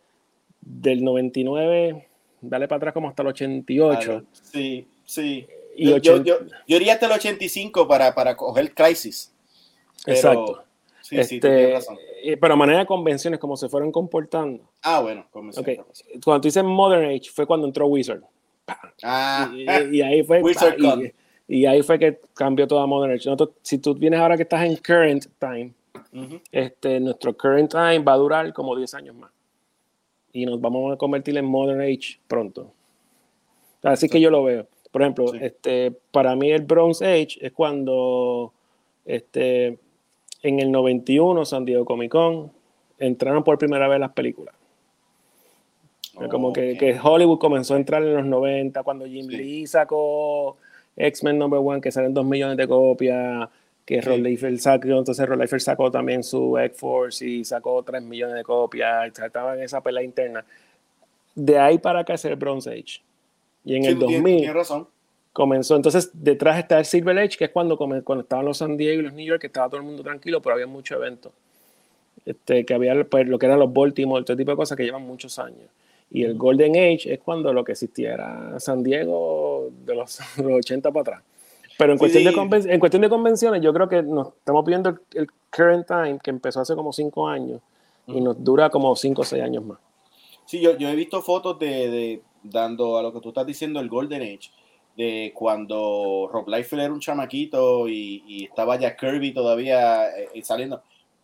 del 0.60 1.02
99, 1.02 2.08
dale 2.42 2.68
para 2.68 2.76
atrás 2.76 2.94
como 2.94 3.08
hasta 3.08 3.22
el 3.22 3.28
88. 3.28 4.22
sí, 4.32 4.86
sí. 5.04 5.46
yo, 5.76 5.96
yo, 5.98 6.38
iría 6.66 6.92
hasta 6.92 7.06
el 7.06 7.12
85 7.12 7.88
para, 7.88 8.14
para 8.14 8.36
coger 8.36 8.74
Crisis. 8.74 9.32
Exacto. 10.06 10.62
Sí, 11.00 11.18
este, 11.18 11.72
razón. 11.72 11.96
Pero 12.40 12.52
a 12.52 12.56
manera 12.56 12.80
de 12.80 12.86
convenciones, 12.86 13.40
como 13.40 13.56
se 13.56 13.68
fueron 13.68 13.90
comportando. 13.90 14.62
Ah, 14.82 15.00
bueno, 15.00 15.26
convenciones. 15.30 15.80
Cuando 16.22 16.42
tú 16.42 16.48
dices 16.48 16.62
Modern 16.62 17.06
Age, 17.06 17.30
fue 17.32 17.46
cuando 17.46 17.66
entró 17.66 17.86
Wizard. 17.86 18.22
Ah, 19.02 19.50
y, 19.90 20.00
ahí 20.02 20.22
fue 20.22 20.40
y, 20.78 21.12
ahí 21.48 21.82
fue 21.82 21.98
que 21.98 22.20
cambió 22.34 22.66
toda 22.66 22.86
Modern 22.86 23.12
Age. 23.14 23.28
si 23.62 23.78
tú 23.78 23.94
vienes 23.94 24.20
ahora 24.20 24.36
que 24.36 24.42
estás 24.42 24.64
en 24.64 24.76
Current 24.76 25.26
Time, 25.38 25.72
este, 26.50 27.00
nuestro 27.00 27.36
Current 27.36 27.70
Time 27.70 28.00
va 28.00 28.14
a 28.14 28.16
durar 28.16 28.52
como 28.52 28.76
10 28.76 28.94
años 28.94 29.16
más. 29.16 29.30
Y 30.32 30.46
nos 30.46 30.60
vamos 30.60 30.92
a 30.92 30.96
convertir 30.96 31.36
en 31.36 31.44
Modern 31.44 31.80
Age 31.80 32.18
pronto. 32.26 32.72
Así 33.82 34.08
que 34.08 34.20
yo 34.20 34.30
lo 34.30 34.44
veo. 34.44 34.66
Por 34.90 35.02
ejemplo, 35.02 35.34
este, 35.34 35.92
para 36.10 36.36
mí 36.36 36.50
el 36.50 36.62
Bronze 36.62 37.04
Age 37.06 37.38
es 37.40 37.52
cuando 37.52 38.52
este, 39.04 39.78
en 40.42 40.60
el 40.60 40.70
91 40.70 41.44
San 41.44 41.64
Diego 41.64 41.84
Comic 41.84 42.12
Con 42.12 42.52
entraron 42.98 43.42
por 43.42 43.58
primera 43.58 43.88
vez 43.88 43.98
las 43.98 44.12
películas. 44.12 44.54
Como 46.30 46.52
que, 46.52 46.76
que, 46.76 46.98
Hollywood 47.02 47.38
comenzó 47.38 47.72
a 47.72 47.78
entrar 47.78 48.02
en 48.02 48.14
los 48.14 48.26
90, 48.26 48.82
cuando 48.82 49.06
Jim 49.06 49.26
Lee 49.28 49.66
sacó 49.66 50.58
X-Men 50.96 51.38
Number 51.38 51.60
One, 51.62 51.80
que 51.80 51.90
salen 51.90 52.12
2 52.14 52.24
millones 52.24 52.56
de 52.56 52.68
copias, 52.68 53.48
que 53.84 54.00
sí. 54.00 54.58
sacó, 54.58 54.98
entonces 54.98 55.28
Liefeld 55.28 55.60
sacó 55.60 55.90
también 55.90 56.22
su 56.22 56.56
X-Force 56.56 57.26
y 57.26 57.44
sacó 57.44 57.82
3 57.82 58.02
millones 58.02 58.36
de 58.36 58.44
copias, 58.44 59.12
en 59.18 59.62
esa 59.62 59.80
pelea 59.80 60.02
interna. 60.02 60.44
De 61.34 61.58
ahí 61.58 61.78
para 61.78 62.00
acá 62.00 62.14
es 62.14 62.24
el 62.24 62.36
Bronze 62.36 62.70
Age. 62.70 63.00
Y 63.64 63.76
en 63.76 63.84
el 63.84 63.98
2000 63.98 64.52
razón. 64.52 64.88
comenzó, 65.32 65.76
entonces 65.76 66.10
detrás 66.12 66.58
está 66.58 66.78
el 66.78 66.84
Silver 66.84 67.18
Age, 67.18 67.36
que 67.38 67.44
es 67.46 67.50
cuando, 67.50 67.76
cuando 67.76 68.20
estaban 68.20 68.44
los 68.44 68.58
San 68.58 68.76
Diego 68.76 69.00
y 69.00 69.04
los 69.04 69.12
New 69.12 69.26
York, 69.26 69.40
que 69.40 69.46
estaba 69.46 69.68
todo 69.68 69.78
el 69.78 69.86
mundo 69.86 70.02
tranquilo, 70.02 70.40
pero 70.42 70.54
había 70.54 70.66
muchos 70.66 70.96
eventos. 70.96 71.32
Este, 72.24 72.64
que 72.64 72.74
había 72.74 73.02
pues, 73.04 73.26
lo 73.26 73.38
que 73.38 73.46
eran 73.46 73.58
los 73.58 73.72
Baltimore, 73.72 74.24
todo 74.24 74.36
tipo 74.36 74.50
de 74.50 74.56
cosas 74.56 74.76
que 74.76 74.84
llevan 74.84 75.02
muchos 75.02 75.38
años. 75.38 75.68
Y 76.12 76.24
el 76.24 76.36
Golden 76.36 76.72
Age 76.72 77.14
es 77.14 77.20
cuando 77.20 77.52
lo 77.52 77.64
que 77.64 77.72
existía 77.72 78.14
era 78.14 78.60
San 78.60 78.82
Diego 78.82 79.70
de 79.84 79.94
los, 79.94 80.20
80 80.38 80.90
para 80.90 81.00
atrás. 81.00 81.22
Pero 81.78 81.92
en 81.92 81.98
cuestión, 81.98 82.24
De 82.24 82.72
en 82.72 82.80
cuestión 82.80 83.02
de 83.02 83.08
convenciones, 83.08 83.62
yo 83.62 83.72
creo 83.72 83.88
que 83.88 84.02
nos 84.02 84.28
estamos 84.28 84.64
viendo 84.64 84.98
el, 85.14 85.28
current 85.50 85.86
time 85.86 86.18
que 86.22 86.30
empezó 86.30 86.60
hace 86.60 86.74
como 86.74 86.92
cinco 86.92 87.28
años 87.28 87.60
y 88.06 88.20
nos 88.20 88.42
dura 88.42 88.70
como 88.70 88.94
cinco 88.96 89.22
o 89.22 89.24
seis 89.24 89.42
años 89.42 89.64
más. 89.64 89.78
Sí, 90.46 90.60
yo, 90.60 90.76
yo 90.78 90.88
he 90.88 90.94
visto 90.94 91.20
fotos 91.22 91.58
de, 91.58 91.90
de, 91.90 92.22
dando 92.42 92.98
a 92.98 93.02
lo 93.02 93.12
que 93.12 93.20
tú 93.20 93.28
estás 93.28 93.46
diciendo 93.46 93.80
el 93.80 93.88
Golden 93.88 94.22
Age, 94.22 94.50
de 94.96 95.32
cuando 95.34 96.28
Rob 96.30 96.48
Liefeld 96.48 96.82
era 96.82 96.92
un 96.92 97.00
chamaquito 97.00 97.88
y, 97.88 98.44
estaba 98.44 98.78
ya 98.78 98.96
Kirby 98.96 99.32
todavía 99.32 100.08
eh, 100.08 100.28
eh, 100.34 100.42
saliendo. 100.42 100.82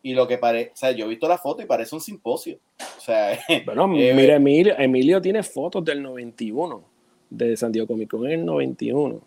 Y 0.08 0.14
lo 0.14 0.26
que 0.26 0.38
parece, 0.38 0.70
o 0.70 0.76
sea, 0.76 0.92
yo 0.92 1.04
he 1.04 1.08
visto 1.10 1.28
la 1.28 1.36
foto 1.36 1.60
y 1.60 1.66
parece 1.66 1.94
un 1.94 2.00
simposio. 2.00 2.56
O 2.96 3.00
sea, 3.00 3.38
bueno, 3.66 3.84
eh, 3.94 4.14
mira, 4.14 4.36
Emilio, 4.36 4.74
Emilio 4.78 5.20
tiene 5.20 5.42
fotos 5.42 5.84
del 5.84 6.02
91, 6.02 6.82
de 7.28 7.54
San 7.58 7.70
Diego 7.70 7.86
Comic 7.86 8.08
Con 8.08 8.24
en 8.24 8.40
el 8.40 8.46
91. 8.46 9.20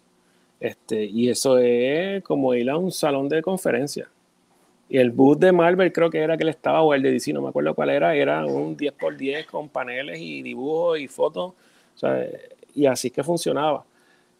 Este, 0.59 1.05
y 1.05 1.29
eso 1.29 1.59
es 1.59 2.23
como 2.23 2.55
ir 2.55 2.67
a 2.71 2.77
un 2.77 2.91
salón 2.91 3.29
de 3.29 3.43
conferencia. 3.43 4.09
Y 4.89 4.97
el 4.97 5.11
booth 5.11 5.37
de 5.37 5.51
Marvel 5.51 5.93
creo 5.93 6.09
que 6.09 6.17
era 6.17 6.35
que 6.35 6.41
él 6.41 6.49
estaba, 6.49 6.81
o 6.81 6.95
el 6.95 7.03
de 7.03 7.11
DC, 7.11 7.31
no 7.31 7.43
me 7.43 7.49
acuerdo 7.49 7.75
cuál 7.75 7.91
era, 7.91 8.15
era 8.15 8.43
un 8.43 8.75
10x10 8.75 9.45
con 9.45 9.69
paneles 9.69 10.19
y 10.19 10.41
dibujos 10.41 10.99
y 10.99 11.07
fotos. 11.07 11.53
O 11.93 11.97
sea, 11.99 12.25
y 12.73 12.87
así 12.87 13.11
que 13.11 13.23
funcionaba. 13.23 13.85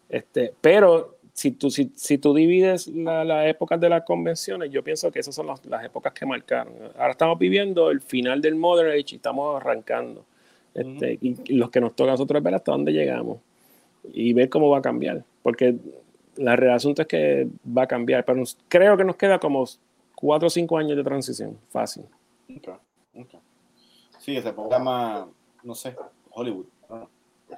Este, 0.08 0.52
pero 0.60 1.11
si 1.32 1.52
tú, 1.52 1.70
si, 1.70 1.92
si 1.96 2.18
tú 2.18 2.34
divides 2.34 2.88
las 2.88 3.26
la 3.26 3.48
épocas 3.48 3.80
de 3.80 3.88
las 3.88 4.04
convenciones, 4.04 4.70
yo 4.70 4.84
pienso 4.84 5.10
que 5.10 5.20
esas 5.20 5.34
son 5.34 5.46
las, 5.46 5.64
las, 5.66 5.84
épocas 5.84 6.12
que 6.12 6.26
marcaron. 6.26 6.74
Ahora 6.98 7.12
estamos 7.12 7.38
viviendo 7.38 7.90
el 7.90 8.00
final 8.00 8.40
del 8.40 8.54
Modern 8.54 8.90
Age 8.90 9.12
y 9.12 9.16
estamos 9.16 9.56
arrancando. 9.56 10.24
Este, 10.74 11.18
Y 11.20 11.54
los 11.54 11.70
que 11.70 11.80
nos 11.80 11.94
toca 11.94 12.10
a 12.10 12.14
nosotros 12.14 12.38
es 12.38 12.44
ver 12.44 12.54
hasta 12.54 12.72
dónde 12.72 12.92
llegamos 12.92 13.38
y 14.12 14.32
ver 14.32 14.48
cómo 14.48 14.68
va 14.70 14.78
a 14.78 14.82
cambiar. 14.82 15.24
Porque 15.42 15.76
la 16.36 16.56
realidad 16.56 16.76
asunto 16.76 17.02
es 17.02 17.08
que 17.08 17.48
va 17.66 17.82
a 17.82 17.86
cambiar, 17.86 18.24
pero 18.24 18.42
creo 18.68 18.96
que 18.96 19.04
nos 19.04 19.16
queda 19.16 19.38
como 19.38 19.64
cuatro 20.14 20.48
o 20.48 20.50
cinco 20.50 20.78
años 20.78 20.96
de 20.96 21.04
transición, 21.04 21.58
fácil. 21.70 22.04
Sí, 24.18 24.40
se 24.40 24.52
ponga 24.52 24.78
más, 24.78 25.26
no 25.62 25.74
sé, 25.74 25.96
Hollywood. 26.30 26.66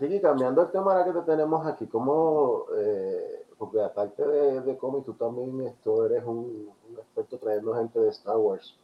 Ricky, 0.00 0.20
cambiando 0.20 0.62
el 0.62 0.70
tema 0.72 0.92
ahora 0.92 1.04
que 1.04 1.18
te 1.18 1.24
tenemos 1.24 1.64
aquí, 1.66 1.86
¿cómo, 1.86 2.64
eh, 2.76 3.43
porque 3.58 3.80
aparte 3.80 4.26
de, 4.26 4.60
de 4.60 4.76
cómic, 4.76 5.04
tú 5.04 5.14
también 5.14 5.66
esto 5.66 6.06
eres 6.06 6.24
un, 6.24 6.70
experto 6.98 7.38
trayendo 7.38 7.74
gente 7.74 7.98
de 7.98 8.10
Star 8.10 8.36
Wars. 8.36 8.76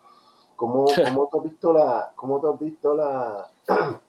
¿Cómo, 0.57 0.87
cómo 1.05 1.29
te 1.31 1.39
has 1.39 1.45
visto 1.45 1.73
la, 1.73 2.13
cómo 2.17 2.41
te 2.41 2.49
has 2.49 2.61
visto 2.61 2.95
la, 2.95 3.51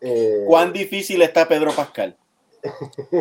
eh, 0.00 0.44
¿Cuán 0.46 0.72
difícil 0.72 1.22
está 1.22 1.46
Pedro 1.46 1.72
Pascal? 1.72 2.16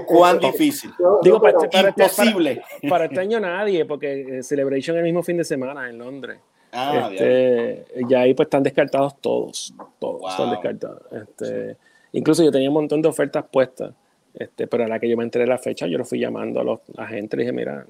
¿Cuán 0.07 0.39
difícil? 0.39 0.93
Digo, 1.23 1.41
para, 1.41 1.57
este, 1.63 1.77
imposible. 1.87 2.61
Para, 2.87 3.05
este 3.05 3.19
año 3.19 3.39
nadie, 3.39 3.85
porque 3.85 4.39
eh, 4.39 4.43
Celebration 4.43 4.97
el 4.97 5.03
mismo 5.03 5.23
fin 5.23 5.37
de 5.37 5.43
semana 5.43 5.89
en 5.89 5.97
Londres. 5.97 6.39
Ah, 6.73 7.09
este, 7.11 7.85
ya 8.07 8.21
ahí 8.21 8.33
pues 8.33 8.45
están 8.45 8.63
descartados 8.63 9.17
todos. 9.19 9.73
Todos 9.99 10.31
están 10.31 10.51
descartados. 10.51 11.01
Este, 11.11 11.77
Incluso 12.13 12.43
yo 12.43 12.51
tenía 12.51 12.69
un 12.69 12.73
montón 12.73 13.01
de 13.01 13.09
ofertas 13.09 13.45
puestas. 13.51 13.93
Este, 14.33 14.67
pero 14.67 14.85
a 14.85 14.87
la 14.87 14.99
que 14.99 15.09
yo 15.09 15.17
me 15.17 15.23
enteré 15.23 15.45
la 15.45 15.57
fecha, 15.57 15.87
yo 15.87 15.97
lo 15.97 16.05
fui 16.05 16.19
llamando 16.19 16.61
a 16.61 16.63
los 16.63 16.79
agentes 16.97 17.37
y 17.37 17.41
dije, 17.41 17.51
mira, 17.51 17.85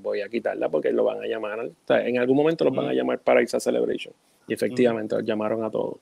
voy 0.00 0.20
a 0.22 0.28
quitarla 0.28 0.68
porque 0.68 0.92
lo 0.92 1.04
van 1.04 1.22
a 1.22 1.26
llamar. 1.26 1.70
en 1.88 2.18
algún 2.18 2.36
momento 2.36 2.64
los 2.64 2.74
van 2.74 2.86
a 2.86 2.92
llamar 2.92 3.18
para 3.18 3.42
irse 3.42 3.56
a 3.56 3.60
Celebration. 3.60 4.14
Y 4.46 4.54
efectivamente, 4.54 5.16
los 5.16 5.24
llamaron 5.24 5.62
a 5.64 5.70
todos. 5.70 5.98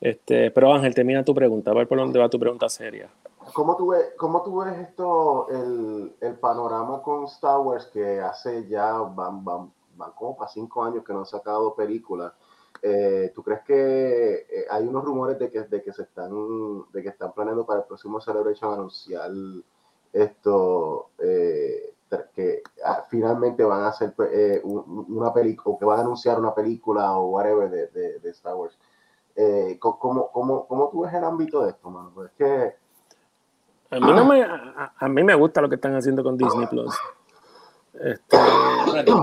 Este, 0.00 0.50
pero 0.50 0.72
Ángel, 0.72 0.94
termina 0.94 1.24
tu 1.24 1.34
pregunta, 1.34 1.70
a 1.70 1.74
ver 1.74 1.86
por 1.86 1.98
dónde 1.98 2.18
va 2.18 2.28
tu 2.28 2.38
pregunta 2.38 2.68
seria. 2.68 3.08
¿Cómo 3.52 3.76
tú 3.76 3.88
ves, 3.88 4.12
cómo 4.16 4.42
tú 4.42 4.60
ves 4.60 4.78
esto, 4.78 5.48
el, 5.48 6.12
el, 6.20 6.34
panorama 6.34 7.02
con 7.02 7.24
Star 7.24 7.60
Wars 7.60 7.86
que 7.86 8.20
hace 8.20 8.66
ya, 8.68 8.92
van, 8.94 9.44
van, 9.44 9.72
van 9.96 10.10
como 10.12 10.36
para 10.36 10.50
cinco 10.50 10.84
años 10.84 11.04
que 11.04 11.12
no 11.12 11.20
han 11.20 11.26
sacado 11.26 11.74
películas? 11.74 12.32
Eh, 12.84 13.30
¿Tú 13.32 13.44
crees 13.44 13.60
que 13.62 14.34
eh, 14.50 14.66
hay 14.68 14.84
unos 14.84 15.04
rumores 15.04 15.38
de 15.38 15.48
que, 15.48 15.62
de 15.62 15.82
que 15.82 15.92
se 15.92 16.02
están, 16.02 16.32
de 16.92 17.02
que 17.02 17.10
están 17.10 17.32
planeando 17.32 17.64
para 17.64 17.80
el 17.80 17.86
próximo 17.86 18.20
Celebration 18.20 18.74
anunciar 18.74 19.30
esto, 20.12 21.10
eh, 21.18 21.94
que 22.34 22.62
ah, 22.84 23.04
finalmente 23.08 23.62
van 23.62 23.84
a 23.84 23.88
hacer 23.88 24.12
una 24.64 25.32
película, 25.32 25.74
o 25.74 25.78
que 25.78 25.84
van 25.84 26.00
a 26.00 26.02
anunciar 26.02 26.40
una 26.40 26.52
película 26.54 27.16
o 27.16 27.30
whatever 27.30 27.70
de, 27.70 28.18
de, 28.18 28.30
Star 28.30 28.56
Wars? 28.56 28.76
¿cómo, 29.78 30.30
cómo, 30.30 30.66
cómo, 30.66 30.88
tú 30.90 31.02
ves 31.02 31.14
el 31.14 31.24
ámbito 31.24 31.62
de 31.62 31.70
esto, 31.70 31.88
mano? 31.88 32.10
Pues 32.12 32.30
es 32.30 32.36
que... 32.36 32.76
A 33.90 34.00
mí, 34.00 34.12
no 34.12 34.24
me, 34.24 34.42
a, 34.42 35.08
mí 35.08 35.22
me 35.22 35.34
gusta 35.34 35.60
lo 35.60 35.68
que 35.68 35.76
están 35.76 35.94
haciendo 35.94 36.22
con 36.22 36.36
Disney 36.36 36.66
Plus. 36.66 36.94
Este... 37.94 38.36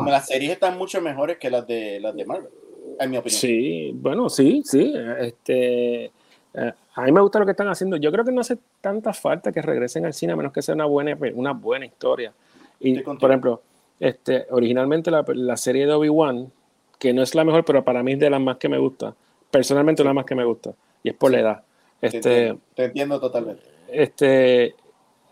Las 0.06 0.28
series 0.28 0.54
están 0.54 0.78
mucho 0.78 1.02
mejores 1.02 1.38
que 1.38 1.50
las 1.50 1.68
de 1.68 2.00
las 2.00 2.16
de 2.16 2.26
Marvel 2.26 2.52
en 3.00 3.12
mi 3.12 3.18
opinión. 3.18 3.40
Sí, 3.40 3.92
bueno, 3.96 4.30
sí, 4.30 4.62
sí. 4.66 4.94
Este, 5.20 6.06
eh, 6.06 6.74
a 6.96 7.02
mí 7.04 7.12
me 7.12 7.22
gusta 7.22 7.40
lo 7.40 7.46
que 7.46 7.52
están 7.52 7.68
haciendo. 7.68 7.98
Yo 7.98 8.12
creo 8.12 8.26
que 8.26 8.32
no 8.32 8.42
hace 8.42 8.58
tanta 8.82 9.14
falta 9.14 9.52
que 9.52 9.62
regresen 9.62 10.06
al 10.06 10.14
cine 10.14 10.34
a 10.34 10.36
menos 10.36 10.52
que 10.52 10.62
sea 10.62 10.76
una 10.76 10.86
buena, 10.86 11.18
una 11.34 11.54
buena 11.54 11.86
historia. 11.86 12.34
Y, 12.80 13.00
por 13.02 13.30
ejemplo, 13.30 13.62
este, 14.00 14.46
originalmente 14.52 15.12
la, 15.12 15.24
la 15.28 15.58
serie 15.58 15.86
de 15.86 15.94
Obi-Wan, 15.94 16.52
que 16.98 17.14
no 17.14 17.22
es 17.22 17.36
la 17.36 17.44
mejor, 17.44 17.66
pero 17.66 17.84
para 17.84 18.04
mí 18.04 18.14
es 18.14 18.20
de 18.20 18.30
las 18.30 18.42
más 18.42 18.58
que 18.58 18.70
me 18.70 18.78
gusta. 18.78 19.16
Personalmente, 19.52 20.04
la 20.04 20.14
más 20.14 20.26
que 20.26 20.36
me 20.36 20.46
gusta. 20.46 20.74
Y 21.04 21.10
es 21.10 21.16
por 21.16 21.32
la 21.32 21.40
edad. 21.40 21.64
Este, 22.02 22.58
te, 22.76 22.84
entiendo, 22.86 23.20
totalmente. 23.20 23.64
Este, 23.88 24.76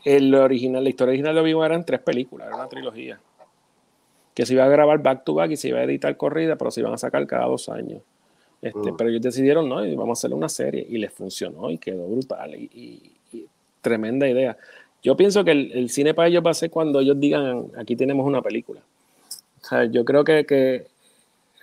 el 0.03 0.33
original, 0.35 0.83
la 0.83 0.89
historia 0.89 1.11
original 1.11 1.35
de 1.35 1.41
Obi-Wan 1.41 1.71
eran 1.71 1.85
tres 1.85 1.99
películas, 2.01 2.47
era 2.47 2.55
una 2.55 2.67
trilogía 2.67 3.19
que 4.37 4.45
se 4.45 4.53
iba 4.53 4.65
a 4.65 4.69
grabar 4.69 5.01
back 5.01 5.23
to 5.23 5.33
back 5.33 5.49
y 5.49 5.57
se 5.57 5.69
iba 5.69 5.79
a 5.79 5.83
editar 5.83 6.15
corrida, 6.15 6.57
pero 6.57 6.69
se 6.69 6.81
iban 6.81 6.93
a 6.93 6.99
sacar 6.99 7.25
cada 7.25 7.47
dos 7.47 7.69
años. 7.69 8.03
Este, 8.61 8.91
mm. 8.91 8.95
Pero 8.95 9.09
ellos 9.09 9.23
decidieron, 9.23 9.67
no, 9.67 9.83
y 9.83 9.95
vamos 9.95 10.19
a 10.19 10.19
hacer 10.19 10.31
una 10.31 10.47
serie 10.47 10.85
y 10.87 10.99
les 10.99 11.11
funcionó 11.11 11.71
y 11.71 11.79
quedó 11.79 12.07
brutal 12.07 12.53
y, 12.53 13.13
tremenda 13.81 14.29
idea. 14.29 14.55
Yo 15.01 15.17
pienso 15.17 15.43
que 15.43 15.49
el, 15.49 15.89
cine 15.89 16.13
para 16.13 16.27
ellos 16.27 16.43
va 16.45 16.51
a 16.51 16.53
ser 16.53 16.69
cuando 16.69 16.99
ellos 16.99 17.19
digan, 17.19 17.71
aquí 17.77 17.95
tenemos 17.95 18.27
una 18.27 18.43
película. 18.43 18.79
O 19.63 19.65
sea, 19.65 19.85
yo 19.85 20.05
creo 20.05 20.23
que, 20.23 20.45
que 20.45 20.85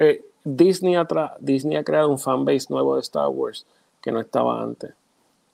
eh, 0.01 0.25
Disney, 0.43 0.97
ha 0.97 1.07
Disney 1.39 1.77
ha 1.77 1.85
creado 1.85 2.09
un 2.09 2.19
fanbase 2.19 2.67
nuevo 2.71 2.97
de 2.97 3.03
Star 3.03 3.29
Wars 3.29 3.67
que 4.03 4.11
no 4.11 4.19
estaba 4.19 4.61
antes. 4.61 4.91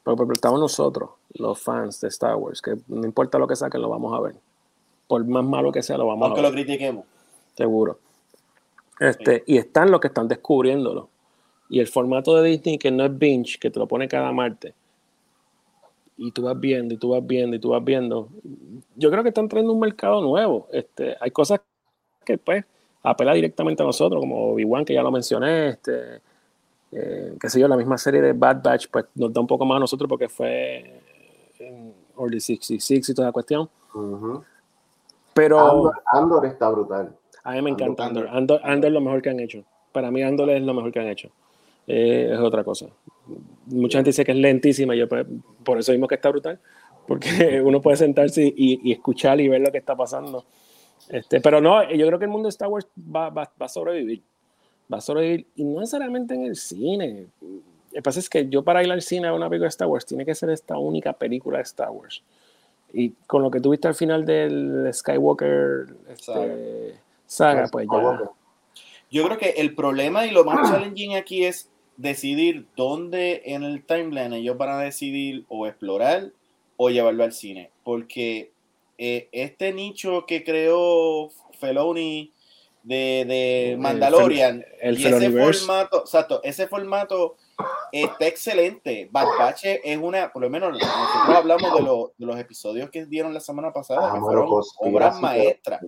Pero, 0.04 0.32
estamos 0.32 0.58
nosotros, 0.58 1.10
los 1.34 1.60
fans 1.60 2.00
de 2.00 2.08
Star 2.08 2.36
Wars, 2.36 2.62
que 2.62 2.78
no 2.88 3.04
importa 3.04 3.38
lo 3.38 3.46
que 3.46 3.56
saquen, 3.56 3.82
lo 3.82 3.90
vamos 3.90 4.16
a 4.16 4.22
ver 4.22 4.36
por 5.10 5.26
más 5.26 5.42
malo 5.42 5.72
que 5.72 5.82
sea, 5.82 5.98
lo 5.98 6.06
vamos 6.06 6.30
a 6.30 6.34
ver. 6.34 6.42
lo 6.44 6.52
critiquemos. 6.52 7.04
Seguro. 7.56 7.98
Este, 9.00 9.42
Y 9.44 9.58
están 9.58 9.90
los 9.90 10.00
que 10.00 10.06
están 10.06 10.28
descubriéndolo. 10.28 11.08
Y 11.68 11.80
el 11.80 11.88
formato 11.88 12.36
de 12.36 12.48
Disney, 12.48 12.78
que 12.78 12.92
no 12.92 13.04
es 13.04 13.18
binge, 13.18 13.58
que 13.58 13.70
te 13.70 13.80
lo 13.80 13.88
pone 13.88 14.06
cada 14.06 14.30
martes, 14.30 14.72
y 16.16 16.30
tú 16.30 16.42
vas 16.42 16.60
viendo, 16.60 16.94
y 16.94 16.96
tú 16.96 17.08
vas 17.08 17.26
viendo, 17.26 17.56
y 17.56 17.58
tú 17.58 17.70
vas 17.70 17.82
viendo. 17.82 18.28
Yo 18.94 19.10
creo 19.10 19.24
que 19.24 19.30
están 19.30 19.48
trayendo 19.48 19.72
un 19.72 19.80
mercado 19.80 20.20
nuevo. 20.20 20.68
Este, 20.70 21.16
hay 21.20 21.32
cosas 21.32 21.60
que, 22.24 22.38
pues, 22.38 22.64
apela 23.02 23.34
directamente 23.34 23.82
a 23.82 23.86
nosotros, 23.86 24.20
como 24.20 24.52
Obi-Wan, 24.52 24.84
que 24.84 24.94
ya 24.94 25.02
lo 25.02 25.10
mencioné, 25.10 25.70
este, 25.70 26.20
eh, 26.92 27.34
qué 27.40 27.50
sé 27.50 27.58
yo, 27.58 27.66
la 27.66 27.76
misma 27.76 27.98
serie 27.98 28.20
de 28.20 28.32
Bad 28.32 28.62
Batch, 28.62 28.86
pues 28.92 29.06
nos 29.16 29.32
da 29.32 29.40
un 29.40 29.48
poco 29.48 29.64
más 29.64 29.76
a 29.76 29.80
nosotros 29.80 30.08
porque 30.08 30.28
fue 30.28 31.00
en 31.58 31.94
Orly 32.14 32.38
66 32.38 33.08
y 33.08 33.14
toda 33.14 33.26
la 33.26 33.32
cuestión. 33.32 33.68
Pero. 35.40 35.90
Andor, 36.12 36.44
está 36.44 36.68
brutal. 36.68 37.16
A 37.44 37.52
mí 37.52 37.62
me 37.62 37.70
encanta 37.70 38.04
Andor. 38.04 38.28
Andor. 38.28 38.60
es 38.62 38.92
lo 38.92 39.00
mejor 39.00 39.22
que 39.22 39.30
han 39.30 39.40
hecho. 39.40 39.64
Para 39.90 40.10
mí, 40.10 40.22
Andor 40.22 40.50
es 40.50 40.62
lo 40.62 40.74
mejor 40.74 40.92
que 40.92 41.00
han 41.00 41.08
hecho. 41.08 41.30
Eh, 41.86 42.28
es 42.30 42.38
otra 42.38 42.62
cosa. 42.62 42.86
Mucha 43.66 43.98
gente 43.98 44.10
dice 44.10 44.22
que 44.22 44.32
es 44.32 44.38
lentísima. 44.38 44.94
Yo, 44.94 45.08
pues, 45.08 45.26
por 45.64 45.78
eso 45.78 45.92
mismo 45.92 46.06
que 46.06 46.16
está 46.16 46.28
brutal. 46.28 46.60
Porque 47.06 47.60
uno 47.64 47.80
puede 47.80 47.96
sentarse 47.96 48.52
y, 48.54 48.92
escuchar 48.92 49.40
y 49.40 49.48
ver 49.48 49.62
lo 49.62 49.72
que 49.72 49.78
está 49.78 49.96
pasando. 49.96 50.44
Este, 51.08 51.40
pero 51.40 51.58
no, 51.58 51.90
yo 51.90 52.06
creo 52.06 52.18
que 52.18 52.26
el 52.26 52.30
mundo 52.30 52.46
de 52.46 52.50
Star 52.50 52.68
Wars 52.68 52.86
va, 52.98 53.30
va, 53.30 53.50
va 53.60 53.66
a 53.66 53.68
sobrevivir. 53.68 54.22
Va 54.92 54.98
a 54.98 55.00
sobrevivir. 55.00 55.46
Y 55.56 55.64
no 55.64 55.80
necesariamente 55.80 56.34
en 56.34 56.44
el 56.44 56.56
cine. 56.56 57.28
Lo 57.40 57.94
que 57.94 58.02
pasa 58.02 58.20
es 58.20 58.28
que 58.28 58.46
yo 58.46 58.62
para 58.62 58.84
ir 58.84 58.92
al 58.92 59.00
cine 59.00 59.28
a 59.28 59.32
una 59.32 59.48
película 59.48 59.66
de 59.66 59.70
Star 59.70 59.88
Wars 59.88 60.04
tiene 60.04 60.26
que 60.26 60.34
ser 60.34 60.50
esta 60.50 60.76
única 60.76 61.14
película 61.14 61.56
de 61.56 61.62
Star 61.62 61.90
Wars. 61.90 62.22
Y 62.92 63.10
con 63.26 63.42
lo 63.42 63.50
que 63.50 63.60
tuviste 63.60 63.88
al 63.88 63.94
final 63.94 64.24
del 64.24 64.90
Skywalker 64.92 65.86
este, 66.08 66.96
saga, 67.26 67.68
pues 67.68 67.86
ya. 67.90 68.20
Yo 69.10 69.24
creo 69.24 69.38
que 69.38 69.50
el 69.56 69.74
problema 69.74 70.26
y 70.26 70.30
lo 70.30 70.44
más 70.44 70.70
challenging 70.70 71.16
aquí 71.16 71.44
es 71.44 71.68
decidir 71.96 72.66
dónde 72.76 73.42
en 73.44 73.64
el 73.64 73.84
timeline 73.84 74.32
ellos 74.32 74.56
van 74.56 74.70
a 74.70 74.78
decidir 74.78 75.44
o 75.48 75.66
explorar 75.66 76.30
o 76.76 76.90
llevarlo 76.90 77.24
al 77.24 77.32
cine. 77.32 77.70
Porque 77.82 78.52
eh, 78.98 79.28
este 79.32 79.72
nicho 79.72 80.26
que 80.26 80.44
creó 80.44 81.30
Feloni 81.58 82.32
de, 82.82 83.24
de 83.26 83.76
Mandalorian, 83.78 84.64
el, 84.80 84.98
y 84.98 85.06
ese 85.06 85.30
formato, 85.30 86.00
exacto, 86.00 86.40
ese 86.42 86.66
formato 86.66 87.36
está 87.92 88.26
excelente. 88.26 89.08
Bad 89.10 89.28
Batch 89.38 89.64
es 89.64 89.98
una, 89.98 90.32
por 90.32 90.42
lo 90.42 90.50
menos 90.50 90.72
nosotros 90.72 91.36
hablamos 91.36 91.74
de, 91.74 92.24
de 92.24 92.26
los 92.26 92.38
episodios 92.38 92.90
que 92.90 93.06
dieron 93.06 93.34
la 93.34 93.40
semana 93.40 93.72
pasada, 93.72 94.12
que 94.12 94.20
fueron 94.20 94.48
obras 94.80 95.20
maestras. 95.20 95.80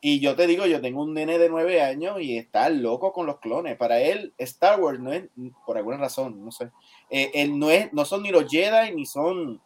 Y 0.00 0.20
yo 0.20 0.34
te 0.34 0.46
digo, 0.46 0.66
yo 0.66 0.80
tengo 0.80 1.02
un 1.02 1.14
nene 1.14 1.38
de 1.38 1.48
nueve 1.48 1.80
años 1.80 2.20
y 2.20 2.36
está 2.36 2.68
loco 2.68 3.12
con 3.12 3.26
los 3.26 3.38
clones. 3.38 3.76
Para 3.76 4.00
él, 4.00 4.34
Star 4.36 4.80
Wars 4.80 4.98
no 4.98 5.12
es, 5.12 5.24
por 5.64 5.78
alguna 5.78 5.96
razón, 5.96 6.44
no 6.44 6.50
sé, 6.50 6.70
eh, 7.08 7.30
él 7.34 7.58
no, 7.58 7.70
es, 7.70 7.92
no 7.92 8.04
son 8.04 8.22
ni 8.22 8.30
los 8.30 8.50
Jedi 8.50 8.94
ni 8.94 9.06
son, 9.06 9.60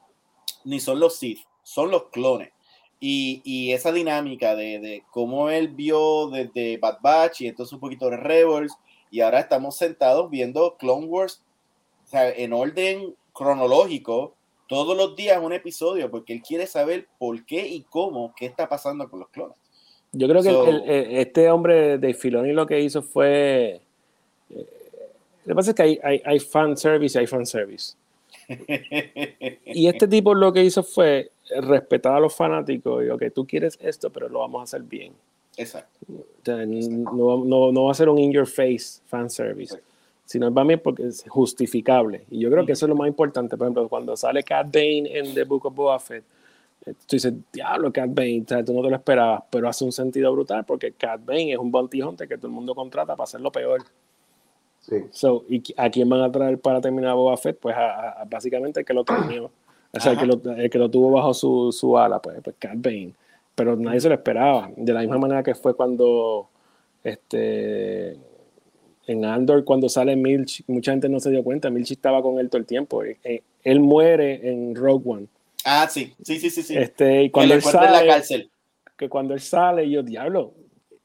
ni 0.65 0.79
son 0.79 1.01
los 1.01 1.17
Sith, 1.17 1.41
son 1.63 1.91
los 1.91 2.05
clones. 2.11 2.53
Y, 3.01 3.41
y 3.45 3.73
esa 3.73 3.91
dinámica 3.91 4.55
de, 4.55 4.81
de, 4.81 5.05
cómo 5.11 5.51
él 5.51 5.69
vio 5.69 6.29
desde 6.29 6.79
Bad 6.79 6.99
Batch 7.01 7.43
y 7.43 7.47
entonces 7.47 7.73
un 7.73 7.81
poquito 7.81 8.11
de 8.11 8.17
Rebels 8.17 8.77
y 9.11 9.21
ahora 9.21 9.41
estamos 9.41 9.77
sentados 9.77 10.31
viendo 10.31 10.77
Clone 10.77 11.07
Wars 11.07 11.43
o 12.05 12.07
sea, 12.09 12.31
en 12.31 12.53
orden 12.53 13.15
cronológico 13.33 14.35
todos 14.67 14.97
los 14.97 15.17
días 15.17 15.43
un 15.43 15.53
episodio 15.53 16.11
porque 16.11 16.33
él 16.33 16.43
quiere 16.43 16.67
saber 16.67 17.07
por 17.19 17.45
qué 17.45 17.67
y 17.67 17.83
cómo, 17.83 18.35
qué 18.37 18.47
está 18.47 18.69
pasando 18.69 19.09
con 19.09 19.21
los 19.21 19.29
clones. 19.31 19.57
Yo 20.13 20.27
creo 20.27 20.43
que 20.43 21.21
este 21.21 21.51
hombre 21.51 21.99
de 21.99 22.15
Filoni 22.15 22.53
lo 22.53 22.67
que 22.67 22.81
hizo 22.81 23.03
fue... 23.03 23.81
Eh, 24.51 24.67
lo 25.45 25.53
que 25.53 25.55
pasa 25.55 25.71
es 25.71 25.77
que 25.77 25.83
hay, 25.83 26.01
hay, 26.03 26.23
hay 26.25 26.41
fan 26.41 26.77
service 26.77 27.19
y 27.19 27.21
hay 27.21 27.27
fan 27.27 27.47
service. 27.47 27.95
y 29.67 29.87
este 29.87 30.09
tipo 30.09 30.35
lo 30.35 30.53
que 30.53 30.65
hizo 30.65 30.83
fue 30.83 31.31
respetar 31.61 32.15
a 32.15 32.21
los 32.21 32.35
fanáticos 32.35 33.05
y, 33.05 33.11
ok, 33.11 33.25
tú 33.35 33.47
quieres 33.47 33.79
esto, 33.81 34.11
pero 34.11 34.29
lo 34.29 34.41
vamos 34.41 34.61
a 34.61 34.65
hacer 34.65 34.83
bien. 34.83 35.13
Exacto. 35.59 35.99
no, 36.47 37.45
no, 37.45 37.73
no, 37.73 37.85
va 37.85 37.91
a 37.91 37.95
ser 37.95 38.09
un 38.09 38.19
in 38.19 38.33
your 38.33 38.47
face 38.47 39.01
fan 39.07 39.29
service, 39.29 39.77
sino 40.25 40.53
va 40.53 40.63
bien 40.63 40.81
porque 40.83 41.07
es 41.07 41.25
justificable. 41.29 42.25
Y 42.31 42.39
yo 42.39 42.51
creo 42.51 42.65
que 42.65 42.73
eso 42.73 42.87
es 42.87 42.89
lo 42.89 42.95
más 42.95 43.09
importante. 43.09 43.57
Por 43.57 43.67
ejemplo, 43.67 43.89
cuando 43.89 44.17
sale 44.17 44.45
Cat 44.45 44.67
Bane 44.73 45.19
en 45.19 45.35
The 45.35 45.45
Book 45.45 45.67
of 45.67 45.75
Boba 45.75 45.99
Fett, 45.99 46.23
eh, 46.87 46.93
tú 46.93 47.17
dices, 47.17 47.35
diablo, 47.53 47.93
Cat 47.93 48.11
Bane, 48.15 48.45
tú 48.47 48.73
no 48.73 48.83
te 48.83 48.91
lo 48.91 48.95
esperabas, 48.95 49.43
pero 49.51 49.69
hace 49.69 49.85
un 49.85 49.91
sentido 49.91 50.33
brutal 50.33 50.65
porque 50.65 50.93
Cat 50.93 51.25
Bane 51.25 51.53
es 51.53 51.59
un 51.59 51.73
bounty 51.73 52.03
hunter 52.03 52.29
que 52.29 52.37
todo 52.37 52.47
el 52.47 52.53
mundo 52.53 52.75
contrata 52.75 53.17
para 53.17 53.25
hacer 53.25 53.41
lo 53.41 53.51
peor. 53.51 53.83
Sí. 54.81 54.97
So, 55.11 55.45
¿Y 55.49 55.61
a 55.77 55.91
quién 55.91 56.09
van 56.09 56.21
a 56.21 56.31
traer 56.31 56.61
para 56.61 56.81
terminar 56.81 57.17
Boba 57.17 57.37
Fett? 57.37 57.59
Pues 57.59 57.77
a, 57.77 58.25
básicamente 58.31 58.81
el 58.81 58.87
que 58.87 58.95
lo 58.95 59.05
terminó. 59.05 59.51
O 59.91 60.01
sea, 60.01 60.13
el 60.13 60.19
que, 60.19 60.27
lo, 60.27 60.41
el 60.55 60.71
que, 60.71 60.79
lo, 60.79 60.89
tuvo 60.89 61.11
bajo 61.11 61.35
su, 61.35 61.73
su 61.73 61.99
ala, 61.99 62.23
pues, 62.23 62.41
pues 62.45 62.55
Cat 62.61 62.77
Bane 62.77 63.15
pero 63.59 63.75
nadie 63.75 64.01
se 64.01 64.09
lo 64.09 64.15
esperaba. 64.15 64.71
De 64.77 64.93
la 64.93 65.01
misma 65.01 65.19
manera 65.19 65.43
que 65.43 65.53
fue 65.57 65.75
cuando 65.75 66.49
este, 67.03 68.17
en 69.09 69.25
Andor, 69.25 69.65
cuando 69.65 69.89
sale 69.89 70.15
Milch, 70.15 70.63
mucha 70.69 70.93
gente 70.93 71.09
no 71.09 71.19
se 71.19 71.33
dio 71.33 71.43
cuenta, 71.43 71.69
Milch 71.69 71.91
estaba 71.91 72.23
con 72.23 72.39
él 72.39 72.49
todo 72.49 72.61
el 72.61 72.67
tiempo. 72.67 73.03
Eh, 73.03 73.19
eh, 73.25 73.43
él, 73.65 73.81
muere 73.81 74.49
en 74.49 74.77
Rogue 74.77 75.11
One. 75.11 75.27
Ah, 75.65 75.89
sí, 75.91 76.15
sí, 76.23 76.39
sí, 76.39 76.51
sí. 76.51 76.63
sí. 76.63 76.77
Este, 76.77 77.25
y 77.25 77.31
cuando 77.31 77.55
él 77.55 77.63
sale, 77.63 77.91
la 77.91 78.07
cárcel. 78.07 78.49
Que 78.97 79.09
cuando 79.09 79.35
él 79.35 79.41
sale, 79.41 79.91
yo, 79.91 80.05
diablo, 80.05 80.55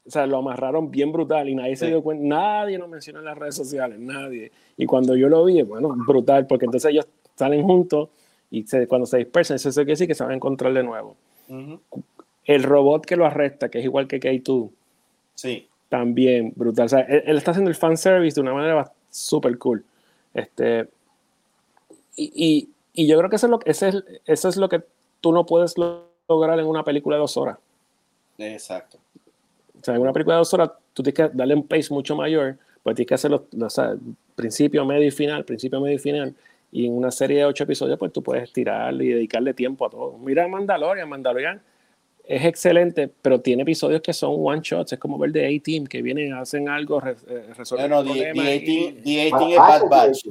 o 0.06 0.10
sea, 0.10 0.24
lo 0.24 0.38
amarraron 0.38 0.92
bien 0.92 1.10
brutal 1.10 1.48
y 1.48 1.56
nadie 1.56 1.74
se 1.74 1.88
dio 1.88 2.04
cuenta, 2.04 2.24
nadie 2.24 2.78
lo 2.78 2.86
menciona 2.86 3.18
en 3.18 3.24
las 3.24 3.36
redes 3.36 3.56
sociales, 3.56 3.98
nadie. 3.98 4.52
Y 4.76 4.86
cuando 4.86 5.16
yo 5.16 5.28
lo 5.28 5.44
vi, 5.44 5.60
bueno, 5.62 5.92
brutal, 6.06 6.46
porque 6.46 6.66
entonces 6.66 6.92
ellos 6.92 7.08
salen 7.34 7.64
juntos 7.64 8.10
y 8.48 8.64
cuando 8.86 9.06
se 9.06 9.18
dispersan, 9.18 9.56
eso 9.56 9.72
quiere 9.72 9.92
decir 9.92 10.06
que 10.06 10.14
se 10.14 10.22
van 10.22 10.34
a 10.34 10.36
encontrar 10.36 10.72
de 10.72 10.84
nuevo 10.84 11.16
el 12.44 12.62
robot 12.62 13.06
que 13.06 13.16
lo 13.16 13.26
arresta, 13.26 13.68
que 13.68 13.78
es 13.78 13.84
igual 13.84 14.06
que 14.06 14.20
K2. 14.20 14.70
Sí. 15.34 15.68
También 15.88 16.52
brutal. 16.54 16.86
O 16.86 16.88
sea, 16.88 17.00
él, 17.00 17.36
está 17.36 17.52
haciendo 17.52 17.70
el 17.70 17.76
fan 17.76 17.96
service 17.96 18.34
de 18.34 18.40
una 18.40 18.52
manera 18.52 18.92
súper 19.10 19.56
cool. 19.58 19.84
Este, 20.32 20.88
y, 22.16 22.68
y, 22.92 23.06
yo 23.06 23.18
creo 23.18 23.30
que 23.30 23.36
eso 23.36 23.46
es, 23.46 23.50
lo, 23.50 23.60
ese 23.64 23.88
es, 23.88 24.04
eso 24.26 24.48
es 24.48 24.56
lo 24.56 24.68
que 24.68 24.82
tú 25.20 25.32
no 25.32 25.46
puedes 25.46 25.74
lograr 26.28 26.58
en 26.58 26.66
una 26.66 26.84
película 26.84 27.16
de 27.16 27.20
dos 27.20 27.36
horas. 27.36 27.58
Exacto. 28.38 28.98
O 29.80 29.84
sea, 29.84 29.94
en 29.94 30.00
una 30.00 30.12
película 30.12 30.36
de 30.36 30.40
dos 30.40 30.54
horas 30.54 30.70
tú 30.92 31.02
tienes 31.02 31.30
que 31.30 31.36
darle 31.36 31.54
un 31.54 31.66
pace 31.66 31.92
mucho 31.92 32.16
mayor, 32.16 32.56
pues 32.82 32.96
tienes 32.96 33.08
que 33.08 33.14
hacerlo, 33.14 33.46
o 33.60 33.70
sea, 33.70 33.94
principio, 34.34 34.84
medio 34.84 35.06
y 35.06 35.10
final, 35.10 35.44
principio, 35.44 35.80
medio 35.80 35.96
y 35.96 36.00
final. 36.00 36.34
Y 36.72 36.86
en 36.86 36.96
una 36.96 37.10
serie 37.10 37.38
de 37.38 37.44
ocho 37.44 37.64
episodios, 37.64 37.98
pues 37.98 38.12
tú 38.12 38.22
puedes 38.22 38.44
estirarle 38.44 39.04
y 39.04 39.08
dedicarle 39.10 39.54
tiempo 39.54 39.86
a 39.86 39.90
todo. 39.90 40.18
Mira 40.18 40.48
Mandalorian, 40.48 41.08
Mandalorian 41.08 41.60
es 42.26 42.44
excelente, 42.44 43.10
pero 43.22 43.40
tiene 43.40 43.62
episodios 43.62 44.00
que 44.00 44.12
son 44.12 44.36
one 44.38 44.60
shots. 44.62 44.94
Es 44.94 44.98
como 44.98 45.18
ver 45.18 45.32
de 45.32 45.46
A-Team, 45.46 45.86
que 45.86 46.02
vienen, 46.02 46.32
hacen 46.32 46.68
algo, 46.68 47.02
eh, 47.06 47.52
resuelven 47.56 47.90
no, 47.90 48.02
no, 48.02 48.12
The 48.14 48.30
A-Team 48.30 48.96
es 49.04 49.30
Bad 49.30 49.88
Batch. 49.88 50.26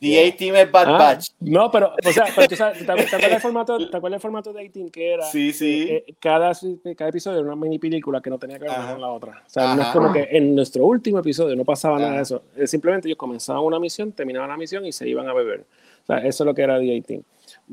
The 0.00 0.28
A-Team 0.28 0.54
es 0.54 0.70
Bad 0.70 0.88
ah, 0.88 0.98
Batch. 0.98 1.30
No, 1.40 1.70
pero, 1.70 1.92
o 1.92 2.12
sea, 2.12 2.26
pero 2.34 2.48
tú 2.48 2.54
sabes, 2.54 2.84
¿te, 2.84 2.92
acuerdas 2.92 3.32
el 3.32 3.40
formato, 3.40 3.78
¿te 3.78 3.96
acuerdas 3.96 4.18
el 4.18 4.22
formato 4.22 4.52
de 4.52 4.66
A-Team 4.66 4.90
que 4.90 5.14
era? 5.14 5.24
Sí, 5.24 5.52
sí. 5.52 5.86
Eh, 5.88 6.04
eh, 6.06 6.14
cada, 6.20 6.52
cada 6.96 7.10
episodio 7.10 7.38
era 7.38 7.46
una 7.46 7.56
mini 7.56 7.78
película 7.78 8.20
que 8.20 8.30
no 8.30 8.38
tenía 8.38 8.58
que 8.58 8.64
ver 8.64 8.76
con 8.76 9.00
la 9.00 9.10
otra. 9.10 9.42
O 9.44 9.50
sea, 9.50 9.74
no 9.74 9.82
es 9.82 9.88
como 9.88 10.12
que 10.12 10.28
en 10.30 10.54
nuestro 10.54 10.84
último 10.84 11.18
episodio 11.18 11.56
no 11.56 11.64
pasaba 11.64 11.98
nada 11.98 12.16
de 12.16 12.22
eso. 12.22 12.42
Simplemente 12.66 13.08
ellos 13.08 13.18
comenzaban 13.18 13.62
una 13.64 13.80
misión, 13.80 14.12
terminaban 14.12 14.50
la 14.50 14.56
misión 14.56 14.86
y 14.86 14.92
se 14.92 15.08
iban 15.08 15.28
a 15.28 15.32
beber. 15.32 15.64
O 16.02 16.06
sea, 16.06 16.18
eso 16.18 16.44
es 16.44 16.46
lo 16.46 16.54
que 16.54 16.62
era 16.62 16.78
The 16.78 16.98
A-Team. 16.98 17.22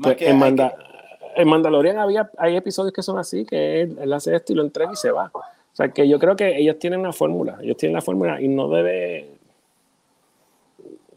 Pues, 0.02 0.16
en, 0.20 0.38
manda, 0.38 0.74
en 1.36 1.48
Mandalorian 1.48 1.98
había, 1.98 2.30
hay 2.38 2.56
episodios 2.56 2.92
que 2.92 3.02
son 3.02 3.18
así, 3.18 3.44
que 3.44 3.82
él, 3.82 4.12
hace 4.12 4.34
esto 4.34 4.52
y 4.52 4.56
lo 4.56 4.62
entrega 4.62 4.92
y 4.92 4.96
se 4.96 5.10
va. 5.10 5.30
O 5.34 5.42
sea, 5.76 5.90
que 5.90 6.08
yo 6.08 6.18
creo 6.18 6.34
que 6.36 6.56
ellos 6.56 6.78
tienen 6.78 7.00
una 7.00 7.12
fórmula, 7.12 7.58
ellos 7.62 7.76
tienen 7.76 7.94
la 7.94 8.00
fórmula 8.00 8.40
y 8.40 8.48
no 8.48 8.68
debe, 8.68 9.28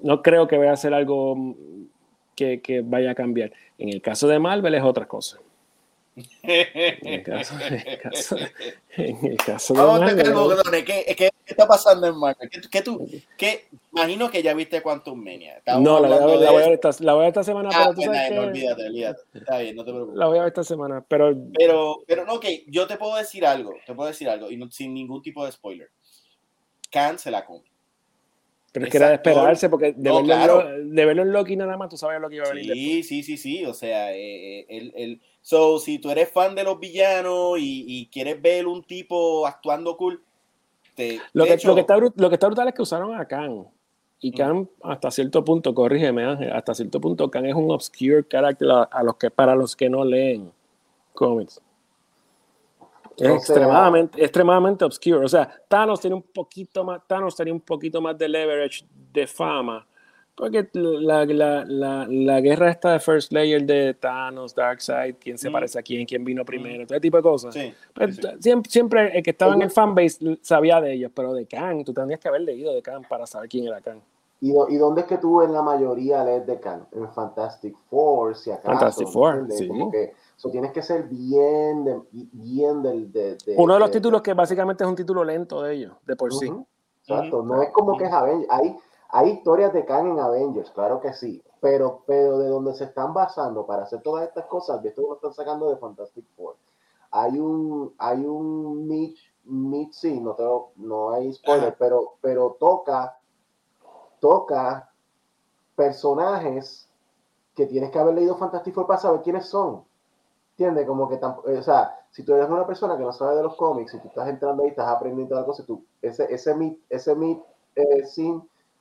no 0.01 0.21
creo 0.21 0.47
que 0.47 0.57
vaya 0.57 0.73
a 0.73 0.77
ser 0.77 0.93
algo 0.93 1.55
que, 2.35 2.61
que 2.61 2.81
vaya 2.81 3.11
a 3.11 3.15
cambiar. 3.15 3.51
En 3.77 3.89
el 3.89 4.01
caso 4.01 4.27
de 4.27 4.37
Marvel 4.39 4.75
es 4.75 4.83
otra 4.83 5.07
cosa. 5.07 5.39
En 6.43 7.07
el 7.07 7.23
caso, 7.23 7.55
en 7.59 7.73
el 9.25 9.37
caso, 9.37 9.73
de 9.73 9.79
Vamos 9.79 9.99
Marvel, 10.01 10.85
¿qué, 10.85 11.15
¿qué, 11.17 11.29
está 11.45 11.67
pasando 11.67 12.07
en 12.07 12.17
Marvel? 12.17 12.49
¿Qué, 12.49 12.61
qué 12.69 12.81
tú, 12.81 13.07
qué, 13.37 13.67
imagino 13.93 14.29
que 14.29 14.43
ya 14.43 14.53
viste 14.53 14.81
Quantum 14.81 15.23
Mania. 15.23 15.61
no, 15.79 15.99
la 15.99 16.07
voy, 16.07 16.17
a 16.17 16.25
ver, 16.25 16.39
la, 16.39 16.51
voy 16.51 16.63
a 16.63 16.65
ver 16.65 16.73
esta, 16.73 16.89
la 16.99 17.13
voy 17.13 17.21
a 17.21 17.23
ver 17.23 17.27
esta 17.29 17.43
semana. 17.43 17.69
Ah, 17.71 17.91
pero 17.95 17.95
tú 17.95 18.01
sabes 18.01 18.31
no, 18.31 18.41
olvídate, 18.41 18.87
olvídate. 18.87 19.21
Está 19.33 19.59
bien, 19.59 19.75
no 19.75 19.85
te 19.85 19.91
preocupes. 19.91 20.17
La 20.17 20.25
voy 20.27 20.37
a 20.37 20.41
ver 20.41 20.47
esta 20.49 20.63
semana, 20.63 21.05
pero... 21.07 21.37
Pero, 21.57 22.03
pero 22.05 22.25
no, 22.25 22.33
ok, 22.33 22.45
yo 22.67 22.87
te 22.87 22.97
puedo 22.97 23.15
decir 23.15 23.45
algo, 23.45 23.73
te 23.85 23.93
puedo 23.93 24.07
decir 24.09 24.29
algo, 24.29 24.51
y 24.51 24.57
no, 24.57 24.69
sin 24.71 24.93
ningún 24.93 25.21
tipo 25.21 25.45
de 25.45 25.51
spoiler. 25.51 25.89
Khan 26.91 27.19
se 27.19 27.31
la 27.31 27.45
come. 27.45 27.69
Pero 28.71 28.85
es 28.85 28.91
que 28.91 28.97
era 28.97 29.09
de 29.09 29.15
esperarse, 29.15 29.69
porque 29.69 29.93
de, 29.93 30.11
verlo 30.11 30.23
claro. 30.23 30.63
de, 30.77 31.05
verlo 31.05 31.23
en 31.23 31.31
Loki 31.31 31.55
nada 31.55 31.75
más 31.75 31.89
tú 31.89 31.97
sabes 31.97 32.21
lo 32.21 32.29
que 32.29 32.35
iba 32.35 32.45
a 32.45 32.53
venir. 32.53 32.73
Sí, 32.73 33.03
sí, 33.03 33.23
sí, 33.23 33.37
sí. 33.37 33.65
O 33.65 33.73
sea, 33.73 34.13
eh, 34.13 34.65
el, 34.69 34.93
el, 34.95 35.21
so, 35.49 35.79
si 35.79 35.97
tú 35.97 36.11
eres 36.11 36.29
fan 36.29 36.53
de 36.53 36.63
los 36.63 36.79
villanos 36.79 37.57
y, 37.57 37.83
y 37.87 38.05
quieres 38.05 38.39
ver 38.39 38.67
un 38.67 38.83
tipo 38.83 39.47
actuando 39.47 39.97
cool, 39.97 40.21
te, 40.93 41.19
lo, 41.33 41.45
que, 41.45 41.53
hecho, 41.53 41.69
lo, 41.69 41.73
que 41.73 41.81
está, 41.81 41.97
lo 41.97 42.29
que 42.29 42.35
está 42.35 42.45
brutal 42.45 42.67
es 42.67 42.73
que 42.75 42.83
usaron 42.83 43.19
a 43.19 43.27
Khan. 43.27 43.67
Y 44.19 44.31
Khan, 44.31 44.69
hasta 44.83 45.09
cierto 45.09 45.43
punto, 45.43 45.73
corrígeme 45.73 46.23
Ángel, 46.23 46.51
hasta 46.51 46.75
cierto 46.75 47.01
punto 47.01 47.31
Khan 47.31 47.47
es 47.47 47.55
un 47.55 47.71
obscure 47.71 48.23
character 48.27 48.67
a, 48.91 49.03
los 49.03 49.15
que, 49.15 49.31
para 49.31 49.55
los 49.55 49.75
que 49.75 49.89
no 49.89 50.05
leen 50.05 50.51
cómics. 51.13 51.59
Es 53.17 53.27
extremadamente, 53.27 54.23
extremadamente 54.23 54.85
obscure. 54.85 55.25
O 55.25 55.27
sea, 55.27 55.51
Thanos 55.67 55.99
tiene 55.99 56.15
un 56.15 56.21
poquito 56.21 56.83
más, 56.83 57.01
Thanos 57.07 57.35
tenía 57.35 57.53
un 57.53 57.61
poquito 57.61 57.99
más 58.01 58.15
de 58.19 58.29
leverage 58.29 58.85
de 59.11 59.25
fama. 59.25 59.87
Porque 60.39 60.69
la, 60.71 61.25
la, 61.25 61.65
la, 61.65 62.07
la 62.07 62.39
guerra 62.39 62.71
esta 62.71 62.93
de 62.93 63.01
First 63.01 63.33
Layer 63.33 63.61
de 63.65 63.93
Thanos, 63.93 64.55
Darkseid, 64.55 65.15
quién 65.19 65.37
se 65.37 65.51
parece 65.51 65.77
a 65.77 65.81
quién, 65.81 66.05
quién 66.05 66.23
vino 66.23 66.45
primero, 66.45 66.85
todo 66.85 66.95
ese 66.95 67.01
tipo 67.01 67.17
de 67.17 67.23
cosas. 67.23 67.53
Pues, 67.93 68.17
siempre, 68.39 68.71
siempre, 68.71 69.17
el 69.17 69.21
que 69.21 69.31
estaba 69.31 69.53
en 69.53 69.63
el 69.63 69.69
fanbase 69.69 70.39
sabía 70.41 70.79
de 70.79 70.93
ellos, 70.93 71.11
pero 71.13 71.33
de 71.33 71.45
Khan, 71.45 71.83
tú 71.83 71.93
tendrías 71.93 72.21
que 72.21 72.29
haber 72.29 72.41
leído 72.41 72.73
de 72.73 72.81
Khan 72.81 73.03
para 73.09 73.27
saber 73.27 73.49
quién 73.49 73.67
era 73.67 73.81
Khan. 73.81 74.01
¿Y, 74.39 74.51
¿Y, 74.51 74.77
dónde 74.77 75.01
es 75.01 75.07
que 75.07 75.17
tú 75.17 75.41
en 75.41 75.51
la 75.51 75.61
mayoría 75.61 76.23
lees 76.23 76.47
de 76.47 76.57
Khan? 76.57 76.87
En 76.93 77.11
Fantastic 77.11 77.75
Four, 77.89 78.37
si 78.37 78.51
acaso. 78.51 78.71
Fantastic 78.71 79.07
Four, 79.09 79.47
sí. 79.51 79.67
Como 79.67 79.91
que 79.91 80.13
So, 80.39 80.49
tienes 80.49 80.71
que 80.71 80.81
ser 80.81 81.03
bien, 81.03 81.83
de, 81.83 82.01
bien 82.13 82.81
del... 82.81 83.11
De, 83.11 83.35
Uno 83.57 83.73
de 83.73 83.79
los 83.81 83.91
títulos 83.91 84.21
que 84.21 84.33
básicamente 84.33 84.85
es 84.85 84.89
un 84.89 84.95
título 84.95 85.21
lento 85.21 85.61
de 85.61 85.73
ellos, 85.73 85.91
de 86.05 86.15
por 86.15 86.33
sí. 86.33 86.49
Exacto, 87.01 87.43
no 87.43 87.61
es 87.61 87.71
como 87.71 87.97
que 87.97 88.05
es 88.05 88.13
Avengers. 88.13 88.49
Hay, 88.49 88.73
hay 89.09 89.31
historias 89.31 89.73
de 89.73 89.85
Khan 89.85 90.07
en 90.07 90.19
Avengers, 90.19 90.69
claro 90.71 90.99
que 90.99 91.13
sí, 91.13 91.43
pero, 91.59 92.03
pero 92.05 92.37
de 92.37 92.47
donde 92.47 92.73
se 92.75 92.85
están 92.85 93.13
basando 93.13 93.65
para 93.65 93.83
hacer 93.83 94.01
todas 94.01 94.27
estas 94.27 94.45
cosas, 94.45 94.81
de 94.83 94.89
esto 94.89 95.01
lo 95.01 95.15
están 95.15 95.33
sacando 95.33 95.69
de 95.69 95.77
Fantastic 95.77 96.25
Four. 96.37 96.55
Hay 97.11 97.39
un, 97.39 97.93
hay 97.97 98.23
un 98.23 98.87
meet, 98.87 99.15
meet 99.45 99.91
sí, 99.93 100.19
no, 100.19 100.35
tengo, 100.35 100.71
no 100.75 101.11
hay 101.11 101.33
spoiler, 101.33 101.75
pero, 101.79 102.17
pero 102.21 102.55
toca, 102.59 103.19
toca 104.19 104.91
personajes 105.75 106.87
que 107.55 107.65
tienes 107.65 107.89
que 107.89 107.97
haber 107.97 108.13
leído 108.13 108.37
Fantastic 108.37 108.75
Four 108.75 108.85
para 108.85 108.99
saber 108.99 109.21
quiénes 109.21 109.47
son. 109.47 109.83
¿Entiendes? 110.51 110.85
Como 110.85 111.09
que, 111.09 111.15
eh, 111.15 111.57
o 111.57 111.63
sea, 111.63 111.99
si 112.11 112.23
tú 112.23 112.33
eres 112.33 112.47
una 112.47 112.67
persona 112.67 112.95
que 112.95 113.03
no 113.03 113.13
sabe 113.13 113.37
de 113.37 113.43
los 113.43 113.55
cómics 113.55 113.93
y 113.93 113.99
tú 113.99 114.09
estás 114.09 114.27
entrando 114.27 114.61
ahí, 114.61 114.69
estás 114.69 114.87
aprendiendo 114.87 115.35
algo, 115.35 115.55
tú, 115.65 115.83
ese, 116.01 116.31
ese 116.31 116.53
meet, 116.53 116.77
ese 116.89 117.15
meet 117.15 117.41
eh, 117.75 118.05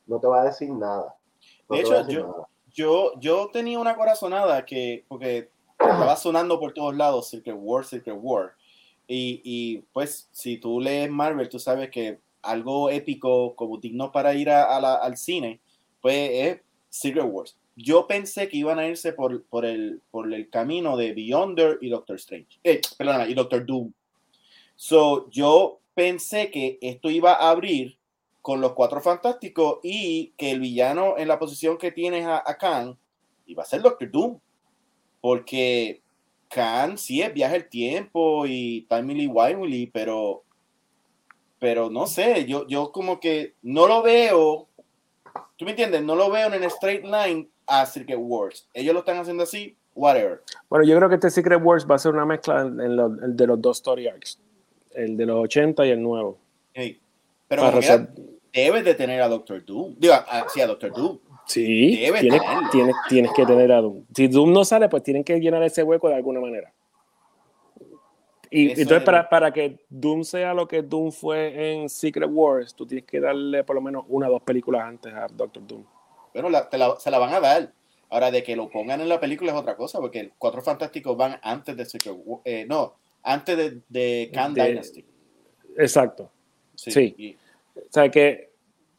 no 0.09 0.19
te 0.19 0.27
va 0.27 0.41
a 0.41 0.45
decir 0.45 0.69
nada. 0.71 1.15
De 1.69 1.79
hecho, 1.79 2.07
yo, 2.09 2.47
yo, 2.73 3.11
yo 3.19 3.49
tenía 3.53 3.79
una 3.79 3.95
corazonada 3.95 4.65
que, 4.65 5.05
porque 5.07 5.49
estaba 5.79 6.15
sonando 6.15 6.59
por 6.59 6.73
todos 6.73 6.95
lados, 6.95 7.29
Secret 7.29 7.55
War, 7.57 7.85
Secret 7.85 8.17
War. 8.19 8.53
Y, 9.07 9.41
y, 9.43 9.77
pues, 9.93 10.27
si 10.31 10.57
tú 10.57 10.81
lees 10.81 11.09
Marvel, 11.09 11.47
tú 11.47 11.59
sabes 11.59 11.89
que 11.89 12.19
algo 12.41 12.89
épico, 12.89 13.55
como 13.55 13.77
digno 13.77 14.11
para 14.11 14.33
ir 14.33 14.49
a, 14.49 14.95
al 14.95 15.17
cine, 15.17 15.59
pues 16.01 16.29
es 16.31 16.61
Secret 16.89 17.25
Wars. 17.27 17.57
Yo 17.75 18.07
pensé 18.07 18.49
que 18.49 18.57
iban 18.57 18.79
a 18.79 18.87
irse 18.87 19.13
por, 19.13 19.43
por, 19.43 19.65
el, 19.65 20.01
por 20.11 20.33
el 20.33 20.49
camino 20.49 20.97
de 20.97 21.13
Beyonder 21.13 21.77
y 21.81 21.89
Doctor 21.89 22.17
Strange. 22.17 22.59
Eh, 22.63 22.81
perdona, 22.97 23.27
y 23.27 23.33
Doctor 23.33 23.65
Doom. 23.65 23.93
So, 24.75 25.29
yo 25.29 25.79
pensé 25.93 26.51
que 26.51 26.77
esto 26.81 27.09
iba 27.09 27.33
a 27.33 27.49
abrir 27.51 27.98
con 28.41 28.61
los 28.61 28.73
cuatro 28.73 29.01
fantásticos 29.01 29.79
y 29.83 30.33
que 30.37 30.51
el 30.51 30.59
villano 30.59 31.17
en 31.17 31.27
la 31.27 31.39
posición 31.39 31.77
que 31.77 31.91
tienes 31.91 32.25
a, 32.25 32.43
a 32.45 32.57
Khan 32.57 32.97
iba 33.45 33.63
a 33.63 33.65
ser 33.65 33.81
Doctor 33.81 34.09
Doom. 34.11 34.39
Porque 35.21 36.01
Khan 36.49 36.97
sí 36.97 37.21
es 37.21 37.33
viaje 37.33 37.57
el 37.57 37.69
tiempo 37.69 38.45
y 38.45 38.87
Timely 38.89 39.27
Wiley, 39.27 39.87
pero 39.87 40.43
pero 41.59 41.89
no 41.89 42.07
sé, 42.07 42.45
yo, 42.45 42.65
yo 42.67 42.91
como 42.91 43.19
que 43.19 43.55
no 43.61 43.87
lo 43.87 44.01
veo, 44.01 44.67
tú 45.57 45.65
me 45.65 45.71
entiendes, 45.71 46.01
no 46.01 46.15
lo 46.15 46.31
veo 46.31 46.47
en 46.47 46.53
el 46.53 46.63
straight 46.63 47.03
line 47.03 47.49
a 47.67 47.85
Secret 47.85 48.17
Wars. 48.19 48.67
Ellos 48.73 48.93
lo 48.93 48.99
están 48.99 49.17
haciendo 49.17 49.43
así, 49.43 49.75
whatever. 49.93 50.41
Bueno, 50.69 50.85
yo 50.85 50.95
creo 50.95 51.09
que 51.09 51.15
este 51.15 51.29
Secret 51.29 51.61
Wars 51.61 51.85
va 51.89 51.95
a 51.95 51.99
ser 51.99 52.13
una 52.13 52.25
mezcla 52.25 52.61
en 52.61 53.35
de 53.35 53.47
los 53.47 53.61
dos 53.61 53.77
story 53.77 54.07
arcs, 54.07 54.39
el 54.91 55.17
de 55.17 55.25
los 55.25 55.43
80 55.43 55.85
y 55.85 55.89
el 55.89 56.01
nuevo. 56.01 56.37
Pero 57.49 57.71
debes 58.53 58.85
de 58.85 58.95
tener 58.95 59.21
a 59.21 59.27
Doctor 59.27 59.65
Doom. 59.65 59.95
Digo, 59.97 60.13
sí, 60.53 60.61
a 60.61 60.67
Doctor 60.67 60.93
Doom. 60.93 61.19
Sí, 61.45 61.97
tienes, 61.97 62.21
tienes, 62.71 62.95
tienes, 63.09 63.31
que 63.35 63.45
tener 63.45 63.71
a 63.71 63.81
Doom. 63.81 64.05
Si 64.15 64.27
Doom 64.27 64.53
no 64.53 64.63
sale, 64.63 64.87
pues 64.87 65.01
tienen 65.01 65.23
que 65.23 65.39
llenar 65.39 65.63
ese 65.63 65.81
hueco 65.81 66.07
de 66.07 66.15
alguna 66.15 66.39
manera. 66.39 66.71
Y 68.51 68.69
entonces, 68.69 69.03
para, 69.03 69.29
para, 69.29 69.51
que 69.51 69.79
Doom 69.89 70.23
sea 70.23 70.53
lo 70.53 70.67
que 70.67 70.83
Doom 70.83 71.11
fue 71.11 71.73
en 71.73 71.89
Secret 71.89 72.29
Wars, 72.31 72.75
tú 72.75 72.85
tienes 72.85 73.05
que 73.05 73.19
darle 73.19 73.63
por 73.63 73.75
lo 73.75 73.81
menos 73.81 74.05
una 74.07 74.27
o 74.27 74.31
dos 74.31 74.43
películas 74.43 74.83
antes 74.83 75.13
a 75.13 75.27
Doctor 75.27 75.65
Doom. 75.65 75.83
Bueno, 76.33 76.49
se 76.99 77.11
la 77.11 77.17
van 77.17 77.33
a 77.33 77.39
dar. 77.39 77.73
Ahora, 78.11 78.31
de 78.31 78.41
que 78.41 78.55
lo 78.55 78.69
pongan 78.69 79.01
en 79.01 79.09
la 79.09 79.19
película 79.19 79.51
es 79.51 79.57
otra 79.57 79.75
cosa, 79.75 79.99
porque 79.99 80.31
Cuatro 80.37 80.61
Fantásticos 80.61 81.15
van 81.15 81.39
antes 81.43 81.75
de 81.77 81.85
Secret 81.85 82.15
Wars. 82.23 82.41
Eh, 82.45 82.65
no, 82.67 82.95
antes 83.23 83.57
de, 83.57 83.81
de 83.87 84.31
Khan 84.33 84.53
Dynasty. 84.53 85.05
Exacto. 85.77 86.31
Sí. 86.81 87.37
O 87.75 87.81
sea 87.89 88.09
que. 88.09 88.49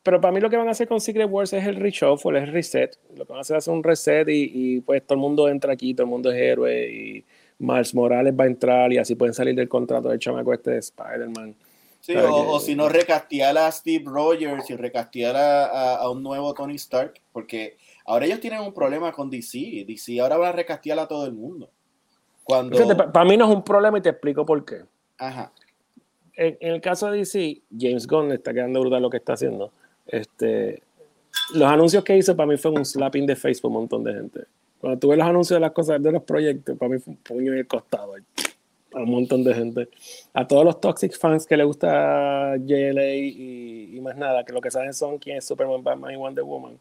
Pero 0.02 0.18
para 0.18 0.32
mí 0.32 0.40
lo 0.40 0.48
que 0.48 0.56
van 0.56 0.66
a 0.66 0.70
hacer 0.70 0.88
con 0.88 0.98
Secret 0.98 1.28
Wars 1.30 1.52
es 1.52 1.66
el 1.66 1.76
reshuffle, 1.76 2.38
es 2.38 2.44
el 2.44 2.52
reset. 2.52 2.98
Lo 3.16 3.26
que 3.26 3.32
van 3.32 3.38
a 3.38 3.40
hacer 3.42 3.58
es 3.58 3.68
un 3.68 3.82
reset 3.82 4.26
y, 4.28 4.50
y 4.52 4.80
pues 4.80 5.06
todo 5.06 5.14
el 5.16 5.20
mundo 5.20 5.46
entra 5.46 5.74
aquí, 5.74 5.92
todo 5.92 6.04
el 6.04 6.10
mundo 6.10 6.32
es 6.32 6.38
héroe 6.38 6.90
y 6.90 7.24
Miles 7.60 7.94
Morales 7.94 8.34
va 8.38 8.44
a 8.44 8.46
entrar 8.46 8.92
y 8.92 8.98
así 8.98 9.14
pueden 9.14 9.34
salir 9.34 9.54
del 9.54 9.68
contrato 9.68 10.08
del 10.08 10.18
chamaco 10.18 10.54
este 10.54 10.70
de 10.70 10.78
Spider-Man. 10.78 11.54
Sí, 12.00 12.14
o, 12.16 12.58
si 12.58 12.74
no 12.74 12.88
recastear 12.88 13.56
a 13.58 13.70
Steve 13.70 14.04
Rogers 14.06 14.70
y 14.70 14.76
recastear 14.76 15.36
a, 15.36 16.08
un 16.08 16.22
nuevo 16.22 16.54
Tony 16.54 16.76
Stark, 16.76 17.20
porque 17.30 17.76
ahora 18.06 18.24
ellos 18.24 18.40
tienen 18.40 18.60
un 18.60 18.72
problema 18.72 19.12
con 19.12 19.28
DC. 19.28 19.84
DC 19.86 20.18
ahora 20.18 20.38
van 20.38 20.48
a 20.48 20.52
recastear 20.52 20.98
a 20.98 21.06
todo 21.06 21.26
el 21.26 21.32
mundo. 21.32 21.68
Cuando... 22.42 22.96
para 23.12 23.24
mí 23.26 23.36
no 23.36 23.44
es 23.44 23.54
un 23.54 23.62
problema 23.62 23.98
y 23.98 24.00
te 24.00 24.08
explico 24.08 24.46
por 24.46 24.64
qué. 24.64 24.82
Ajá. 25.18 25.52
En, 26.40 26.56
el 26.60 26.80
caso 26.80 27.10
de 27.10 27.18
DC, 27.18 27.60
James 27.78 28.06
Gunn 28.06 28.32
está 28.32 28.54
quedando 28.54 28.80
brutal 28.80 29.02
lo 29.02 29.10
que 29.10 29.18
está 29.18 29.34
haciendo. 29.34 29.70
Este, 30.06 30.82
los 31.52 31.68
anuncios 31.68 32.02
que 32.02 32.16
hizo 32.16 32.34
para 32.34 32.46
mí 32.46 32.56
fue 32.56 32.70
un 32.70 32.82
slapping 32.82 33.26
de 33.26 33.36
face 33.36 33.60
por 33.60 33.68
un 33.68 33.74
montón 33.74 34.02
de 34.02 34.14
gente. 34.14 34.40
Cuando 34.80 34.98
tuve 34.98 35.18
los 35.18 35.26
anuncios 35.26 35.56
de 35.56 35.60
las 35.60 35.72
cosas, 35.72 36.02
de 36.02 36.10
los 36.10 36.22
proyectos, 36.22 36.78
para 36.78 36.92
mí 36.92 36.98
fue 36.98 37.12
un 37.12 37.18
puño 37.18 37.52
en 37.52 37.58
el 37.58 37.66
costado. 37.66 38.14
A 38.94 38.98
un 39.02 39.10
montón 39.10 39.44
de 39.44 39.52
gente. 39.52 39.88
A 40.32 40.48
todos 40.48 40.64
los 40.64 40.80
Toxic 40.80 41.14
fans 41.18 41.46
que 41.46 41.58
le 41.58 41.64
gusta 41.64 42.56
JLA 42.56 43.14
y, 43.16 43.96
y 43.96 44.00
más 44.00 44.16
nada, 44.16 44.42
que 44.42 44.54
lo 44.54 44.62
que 44.62 44.70
saben 44.70 44.94
son 44.94 45.18
quién 45.18 45.36
es 45.36 45.44
Superman, 45.44 45.84
Batman 45.84 46.14
y 46.14 46.16
Wonder 46.16 46.42
Woman. 46.42 46.78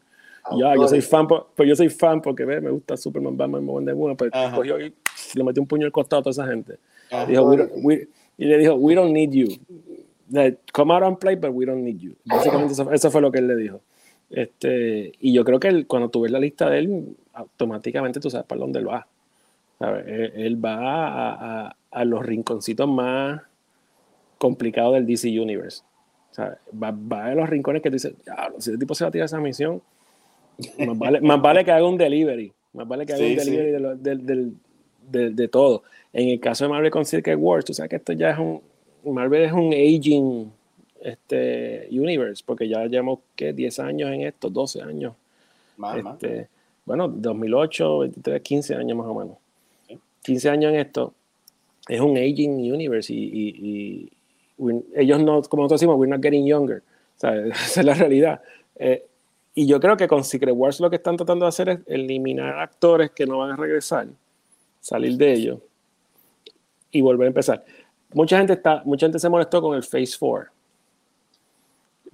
ya, 0.58 0.74
yo 0.74 0.88
soy 0.88 1.02
fan, 1.02 1.28
pues 1.28 1.68
yo 1.68 1.76
soy 1.76 1.90
fan 1.90 2.22
porque 2.22 2.46
ve, 2.46 2.62
me 2.62 2.70
gusta 2.70 2.96
Superman, 2.96 3.36
Batman 3.36 3.62
y 3.62 3.66
Wonder 3.66 3.94
Woman, 3.94 4.16
pues 4.16 4.32
cogió 4.54 4.80
y 4.80 4.94
le 5.34 5.44
metió 5.44 5.62
un 5.62 5.68
puño 5.68 5.82
en 5.82 5.86
el 5.88 5.92
costado 5.92 6.20
a 6.20 6.22
toda 6.22 6.30
esa 6.30 6.46
gente. 6.46 6.78
Dijo, 7.28 7.54
y 8.40 8.46
le 8.46 8.56
dijo, 8.56 8.74
we 8.74 8.94
don't 8.94 9.12
need 9.12 9.32
you. 9.32 9.48
Come 10.72 10.94
out 10.94 11.02
and 11.02 11.18
play, 11.18 11.36
but 11.36 11.50
we 11.52 11.66
don't 11.66 11.82
need 11.82 11.98
you. 11.98 12.16
Básicamente 12.24 12.72
eso, 12.72 12.90
eso 12.90 13.10
fue 13.10 13.20
lo 13.20 13.30
que 13.30 13.38
él 13.38 13.48
le 13.48 13.54
dijo. 13.54 13.82
Este, 14.30 15.12
y 15.20 15.34
yo 15.34 15.44
creo 15.44 15.60
que 15.60 15.84
cuando 15.84 16.08
tú 16.08 16.22
ves 16.22 16.32
la 16.32 16.40
lista 16.40 16.70
de 16.70 16.78
él, 16.78 17.16
automáticamente 17.34 18.18
tú 18.18 18.30
sabes 18.30 18.46
para 18.46 18.62
dónde 18.62 18.78
él 18.78 18.88
va. 18.88 19.06
Él, 20.06 20.64
va 20.64 21.68
a, 21.90 22.04
los 22.06 22.24
rinconcitos 22.24 22.88
más 22.88 23.42
complicados 24.38 24.94
del 24.94 25.04
DC 25.04 25.38
Universe. 25.38 25.82
Va, 26.82 27.24
a 27.24 27.34
los 27.34 27.50
rincones 27.50 27.82
que 27.82 27.90
tú 27.90 27.96
dices, 27.96 28.14
si 28.58 28.70
ese 28.70 28.78
tipo 28.78 28.94
se 28.94 29.04
va 29.04 29.08
a 29.08 29.10
tirar 29.10 29.26
esa 29.26 29.38
misión, 29.38 29.82
más 30.78 30.98
vale, 30.98 31.20
más 31.20 31.42
vale 31.42 31.62
que 31.62 31.72
haga 31.72 31.86
un 31.86 31.98
delivery. 31.98 32.50
Más 32.72 32.88
vale 32.88 33.04
que 33.04 33.12
haga 33.12 33.22
un 33.22 33.36
delivery 33.36 34.54
de, 35.10 35.30
de, 35.30 35.48
todo. 35.48 35.82
En 36.12 36.28
el 36.28 36.40
caso 36.40 36.64
de 36.64 36.70
Marvel 36.70 36.90
con 36.90 37.04
Circuit 37.04 37.36
Wars, 37.38 37.64
tú 37.64 37.74
sabes 37.74 37.90
que 37.90 37.96
esto 37.96 38.12
ya 38.12 38.30
es 38.30 38.38
un. 38.38 38.60
Marvel 39.04 39.42
es 39.42 39.52
un 39.52 39.72
aging 39.72 40.52
este, 41.00 41.88
universe, 41.90 42.42
porque 42.44 42.68
ya 42.68 42.84
llevamos 42.86 43.20
¿qué? 43.34 43.52
10 43.52 43.78
años 43.80 44.10
en 44.10 44.22
esto, 44.22 44.50
12 44.50 44.82
años. 44.82 45.14
este, 45.96 46.48
Bueno, 46.84 47.08
2008, 47.08 47.98
23, 48.00 48.42
15 48.42 48.74
años 48.74 48.98
más 48.98 49.06
o 49.06 49.14
menos. 49.14 49.36
15 50.22 50.50
años 50.50 50.72
en 50.72 50.80
esto. 50.80 51.14
Es 51.88 52.00
un 52.00 52.16
aging 52.16 52.72
universe 52.72 53.12
y, 53.12 54.10
ellos 54.94 55.20
no, 55.20 55.40
como 55.42 55.62
nosotros 55.62 55.80
decimos, 55.80 55.96
we're 55.96 56.10
not 56.10 56.22
getting 56.22 56.46
younger. 56.46 56.82
esa 57.22 57.80
es 57.80 57.84
la 57.84 57.94
realidad. 57.94 58.42
Eh, 58.76 59.06
y 59.54 59.66
yo 59.66 59.80
creo 59.80 59.96
que 59.96 60.06
con 60.06 60.22
Secret 60.22 60.54
Wars 60.54 60.80
lo 60.80 60.90
que 60.90 60.96
están 60.96 61.16
tratando 61.16 61.46
de 61.46 61.48
hacer 61.48 61.68
es 61.70 61.78
eliminar 61.86 62.58
actores 62.58 63.10
que 63.12 63.26
no 63.26 63.38
van 63.38 63.52
a 63.52 63.56
regresar, 63.56 64.08
salir 64.80 65.16
de 65.16 65.32
ellos 65.32 65.58
y 66.90 67.00
volver 67.00 67.26
a 67.26 67.28
empezar. 67.28 67.64
Mucha 68.12 68.38
gente, 68.38 68.54
está, 68.54 68.82
mucha 68.84 69.06
gente 69.06 69.18
se 69.18 69.28
molestó 69.28 69.62
con 69.62 69.76
el 69.76 69.82
Phase 69.82 70.16
4 70.18 70.50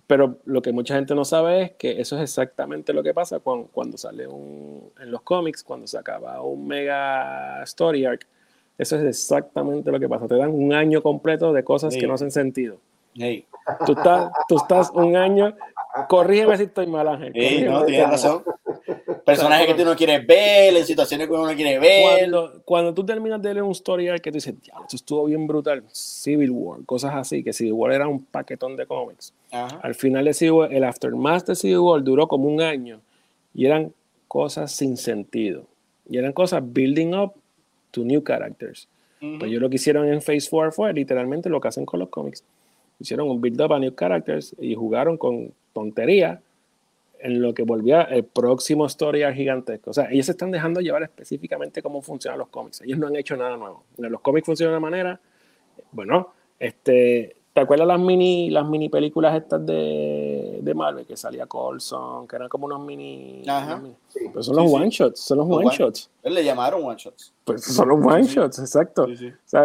pero 0.06 0.38
lo 0.44 0.62
que 0.62 0.72
mucha 0.72 0.94
gente 0.94 1.14
no 1.14 1.24
sabe 1.24 1.62
es 1.62 1.72
que 1.72 2.00
eso 2.00 2.16
es 2.16 2.22
exactamente 2.22 2.92
lo 2.92 3.02
que 3.02 3.12
pasa 3.12 3.40
cuando, 3.40 3.66
cuando 3.72 3.98
sale 3.98 4.26
un, 4.26 4.92
en 5.00 5.10
los 5.10 5.22
cómics, 5.22 5.64
cuando 5.64 5.86
se 5.86 5.98
acaba 5.98 6.40
un 6.42 6.66
mega 6.66 7.62
story 7.64 8.04
arc. 8.04 8.26
Eso 8.78 8.96
es 8.96 9.04
exactamente 9.04 9.90
lo 9.90 9.98
que 9.98 10.08
pasa. 10.08 10.28
Te 10.28 10.36
dan 10.36 10.50
un 10.50 10.72
año 10.72 11.02
completo 11.02 11.52
de 11.52 11.64
cosas 11.64 11.96
que 11.96 12.06
no 12.06 12.14
hacen 12.14 12.30
sentido. 12.30 12.76
Tú, 13.84 13.92
estás, 13.92 14.30
tú 14.46 14.56
estás 14.56 14.90
un 14.94 15.16
año 15.16 15.56
Corrígeme 16.08 16.56
si 16.56 16.64
estoy 16.64 16.86
mal, 16.86 17.08
Ángel. 17.08 17.32
Sí, 17.34 17.64
no, 17.64 17.84
tienes 17.84 18.10
razón. 18.10 18.42
Personajes 19.26 19.66
que 19.66 19.74
tú 19.74 19.84
no 19.84 19.96
quieres 19.96 20.24
ver, 20.24 20.76
en 20.76 20.86
situaciones 20.86 21.26
que 21.26 21.32
uno 21.32 21.48
no 21.48 21.56
quiere 21.56 21.80
ver. 21.80 22.30
Cuando, 22.30 22.62
cuando 22.64 22.94
tú 22.94 23.04
terminas 23.04 23.42
de 23.42 23.54
leer 23.54 23.64
un 23.64 23.72
story 23.72 24.06
que 24.20 24.30
tú 24.30 24.36
dices, 24.36 24.54
ya, 24.62 24.74
esto 24.82 24.94
estuvo 24.94 25.24
bien 25.24 25.48
brutal, 25.48 25.82
Civil 25.90 26.52
War, 26.52 26.84
cosas 26.86 27.12
así, 27.12 27.42
que 27.42 27.52
Civil 27.52 27.72
War 27.72 27.92
era 27.92 28.06
un 28.06 28.24
paquetón 28.24 28.76
de 28.76 28.86
cómics. 28.86 29.32
Al 29.50 29.96
final 29.96 30.26
de 30.26 30.32
Civil 30.32 30.52
War, 30.52 30.72
el 30.72 30.84
Aftermath 30.84 31.48
de 31.48 31.56
Civil 31.56 31.78
War 31.78 32.04
duró 32.04 32.28
como 32.28 32.46
un 32.46 32.60
año 32.60 33.00
y 33.52 33.66
eran 33.66 33.92
cosas 34.28 34.70
sin 34.70 34.96
sentido. 34.96 35.64
Y 36.08 36.18
eran 36.18 36.32
cosas 36.32 36.62
building 36.64 37.14
up 37.14 37.34
to 37.90 38.04
new 38.04 38.22
characters. 38.22 38.86
Pues 39.40 39.50
yo 39.50 39.58
lo 39.58 39.68
que 39.68 39.74
hicieron 39.74 40.06
en 40.06 40.22
Phase 40.22 40.46
4 40.48 40.70
fue 40.70 40.92
literalmente 40.92 41.48
lo 41.48 41.60
que 41.60 41.66
hacen 41.66 41.84
con 41.84 41.98
los 41.98 42.10
cómics. 42.10 42.44
Hicieron 43.00 43.28
un 43.28 43.40
build 43.40 43.60
up 43.60 43.72
a 43.72 43.80
new 43.80 43.92
characters 43.92 44.54
y 44.60 44.76
jugaron 44.76 45.18
con 45.18 45.52
tontería 45.72 46.40
en 47.26 47.42
lo 47.42 47.52
que 47.52 47.64
volvía 47.64 48.02
el 48.02 48.24
próximo 48.24 48.86
story 48.86 49.22
gigantesco. 49.34 49.90
O 49.90 49.92
sea, 49.92 50.08
ellos 50.10 50.26
se 50.26 50.32
están 50.32 50.50
dejando 50.52 50.80
llevar 50.80 51.02
específicamente 51.02 51.82
cómo 51.82 52.00
funcionan 52.00 52.38
los 52.38 52.48
cómics. 52.48 52.80
Ellos 52.82 52.98
no 52.98 53.08
han 53.08 53.16
hecho 53.16 53.36
nada 53.36 53.56
nuevo. 53.56 53.82
Los 53.98 54.20
cómics 54.20 54.46
funcionan 54.46 54.72
de 54.72 54.78
una 54.78 54.90
manera, 54.90 55.20
bueno, 55.90 56.32
este, 56.58 57.36
¿te 57.52 57.60
acuerdas 57.60 57.88
las 57.88 57.98
mini, 57.98 58.48
las 58.50 58.68
mini 58.68 58.88
películas 58.88 59.36
estas 59.36 59.66
de, 59.66 60.60
de 60.62 60.74
Marvel 60.74 61.04
que 61.04 61.16
salía 61.16 61.46
Colson, 61.46 62.28
que 62.28 62.36
eran 62.36 62.48
como 62.48 62.66
unos 62.66 62.80
mini... 62.80 63.42
Ajá. 63.48 63.82
Pues 64.32 64.46
son 64.46 64.56
los 64.56 64.72
one 64.72 64.88
shots, 64.88 65.20
son 65.20 65.38
los, 65.38 65.48
one, 65.48 65.68
shots. 65.76 66.08
Le 66.22 66.44
llamaron 66.44 66.84
one 66.84 66.96
shots. 66.96 67.34
Pues 67.44 67.64
son 67.64 67.88
los 67.88 67.98
one 68.04 68.22
shots, 68.22 68.60
exacto. 68.60 69.06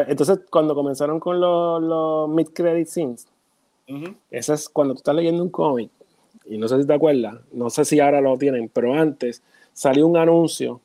entonces, 0.07 0.39
cuando 0.49 0.73
comenzaron 0.73 1.19
con 1.19 1.39
los, 1.39 1.81
los 1.81 2.27
mid-credit 2.29 2.87
scenes, 2.87 3.27
eso 4.31 4.53
es 4.53 4.67
cuando 4.67 4.95
tú 4.95 4.99
estás 4.99 5.15
leyendo 5.15 5.43
un 5.43 5.49
cómic 5.49 5.91
y 6.45 6.57
no 6.57 6.67
sé 6.67 6.81
si 6.81 6.87
te 6.87 6.93
acuerdas, 6.93 7.35
no 7.51 7.69
sé 7.69 7.85
si 7.85 7.99
ahora 7.99 8.21
lo 8.21 8.37
tienen, 8.37 8.69
pero 8.69 8.93
antes 8.93 9.43
salió 9.73 10.07
un 10.07 10.17
anuncio 10.17 10.81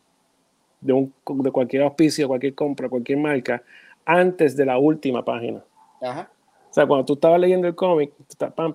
de, 0.80 0.92
un, 0.92 1.12
de 1.26 1.50
cualquier 1.50 1.82
auspicio, 1.82 2.28
cualquier 2.28 2.54
compra, 2.54 2.88
cualquier 2.88 3.18
marca, 3.18 3.62
antes 4.04 4.56
de 4.56 4.66
la 4.66 4.78
última 4.78 5.24
página. 5.24 5.62
O 6.00 6.72
sea, 6.76 6.86
cuando 6.86 7.04
tú 7.04 7.14
estabas 7.14 7.40
leyendo 7.40 7.66
el 7.66 7.74
cómic, 7.74 8.12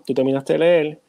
tú, 0.05 0.13
terminaste 0.13 0.53
de 0.53 0.59
leer 0.59 0.99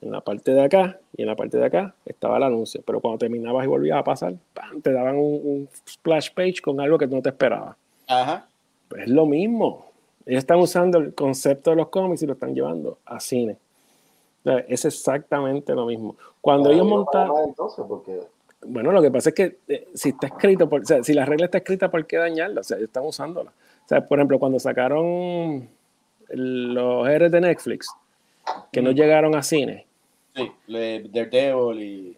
En 0.00 0.10
la 0.10 0.20
parte 0.22 0.52
de 0.52 0.62
acá 0.62 0.98
y 1.16 1.22
en 1.22 1.28
la 1.28 1.36
parte 1.36 1.58
de 1.58 1.66
acá 1.66 1.94
estaba 2.06 2.38
el 2.38 2.42
anuncio. 2.42 2.82
Pero 2.84 3.00
cuando 3.00 3.18
terminabas 3.18 3.64
y 3.64 3.68
volvías 3.68 3.98
a 3.98 4.04
pasar, 4.04 4.34
te 4.82 4.92
daban 4.92 5.16
un, 5.16 5.68
splash 5.88 6.30
page 6.32 6.56
con 6.62 6.80
algo 6.80 6.96
que 6.96 7.06
no 7.06 7.20
te 7.20 7.28
esperaba. 7.28 7.76
Ajá. 8.08 8.48
Pues 8.88 9.02
es 9.02 9.08
lo 9.08 9.26
mismo. 9.26 9.86
Ellos 10.24 10.38
están 10.38 10.58
usando 10.58 10.98
el 10.98 11.14
concepto 11.14 11.70
de 11.70 11.76
los 11.76 11.88
cómics 11.88 12.22
y 12.22 12.26
lo 12.26 12.32
están 12.32 12.54
llevando 12.54 12.98
a 13.04 13.20
cine. 13.20 13.56
Es 14.44 14.84
exactamente 14.84 15.74
lo 15.74 15.86
mismo. 15.86 16.16
Cuando 16.40 16.70
ellos 16.70 16.86
montaron. 16.86 17.54
Bueno, 18.66 18.92
lo 18.92 19.00
que 19.00 19.10
pasa 19.10 19.30
es 19.30 19.34
que 19.34 19.58
eh, 19.68 19.88
si 19.94 20.10
está 20.10 20.26
escrito, 20.26 20.68
por, 20.68 20.82
o 20.82 20.84
sea, 20.84 21.02
si 21.02 21.14
la 21.14 21.24
regla 21.24 21.46
está 21.46 21.58
escrita, 21.58 21.90
¿por 21.90 22.06
qué 22.06 22.18
dañarla? 22.18 22.60
O 22.60 22.64
sea, 22.64 22.76
están 22.78 23.04
usándola. 23.06 23.50
O 23.50 23.88
sea, 23.88 24.06
por 24.06 24.18
ejemplo, 24.18 24.38
cuando 24.38 24.58
sacaron 24.58 25.68
los 26.28 27.08
R 27.08 27.30
de 27.30 27.40
Netflix, 27.40 27.88
que 28.70 28.82
no 28.82 28.90
llegaron 28.90 29.34
a 29.34 29.42
cine. 29.42 29.86
Sí, 30.34 30.52
Daredevil 30.68 31.82
y 31.82 32.16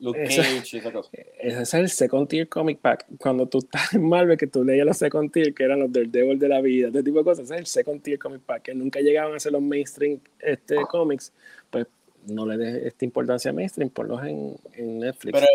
Luke 0.00 0.24
Cage 0.24 0.76
y 0.76 0.78
esa 0.78 0.92
cosa. 0.92 1.10
Ese 1.40 1.62
es 1.62 1.74
el 1.74 1.88
second 1.88 2.28
tier 2.28 2.48
comic 2.48 2.78
pack. 2.78 3.06
Cuando 3.18 3.46
tú 3.46 3.58
estás 3.58 3.94
en 3.94 4.08
Marvel, 4.08 4.38
que 4.38 4.46
tú 4.46 4.64
leías 4.64 4.86
los 4.86 4.96
second 4.96 5.32
tier, 5.32 5.54
que 5.54 5.64
eran 5.64 5.80
los 5.80 5.92
Daredevil 5.92 6.38
de 6.38 6.48
la 6.48 6.60
vida, 6.60 6.88
este 6.88 7.02
tipo 7.02 7.18
de 7.18 7.24
cosas, 7.24 7.44
ese 7.44 7.54
es 7.54 7.60
el 7.60 7.66
second 7.66 8.02
tier 8.02 8.18
comic 8.18 8.42
pack, 8.42 8.62
que 8.62 8.74
nunca 8.74 9.00
llegaban 9.00 9.34
a 9.34 9.40
ser 9.40 9.52
los 9.52 9.62
mainstream 9.62 10.20
este, 10.38 10.76
comics, 10.88 11.32
pues 11.70 11.86
no 12.26 12.46
le 12.46 12.56
des 12.56 12.86
esta 12.86 13.04
importancia 13.04 13.50
a 13.50 13.54
mainstream, 13.54 13.90
ponlos 13.90 14.22
en, 14.24 14.56
en 14.74 15.00
Netflix. 15.00 15.32
Pero 15.32 15.46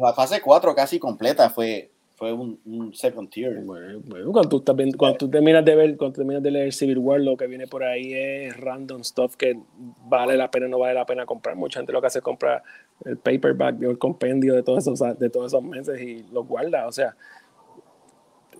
la 0.00 0.12
fase 0.12 0.40
4 0.40 0.74
casi 0.74 0.98
completa 0.98 1.50
fue, 1.50 1.90
fue 2.16 2.32
un, 2.32 2.58
un 2.64 2.94
second 2.94 3.30
tier. 3.30 3.54
Bueno, 3.62 4.00
cuando, 4.32 4.48
tú 4.48 4.58
estás 4.58 4.74
cuando 4.96 5.18
tú 5.18 5.30
terminas 5.30 5.64
de 5.64 5.76
ver, 5.76 5.96
cuando 5.96 6.16
terminas 6.16 6.42
de 6.42 6.50
leer 6.50 6.72
Civil 6.72 6.98
War, 6.98 7.20
lo 7.20 7.36
que 7.36 7.46
viene 7.46 7.66
por 7.66 7.84
ahí 7.84 8.12
es 8.12 8.56
random 8.56 9.04
stuff 9.04 9.36
que 9.36 9.58
vale 9.76 10.36
la 10.36 10.50
pena 10.50 10.66
o 10.66 10.68
no 10.68 10.78
vale 10.78 10.94
la 10.94 11.06
pena 11.06 11.26
comprar. 11.26 11.56
Mucha 11.56 11.80
gente 11.80 11.92
lo 11.92 12.00
que 12.00 12.08
hace 12.08 12.18
es 12.18 12.24
comprar 12.24 12.62
el 13.04 13.16
paperback 13.16 13.80
o 13.82 13.90
el 13.90 13.98
compendio 13.98 14.54
de 14.54 14.62
todos 14.62 14.86
esos, 14.86 15.18
de 15.18 15.30
todos 15.30 15.52
esos 15.52 15.62
meses 15.62 16.00
y 16.00 16.24
lo 16.32 16.44
guarda. 16.44 16.86
O 16.86 16.92
sea, 16.92 17.16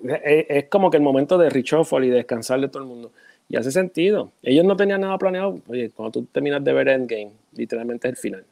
es, 0.03 0.47
es 0.49 0.65
como 0.69 0.91
que 0.91 0.97
el 0.97 1.03
momento 1.03 1.39
de 1.39 1.51
reshuffle 1.51 2.07
y 2.07 2.11
descansar 2.11 2.61
de 2.61 2.69
todo 2.69 2.83
el 2.83 2.89
mundo. 2.89 3.13
Y 3.49 3.57
hace 3.57 3.73
sentido. 3.73 4.33
Ellos 4.43 4.65
no 4.65 4.77
tenían 4.77 5.01
nada 5.01 5.17
planeado. 5.19 5.59
Oye, 5.69 5.91
cuando 5.91 6.13
tú 6.13 6.27
terminas 6.27 6.63
de 6.63 6.73
ver 6.73 6.89
Endgame, 6.89 7.33
literalmente 7.53 8.09
es 8.09 8.13
el 8.13 8.19
final. 8.19 8.45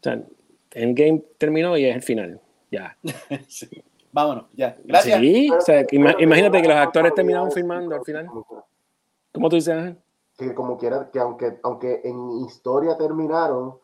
O 0.00 0.02
sea, 0.02 0.22
Endgame 0.72 1.22
terminó 1.38 1.76
y 1.76 1.84
es 1.84 1.94
el 1.94 2.02
final. 2.02 2.40
Ya. 2.70 2.96
sí. 3.46 3.68
Vámonos, 4.10 4.44
ya. 4.54 4.76
Gracias. 4.84 5.20
Sí, 5.20 5.50
o 5.50 5.60
sea, 5.60 5.84
imagínate 5.90 6.62
que 6.62 6.68
los 6.68 6.76
actores 6.76 7.14
terminaron 7.14 7.50
filmando 7.50 7.96
al 7.96 8.04
final. 8.04 8.28
¿Cómo 9.32 9.48
tú 9.48 9.56
dices, 9.56 9.74
Ángel? 9.74 9.96
Que 10.38 10.54
como 10.54 10.78
quiera, 10.78 11.10
que 11.12 11.18
aunque, 11.18 11.58
aunque 11.62 12.00
en 12.04 12.30
historia 12.46 12.96
terminaron, 12.96 13.74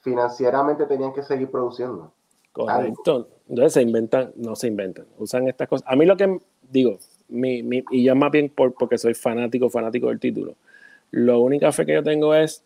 financieramente 0.00 0.86
tenían 0.86 1.12
que 1.12 1.22
seguir 1.22 1.50
produciendo. 1.50 2.12
Correcto. 2.52 3.28
Entonces 3.48 3.72
se 3.72 3.82
inventan, 3.82 4.32
no 4.36 4.56
se 4.56 4.66
inventan, 4.66 5.06
usan 5.18 5.48
estas 5.48 5.68
cosas. 5.68 5.88
A 5.88 5.96
mí 5.96 6.04
lo 6.04 6.16
que 6.16 6.38
digo, 6.70 6.98
mi, 7.28 7.62
mi, 7.62 7.84
y 7.90 8.04
ya 8.04 8.14
más 8.14 8.30
bien 8.30 8.50
por, 8.50 8.74
porque 8.74 8.98
soy 8.98 9.14
fanático, 9.14 9.70
fanático 9.70 10.08
del 10.08 10.20
título. 10.20 10.54
Lo 11.10 11.40
única 11.40 11.72
fe 11.72 11.86
que 11.86 11.94
yo 11.94 12.02
tengo 12.02 12.34
es 12.34 12.62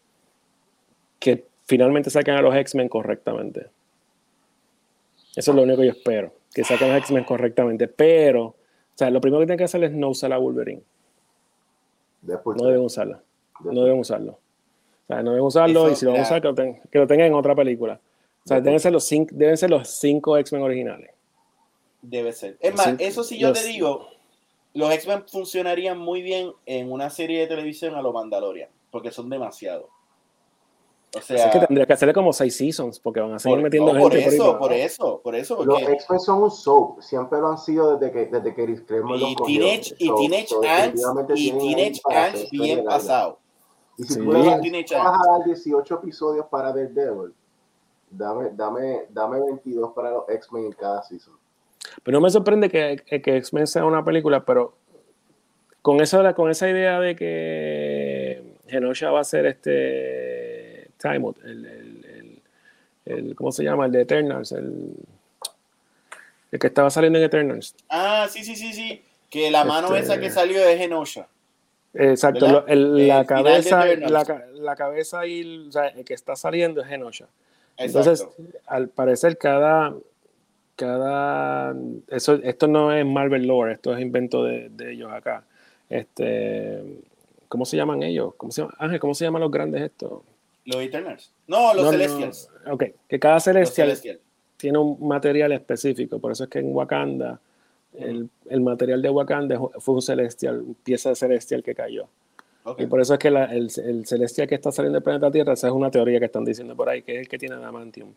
que 1.18 1.46
finalmente 1.64 2.10
saquen 2.10 2.34
a 2.34 2.42
los 2.42 2.54
X-Men 2.54 2.88
correctamente. 2.88 3.68
Eso 5.36 5.52
es 5.52 5.56
lo 5.56 5.62
único 5.62 5.78
que 5.78 5.86
yo 5.86 5.92
espero, 5.92 6.32
que 6.52 6.64
saquen 6.64 6.90
a 6.90 6.94
los 6.94 7.02
X-Men 7.02 7.24
correctamente. 7.24 7.86
Pero, 7.88 8.44
o 8.46 8.56
sea, 8.94 9.10
lo 9.10 9.20
primero 9.20 9.40
que 9.40 9.46
tienen 9.46 9.58
que 9.58 9.64
hacer 9.64 9.84
es 9.84 9.92
no 9.92 10.10
usar 10.10 10.32
a 10.32 10.38
Wolverine. 10.38 10.82
no 12.22 12.66
deben 12.66 12.80
usarla. 12.80 13.22
No 13.64 13.84
deben 13.84 14.00
usarlo. 14.00 14.38
Sea, 15.12 15.22
no 15.22 15.30
deben 15.32 15.44
usarlo 15.44 15.90
y 15.90 15.96
si 15.96 16.04
lo 16.04 16.12
van 16.12 16.20
a 16.20 16.24
usar, 16.24 16.40
que 16.40 16.48
lo, 16.48 16.54
que 16.54 16.98
lo, 16.98 17.06
tengan 17.06 17.26
en 17.26 17.34
otra 17.34 17.54
película. 17.54 18.00
O 18.44 18.48
sea, 18.48 18.60
deben 18.60 18.80
ser 18.80 18.92
los 18.92 19.04
cinco, 19.04 19.34
deben 19.34 19.56
ser 19.56 19.70
los 19.70 19.88
cinco 19.88 20.36
X-Men 20.36 20.62
originales. 20.62 21.10
Debe 22.00 22.32
ser. 22.32 22.56
Es 22.60 22.74
más, 22.74 22.94
eso 22.98 23.22
sí 23.22 23.38
yo 23.38 23.52
te 23.52 23.64
digo, 23.64 24.08
los 24.74 24.90
X-Men 24.92 25.24
funcionarían 25.28 25.98
muy 25.98 26.22
bien 26.22 26.52
en 26.66 26.90
una 26.90 27.10
serie 27.10 27.40
de 27.40 27.46
televisión 27.46 27.94
a 27.94 28.02
los 28.02 28.12
Mandalorian, 28.12 28.68
porque 28.90 29.10
son 29.10 29.28
demasiados. 29.28 29.86
O 31.14 31.20
sea, 31.20 31.44
es 31.44 31.52
que 31.52 31.66
tendría 31.66 31.84
que 31.84 31.92
hacerle 31.92 32.14
como 32.14 32.32
seis 32.32 32.56
seasons, 32.56 32.98
porque 32.98 33.20
van 33.20 33.34
a 33.34 33.38
seguir 33.38 33.58
metiendo 33.58 33.92
gente 33.92 34.02
por 34.02 34.16
eso, 34.16 34.58
por, 34.58 34.72
eso, 34.72 35.20
por 35.22 35.34
eso, 35.34 35.56
Porque... 35.58 35.82
Los 35.82 35.92
X-Men 35.92 36.20
son 36.20 36.42
un 36.42 36.50
soap, 36.50 37.02
siempre 37.02 37.38
lo 37.38 37.48
han 37.48 37.58
sido 37.58 37.98
desde 37.98 38.12
que, 38.12 38.26
desde 38.26 38.54
que 38.54 38.64
Chris 38.64 38.80
Claremont 38.80 39.20
y 39.20 39.34
los 39.34 39.46
Teenage, 39.46 39.94
Y 39.98 40.10
Teenage 40.14 40.54
Ants, 40.66 41.02
y 41.36 41.50
Teenage 41.52 42.00
Ants 42.06 42.50
bien 42.50 42.84
pasado. 42.84 43.41
Y 43.98 44.04
si 44.04 44.14
sí. 44.14 44.20
tú 44.20 44.30
vas 44.30 45.20
a 45.20 45.32
dar 45.32 45.44
18 45.44 45.94
episodios 45.94 46.46
para 46.46 46.72
Daredevil, 46.72 47.34
dame, 48.10 48.50
dame, 48.52 49.06
dame 49.10 49.40
22 49.40 49.92
para 49.92 50.10
los 50.10 50.28
X-Men 50.28 50.66
en 50.66 50.72
cada 50.72 51.02
season. 51.02 51.34
Pero 52.02 52.18
no 52.18 52.22
me 52.22 52.30
sorprende 52.30 52.70
que, 52.70 52.96
que 53.20 53.36
X-Men 53.36 53.66
sea 53.66 53.84
una 53.84 54.04
película, 54.04 54.44
pero 54.44 54.74
con, 55.82 56.00
eso, 56.00 56.22
con 56.34 56.50
esa 56.50 56.68
idea 56.68 57.00
de 57.00 57.16
que 57.16 58.56
Genosha 58.68 59.10
va 59.10 59.20
a 59.20 59.24
ser 59.24 59.46
este 59.46 60.90
Time 60.98 61.32
el, 61.42 61.66
el, 61.66 62.42
el, 63.04 63.34
¿cómo 63.34 63.50
se 63.50 63.64
llama? 63.64 63.86
El 63.86 63.92
de 63.92 64.02
Eternals, 64.02 64.52
el, 64.52 64.94
el 66.52 66.58
que 66.58 66.68
estaba 66.68 66.90
saliendo 66.90 67.18
en 67.18 67.24
Eternals. 67.24 67.74
Ah, 67.88 68.28
sí, 68.30 68.44
sí, 68.44 68.54
sí, 68.54 68.72
sí. 68.72 69.02
Que 69.28 69.50
la 69.50 69.64
mano 69.64 69.88
este 69.96 70.00
esa 70.00 70.20
que 70.20 70.30
salió 70.30 70.60
de 70.64 70.78
Genosha. 70.78 71.26
Exacto, 71.94 72.64
la, 72.66 73.26
cabeza, 73.26 73.84
la, 73.84 74.44
la, 74.54 74.76
cabeza 74.76 75.26
y 75.26 75.68
o 75.68 75.72
sea, 75.72 75.88
el 75.88 76.04
que 76.04 76.14
está 76.14 76.36
saliendo 76.36 76.80
es 76.80 76.88
Genosha. 76.88 77.26
Entonces, 77.76 78.26
al 78.66 78.88
parecer, 78.88 79.36
cada, 79.36 79.94
cada 80.76 81.74
eso 82.08 82.34
esto 82.42 82.66
no 82.66 82.92
es 82.92 83.04
Marvel 83.04 83.46
lore 83.46 83.74
esto 83.74 83.94
es 83.94 84.00
invento 84.00 84.44
de, 84.44 84.70
de, 84.70 84.92
ellos 84.92 85.12
acá. 85.12 85.44
Este 85.90 86.82
cómo 87.48 87.66
se 87.66 87.76
llaman 87.76 88.02
ellos 88.02 88.34
cómo 88.36 88.50
se? 88.52 88.66
Ángel 88.78 88.98
cómo 88.98 89.14
se 89.14 89.26
llaman 89.26 89.42
los 89.42 89.50
grandes 89.50 89.82
estos 89.82 90.22
los 90.64 90.76
Eternals. 90.76 91.30
No 91.46 91.74
los 91.74 91.90
Celestials. 91.90 92.48
ok 92.70 92.84
que 93.06 93.18
cada 93.18 93.38
celestial, 93.38 94.18
tiene 94.56 94.78
un 94.78 94.96
material 95.06 95.52
específico 95.52 96.18
por 96.18 96.32
eso 96.32 96.44
es 96.44 96.50
que 96.50 96.60
en 96.60 96.74
Wakanda 96.74 97.38
el, 97.94 98.30
el, 98.48 98.60
material 98.60 99.02
de 99.02 99.10
Wakanda 99.10 99.60
fue 99.78 99.94
un 99.94 100.02
celestial 100.02 100.64
pieza 100.82 101.10
de 101.10 101.14
celestial 101.14 101.62
que 101.62 101.74
cayó 101.74 102.08
Y 102.78 102.86
por 102.86 103.00
eso 103.00 103.14
es 103.14 103.18
que 103.18 103.30
la, 103.30 103.44
el, 103.44 103.70
el, 103.84 104.06
celestial 104.06 104.48
que 104.48 104.54
está 104.54 104.72
saliendo 104.72 104.96
del 104.96 105.02
planeta 105.02 105.30
Tierra, 105.30 105.52
esa 105.52 105.68
es 105.68 105.72
una 105.72 105.90
teoría 105.90 106.18
que 106.18 106.26
están 106.26 106.44
diciendo 106.44 106.74
por 106.74 106.88
ahí, 106.88 107.02
que 107.02 107.16
es 107.16 107.20
el 107.20 107.28
que 107.28 107.38
tiene 107.38 107.56
adamantium. 107.56 108.12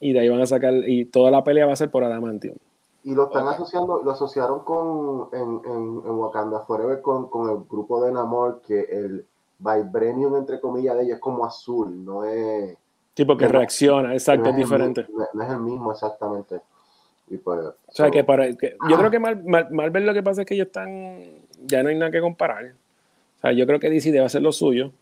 Y 0.00 0.12
de 0.12 0.20
ahí 0.20 0.28
van 0.28 0.40
a 0.40 0.46
sacar, 0.46 0.74
y 0.74 1.04
toda 1.04 1.30
la 1.30 1.44
pelea 1.44 1.66
va 1.66 1.72
a 1.72 1.76
ser 1.76 1.90
por 1.90 2.02
Adamantium. 2.02 2.56
Y 3.04 3.14
lo 3.14 3.26
están 3.26 3.46
asociando, 3.46 4.02
lo 4.02 4.10
asociaron 4.10 4.60
con, 4.60 5.28
en, 5.32 5.60
en, 5.64 6.10
Wakanda 6.10 6.60
Forever 6.60 7.00
con, 7.00 7.28
con, 7.28 7.50
el 7.50 7.64
grupo 7.68 8.02
de 8.02 8.10
Namor, 8.10 8.62
que 8.66 8.80
el 8.80 9.24
Vibranium, 9.58 10.36
entre 10.36 10.60
comillas, 10.60 10.96
de 10.96 11.04
ellos 11.04 11.14
es 11.16 11.20
como 11.20 11.44
azul, 11.44 12.04
no 12.04 12.24
es... 12.24 12.76
Tipo 13.14 13.36
que 13.36 13.46
reacciona, 13.46 14.12
exacto, 14.12 14.50
es, 14.50 14.56
diferente. 14.56 15.06
no, 15.32 15.42
es 15.42 15.50
el 15.50 15.60
mismo 15.60 15.92
exactamente. 15.92 16.60
Y 17.28 17.38
pues, 17.38 17.58
o 17.58 17.92
sea, 17.92 18.10
que 18.10 18.22
para, 18.22 18.54
que, 18.54 18.76
yo 18.88 18.96
creo 18.96 19.10
que 19.10 19.18
Marvel 19.18 20.06
lo 20.06 20.14
que 20.14 20.22
pasa 20.22 20.42
es 20.42 20.46
que 20.46 20.54
ellos 20.54 20.68
están, 20.68 21.20
ya 21.64 21.82
no 21.82 21.88
hay 21.88 21.96
nada 21.96 22.10
que 22.10 22.20
comparar. 22.20 22.66
O 22.66 23.40
sea, 23.40 23.52
yo 23.52 23.66
creo 23.66 23.80
que 23.80 23.90
DC 23.90 24.12
debe 24.12 24.24
hacer 24.24 24.42
lo 24.42 24.52
suyo 24.52 24.92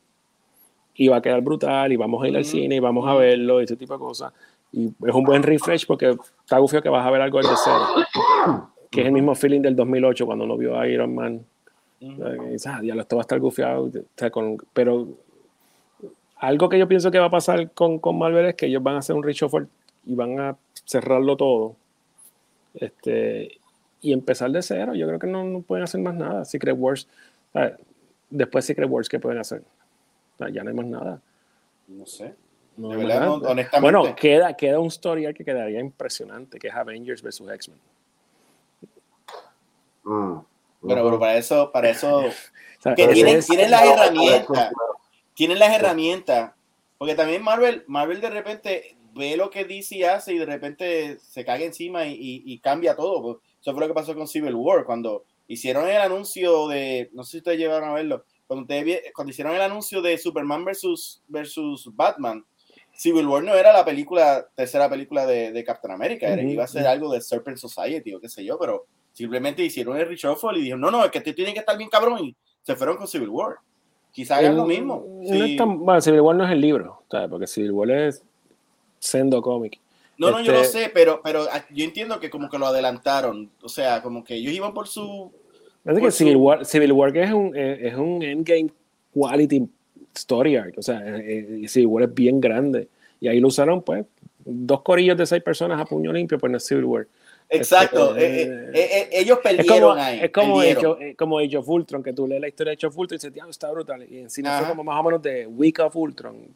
y 0.94 1.08
va 1.08 1.16
a 1.16 1.22
quedar 1.22 1.42
brutal 1.42 1.92
y 1.92 1.96
vamos 1.96 2.22
a 2.22 2.28
ir 2.28 2.36
al 2.36 2.44
cine 2.44 2.76
y 2.76 2.80
vamos 2.80 3.06
a 3.08 3.14
verlo 3.14 3.60
y 3.60 3.64
ese 3.64 3.76
tipo 3.76 3.94
de 3.94 3.98
cosas. 3.98 4.32
Y 4.72 4.86
es 4.86 5.14
un 5.14 5.24
buen 5.24 5.42
refresh 5.42 5.86
porque 5.86 6.16
está 6.40 6.58
gufio 6.58 6.82
que 6.82 6.88
vas 6.88 7.06
a 7.06 7.10
ver 7.10 7.20
algo 7.20 7.38
de 7.38 7.48
cero, 7.62 8.66
que 8.90 9.02
es 9.02 9.06
el 9.06 9.12
mismo 9.12 9.34
feeling 9.34 9.60
del 9.60 9.76
2008 9.76 10.26
cuando 10.26 10.44
uno 10.44 10.56
vio 10.56 10.78
a 10.78 10.86
Iron 10.88 11.14
Man. 11.14 11.44
Dices, 12.00 12.66
ah, 12.66 12.80
ya 12.82 12.94
esto 12.94 13.16
va 13.16 13.20
a 13.20 13.24
estar 13.24 13.40
gufiado. 13.40 13.90
pero 14.72 15.08
algo 16.36 16.68
que 16.68 16.78
yo 16.78 16.88
pienso 16.88 17.10
que 17.10 17.18
va 17.18 17.26
a 17.26 17.30
pasar 17.30 17.70
con, 17.72 17.98
con 17.98 18.18
Marvel 18.18 18.46
es 18.46 18.54
que 18.54 18.66
ellos 18.66 18.82
van 18.82 18.96
a 18.96 18.98
hacer 18.98 19.16
un 19.16 19.22
reshuffle 19.22 19.66
y 20.04 20.14
van 20.14 20.38
a 20.40 20.56
cerrarlo 20.84 21.36
todo. 21.36 21.76
Este, 22.74 23.60
y 24.00 24.12
empezar 24.12 24.50
de 24.50 24.62
cero. 24.62 24.94
Yo 24.94 25.06
creo 25.06 25.18
que 25.18 25.26
no, 25.26 25.44
no 25.44 25.62
pueden 25.62 25.84
hacer 25.84 26.00
más 26.00 26.14
nada. 26.14 26.44
Secret 26.44 26.76
Wars, 26.78 27.08
después 28.30 28.64
Secret 28.64 28.88
Wars, 28.88 29.08
¿qué 29.08 29.18
pueden 29.18 29.38
hacer? 29.38 29.62
ya 30.52 30.62
no 30.64 30.70
hay 30.70 30.76
más 30.76 30.86
nada. 30.86 31.20
No 31.86 32.06
sé. 32.06 32.34
Bueno, 32.76 34.16
queda, 34.16 34.54
queda 34.54 34.80
un 34.80 34.88
story 34.88 35.32
que 35.32 35.44
quedaría 35.44 35.80
impresionante, 35.80 36.58
que 36.58 36.68
es 36.68 36.74
Avengers 36.74 37.22
vs. 37.22 37.42
X-Men. 37.52 37.78
Mm. 40.02 40.40
pero 40.86 41.18
para 41.18 41.36
eso, 41.38 41.70
para 41.72 41.88
eso, 41.88 42.24
tienen, 42.94 43.70
las 43.70 43.86
herramientas, 43.86 44.72
tienen 45.32 45.58
las 45.58 45.74
herramientas, 45.74 46.52
porque 46.98 47.14
también 47.14 47.42
Marvel, 47.42 47.84
Marvel 47.86 48.20
de 48.20 48.28
repente 48.28 48.93
ve 49.14 49.36
lo 49.36 49.50
que 49.50 49.64
DC 49.64 50.06
hace 50.06 50.34
y 50.34 50.38
de 50.38 50.46
repente 50.46 51.18
se 51.18 51.44
cae 51.44 51.64
encima 51.64 52.06
y, 52.06 52.58
cambia 52.58 52.96
todo. 52.96 53.40
Eso 53.60 53.72
fue 53.72 53.80
lo 53.80 53.88
que 53.88 53.94
pasó 53.94 54.14
con 54.14 54.28
Civil 54.28 54.54
War, 54.54 54.84
cuando 54.84 55.24
hicieron 55.46 55.88
el 55.88 56.00
anuncio 56.00 56.68
de, 56.68 57.10
no 57.12 57.24
sé 57.24 57.32
si 57.32 57.36
ustedes 57.38 57.58
llegaron 57.58 57.88
a 57.88 57.94
verlo, 57.94 58.24
cuando, 58.46 58.66
cuando 59.14 59.30
hicieron 59.30 59.54
el 59.54 59.62
anuncio 59.62 60.02
de 60.02 60.18
Superman 60.18 60.64
versus, 60.64 61.22
versus 61.28 61.88
Batman, 61.94 62.44
Civil 62.92 63.26
War 63.26 63.42
no 63.42 63.54
era 63.54 63.72
la 63.72 63.84
película, 63.84 64.46
tercera 64.54 64.88
película 64.88 65.26
de, 65.26 65.52
de 65.52 65.64
Captain 65.64 65.92
America, 65.92 66.40
iba 66.40 66.64
a 66.64 66.68
ser 66.68 66.86
algo 66.86 67.12
de 67.12 67.20
Serpent 67.20 67.56
Society 67.56 68.14
o 68.14 68.20
qué 68.20 68.28
sé 68.28 68.44
yo, 68.44 68.58
pero 68.58 68.86
simplemente 69.12 69.64
hicieron 69.64 69.96
el 69.96 70.08
reshuffle 70.08 70.58
y 70.58 70.62
dijeron, 70.62 70.80
no, 70.80 70.90
no, 70.90 71.04
es 71.04 71.10
que 71.10 71.18
este 71.18 71.32
tiene 71.32 71.52
que 71.52 71.60
estar 71.60 71.76
bien 71.76 71.90
cabrón 71.90 72.18
y 72.24 72.36
se 72.62 72.76
fueron 72.76 72.96
con 72.96 73.08
Civil 73.08 73.28
War. 73.28 73.56
Quizá 74.12 74.36
hagan 74.36 74.56
lo 74.56 74.64
mismo. 74.64 75.00
bueno, 75.00 76.00
Civil 76.00 76.20
War 76.20 76.36
no 76.36 76.44
es 76.44 76.52
el 76.52 76.60
libro, 76.60 77.02
¿sabes? 77.10 77.28
porque 77.28 77.48
Civil 77.48 77.72
War 77.72 77.90
es 77.90 78.22
sendo 79.04 79.42
cómic. 79.42 79.78
No, 80.16 80.30
no, 80.30 80.40
yo 80.40 80.52
lo 80.52 80.60
este 80.60 80.84
sé, 80.84 80.90
pero, 80.94 81.20
pero 81.22 81.46
ah, 81.52 81.64
yo 81.70 81.84
entiendo 81.84 82.20
que 82.20 82.30
como 82.30 82.48
que 82.48 82.58
lo 82.58 82.66
adelantaron. 82.66 83.50
O 83.62 83.68
sea, 83.68 84.00
como 84.00 84.24
que 84.24 84.34
ellos 84.34 84.52
iban 84.52 84.72
por 84.72 84.88
su. 84.88 85.32
Es 85.84 85.98
que 85.98 86.10
Civil, 86.10 86.36
War, 86.36 86.64
Civil 86.64 86.92
War 86.92 87.16
es 87.16 87.32
un, 87.32 87.54
es 87.56 87.94
un 87.94 88.22
endgame 88.22 88.70
quality 89.12 89.68
story 90.14 90.56
arc. 90.56 90.78
O 90.78 90.82
sea, 90.82 91.02
eh, 91.04 91.62
eh, 91.64 91.68
Civil 91.68 91.88
War 91.88 92.04
es 92.04 92.14
bien 92.14 92.40
grande. 92.40 92.88
Y 93.20 93.28
ahí 93.28 93.40
lo 93.40 93.48
usaron, 93.48 93.82
pues, 93.82 94.06
dos 94.44 94.82
corillos 94.82 95.16
de 95.16 95.26
seis 95.26 95.42
personas 95.42 95.80
a 95.80 95.84
puño 95.84 96.12
limpio, 96.12 96.38
pues 96.38 96.50
no 96.50 96.58
es 96.58 96.66
Civil 96.66 96.84
War. 96.84 97.06
Exacto, 97.48 98.16
este, 98.16 98.42
eh, 98.42 98.70
eh, 98.72 98.72
eh, 98.74 99.08
ellos 99.12 99.38
perdieron 99.42 99.98
ahí. 99.98 100.20
Es 100.22 100.30
como 100.30 100.62
hecho, 100.62 100.98
como 101.16 101.38
Age 101.38 101.56
of 101.56 101.68
Ultron, 101.68 102.02
que 102.02 102.12
tú 102.12 102.26
lees 102.26 102.40
la 102.40 102.48
historia 102.48 102.70
de 102.70 102.76
Age 102.76 102.86
of 102.86 102.98
Ultron 102.98 103.16
y 103.16 103.18
dices, 103.18 103.32
tío, 103.32 103.48
está 103.48 103.70
brutal. 103.70 104.06
Y 104.10 104.18
encima 104.18 104.58
fue 104.58 104.68
como 104.68 104.84
más 104.84 104.98
o 104.98 105.02
menos 105.02 105.22
de 105.22 105.46
Week 105.46 105.78
of 105.78 105.94
Ultron. 105.94 106.48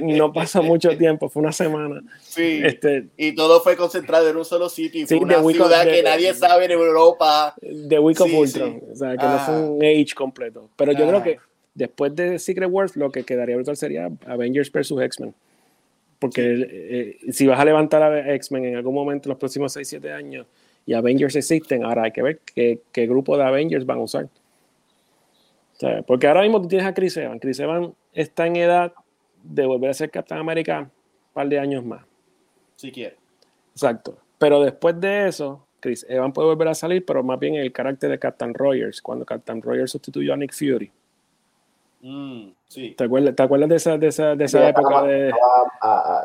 no 0.00 0.32
pasó 0.32 0.62
mucho 0.62 0.96
tiempo, 0.96 1.28
fue 1.28 1.42
una 1.42 1.52
semana. 1.52 2.02
Sí, 2.22 2.60
este, 2.62 3.08
y 3.16 3.32
todo 3.34 3.60
fue 3.60 3.76
concentrado 3.76 4.28
en 4.28 4.36
un 4.36 4.44
solo 4.44 4.68
sitio. 4.68 5.06
Fue 5.06 5.16
una 5.18 5.42
ciudad 5.42 5.84
que 5.84 6.02
nadie 6.02 6.34
sabe 6.34 6.66
en 6.66 6.72
Europa. 6.72 7.54
De 7.60 7.98
Week 7.98 8.20
of 8.20 8.32
Ultron, 8.32 8.82
o 8.92 8.94
sea, 8.94 9.16
que 9.16 9.26
no 9.26 9.38
fue 9.40 9.62
un 9.62 9.84
Age 9.84 10.14
completo. 10.14 10.70
Pero 10.76 10.92
yo 10.92 11.08
creo 11.08 11.22
que 11.22 11.38
después 11.74 12.14
de 12.14 12.38
Secret 12.38 12.70
Wars, 12.70 12.96
lo 12.96 13.10
que 13.10 13.24
quedaría 13.24 13.56
brutal 13.56 13.76
sería 13.76 14.10
Avengers 14.26 14.70
vs. 14.70 14.92
X-Men. 14.92 15.34
Porque 16.26 17.18
eh, 17.22 17.32
si 17.32 17.46
vas 17.46 17.60
a 17.60 17.64
levantar 17.64 18.02
a 18.02 18.34
X-Men 18.34 18.64
en 18.64 18.76
algún 18.76 18.94
momento 18.94 19.28
en 19.28 19.30
los 19.30 19.38
próximos 19.38 19.72
6, 19.72 19.86
7 19.86 20.12
años 20.12 20.46
y 20.84 20.92
Avengers 20.92 21.36
existen, 21.36 21.84
ahora 21.84 22.02
hay 22.04 22.10
que 22.10 22.20
ver 22.20 22.40
qué, 22.40 22.80
qué 22.90 23.06
grupo 23.06 23.36
de 23.36 23.44
Avengers 23.44 23.86
van 23.86 23.98
a 23.98 24.02
usar. 24.02 24.28
porque 26.04 26.26
ahora 26.26 26.42
mismo 26.42 26.60
tú 26.60 26.66
tienes 26.66 26.86
a 26.86 26.92
Chris 26.92 27.16
Evans. 27.16 27.40
Chris 27.40 27.60
Evans 27.60 27.90
está 28.12 28.46
en 28.46 28.56
edad 28.56 28.92
de 29.40 29.66
volver 29.66 29.90
a 29.90 29.94
ser 29.94 30.10
Captain 30.10 30.40
America 30.40 30.80
un 30.80 30.90
par 31.32 31.48
de 31.48 31.60
años 31.60 31.84
más. 31.84 32.04
Si 32.74 32.90
quiere. 32.90 33.16
Exacto. 33.72 34.18
Pero 34.38 34.60
después 34.62 35.00
de 35.00 35.28
eso, 35.28 35.64
Chris 35.78 36.04
Evans 36.08 36.34
puede 36.34 36.48
volver 36.48 36.68
a 36.68 36.74
salir, 36.74 37.04
pero 37.06 37.22
más 37.22 37.38
bien 37.38 37.54
el 37.54 37.72
carácter 37.72 38.10
de 38.10 38.18
Captain 38.18 38.52
Rogers, 38.52 39.00
cuando 39.00 39.24
Captain 39.24 39.62
Rogers 39.62 39.92
sustituyó 39.92 40.34
a 40.34 40.36
Nick 40.36 40.52
Fury. 40.52 40.90
Mm, 42.00 42.50
sí. 42.68 42.94
¿Te 42.96 43.04
acuerdas, 43.04 43.34
¿Te 43.34 43.42
acuerdas 43.42 43.68
de 43.68 43.76
esa, 43.76 43.98
de 43.98 44.06
esa, 44.08 44.34
de 44.34 44.44
esa 44.44 44.68
época 44.68 45.02
de... 45.02 45.32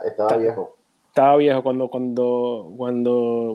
Estaba, 0.05 0.37
viejo. 0.37 0.77
Estaba 1.07 1.37
viejo 1.37 1.63
cuando, 1.63 1.87
cuando, 1.89 2.73
cuando 2.77 3.11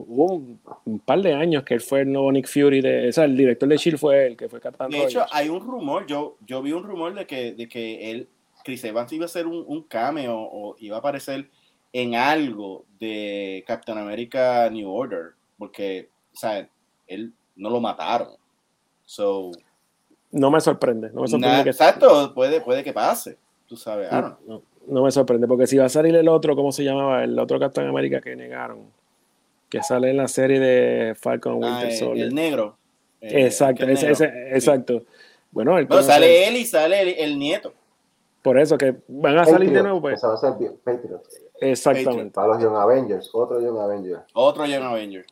hubo 0.07 0.59
un, 0.85 0.99
par 1.01 1.21
de 1.21 1.35
años 1.35 1.63
que 1.65 1.75
él 1.75 1.81
fue 1.81 2.01
el 2.01 2.13
nuevo 2.13 2.33
Nick 2.33 2.49
Fury, 2.49 2.81
de, 2.81 3.09
o 3.09 3.13
sea, 3.13 3.25
el 3.25 3.37
director 3.37 3.69
de 3.69 3.77
S.H.I.E.L.D. 3.77 3.99
fue 3.99 4.27
él, 4.27 4.37
que 4.37 4.49
fue 4.49 4.61
Captain 4.61 4.91
De 4.91 5.05
hecho, 5.05 5.25
hay 5.31 5.49
un 5.49 5.61
rumor, 5.61 6.07
yo, 6.07 6.37
yo 6.47 6.63
vi 6.63 6.73
un 6.73 6.85
rumor 6.85 7.15
de 7.15 7.27
que, 7.27 7.53
de 7.53 7.69
que 7.69 8.11
él, 8.11 8.29
Chris 8.65 8.83
Evans 8.85 9.13
iba 9.13 9.25
a 9.25 9.27
hacer 9.27 9.47
un, 9.47 9.65
un 9.67 9.83
cameo 9.85 10.37
o 10.37 10.77
iba 10.79 10.97
a 10.97 10.99
aparecer 10.99 11.49
en 11.93 12.15
algo 12.15 12.85
de 12.99 13.65
Captain 13.67 13.97
America 13.97 14.69
New 14.71 14.91
Order, 14.91 15.33
porque, 15.57 16.11
o 16.35 16.37
sea, 16.37 16.69
él 17.07 17.33
no 17.55 17.71
lo 17.71 17.81
mataron. 17.81 18.37
So, 19.07 19.53
no 20.33 20.51
me 20.51 20.61
sorprende. 20.61 21.11
No 21.13 21.23
me 21.23 21.29
sorprende 21.29 21.65
que 21.65 21.71
exacto, 21.71 22.33
puede, 22.35 22.61
puede 22.61 22.83
que 22.85 22.93
pase. 22.93 23.37
Tú 23.67 23.77
sabes. 23.77 24.09
No, 24.87 25.03
me 25.03 25.11
sorprende, 25.11 25.49
porque 25.49 25.67
si 25.67 25.77
va 25.77 25.87
a 25.87 25.89
salir 25.89 26.15
el 26.15 26.29
otro, 26.29 26.55
¿cómo 26.55 26.71
se 26.71 26.85
llamaba? 26.85 27.25
El 27.25 27.37
otro 27.39 27.59
Captain 27.59 27.89
América 27.89 28.21
que 28.21 28.37
negaron. 28.37 28.85
Que 29.69 29.83
sale 29.83 30.11
en 30.11 30.17
la 30.17 30.29
serie 30.29 30.61
de 30.61 31.15
Falcon 31.17 31.55
ah, 31.55 31.57
Winter 31.67 31.93
Soldier. 31.93 32.29
El, 32.29 32.35
negro. 32.35 32.77
Eh, 33.21 33.47
exacto, 33.47 33.85
exacto. 33.85 35.03
Bueno, 35.51 35.77
el 35.79 35.89
sale 36.05 36.49
él 36.49 36.57
y 36.57 36.65
sale 36.65 37.23
el, 37.25 37.39
nieto. 37.39 37.73
Por 38.43 38.61
eso 38.61 38.79
que 38.79 38.95
van 39.09 39.39
a 39.39 39.45
salir 39.45 39.73
de 39.73 39.83
nuevo. 39.83 40.01
Pues. 40.01 40.23
va 40.23 40.35
a 40.35 40.37
ser 40.37 40.53
Patriot. 40.85 41.23
Exactamente. 41.61 42.33
Para 42.33 42.49
los 42.49 42.63
Young 42.63 42.77
Avengers, 42.77 43.31
otro 43.33 43.61
Young 43.61 43.79
Avengers. 43.79 44.23
Otro 44.35 44.67
Young 44.67 44.85
Avengers. 44.85 45.27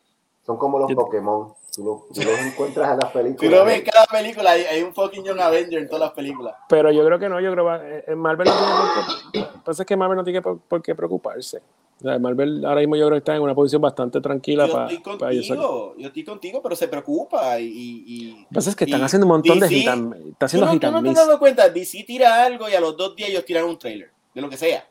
Son 0.45 0.57
como 0.57 0.79
los 0.79 0.93
Pokémon. 0.93 1.55
Tú, 1.75 2.07
los 2.15 2.39
encuentras 2.39 2.93
en 2.93 2.99
las 3.01 3.11
películas. 3.13 3.51
Tú 3.51 3.51
lo 3.51 3.65
ves 3.65 3.79
en 3.79 3.85
cada 3.85 4.07
película, 4.07 4.53
hay, 4.53 4.83
un 4.83 4.95
fucking 4.95 5.25
Young 5.25 5.41
Avenger 5.41 5.81
en 5.81 5.87
todas 5.87 6.03
las 6.03 6.13
películas. 6.13 6.55
Pero 6.69 6.93
yo 6.93 7.05
creo 7.05 7.19
que 7.19 7.29
no, 7.29 7.41
yo 7.41 7.51
creo 7.53 7.67
que 7.67 7.97
eh, 7.99 8.05
eh, 8.09 8.15
Marvel 8.15 8.47
no 8.47 8.55
tiene 8.55 8.73
por 8.95 9.33
qué, 9.33 9.59
pasa 9.65 9.83
es 9.83 9.87
que 9.87 9.97
Marvel 9.97 10.17
no 10.17 10.25
tiene 10.25 10.41
por, 10.41 10.83
qué 10.83 10.95
preocuparse. 10.95 11.63
Marvel 12.01 12.65
ahora 12.65 12.81
mismo 12.81 12.97
yo 12.97 13.07
creo 13.07 13.17
que 13.17 13.19
está 13.19 13.37
en 13.37 13.43
una 13.43 13.55
posición 13.55 13.81
bastante 13.81 14.21
tranquila 14.21 14.67
yo 14.67 14.83
estoy 14.83 15.01
contigo, 15.01 15.95
Yo 15.97 16.07
estoy 16.09 16.25
contigo, 16.25 16.61
pero 16.61 16.77
se 16.77 16.89
preocupa 16.89 17.59
y... 17.61 18.05
y 18.07 18.47
pasa 18.53 18.71
es 18.71 18.77
que 18.77 18.85
están 18.85 19.03
haciendo 19.03 19.27
un 19.27 19.33
montón 19.33 19.61
de 19.61 19.69
hit 19.69 19.89
Está 19.89 20.47
haciendo 20.47 20.67
no, 20.67 20.73
no 20.75 21.03
te 21.03 21.21
has 21.21 21.27
dado 21.27 21.39
cuenta, 21.39 21.69
DC 21.69 22.05
tira 22.05 22.45
algo 22.45 22.69
y 22.69 22.75
a 22.75 22.81
los 22.81 22.97
dos 22.97 23.17
días 23.17 23.31
ellos 23.31 23.45
tiran 23.45 23.65
un 23.65 23.79
trailer, 23.79 24.11
de 24.35 24.41
lo 24.41 24.49
que 24.49 24.57
sea. 24.57 24.87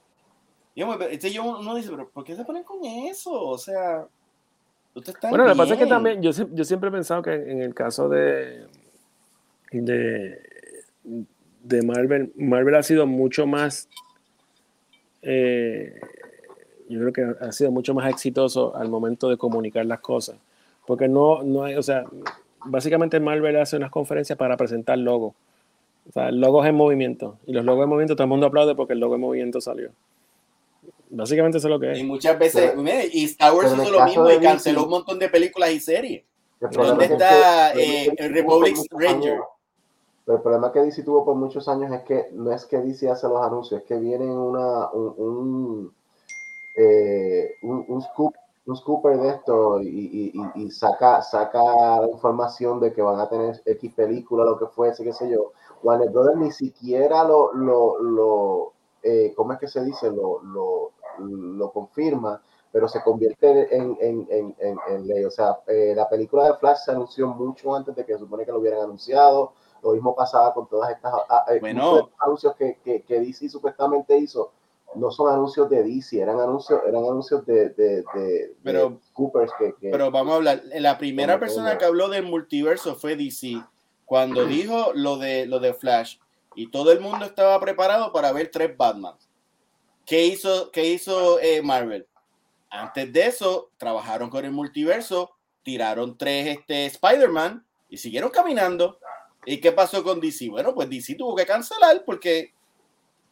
Y 0.76 0.82
este, 1.12 1.32
yo, 1.32 1.44
uno 1.44 1.76
dice, 1.76 1.92
pero 1.92 2.10
¿por 2.10 2.24
qué 2.24 2.36
se 2.36 2.44
ponen 2.44 2.64
con 2.64 2.84
eso? 2.84 3.32
O 3.32 3.58
sea... 3.58 4.06
Bueno, 5.30 5.46
lo 5.46 5.52
que 5.52 5.58
pasa 5.58 5.74
es 5.74 5.80
que 5.80 5.88
también 5.88 6.22
yo, 6.22 6.32
yo 6.54 6.64
siempre 6.64 6.90
he 6.90 6.92
pensado 6.92 7.22
que 7.22 7.34
en 7.34 7.62
el 7.62 7.74
caso 7.74 8.10
de, 8.10 8.66
de, 9.72 10.40
de 11.64 11.82
Marvel, 11.82 12.32
Marvel 12.36 12.76
ha 12.76 12.84
sido 12.84 13.08
mucho 13.08 13.48
más, 13.48 13.90
eh, 15.24 16.00
yo 16.90 17.00
creo 17.00 17.14
que 17.14 17.46
ha 17.46 17.52
sido 17.52 17.72
mucho 17.72 17.94
más 17.94 18.10
exitoso 18.10 18.76
al 18.76 18.90
momento 18.90 19.30
de 19.30 19.38
comunicar 19.38 19.86
las 19.86 20.00
cosas. 20.00 20.36
Porque 20.86 21.08
no, 21.08 21.44
no 21.44 21.64
hay, 21.64 21.76
o 21.76 21.82
sea, 21.82 22.04
básicamente 22.66 23.20
Marvel 23.20 23.58
hace 23.58 23.78
unas 23.78 23.90
conferencias 23.90 24.38
para 24.38 24.58
presentar 24.58 24.98
logos. 24.98 25.34
O 26.10 26.12
sea, 26.12 26.32
logos 26.32 26.68
en 26.68 26.76
movimiento. 26.76 27.38
Y 27.48 27.54
los 27.54 27.66
logos 27.66 27.84
en 27.84 27.90
movimiento 27.90 28.16
todo 28.16 28.26
el 28.26 28.30
mundo 28.30 28.48
aplaude 28.48 28.76
porque 28.76 28.94
el 28.94 29.00
logo 29.00 29.16
en 29.16 29.22
movimiento 29.22 29.62
salió. 29.62 29.92
Básicamente 31.16 31.60
eso 31.60 31.68
es 31.68 31.72
lo 31.72 31.80
que 31.80 31.92
es. 31.92 32.00
Y 32.00 32.04
muchas 32.04 32.38
veces, 32.40 32.74
y 33.14 33.26
Star 33.26 33.54
Wars 33.54 33.72
hizo 33.72 33.92
lo 33.92 34.04
mismo 34.06 34.32
y 34.32 34.40
canceló 34.40 34.84
un 34.86 34.90
montón 34.90 35.20
de 35.20 35.30
películas 35.30 35.72
y 35.72 35.80
series. 35.80 36.24
¿Dónde 36.60 37.06
está 37.06 37.74
eh, 37.74 38.14
el 38.18 38.34
Republic 38.34 38.78
Ranger? 38.92 39.40
el 40.26 40.42
problema 40.42 40.72
que 40.72 40.80
DC 40.80 41.04
tuvo 41.04 41.26
por 41.26 41.36
muchos 41.36 41.68
años 41.68 41.92
es 41.92 42.02
que 42.04 42.30
no 42.32 42.54
es 42.54 42.66
que 42.66 42.78
DC 42.78 43.10
hace 43.10 43.28
los 43.28 43.42
anuncios, 43.42 43.82
es 43.82 43.86
que 43.86 43.98
viene 44.00 44.26
una, 44.26 44.90
un, 44.92 45.14
un, 45.18 45.94
eh, 46.78 47.56
un, 47.62 48.02
scoop, 48.02 48.34
un 48.66 48.78
scooper 48.78 49.18
de 49.18 49.30
esto 49.30 49.82
y, 49.82 50.32
y, 50.34 50.64
y, 50.64 50.72
saca, 50.72 51.22
saca 51.22 51.62
la 52.00 52.08
información 52.10 52.80
de 52.80 52.94
que 52.94 53.02
van 53.02 53.20
a 53.20 53.28
tener 53.28 53.62
X 53.66 53.94
película, 53.94 54.46
lo 54.46 54.58
que 54.58 54.68
fuese, 54.68 55.04
qué 55.04 55.12
sé 55.12 55.30
yo. 55.30 55.52
Warner 55.84 56.10
Brothers 56.10 56.38
ni 56.38 56.52
siquiera 56.52 57.26
lo, 57.26 57.54
lo, 57.54 58.00
lo 58.00 58.74
eh, 59.04 59.34
¿cómo 59.36 59.52
es 59.54 59.60
que 59.60 59.68
se 59.68 59.84
dice? 59.84 60.10
Lo, 60.10 60.42
lo, 60.42 60.92
lo 61.20 61.72
confirma, 61.72 62.42
pero 62.72 62.88
se 62.88 63.02
convierte 63.04 63.76
en, 63.76 63.98
en, 64.02 64.28
en, 64.30 64.78
en 64.90 65.08
ley. 65.08 65.24
O 65.26 65.32
sea, 65.32 65.60
eh, 65.68 65.94
la 65.96 66.10
película 66.10 66.46
de 66.46 66.58
Flash 66.58 66.80
se 66.86 66.92
anunció 66.92 67.28
mucho 67.28 67.76
antes 67.76 67.96
de 67.96 68.06
que 68.06 68.14
se 68.14 68.20
supone 68.20 68.46
que 68.46 68.52
lo 68.52 68.60
hubieran 68.60 68.82
anunciado. 68.82 69.54
Lo 69.84 69.92
mismo 69.92 70.16
pasaba 70.16 70.54
con 70.54 70.68
todas 70.68 70.92
estas 70.92 71.14
ah, 71.30 71.46
eh, 71.50 71.62
anuncios 72.20 72.56
que, 72.56 72.80
que, 72.84 73.04
que, 73.04 73.20
DC 73.20 73.50
supuestamente 73.50 74.18
hizo. 74.18 74.52
No 74.96 75.12
son 75.12 75.32
anuncios 75.32 75.70
de 75.70 75.84
DC, 75.84 76.22
eran 76.22 76.40
anuncios, 76.40 76.82
eran 76.88 77.04
anuncios 77.04 77.46
de, 77.46 77.70
de, 77.70 78.04
de, 78.14 78.56
pero, 78.64 79.00
Coopers 79.14 79.52
que, 79.58 79.76
Pero 79.80 80.12
vamos 80.12 80.34
a 80.34 80.36
hablar, 80.38 80.62
la 80.80 80.98
primera 80.98 81.40
persona 81.40 81.78
que 81.78 81.86
habló 81.86 82.10
del 82.10 82.24
multiverso 82.24 82.96
fue 82.96 83.16
DC. 83.16 83.64
Cuando 84.06 84.46
dijo 84.46 84.92
lo 84.94 85.18
de, 85.18 85.48
lo 85.48 85.60
de 85.60 85.74
Flash, 85.74 86.18
y 86.56 86.70
todo 86.70 86.92
el 86.92 87.00
mundo 87.00 87.26
estaba 87.26 87.60
preparado 87.60 88.12
para 88.12 88.32
ver 88.32 88.50
tres 88.52 88.76
Batman. 88.78 89.16
¿Qué 90.06 90.26
hizo, 90.26 90.72
qué 90.72 90.86
hizo 90.86 91.40
eh, 91.40 91.62
Marvel? 91.62 92.06
Antes 92.70 93.14
de 93.14 93.28
eso, 93.28 93.70
trabajaron 93.78 94.30
con 94.30 94.44
el 94.46 94.52
multiverso, 94.52 95.32
tiraron 95.64 96.18
tres 96.18 96.58
este, 96.58 96.86
Spider-Man 96.88 97.66
y 97.90 97.98
siguieron 97.98 98.30
caminando. 98.30 99.00
¿Y 99.46 99.58
qué 99.58 99.72
pasó 99.72 100.04
con 100.04 100.20
DC? 100.20 100.50
Bueno, 100.50 100.74
pues 100.74 100.90
DC 100.90 101.16
tuvo 101.16 101.36
que 101.36 101.46
cancelar 101.46 102.04
porque 102.06 102.54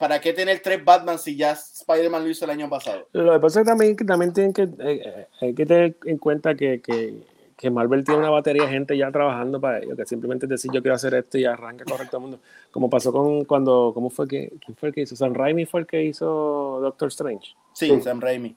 ¿para 0.02 0.20
qué 0.20 0.34
tener 0.34 0.60
tres 0.62 0.84
Batman 0.84 1.20
si 1.20 1.36
ya 1.36 1.52
Spider-Man 1.52 2.24
lo 2.24 2.30
hizo 2.30 2.46
el 2.46 2.52
año 2.52 2.68
pasado? 2.68 3.08
Lo 3.14 3.34
que 3.34 3.40
pasa 3.40 3.60
es 3.60 3.66
que 3.66 3.70
también, 3.70 3.96
también 3.96 4.34
tienen 4.34 4.52
que, 4.52 4.68
eh, 4.80 5.28
hay 5.40 5.54
que 5.54 5.66
tener 5.66 5.96
en 6.06 6.18
cuenta 6.18 6.56
que, 6.56 6.82
que 6.82 7.22
que 7.62 7.70
Marvel 7.70 8.04
tiene 8.04 8.22
una 8.22 8.32
batería 8.32 8.64
de 8.64 8.70
gente 8.70 8.98
ya 8.98 9.12
trabajando 9.12 9.62
para 9.62 9.78
ello, 9.78 9.96
que 9.96 10.04
simplemente 10.08 10.48
decir 10.48 10.72
yo 10.74 10.82
quiero 10.82 10.96
hacer 10.96 11.14
esto 11.14 11.38
y 11.38 11.46
arranca 11.46 11.86
correctamente. 11.86 12.40
Como 12.72 12.90
pasó 12.90 13.12
con 13.12 13.46
cuando, 13.46 13.92
¿cómo 13.94 14.10
fue 14.10 14.28
que, 14.28 14.52
quién 14.66 14.76
fue 14.76 14.90
el 14.90 14.96
que 14.96 15.02
hizo? 15.02 15.16
Sam 15.16 15.36
Raimi 15.36 15.68
fue 15.68 15.82
el 15.82 15.86
que 15.86 16.04
hizo 16.04 16.80
Doctor 16.82 17.10
Strange. 17.10 17.54
Sí, 17.74 18.02
Sam 18.02 18.20
Raimi. 18.20 18.56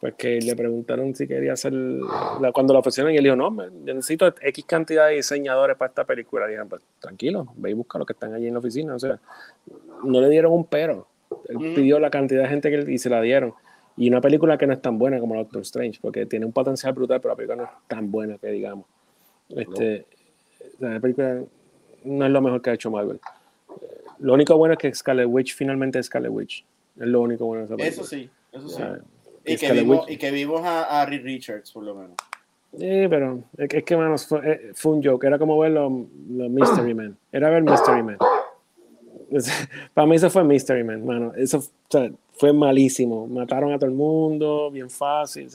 pues 0.00 0.14
que 0.14 0.40
le 0.40 0.54
preguntaron 0.54 1.16
si 1.16 1.26
quería 1.26 1.54
hacer, 1.54 1.72
cuando 2.52 2.74
lo 2.74 2.78
ofrecieron 2.78 3.12
y 3.12 3.16
él 3.16 3.24
dijo, 3.24 3.34
no, 3.34 3.50
necesito 3.50 4.32
X 4.40 4.64
cantidad 4.66 5.08
de 5.08 5.16
diseñadores 5.16 5.76
para 5.76 5.88
esta 5.88 6.04
película. 6.04 6.46
Dijeron, 6.46 6.68
pues 6.68 6.82
tranquilo, 7.00 7.52
ve 7.56 7.70
y 7.70 7.74
busca 7.74 7.98
los 7.98 8.06
que 8.06 8.12
están 8.12 8.34
allí 8.34 8.46
en 8.46 8.52
la 8.52 8.60
oficina. 8.60 8.94
O 8.94 9.00
sea, 9.00 9.18
no 10.04 10.20
le 10.20 10.28
dieron 10.28 10.52
un 10.52 10.64
pero. 10.64 11.08
Él 11.48 11.56
pidió 11.74 11.98
la 11.98 12.08
cantidad 12.08 12.44
de 12.44 12.48
gente 12.50 12.70
que 12.70 12.92
y 12.92 12.98
se 12.98 13.10
la 13.10 13.20
dieron. 13.20 13.52
Y 13.96 14.08
una 14.08 14.20
película 14.20 14.58
que 14.58 14.66
no 14.66 14.72
es 14.72 14.82
tan 14.82 14.98
buena 14.98 15.20
como 15.20 15.36
Doctor 15.36 15.62
Strange, 15.62 15.98
porque 16.00 16.26
tiene 16.26 16.46
un 16.46 16.52
potencial 16.52 16.92
brutal, 16.92 17.20
pero 17.20 17.32
la 17.32 17.36
película 17.36 17.56
no 17.56 17.64
es 17.64 17.70
tan 17.86 18.10
buena 18.10 18.38
que 18.38 18.48
digamos. 18.48 18.86
Este, 19.48 20.06
La 20.80 20.98
película 21.00 21.42
no 22.04 22.26
es 22.26 22.32
lo 22.32 22.40
mejor 22.40 22.60
que 22.60 22.70
ha 22.70 22.74
hecho 22.74 22.90
Marvel. 22.90 23.20
Lo 24.18 24.34
único 24.34 24.56
bueno 24.56 24.74
es 24.74 24.78
que 24.78 24.94
Scarlet 24.94 25.26
Witch 25.28 25.54
finalmente 25.54 25.98
es 25.98 26.06
Scarlet 26.06 26.32
Witch. 26.32 26.64
Es 26.98 27.06
lo 27.06 27.20
único 27.20 27.46
bueno 27.46 27.60
de 27.60 27.66
esa 27.66 27.76
película. 27.76 28.02
Eso 28.02 28.04
sí, 28.04 28.30
eso 28.52 28.68
sí. 28.68 28.82
Y 29.46 29.56
que, 29.56 29.72
vimos, 29.72 30.10
y 30.10 30.16
que, 30.16 30.30
vimos, 30.30 30.62
a, 30.62 31.02
a 31.02 31.06
Reed 31.06 31.22
Richards, 31.22 31.70
por 31.70 31.84
lo 31.84 31.94
menos. 31.94 32.16
Sí, 32.78 33.06
pero 33.08 33.44
es 33.56 33.84
que, 33.84 33.96
menos 33.96 34.26
eh, 34.42 34.72
fue, 34.74 34.92
un 34.92 35.02
joke. 35.02 35.24
Era 35.26 35.38
como 35.38 35.58
ver 35.58 35.72
los, 35.72 35.92
Mystery 35.92 36.94
Men. 36.94 37.16
Era 37.30 37.50
ver 37.50 37.62
Mystery 37.62 38.02
Men. 38.02 38.18
Para 39.94 40.06
mí 40.06 40.16
eso 40.16 40.30
fue 40.30 40.42
Mystery 40.44 40.82
Men, 40.82 41.06
mano. 41.06 41.32
Eso 41.36 41.62
fue 42.34 42.52
malísimo. 42.52 43.26
Mataron 43.26 43.72
a 43.72 43.78
todo 43.78 43.90
el 43.90 43.96
mundo, 43.96 44.70
bien 44.70 44.90
fácil. 44.90 45.48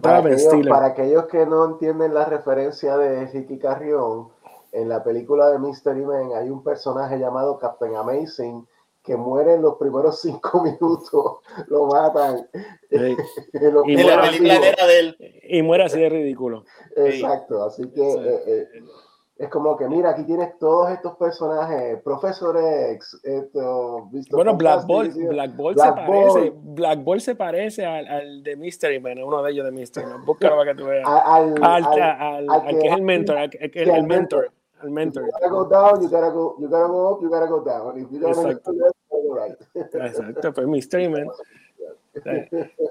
para, 0.00 0.18
aquellos, 0.18 0.66
para 0.68 0.86
aquellos 0.86 1.26
que 1.26 1.46
no 1.46 1.64
entienden 1.66 2.14
la 2.14 2.24
referencia 2.24 2.96
de 2.96 3.26
Ricky 3.26 3.58
Carrión, 3.58 4.28
en 4.72 4.88
la 4.88 5.02
película 5.02 5.50
de 5.50 5.58
Mystery 5.58 6.04
Men 6.06 6.32
hay 6.36 6.48
un 6.48 6.62
personaje 6.62 7.18
llamado 7.18 7.58
Captain 7.58 7.96
Amazing 7.96 8.66
que 9.02 9.16
muere 9.16 9.54
en 9.54 9.62
los 9.62 9.76
primeros 9.76 10.20
cinco 10.22 10.62
minutos, 10.62 11.38
lo 11.68 11.86
matan. 11.86 12.46
y, 12.90 12.96
la 14.04 14.22
película 14.22 14.54
era 14.56 14.86
de 14.86 14.98
él. 14.98 15.40
Y 15.48 15.62
muere 15.62 15.84
así 15.84 15.98
de 15.98 16.08
ridículo. 16.08 16.64
Exacto, 16.96 17.64
así 17.64 17.88
que 17.90 18.02
eh, 18.02 18.42
eh, 18.46 18.68
es 19.40 19.48
como 19.48 19.74
que, 19.74 19.88
mira, 19.88 20.10
aquí 20.10 20.24
tienes 20.24 20.58
todos 20.58 20.90
estos 20.90 21.16
personajes, 21.16 22.02
Profesor 22.02 22.58
X, 22.92 23.18
esto, 23.24 24.10
Bueno, 24.30 24.54
Black 24.54 24.86
Ball, 24.86 25.10
Black 25.10 25.56
Ball, 25.56 25.74
se 25.74 25.92
parece, 25.92 26.52
Black 26.54 27.02
Ball 27.02 27.20
se 27.22 27.34
parece 27.34 27.86
al, 27.86 28.42
de 28.42 28.56
Mystery 28.56 29.00
Man, 29.00 29.22
uno 29.22 29.42
de 29.42 29.50
ellos 29.52 29.64
de 29.64 29.70
Mystery 29.70 30.06
Man. 30.06 30.26
Búscalo 30.26 30.56
para 30.56 30.72
que 30.72 30.78
tú 30.78 30.84
veas. 30.84 31.08
Al, 31.08 31.54
al, 31.62 32.78
que 32.78 32.86
es 32.86 32.94
el 32.94 33.02
mentor, 33.02 33.38
al 33.38 33.50
el 33.62 34.04
mentor 34.04 34.52
el 34.82 34.90
mentor. 34.90 35.24
You 35.24 35.30
gotta 35.32 35.48
go 35.48 35.64
down, 35.64 36.02
you 36.02 36.08
gotta 36.08 36.30
go, 36.30 36.56
you 36.60 36.68
gotta 36.68 36.88
go 36.88 37.12
up, 37.12 37.22
you 37.22 37.28
gotta 37.30 37.46
go 37.46 37.64
down. 37.64 37.98
If 37.98 38.10
you 38.10 38.26
Exacto. 38.26 38.72
Go 39.10 39.34
right. 39.34 39.56
Exacto, 39.74 40.52
pues 40.52 40.66
Mystery 40.66 41.08
Man. 41.08 41.28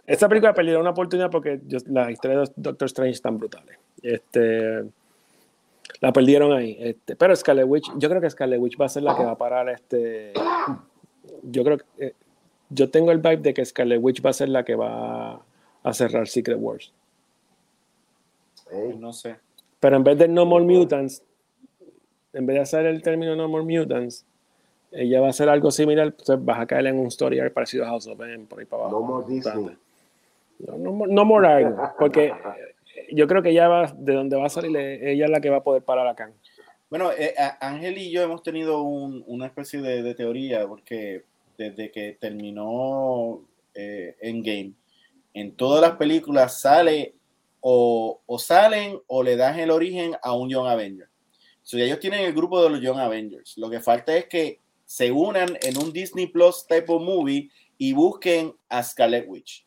Esta 0.06 0.28
película 0.30 0.54
perdió 0.54 0.80
una 0.80 0.92
oportunidad 0.92 1.30
porque 1.30 1.60
la 1.88 2.10
historia 2.10 2.40
de 2.40 2.52
Doctor 2.56 2.86
Strange 2.88 3.12
es 3.12 3.22
tan 3.22 3.38
brutal. 3.38 3.64
Este, 4.02 4.86
la 6.02 6.14
perdieron 6.14 6.52
ahí. 6.54 6.78
Este, 6.80 7.16
pero 7.16 7.36
Scarlet 7.36 7.66
Witch, 7.68 7.92
yo 7.98 8.10
creo 8.10 8.22
que 8.22 8.30
Scarlet 8.30 8.60
Witch 8.60 8.80
va 8.80 8.86
a 8.86 8.90
ser 8.90 9.04
la 9.04 9.16
que 9.16 9.24
va 9.24 9.32
a 9.32 9.38
parar 9.38 9.70
este. 9.70 10.34
Yo 11.44 11.64
creo 11.64 11.78
que. 11.78 11.86
Eh, 11.98 12.14
yo 12.70 12.90
tengo 12.90 13.12
el 13.12 13.18
vibe 13.18 13.38
de 13.38 13.54
que 13.54 13.66
Scarlet 13.66 14.00
Witch 14.02 14.24
va 14.24 14.30
a 14.30 14.34
ser 14.34 14.50
la 14.50 14.64
que 14.64 14.76
va 14.76 15.42
a 15.84 15.94
cerrar 15.94 16.28
Secret 16.28 16.58
Wars. 16.60 16.94
no 18.98 19.12
sé. 19.12 19.38
Pero 19.80 19.96
en 19.96 20.04
vez 20.04 20.18
de 20.18 20.28
No 20.28 20.46
More 20.46 20.66
Mutants, 20.66 21.24
en 22.34 22.46
vez 22.46 22.56
de 22.56 22.62
hacer 22.62 22.86
el 22.86 23.02
término 23.02 23.36
No 23.36 23.48
More 23.48 23.64
Mutants, 23.64 24.26
ella 24.92 25.22
va 25.22 25.28
a 25.28 25.30
hacer 25.30 25.50
algo 25.50 25.72
similar, 25.72 26.08
entonces 26.08 26.44
vas 26.44 26.60
a 26.60 26.66
caer 26.66 26.88
en 26.88 27.00
un 27.00 27.08
story 27.08 27.38
parecido 27.50 27.86
a 27.86 27.88
House 27.88 28.08
of 28.08 28.20
M, 28.22 28.46
por 28.46 28.60
ahí 28.60 28.66
para 28.66 28.84
abajo. 28.84 29.00
No 29.00 29.06
More 29.06 29.26
Disney. 29.28 29.78
No, 30.60 31.26
more, 31.26 31.48
algo, 31.48 31.94
porque 31.98 32.34
yo 33.12 33.28
creo 33.28 33.42
que 33.42 33.50
ella 33.50 33.68
va, 33.68 33.94
de 33.98 34.14
donde 34.14 34.38
va 34.38 34.46
a 34.46 34.50
salir, 34.50 34.76
ella 34.76 35.26
es 35.26 35.32
la 35.32 35.42
que 35.42 35.50
va 35.50 35.58
a 35.58 35.64
poder 35.64 35.84
parar 35.84 36.08
acá. 36.08 36.32
Bueno, 36.90 37.12
eh, 37.12 37.36
Ángel 37.60 37.98
y 38.00 38.10
yo 38.10 38.24
hemos 38.24 38.42
tenido 38.42 38.82
una 38.82 39.46
especie 39.46 39.80
de, 39.80 40.16
teoría, 40.16 40.68
porque 40.68 41.24
desde 41.58 41.92
que 41.92 42.18
terminó 42.20 43.46
eh, 43.76 44.16
Endgame, 44.22 44.74
en 45.34 45.56
todas 45.56 45.82
las 45.82 45.98
películas 45.98 46.60
sale 46.60 47.16
o, 47.62 48.22
salen 48.40 49.00
o 49.08 49.24
le 49.24 49.36
dan 49.36 49.60
el 49.60 49.72
origen 49.72 50.16
a 50.22 50.34
un 50.34 50.50
Young 50.50 50.68
Avenger. 50.68 51.10
So, 51.62 51.78
ellos 51.78 52.00
tienen 52.00 52.22
el 52.22 52.34
grupo 52.34 52.64
de 52.64 52.70
los 52.72 52.82
Young 52.82 52.98
Avengers. 52.98 53.58
Lo 53.58 53.70
que 53.70 53.80
falta 53.80 54.16
es 54.16 54.26
que 54.26 54.60
se 54.86 55.12
unan 55.12 55.58
en 55.62 55.78
un 55.78 55.94
Disney 55.94 56.26
Plus 56.28 56.66
type 56.66 56.86
of 56.88 57.04
movie 57.04 57.50
y 57.78 57.94
busquen 57.94 58.56
a 58.70 58.82
Scarlet 58.82 59.26
Witch. 59.28 59.66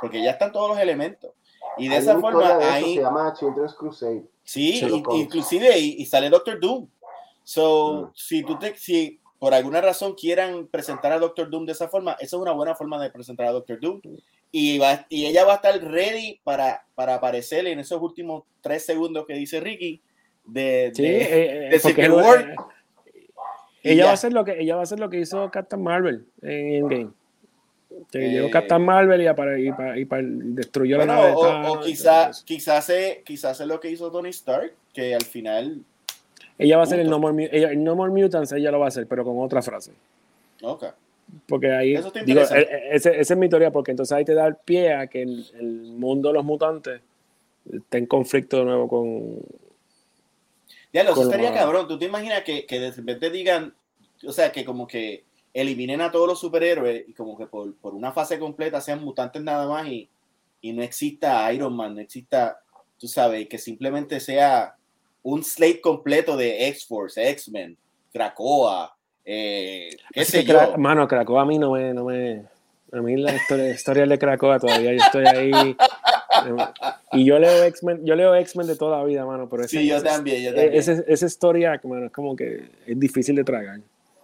Porque 0.00 0.22
ya 0.22 0.30
están 0.30 0.52
todos 0.52 0.70
los 0.70 0.78
elementos. 0.78 1.32
Y 1.78 1.88
de 1.88 1.96
esa 1.96 2.18
forma 2.18 2.58
ahí. 2.58 2.96
Se 2.96 3.02
llama 3.02 3.32
Children's 3.38 3.74
Crusade. 3.74 4.24
Sí, 4.44 4.82
inclusive 5.12 5.78
y, 5.78 6.04
sale 6.06 6.28
Doctor 6.28 6.60
Doom. 6.60 6.88
So, 7.44 7.94
mm. 7.94 8.10
si 8.14 8.42
tú 8.42 8.58
te, 8.58 8.76
si 8.76 9.20
por 9.38 9.54
alguna 9.54 9.80
razón 9.80 10.14
quieran 10.14 10.66
presentar 10.66 11.12
a 11.12 11.18
Doctor 11.18 11.50
Doom 11.50 11.66
de 11.66 11.72
esa 11.72 11.88
forma, 11.88 12.12
esa 12.12 12.36
es 12.36 12.42
una 12.42 12.52
buena 12.52 12.74
forma 12.74 13.02
de 13.02 13.10
presentar 13.10 13.46
a 13.46 13.52
Doctor 13.52 13.80
Doom. 13.80 14.00
Y, 14.50 14.78
va, 14.78 15.06
y 15.08 15.26
ella 15.26 15.44
va 15.44 15.54
a 15.54 15.56
estar 15.56 15.82
ready 15.82 16.40
para, 16.44 16.84
para 16.94 17.14
aparecer 17.14 17.66
en 17.66 17.78
esos 17.78 18.00
últimos 18.02 18.44
tres 18.60 18.84
segundos 18.84 19.26
que 19.26 19.34
dice 19.34 19.60
Ricky 19.60 20.02
de, 20.44 20.92
sí, 20.94 21.04
eh, 21.04 21.70
eh, 21.70 21.76
eh, 21.76 22.56
ella 23.82 24.04
va 24.04 24.10
a 24.10 24.14
hacer 24.14 24.32
lo 24.32 24.44
que 24.44 24.60
ella 24.60 24.74
va 24.74 24.80
a 24.80 24.84
hacer 24.84 25.00
lo 25.00 25.10
que 25.10 25.20
hizo 25.20 25.50
Captain 25.50 25.82
Marvel 25.82 26.26
en 26.42 26.74
Endgame. 26.74 27.10
Que 28.10 28.30
llegó 28.30 28.50
Captain 28.50 28.84
Marvel 28.84 29.22
y, 29.22 29.32
para, 29.34 29.98
y, 29.98 30.04
para, 30.04 30.22
destruyó 30.24 30.98
la 30.98 31.06
nave. 31.06 31.32
O, 31.34 31.80
quizás 31.80 32.42
quizás 32.44 32.92
quizás 33.24 33.60
es 33.60 33.66
lo 33.66 33.80
que 33.80 33.90
hizo 33.90 34.10
Tony 34.10 34.30
Stark, 34.30 34.72
que 34.92 35.14
al 35.14 35.24
final. 35.24 35.82
Ella 36.58 36.76
va 36.76 36.82
a 36.82 36.86
hacer 36.86 37.00
el 37.00 37.08
no, 37.08 37.18
more, 37.18 37.48
el 37.50 37.82
no 37.82 37.96
More 37.96 38.12
Mutants, 38.12 38.52
ella 38.52 38.70
lo 38.70 38.78
va 38.78 38.86
a 38.86 38.88
hacer, 38.88 39.06
pero 39.06 39.24
con 39.24 39.40
otra 39.40 39.62
frase. 39.62 39.92
Ok. 40.62 40.84
Porque 41.46 41.72
ahí. 41.72 41.98
digo, 42.26 42.40
esa 42.40 43.10
es 43.10 43.36
mi 43.36 43.48
teoría, 43.48 43.70
porque 43.70 43.92
entonces 43.92 44.12
ahí 44.12 44.24
te 44.24 44.34
da 44.34 44.46
el 44.46 44.56
pie 44.56 44.92
a 44.92 45.06
que 45.06 45.22
el, 45.22 45.46
el 45.58 45.82
mundo 45.92 46.28
de 46.28 46.34
los 46.34 46.44
mutantes 46.44 47.00
esté 47.72 47.98
en 47.98 48.06
conflicto 48.06 48.58
de 48.58 48.64
nuevo 48.64 48.88
con, 48.88 49.40
ya, 50.92 51.04
lo 51.04 51.20
estaría 51.20 51.54
cabrón. 51.54 51.88
¿Tú 51.88 51.98
te 51.98 52.04
imaginas 52.04 52.42
que, 52.42 52.66
que 52.66 52.78
de 52.78 52.90
repente 52.90 53.30
digan, 53.30 53.74
o 54.26 54.32
sea, 54.32 54.52
que 54.52 54.64
como 54.64 54.86
que 54.86 55.24
eliminen 55.54 56.00
a 56.00 56.10
todos 56.10 56.26
los 56.26 56.40
superhéroes 56.40 57.08
y 57.08 57.12
como 57.12 57.36
que 57.36 57.46
por, 57.46 57.74
por 57.76 57.94
una 57.94 58.12
fase 58.12 58.38
completa 58.38 58.80
sean 58.80 59.04
mutantes 59.04 59.42
nada 59.42 59.66
más 59.68 59.86
y, 59.86 60.08
y, 60.60 60.72
no 60.72 60.82
exista 60.82 61.52
Iron 61.52 61.76
Man, 61.76 61.94
no 61.94 62.00
exista, 62.00 62.60
tú 62.98 63.06
sabes, 63.06 63.48
que 63.48 63.58
simplemente 63.58 64.20
sea 64.20 64.76
un 65.22 65.44
slate 65.44 65.80
completo 65.80 66.36
de 66.36 66.68
X-Force, 66.68 67.30
X-Men, 67.30 67.76
Krakoa, 68.12 68.96
eh, 69.24 69.90
qué 70.12 70.24
sé 70.24 70.44
yo. 70.44 70.76
Mano, 70.78 71.06
Krakoa 71.06 71.42
a 71.42 71.46
mí 71.46 71.58
no 71.58 71.72
me, 71.72 71.92
no 71.92 72.04
me, 72.04 72.44
a 72.92 73.00
mí 73.00 73.16
la 73.16 73.34
historia, 73.34 73.70
historia 73.70 74.06
de 74.06 74.18
Krakoa 74.18 74.58
todavía, 74.58 74.92
yo 74.92 75.04
estoy 75.04 75.26
ahí 75.26 75.76
y 77.12 77.24
yo 77.24 77.38
leo 77.38 77.64
X-Men, 77.64 78.04
yo 78.04 78.14
leo 78.14 78.34
X-Men 78.34 78.66
de 78.66 78.76
toda 78.76 78.98
la 78.98 79.04
vida, 79.04 79.24
mano, 79.26 79.48
pero 79.48 79.68
sí, 79.68 79.86
yo 79.86 80.02
también, 80.02 80.42
yo 80.42 80.54
también. 80.54 80.74
Ese, 80.74 81.04
esa 81.06 81.26
historia, 81.26 81.80
mano, 81.84 82.06
es 82.06 82.12
como 82.12 82.34
que 82.34 82.70
es 82.86 82.98
difícil 82.98 83.36
de 83.36 83.44
tragar. 83.44 83.80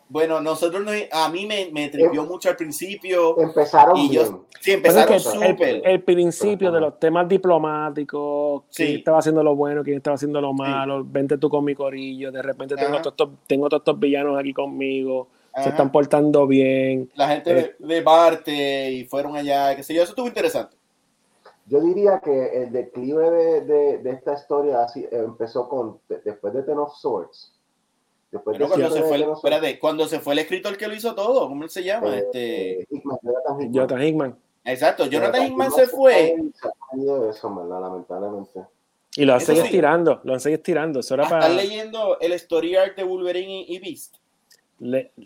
Bueno, 0.08 0.40
nosotros 0.40 0.84
no, 0.84 0.90
a 1.12 1.28
mí 1.28 1.46
me, 1.46 1.70
me 1.70 1.88
tripió 1.88 2.24
mucho 2.24 2.48
al 2.48 2.56
principio. 2.56 3.38
Empezaron 3.38 3.96
y 3.96 4.10
yo, 4.10 4.44
Sí, 4.60 4.72
empezaron 4.72 5.20
súper. 5.20 5.82
El, 5.84 6.02
principio 6.02 6.72
de 6.72 6.80
los 6.80 6.98
temas 6.98 7.28
diplomáticos, 7.28 8.64
quién 8.74 8.96
estaba 8.96 9.18
haciendo 9.18 9.42
lo 9.42 9.54
bueno, 9.54 9.82
quién 9.84 9.98
estaba 9.98 10.16
haciendo 10.16 10.40
lo 10.40 10.52
malo, 10.52 11.04
vente 11.04 11.38
tú 11.38 11.48
con 11.48 11.64
mi 11.64 11.74
corillo, 11.74 12.32
de 12.32 12.42
repente 12.42 12.74
tengo 12.74 13.00
todos, 13.00 13.30
tengo 13.46 13.68
todos 13.68 13.82
estos 13.82 13.98
villanos 13.98 14.38
aquí 14.38 14.52
conmigo, 14.52 15.28
se 15.62 15.68
están 15.68 15.92
portando 15.92 16.46
bien. 16.46 17.10
La 17.14 17.28
gente 17.28 17.54
de, 17.54 17.60
eh, 17.60 17.76
de 17.78 18.02
Marte 18.02 18.90
y 18.90 19.04
fueron 19.04 19.36
allá, 19.36 19.74
qué 19.76 19.82
sé 19.82 19.94
yo, 19.94 20.02
eso 20.02 20.12
estuvo 20.12 20.26
interesante. 20.26 20.76
Yo 21.66 21.80
diría 21.80 22.20
que 22.20 22.62
el 22.62 22.72
declive 22.72 23.30
de, 23.60 23.98
de, 23.98 24.10
esta 24.10 24.32
historia 24.32 24.82
así, 24.82 25.06
empezó 25.10 25.68
con 25.68 25.98
después 26.24 26.54
de 26.54 26.62
Ten 26.62 26.78
of 26.78 26.94
Swords. 26.94 27.57
Después 28.30 28.58
de 28.58 28.66
cuando, 28.66 28.90
se 28.90 29.02
fue, 29.02 29.32
espérate, 29.32 29.78
cuando 29.78 30.06
se 30.06 30.20
fue 30.20 30.34
el 30.34 30.40
escritor 30.40 30.76
que 30.76 30.86
lo 30.86 30.94
hizo 30.94 31.14
todo, 31.14 31.48
¿cómo 31.48 31.66
se 31.68 31.82
llama? 31.82 32.14
Eh, 32.14 32.18
este... 32.18 32.86
Hickman, 32.90 33.18
Jonathan 33.72 34.02
Hickman. 34.02 34.38
Exacto, 34.64 35.06
Jonathan 35.06 35.46
Hickman 35.46 35.72
se 35.72 35.86
fue. 35.86 36.36
Eso, 37.30 37.66
lamentablemente. 37.68 38.66
Y 39.16 39.24
lo 39.24 39.34
han 39.34 39.40
seguido 39.40 39.64
estirando, 39.64 40.20
lo 40.24 40.34
han 40.34 40.40
seguido 40.40 40.58
estirando. 40.58 41.00
Eso 41.00 41.16
para... 41.16 41.38
¿Estás 41.38 41.56
leyendo 41.56 42.20
el 42.20 42.32
story 42.32 42.76
art 42.76 42.96
de 42.96 43.04
Wolverine 43.04 43.64
y, 43.66 43.78
Beast? 43.78 44.16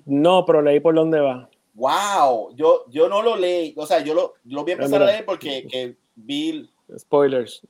No, 0.06 0.44
pero 0.46 0.62
leí 0.62 0.78
por 0.78 0.94
dónde 0.94 1.20
va. 1.20 1.50
Wow, 1.74 2.54
yo, 2.54 2.84
yo 2.88 3.08
no 3.08 3.20
lo 3.20 3.36
leí, 3.36 3.74
o 3.76 3.86
sea, 3.86 4.00
yo 4.00 4.14
lo, 4.14 4.34
lo 4.44 4.62
voy 4.62 4.72
a 4.72 4.74
empezar 4.74 5.02
a 5.02 5.06
leer 5.06 5.24
porque 5.24 5.66
que 5.66 5.96
Bill. 6.14 6.70
Spoilers. 6.96 7.66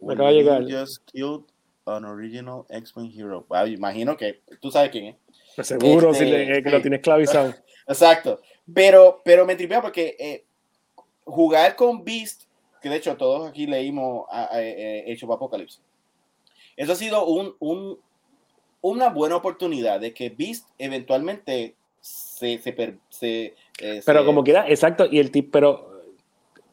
Me 0.00 0.14
acaba 0.14 0.30
de 0.30 0.34
llegar. 0.34 0.62
Just 0.62 1.04
killed 1.10 1.42
an 1.86 2.04
original 2.04 2.64
X-Men 2.68 3.12
hero. 3.14 3.46
imagino 3.66 4.16
que 4.16 4.40
tú 4.60 4.70
sabes 4.70 4.90
quién 4.90 5.06
es. 5.06 5.16
Pues 5.54 5.68
seguro 5.68 6.12
si 6.12 6.24
le, 6.24 6.42
este, 6.42 6.62
que 6.62 6.70
lo 6.70 6.80
tiene 6.80 6.96
esclavizado. 6.96 7.54
Exacto. 7.88 8.40
Pero, 8.72 9.22
pero 9.24 9.46
me 9.46 9.56
tripea 9.56 9.80
porque 9.80 10.16
eh, 10.18 10.44
jugar 11.24 11.76
con 11.76 12.04
Beast, 12.04 12.42
que 12.82 12.88
de 12.88 12.96
hecho 12.96 13.16
todos 13.16 13.48
aquí 13.48 13.66
leímos 13.66 14.26
Hecho 14.52 15.32
Apocalipsis. 15.32 15.80
Eso 16.76 16.92
ha 16.92 16.96
sido 16.96 17.24
un, 17.26 17.54
un, 17.58 17.98
una 18.82 19.08
buena 19.08 19.36
oportunidad 19.36 20.00
de 20.00 20.12
que 20.12 20.30
Beast 20.30 20.68
eventualmente 20.78 21.74
se... 22.00 22.58
se, 22.58 22.98
se 23.08 23.54
eh, 23.78 24.02
pero 24.04 24.24
como 24.26 24.44
quiera, 24.44 24.68
exacto, 24.68 25.06
y 25.10 25.18
el 25.18 25.30
tipo, 25.30 25.50
pero 25.52 26.02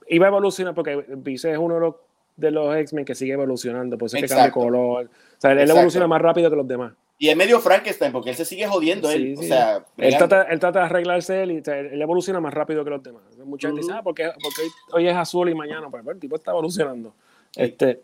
iba 0.07 0.25
a 0.25 0.29
evolucionar 0.29 0.75
porque 0.75 0.95
Beast 1.07 1.45
es 1.45 1.57
uno 1.57 1.75
de 1.75 1.79
los, 1.79 1.95
de 2.35 2.51
los 2.51 2.75
X-Men 2.75 3.05
que 3.05 3.15
sigue 3.15 3.33
evolucionando, 3.33 3.97
por 3.97 4.07
eso 4.07 4.17
es 4.17 4.23
que 4.23 4.29
cambia 4.29 4.51
color. 4.51 5.05
O 5.05 5.41
sea, 5.41 5.51
él 5.51 5.69
evoluciona 5.69 6.07
más 6.07 6.21
rápido 6.21 6.49
que 6.49 6.55
los 6.55 6.67
demás. 6.67 6.93
Y 7.19 7.29
es 7.29 7.37
medio 7.37 7.59
Frankenstein, 7.59 8.11
porque 8.11 8.31
él 8.31 8.35
se 8.35 8.43
sigue 8.43 8.67
jodiendo. 8.67 9.09
él, 9.09 9.35
O 9.37 9.43
sea, 9.43 9.85
él, 9.97 10.17
trata, 10.17 10.43
él, 10.43 10.59
trata, 10.59 10.79
de 10.79 10.85
arreglarse 10.85 11.43
él 11.43 11.51
y 11.51 11.63
él 11.65 12.01
evoluciona 12.01 12.39
más 12.39 12.53
rápido 12.53 12.83
que 12.83 12.89
los 12.89 13.03
demás. 13.03 13.21
Mucha 13.45 13.67
gente 13.67 13.81
dice, 13.81 13.93
ah, 13.93 14.01
porque, 14.03 14.25
porque, 14.25 14.61
hoy 14.91 15.07
es 15.07 15.15
azul 15.15 15.49
y 15.49 15.55
mañana, 15.55 15.89
pues 15.89 16.05
el 16.07 16.19
tipo 16.19 16.35
está 16.35 16.51
evolucionando. 16.51 17.13
Este, 17.55 18.01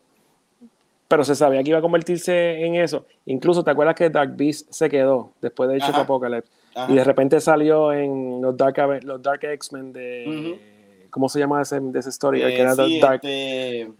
pero 1.07 1.23
se 1.23 1.35
sabía 1.35 1.63
que 1.63 1.69
iba 1.69 1.79
a 1.79 1.81
convertirse 1.81 2.63
en 2.63 2.75
eso. 2.75 3.05
Incluso, 3.25 3.63
¿te 3.63 3.71
acuerdas 3.71 3.95
que 3.95 4.09
Dark 4.09 4.37
Beast 4.37 4.71
se 4.71 4.89
quedó 4.89 5.33
después 5.41 5.69
de 5.69 5.77
Age 5.77 5.91
Apocalypse? 5.93 6.51
Y 6.87 6.93
de 6.93 7.03
repente 7.03 7.41
salió 7.41 7.91
en 7.91 8.41
los 8.41 8.55
Dark, 8.55 9.03
los 9.03 9.21
Dark 9.21 9.43
X-Men 9.43 9.91
de. 9.91 10.59
¿Cómo 11.09 11.29
se 11.29 11.39
llama 11.39 11.61
ese, 11.61 11.79
de 11.79 11.99
esa 11.99 12.09
historia? 12.09 12.47
que 12.47 12.59
era 12.59 12.75
sí, 12.75 12.99
Dark, 12.99 13.15
este... 13.15 13.81
Eh, 13.81 13.91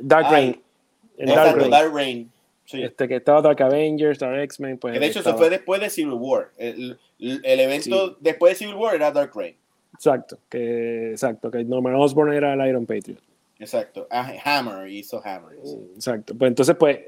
Dark. 0.00 0.26
Dark 0.26 0.30
Reign. 0.32 1.70
Dark 1.70 1.94
Reign. 1.94 2.32
Este, 2.72 3.08
que 3.08 3.16
estaba 3.16 3.42
Dark 3.42 3.62
Avengers, 3.62 4.18
Dark 4.18 4.38
X-Men. 4.40 4.78
Pues, 4.78 4.98
de 4.98 5.06
hecho, 5.06 5.18
estaba... 5.18 5.36
se 5.36 5.38
fue 5.38 5.50
después 5.50 5.80
de 5.80 5.90
Civil 5.90 6.14
War. 6.14 6.50
El, 6.56 6.98
el 7.18 7.60
evento 7.60 8.08
sí. 8.08 8.16
después 8.20 8.52
de 8.52 8.64
Civil 8.64 8.74
War 8.76 8.94
era 8.94 9.10
Dark 9.10 9.32
Reign. 9.34 9.56
Exacto, 9.94 10.38
que, 10.48 11.10
exacto, 11.10 11.50
que 11.50 11.64
Norman 11.64 11.94
Osborn 11.94 12.32
era 12.32 12.54
el 12.54 12.68
Iron 12.68 12.86
Patriot. 12.86 13.20
Exacto, 13.58 14.08
ah, 14.10 14.32
Hammer 14.44 14.88
hizo 14.88 15.20
Hammer. 15.24 15.58
Sí. 15.62 15.78
Exacto, 15.94 16.34
pues 16.34 16.48
entonces, 16.48 16.74
pues, 16.76 16.98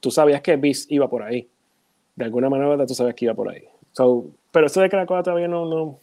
tú 0.00 0.10
sabías 0.10 0.42
que 0.42 0.56
Beast 0.56 0.90
iba 0.90 1.08
por 1.08 1.22
ahí. 1.22 1.48
De 2.16 2.24
alguna 2.24 2.50
manera 2.50 2.84
tú 2.86 2.94
sabías 2.94 3.14
que 3.14 3.24
iba 3.24 3.34
por 3.34 3.48
ahí. 3.48 3.64
So, 3.92 4.26
pero 4.50 4.66
eso 4.66 4.80
de 4.80 4.88
que 4.88 4.96
la 4.96 5.06
cosa 5.06 5.22
todavía 5.22 5.48
no, 5.48 5.64
no, 5.66 5.98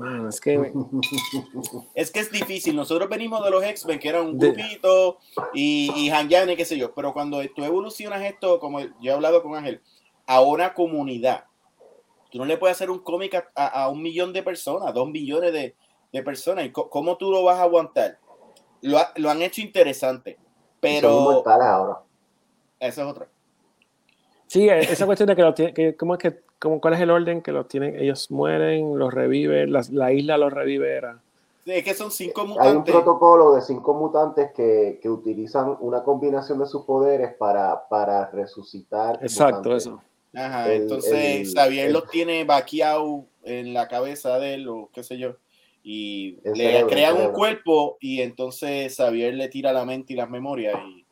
bueno, 0.00 0.28
es 0.30 0.40
que. 0.40 0.54
es 1.94 2.10
que 2.10 2.20
es 2.20 2.32
difícil. 2.32 2.74
Nosotros 2.74 3.08
venimos 3.10 3.44
de 3.44 3.50
los 3.50 3.62
X-Men, 3.62 3.98
que 3.98 4.08
era 4.08 4.22
un 4.22 4.38
grupito 4.38 5.18
y, 5.52 5.92
y 5.94 6.10
y 6.10 6.56
qué 6.56 6.64
sé 6.64 6.78
yo. 6.78 6.94
Pero 6.94 7.12
cuando 7.12 7.42
tú 7.54 7.62
evolucionas 7.64 8.22
esto, 8.22 8.58
como 8.60 8.80
yo 8.80 8.88
he 9.02 9.10
hablado 9.10 9.42
con 9.42 9.54
Ángel, 9.54 9.82
a 10.26 10.40
una 10.40 10.72
comunidad, 10.72 11.44
tú 12.30 12.38
no 12.38 12.46
le 12.46 12.56
puedes 12.56 12.76
hacer 12.76 12.90
un 12.90 13.00
cómic 13.00 13.34
a, 13.34 13.50
a, 13.54 13.84
a, 13.84 13.88
un 13.90 14.00
millón 14.00 14.32
de 14.32 14.42
personas, 14.42 14.94
dos 14.94 15.10
millones 15.10 15.52
de, 15.52 15.76
de 16.12 16.22
personas. 16.22 16.64
¿Y 16.64 16.70
cómo 16.72 17.18
tú 17.18 17.30
lo 17.30 17.44
vas 17.44 17.58
a 17.58 17.64
aguantar? 17.64 18.18
Lo, 18.80 18.98
lo 19.16 19.30
han 19.30 19.42
hecho 19.42 19.60
interesante, 19.60 20.38
pero. 20.80 21.46
ahora. 21.46 21.98
Eso 22.78 23.02
es 23.02 23.06
otra. 23.06 23.28
Sí, 24.46 24.66
esa 24.66 25.04
cuestión 25.04 25.28
de 25.28 25.36
que, 25.36 25.42
lo 25.42 25.52
tiene, 25.52 25.74
que 25.74 25.94
¿cómo 25.94 26.14
es 26.14 26.20
que 26.20 26.40
¿Cómo, 26.60 26.80
¿Cuál 26.80 26.94
es 26.94 27.00
el 27.00 27.10
orden 27.10 27.40
que 27.40 27.52
los 27.52 27.66
tienen? 27.68 27.98
Ellos 27.98 28.30
mueren, 28.30 28.98
los 28.98 29.12
reviven, 29.12 29.72
la, 29.72 29.82
la 29.90 30.12
isla 30.12 30.36
los 30.36 30.52
revive. 30.52 30.94
Era. 30.94 31.18
Sí, 31.64 31.72
es 31.72 31.84
que 31.84 31.94
son 31.94 32.10
cinco 32.10 32.46
mutantes. 32.46 32.70
Hay 32.70 32.76
un 32.76 32.84
protocolo 32.84 33.54
de 33.54 33.62
cinco 33.62 33.94
mutantes 33.94 34.50
que, 34.54 34.98
que 35.02 35.08
utilizan 35.08 35.76
una 35.80 36.02
combinación 36.02 36.58
de 36.58 36.66
sus 36.66 36.84
poderes 36.84 37.34
para, 37.34 37.88
para 37.88 38.30
resucitar. 38.30 39.18
Exacto, 39.22 39.70
mutantes. 39.70 39.86
eso. 39.86 40.02
Ajá, 40.34 40.72
el, 40.72 40.82
entonces 40.82 41.52
Xavier 41.54 41.90
los 41.90 42.08
tiene 42.08 42.44
vaqueado 42.44 43.24
en 43.42 43.72
la 43.74 43.88
cabeza 43.88 44.38
de 44.38 44.54
él 44.54 44.68
o 44.68 44.90
qué 44.92 45.02
sé 45.02 45.18
yo. 45.18 45.36
Y 45.82 46.38
le 46.44 46.54
cerebro, 46.54 46.88
crean 46.88 47.16
un 47.16 47.32
cuerpo 47.32 47.96
y 48.00 48.20
entonces 48.20 48.94
Xavier 48.94 49.32
le 49.34 49.48
tira 49.48 49.72
la 49.72 49.86
mente 49.86 50.12
y 50.12 50.16
las 50.16 50.28
memorias. 50.28 50.78
Y 50.86 51.06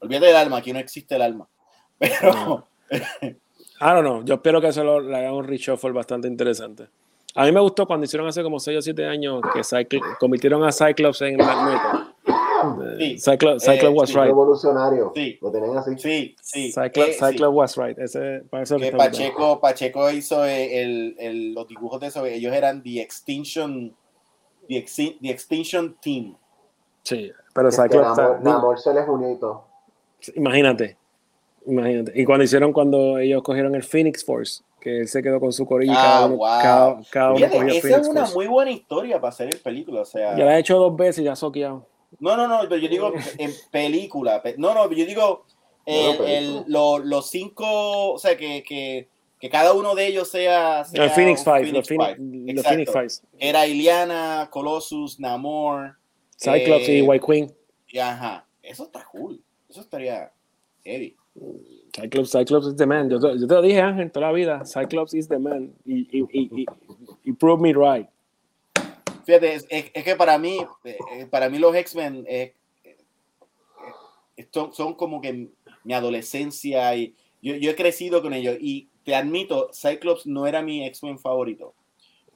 olvídate 0.00 0.26
del 0.26 0.36
alma, 0.36 0.56
aquí 0.58 0.72
no 0.72 0.78
existe 0.78 1.14
el 1.16 1.22
alma. 1.22 1.46
Pero. 1.98 2.32
No. 2.32 2.68
I 3.80 3.86
don't 3.86 4.02
know. 4.02 4.22
Yo 4.24 4.34
espero 4.34 4.60
que 4.60 4.72
se 4.72 4.84
lo 4.84 5.00
le 5.00 5.16
haga 5.16 5.32
un 5.32 5.44
reshuffle 5.44 5.92
bastante 5.92 6.28
interesante. 6.28 6.88
A 7.34 7.44
mí 7.44 7.52
me 7.52 7.60
gustó 7.60 7.86
cuando 7.86 8.04
hicieron 8.04 8.28
hace 8.28 8.42
como 8.42 8.60
6 8.60 8.78
o 8.78 8.82
7 8.82 9.06
años 9.06 9.42
que 9.52 9.64
Cycl 9.64 9.98
convirtieron 10.20 10.62
a 10.62 10.70
Cyclops 10.70 11.22
en 11.22 11.36
Magneto. 11.36 12.14
Sí. 12.98 13.18
Cyclops, 13.18 13.64
Cyclops 13.64 13.82
eh, 13.82 13.88
was 13.88 14.08
sí, 14.08 14.14
right. 14.16 14.26
Revolucionario. 14.26 15.12
Sí. 15.14 15.38
Lo 15.42 15.50
tenían 15.50 15.76
así. 15.76 15.98
Sí, 15.98 16.36
sí. 16.40 16.72
Cyclops, 16.72 17.10
eh, 17.10 17.12
Cyclops 17.12 17.38
sí. 17.38 17.44
was 17.44 17.76
right. 17.76 17.98
Ese, 17.98 18.42
para 18.48 18.62
eso 18.62 18.76
que 18.78 18.92
Pacheco, 18.92 19.60
Pacheco 19.60 20.10
hizo 20.10 20.44
el, 20.44 21.16
el, 21.18 21.54
los 21.54 21.66
dibujos 21.66 22.00
de 22.00 22.06
eso. 22.06 22.24
Ellos 22.24 22.54
eran 22.54 22.82
The 22.82 23.02
Extinction, 23.02 23.94
The, 24.68 24.78
Exi 24.78 25.18
the 25.20 25.30
Extinction 25.30 25.96
Team. 26.00 26.36
Sí, 27.02 27.32
pero 27.52 27.70
Cyclops. 27.70 28.16
Namor, 28.16 28.42
Namor 28.42 28.78
se 28.78 28.94
les 28.94 29.06
unió 29.08 29.32
y 29.32 29.38
todo. 29.38 29.64
Imagínate. 30.36 30.96
Imagínate. 31.66 32.12
Y 32.14 32.24
cuando 32.24 32.44
hicieron, 32.44 32.72
cuando 32.72 33.18
ellos 33.18 33.42
cogieron 33.42 33.74
el 33.74 33.82
Phoenix 33.82 34.24
Force, 34.24 34.62
que 34.80 35.00
él 35.00 35.08
se 35.08 35.22
quedó 35.22 35.40
con 35.40 35.52
su 35.52 35.64
corilla, 35.64 35.94
Ah, 35.96 36.02
cada 36.02 36.26
uno, 36.26 36.36
wow. 36.36 36.46
cada, 36.62 37.00
cada 37.10 37.28
uno 37.30 37.36
Fíjate, 37.38 37.56
esa 37.56 37.64
Phoenix 37.80 37.84
es 38.02 38.08
una 38.08 38.20
Force. 38.20 38.34
muy 38.34 38.46
buena 38.46 38.70
historia 38.70 39.20
para 39.20 39.30
hacer 39.30 39.54
en 39.54 39.60
película. 39.62 40.02
O 40.02 40.04
sea, 40.04 40.36
Ya 40.36 40.44
la 40.44 40.56
he 40.56 40.60
hecho 40.60 40.76
dos 40.78 40.94
veces 40.96 41.20
y 41.22 41.24
ya 41.24 41.34
soqueado. 41.36 41.86
no, 42.20 42.36
no, 42.36 42.46
no, 42.46 42.60
pero 42.68 42.76
yo 42.76 42.88
digo 42.88 43.12
en 43.38 43.50
película. 43.70 44.42
pe- 44.42 44.56
No, 44.58 44.74
no, 44.74 44.90
yo 44.92 45.06
digo 45.06 45.44
el, 45.86 46.04
No, 46.04 46.10
el- 46.12 46.18
película. 46.18 46.64
lo- 46.68 46.98
los 46.98 47.30
cinco, 47.30 48.12
o 48.12 48.18
sea, 48.18 48.36
que, 48.36 48.62
que, 48.62 49.08
que 49.40 49.48
cada 49.48 49.72
uno 49.72 49.94
de 49.94 50.06
ellos 50.06 50.30
sea. 50.30 50.84
sea 50.84 51.04
El 51.04 51.10
Phoenix 51.10 51.42
Five, 51.42 51.72
los 51.72 51.88
Phoenix, 51.88 52.16
Five. 52.16 52.16
los 52.18 52.48
Exacto. 52.50 52.68
Phoenix 52.70 52.92
Fives. 52.92 53.22
Era 53.38 53.66
Iliana, 53.66 54.48
Colossus, 54.50 55.18
Namor. 55.18 55.96
Cyclops 56.38 56.88
eh, 56.88 56.98
y 56.98 57.02
White 57.02 57.24
Queen. 57.26 57.54
y 57.88 57.98
ajá, 57.98 58.44
eso 58.62 58.84
está 58.84 59.04
cool. 59.10 59.40
Eso 59.70 59.80
estaría 59.80 60.30
heavy. 60.84 61.16
Cyclops, 61.94 62.30
Cyclops 62.32 62.66
is 62.66 62.76
the 62.76 62.86
man. 62.86 63.08
Yo, 63.10 63.18
te- 63.20 63.38
yo 63.38 63.46
te 63.46 63.54
lo 63.54 63.62
dije, 63.62 63.80
Ángel, 63.80 64.10
toda 64.10 64.26
la 64.28 64.32
vida. 64.32 64.64
Cyclops 64.64 65.14
is 65.14 65.28
the 65.28 65.38
man. 65.38 65.72
Y, 65.84 66.08
y, 66.10 66.26
y, 66.32 66.66
y, 67.24 67.32
prove 67.32 67.60
me 67.62 67.72
right. 67.72 68.08
Fíjate, 69.24 69.54
es, 69.54 69.66
es- 69.70 69.90
es 69.94 70.04
que 70.04 70.16
para 70.16 70.38
mí, 70.38 70.58
eh, 70.84 70.96
eh, 71.12 71.26
para 71.26 71.48
mí 71.48 71.58
los 71.58 71.74
X-Men 71.74 72.24
eh, 72.28 72.54
son, 74.50 74.72
son 74.72 74.94
como 74.94 75.20
que 75.20 75.48
mi 75.84 75.92
adolescencia 75.94 76.94
y 76.96 77.14
yo, 77.42 77.54
yo 77.56 77.70
he 77.70 77.74
crecido 77.76 78.22
con 78.22 78.32
ellos 78.32 78.56
y 78.60 78.88
te 79.04 79.14
admito, 79.14 79.70
Cyclops 79.72 80.26
no 80.26 80.46
era 80.46 80.62
mi 80.62 80.84
X-Men 80.86 81.18
favorito, 81.18 81.74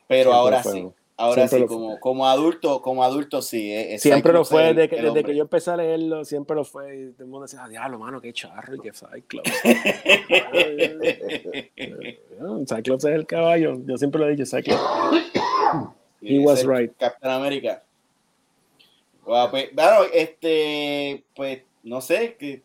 pero 0.07 0.31
Siempre 0.31 0.37
ahora 0.39 0.63
fue. 0.63 0.73
sí. 0.73 0.89
Ahora 1.21 1.49
Siempre 1.49 1.69
sí, 1.69 1.75
como, 1.75 1.99
como 1.99 2.29
adulto, 2.29 2.81
como 2.81 3.03
adulto 3.03 3.43
sí. 3.43 3.73
eh, 3.73 3.95
eh, 3.95 3.99
Siempre 3.99 4.33
lo 4.33 4.45
fue 4.45 4.73
desde 4.73 4.89
que, 4.89 5.03
desde 5.03 5.25
que 5.25 5.35
yo 5.35 5.43
empecé 5.43 5.73
a 5.73 5.77
leerlo, 5.77 6.25
siempre 6.25 6.55
lo 6.55 6.65
fue. 6.65 6.97
Y 6.97 7.11
todo 7.11 7.25
el 7.25 7.29
mundo 7.29 7.47
decía, 7.47 7.65
ah, 7.65 7.69
diablo, 7.69 7.99
mano, 7.99 8.21
qué 8.21 8.33
charro 8.33 8.77
y 8.77 8.79
qué 8.79 8.93
Cyclops. 8.93 9.51
Cyclops 12.69 13.05
es 13.05 13.15
el 13.17 13.27
caballo. 13.27 13.81
Yo 13.85 13.99
siempre 13.99 14.21
lo 14.21 14.29
he 14.29 14.37
dicho, 14.37 14.47
Cyclops. 14.47 14.81
He 16.23 16.39
was 16.39 16.65
right. 16.65 16.93
Captain 16.97 17.33
America. 17.33 17.83
Wow, 19.27 19.51
pues, 19.51 19.71
claro, 19.71 20.07
este, 20.15 21.25
pues, 21.35 21.63
no 21.83 22.01
sé, 22.01 22.37
que 22.39 22.63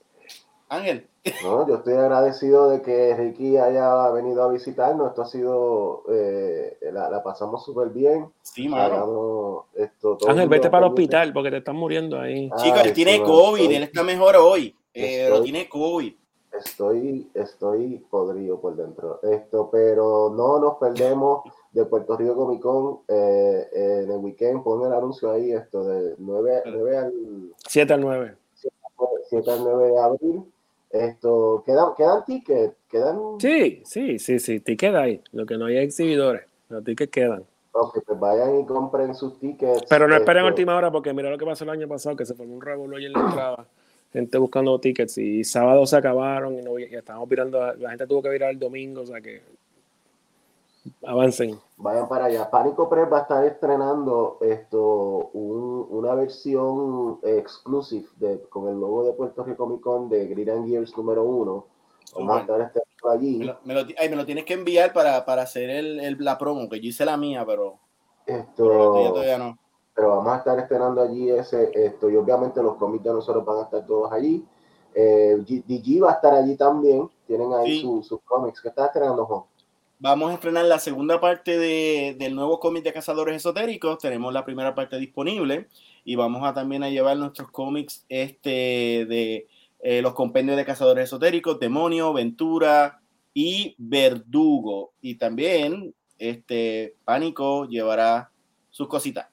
Ángel. 0.75 1.07
No, 1.43 1.65
yo 1.67 1.75
estoy 1.75 1.93
agradecido 1.93 2.69
de 2.69 2.81
que 2.81 3.15
Ricky 3.15 3.55
haya 3.57 4.09
venido 4.11 4.43
a 4.43 4.49
visitarnos. 4.49 5.07
Esto 5.09 5.21
ha 5.21 5.25
sido, 5.25 6.03
eh, 6.09 6.77
la, 6.91 7.09
la 7.09 7.23
pasamos 7.23 7.63
súper 7.63 7.89
bien. 7.89 8.27
Sí, 8.41 8.67
mano. 8.67 8.93
Hagamos 8.95 9.65
esto 9.75 10.17
todo 10.17 10.29
Ángel, 10.29 10.49
vete 10.49 10.69
para 10.69 10.85
el 10.85 10.91
hospital 10.91 11.31
porque 11.31 11.49
te 11.51 11.57
están 11.57 11.75
muriendo 11.77 12.19
ahí. 12.19 12.49
Chicos, 12.57 12.79
Ay, 12.81 12.87
él 12.89 12.93
tiene 12.93 13.23
COVID, 13.23 13.61
estoy- 13.61 13.75
él 13.75 13.83
está 13.83 14.03
mejor 14.03 14.35
hoy. 14.35 14.75
Eh, 14.93 15.23
Estoy- 15.23 15.37
lo 15.37 15.43
tiene 15.43 15.69
COVID. 15.69 16.13
Estoy, 16.51 17.31
estoy 17.33 18.05
podrido 18.11 18.59
por 18.59 18.75
dentro. 18.75 19.19
Esto, 19.23 19.69
pero 19.71 20.31
no 20.35 20.59
nos 20.59 20.75
perdemos 20.77 21.41
de 21.71 21.83
Puerto 21.85 22.15
Rico 22.15 22.35
Comic 22.35 22.61
Con 22.61 22.99
eh, 23.07 23.67
en 23.73 24.11
el 24.11 24.17
weekend. 24.17 24.61
Pon 24.63 24.85
el 24.85 24.93
anuncio 24.93 25.31
ahí, 25.31 25.51
esto 25.51 25.83
de 25.83 26.13
9, 26.19 26.61
9 26.65 26.97
al 26.97 27.13
7 27.67 27.93
al 27.93 28.01
9. 28.01 28.35
7 29.29 29.51
al 29.51 29.63
9 29.63 29.87
de 29.87 29.99
abril. 29.99 30.52
Esto, 30.94 31.64
quedan, 31.65 31.95
quedan 31.98 32.24
tickets, 32.24 32.76
quedan. 32.88 33.18
Sí, 33.40 33.82
sí, 33.84 34.20
sí, 34.20 34.38
sí. 34.38 34.60
Ticket 34.60 34.94
hay. 34.94 35.22
Lo 35.32 35.44
que 35.44 35.57
no 35.57 35.65
hay 35.65 35.78
es 35.78 35.86
exhibidores. 35.86 36.44
Los 36.70 36.84
tickets 36.84 37.11
quedan. 37.11 37.44
Ok, 37.72 37.98
pues 38.06 38.20
vayan 38.20 38.60
y 38.60 38.65
compren 38.68 39.15
sus 39.15 39.40
tickets. 39.40 39.86
Pero 39.90 40.07
no 40.07 40.15
esperen 40.15 40.44
a 40.44 40.48
última 40.48 40.76
hora 40.76 40.91
porque 40.91 41.11
mira 41.11 41.32
lo 41.32 41.38
que 41.40 41.45
pasó 41.45 41.64
el 41.64 41.72
año 41.72 41.88
pasado, 41.88 42.15
que 42.15 42.28
se 42.28 42.36
formó 42.36 42.53
un 42.53 42.61
revuelo 42.61 42.98
ahí 42.98 43.06
en 43.06 43.14
la 43.14 43.22
entrada. 43.22 43.68
Gente 44.11 44.38
buscando 44.38 44.80
tickets 44.80 45.18
y 45.18 45.44
sábado 45.44 45.84
se 45.88 45.98
acabaron 45.98 46.60
y, 46.60 46.61
no, 46.61 46.78
y 46.78 46.84
estábamos 46.84 47.28
virando, 47.28 47.74
la 47.74 47.90
gente 47.90 48.06
tuvo 48.06 48.22
que 48.22 48.30
virar 48.30 48.52
el 48.52 48.60
domingo, 48.60 49.02
o 49.02 49.06
sea 49.07 49.20
que 49.20 49.41
avancen. 51.05 51.60
Vayan 51.77 52.07
para 52.07 52.26
allá. 52.26 52.49
Pánico 52.49 52.89
Press 52.89 53.11
va 53.11 53.19
a 53.19 53.22
estar 53.22 53.43
estrenando 53.45 54.38
esto, 54.41 55.30
un- 55.34 55.88
una 55.89 56.14
versión 56.15 57.19
exclusive 57.23 58.07
de, 58.18 58.41
con 58.49 58.68
el 58.68 58.80
logo 58.80 59.03
de 59.05 59.14
Puerto 59.14 59.43
Rico 59.43 59.65
Comic 59.65 59.81
Con 59.81 60.10
de 60.10 60.27
Green 60.27 60.49
and 60.49 60.68
Gears 60.68 60.95
número 60.97 61.23
uno. 61.23 61.65
Vamos 62.15 62.38
a 62.38 62.39
estar 62.41 62.61
estrenando 62.61 63.10
allí. 63.10 63.38
Me 63.39 63.45
lo, 63.45 63.57
me 63.64 63.73
lo- 63.73 63.81
ay, 63.99 64.10
me 64.10 64.15
lo 64.15 64.26
tienes 64.26 64.45
que 64.45 64.53
enviar 64.53 64.93
para, 64.93 65.26
para 65.26 65.41
hacer 65.43 65.69
el, 65.69 65.99
el- 65.99 66.18
la 66.19 66.38
promo, 66.38 66.69
que 66.69 66.80
yo 66.80 66.88
hice 66.89 67.05
la 67.05 67.18
mía, 67.18 67.43
pero, 67.45 67.80
pero 68.26 68.39
Esto, 68.39 68.64
todavía, 68.65 69.10
todavía 69.10 69.38
no. 69.39 69.57
pero 69.95 70.10
vamos 70.10 70.27
a 70.34 70.38
estar 70.38 70.60
estrenando 70.60 71.01
allí 71.01 71.30
ese, 71.31 71.72
esto, 71.73 72.10
y 72.10 72.15
obviamente 72.15 72.61
los 72.61 72.76
cómics 72.76 73.03
de 73.03 73.14
nosotros 73.14 73.43
van 73.45 73.57
a 73.60 73.64
estar 73.64 73.85
todos 73.85 74.11
allí. 74.11 74.45
Eh, 74.95 75.38
DG 75.68 76.03
va 76.03 76.11
a 76.11 76.14
estar 76.14 76.34
allí 76.35 76.55
también, 76.55 77.10
tienen 77.26 77.51
ahí 77.53 77.81
sus 78.03 78.22
cómics. 78.23 78.61
¿Qué 78.61 78.68
estás 78.69 78.88
estrenando, 78.88 79.26
Juan? 79.26 79.41
Vamos 80.03 80.31
a 80.31 80.34
estrenar 80.34 80.65
la 80.65 80.80
segunda 80.80 81.21
parte 81.21 81.57
de, 81.57 82.17
del 82.19 82.35
nuevo 82.35 82.59
cómic 82.59 82.84
de 82.84 82.91
Cazadores 82.91 83.38
Esotéricos. 83.38 83.99
Tenemos 83.99 84.34
la 84.34 84.43
primera 84.43 84.75
parte 84.75 84.97
disponible 84.97 85.69
y 86.03 86.17
vamos 86.17 86.43
a 86.43 86.53
también 86.53 86.84
a 86.84 86.89
llevar 86.89 87.15
nuestros 87.15 87.49
cómics 87.51 88.03
este, 88.09 89.05
de 89.07 89.47
eh, 89.80 90.01
los 90.01 90.13
compendios 90.13 90.57
de 90.57 90.65
Cazadores 90.65 91.05
Esotéricos, 91.05 91.57
Demonio, 91.57 92.11
Ventura 92.11 92.99
y 93.34 93.75
Verdugo. 93.77 94.91
Y 94.99 95.15
también 95.15 95.95
este 96.19 96.97
Pánico 97.05 97.63
llevará 97.63 98.30
sus 98.71 98.89
cositas. 98.89 99.30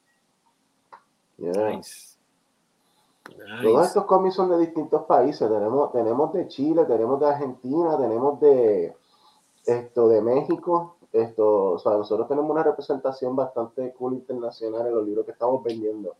Todos 3.61 3.87
estos 3.87 4.05
cómics 4.05 4.35
son 4.35 4.49
de 4.51 4.57
distintos 4.57 5.03
países. 5.03 5.49
Tenemos, 5.49 5.91
tenemos 5.91 6.31
de 6.31 6.47
Chile, 6.47 6.85
tenemos 6.85 7.19
de 7.19 7.25
Argentina, 7.25 7.97
tenemos 7.97 8.39
de 8.39 9.00
esto 9.65 10.09
de 10.09 10.21
México. 10.21 10.95
Esto, 11.11 11.71
o 11.71 11.79
sea, 11.79 11.93
nosotros 11.93 12.27
tenemos 12.27 12.49
una 12.49 12.63
representación 12.63 13.35
bastante 13.35 13.91
cool 13.93 14.13
internacional 14.13 14.87
en 14.87 14.95
los 14.95 15.05
libros 15.05 15.25
que 15.25 15.31
estamos 15.31 15.63
vendiendo. 15.63 16.15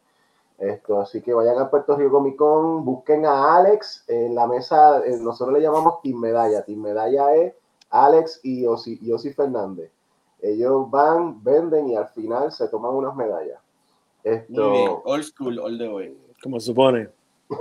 Esto, 0.58 1.00
así 1.00 1.22
que 1.22 1.34
vayan 1.34 1.58
a 1.58 1.72
Puerto 1.72 1.96
Rico 1.96 2.12
Comic 2.12 2.36
Con, 2.36 2.86
busquen 2.86 3.26
a 3.26 3.56
Alex 3.56 4.04
en 4.08 4.36
la 4.36 4.46
mesa, 4.46 5.04
eh, 5.04 5.18
nosotros 5.20 5.58
le 5.58 5.64
llamamos 5.64 6.02
Team 6.04 6.20
Medalla. 6.20 6.64
Team 6.64 6.82
Medalla 6.82 7.34
es 7.36 7.56
Alex 7.90 8.42
y 8.44 8.64
Yossi, 8.64 9.34
Fernández. 9.34 9.92
Ellos 10.40 10.90
van, 10.92 11.44
venden 11.44 11.90
y 11.90 11.96
al 11.96 12.08
final 12.10 12.52
se 12.52 12.68
toman 12.68 12.94
unas 12.94 13.16
medallas. 13.16 13.60
Esto, 14.24 14.70
Muy 14.70 14.72
bien, 14.72 14.92
old 15.04 15.24
school, 15.24 15.60
all 15.60 15.78
the 15.78 15.88
way. 15.88 16.18
Como 16.44 16.60
supone. 16.60 17.10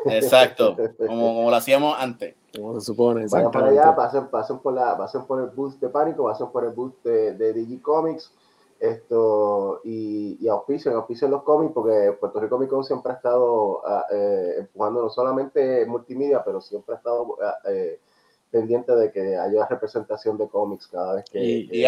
Exacto, 0.07 0.77
como, 1.07 1.51
lo 1.51 1.57
hacíamos 1.57 1.97
antes. 1.99 2.35
Como 2.55 2.79
se 2.81 2.87
supone, 2.87 3.27
Vayan 3.31 3.51
para 3.51 3.69
allá, 3.69 3.95
pasen, 3.95 4.27
pasen, 4.29 4.59
por 4.59 4.75
la, 4.75 4.97
pasen 4.97 5.25
por 5.25 5.41
el 5.41 5.51
boost 5.51 5.81
de 5.81 5.89
Pánico, 5.89 6.25
pasen 6.25 6.49
por 6.51 6.65
el 6.65 6.71
boost 6.71 7.05
de, 7.05 7.35
de 7.35 7.53
Digicomics 7.53 8.33
esto 8.81 9.83
y, 9.85 10.39
y 10.41 10.49
auspicio, 10.49 10.97
auspicio 10.97 11.29
los 11.29 11.43
cómics, 11.43 11.73
porque 11.75 12.17
Puerto 12.19 12.41
Rico 12.41 12.57
Comic 12.57 12.71
Con 12.71 12.83
siempre 12.83 13.13
ha 13.13 13.17
estado 13.17 13.83
ah, 13.87 14.07
eh, 14.11 14.55
empujando 14.61 15.03
no 15.03 15.11
solamente 15.11 15.85
multimedia, 15.85 16.43
pero 16.43 16.63
siempre 16.63 16.95
ha 16.95 16.99
estado 16.99 17.37
ah, 17.43 17.59
eh, 17.69 18.01
pendiente 18.51 18.95
de 18.95 19.11
que 19.13 19.37
haya 19.37 19.67
representación 19.69 20.37
de 20.37 20.49
cómics 20.49 20.89
cada 20.89 21.15
vez 21.17 21.25
que... 21.31 21.39
Y, 21.41 21.83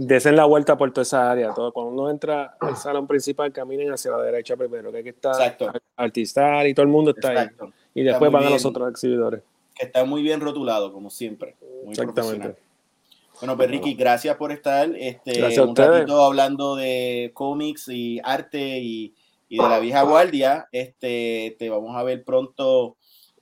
desen, 0.00 0.36
la 0.36 0.44
vuelta 0.44 0.76
por 0.76 0.92
toda 0.92 1.02
esa 1.02 1.30
área. 1.30 1.54
Todo, 1.54 1.72
cuando 1.72 1.92
uno 1.92 2.10
entra 2.10 2.56
al 2.60 2.76
salón 2.76 3.06
principal, 3.06 3.52
caminen 3.52 3.92
hacia 3.92 4.10
la 4.10 4.22
derecha 4.22 4.56
primero, 4.56 4.90
que 4.90 4.98
aquí 4.98 5.08
está 5.10 5.56
Artistar 5.96 6.66
y 6.66 6.74
todo 6.74 6.84
el 6.84 6.90
mundo 6.90 7.12
está 7.12 7.28
ahí. 7.28 7.48
Y 7.94 8.02
después 8.02 8.30
van 8.30 8.44
a 8.44 8.50
los 8.50 8.64
otros 8.64 8.90
exhibidores. 8.90 9.42
Que 9.74 9.86
está 9.86 10.04
muy 10.04 10.22
bien 10.22 10.40
rotulado, 10.40 10.92
como 10.92 11.10
siempre. 11.10 11.56
Muy 11.84 11.92
Exactamente. 11.92 12.56
Bueno, 13.40 13.56
pues 13.56 13.70
Ricky, 13.70 13.94
gracias 13.94 14.36
por 14.36 14.50
estar 14.50 14.90
este, 14.96 15.60
un 15.60 15.76
ratito 15.76 16.22
hablando 16.22 16.74
de 16.74 17.30
cómics 17.34 17.88
y 17.88 18.20
arte 18.24 18.80
y, 18.80 19.14
y, 19.48 19.58
de 19.58 19.68
la 19.68 19.78
vieja 19.78 20.02
guardia. 20.02 20.68
Este, 20.72 21.54
te 21.56 21.70
vamos 21.70 21.96
a 21.96 22.02
ver 22.02 22.24
pronto 22.24 22.96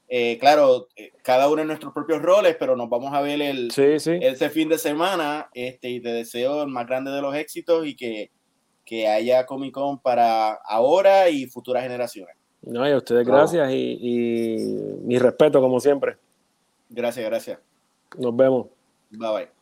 eh, 0.08 0.38
claro, 0.38 0.88
eh, 0.96 1.12
cada 1.22 1.48
uno 1.48 1.62
en 1.62 1.68
nuestros 1.68 1.92
propios 1.92 2.22
roles, 2.22 2.56
pero 2.58 2.76
nos 2.76 2.88
vamos 2.88 3.12
a 3.12 3.20
ver 3.20 3.42
el, 3.42 3.70
este 3.76 4.50
fin 4.50 4.68
de 4.68 4.78
semana 4.78 5.48
este, 5.52 5.90
y 5.90 6.00
te 6.00 6.10
deseo 6.10 6.62
el 6.62 6.68
más 6.68 6.86
grande 6.86 7.10
de 7.10 7.20
los 7.20 7.34
éxitos 7.34 7.86
y 7.86 7.96
que, 7.96 8.30
que 8.84 9.08
haya 9.08 9.46
Comic 9.46 9.74
Con 9.74 9.98
para 9.98 10.52
ahora 10.52 11.28
y 11.28 11.46
futuras 11.46 11.82
generaciones. 11.82 12.36
No, 12.62 12.88
y 12.88 12.92
a 12.92 12.96
ustedes 12.96 13.26
gracias 13.26 13.70
y, 13.72 13.98
y 14.00 14.56
mi 15.02 15.18
respeto 15.18 15.60
como 15.60 15.80
siempre. 15.80 16.16
Gracias, 16.88 17.26
gracias. 17.26 17.58
Nos 18.16 18.34
vemos. 18.34 18.66
Bye 19.10 19.32
bye. 19.32 19.55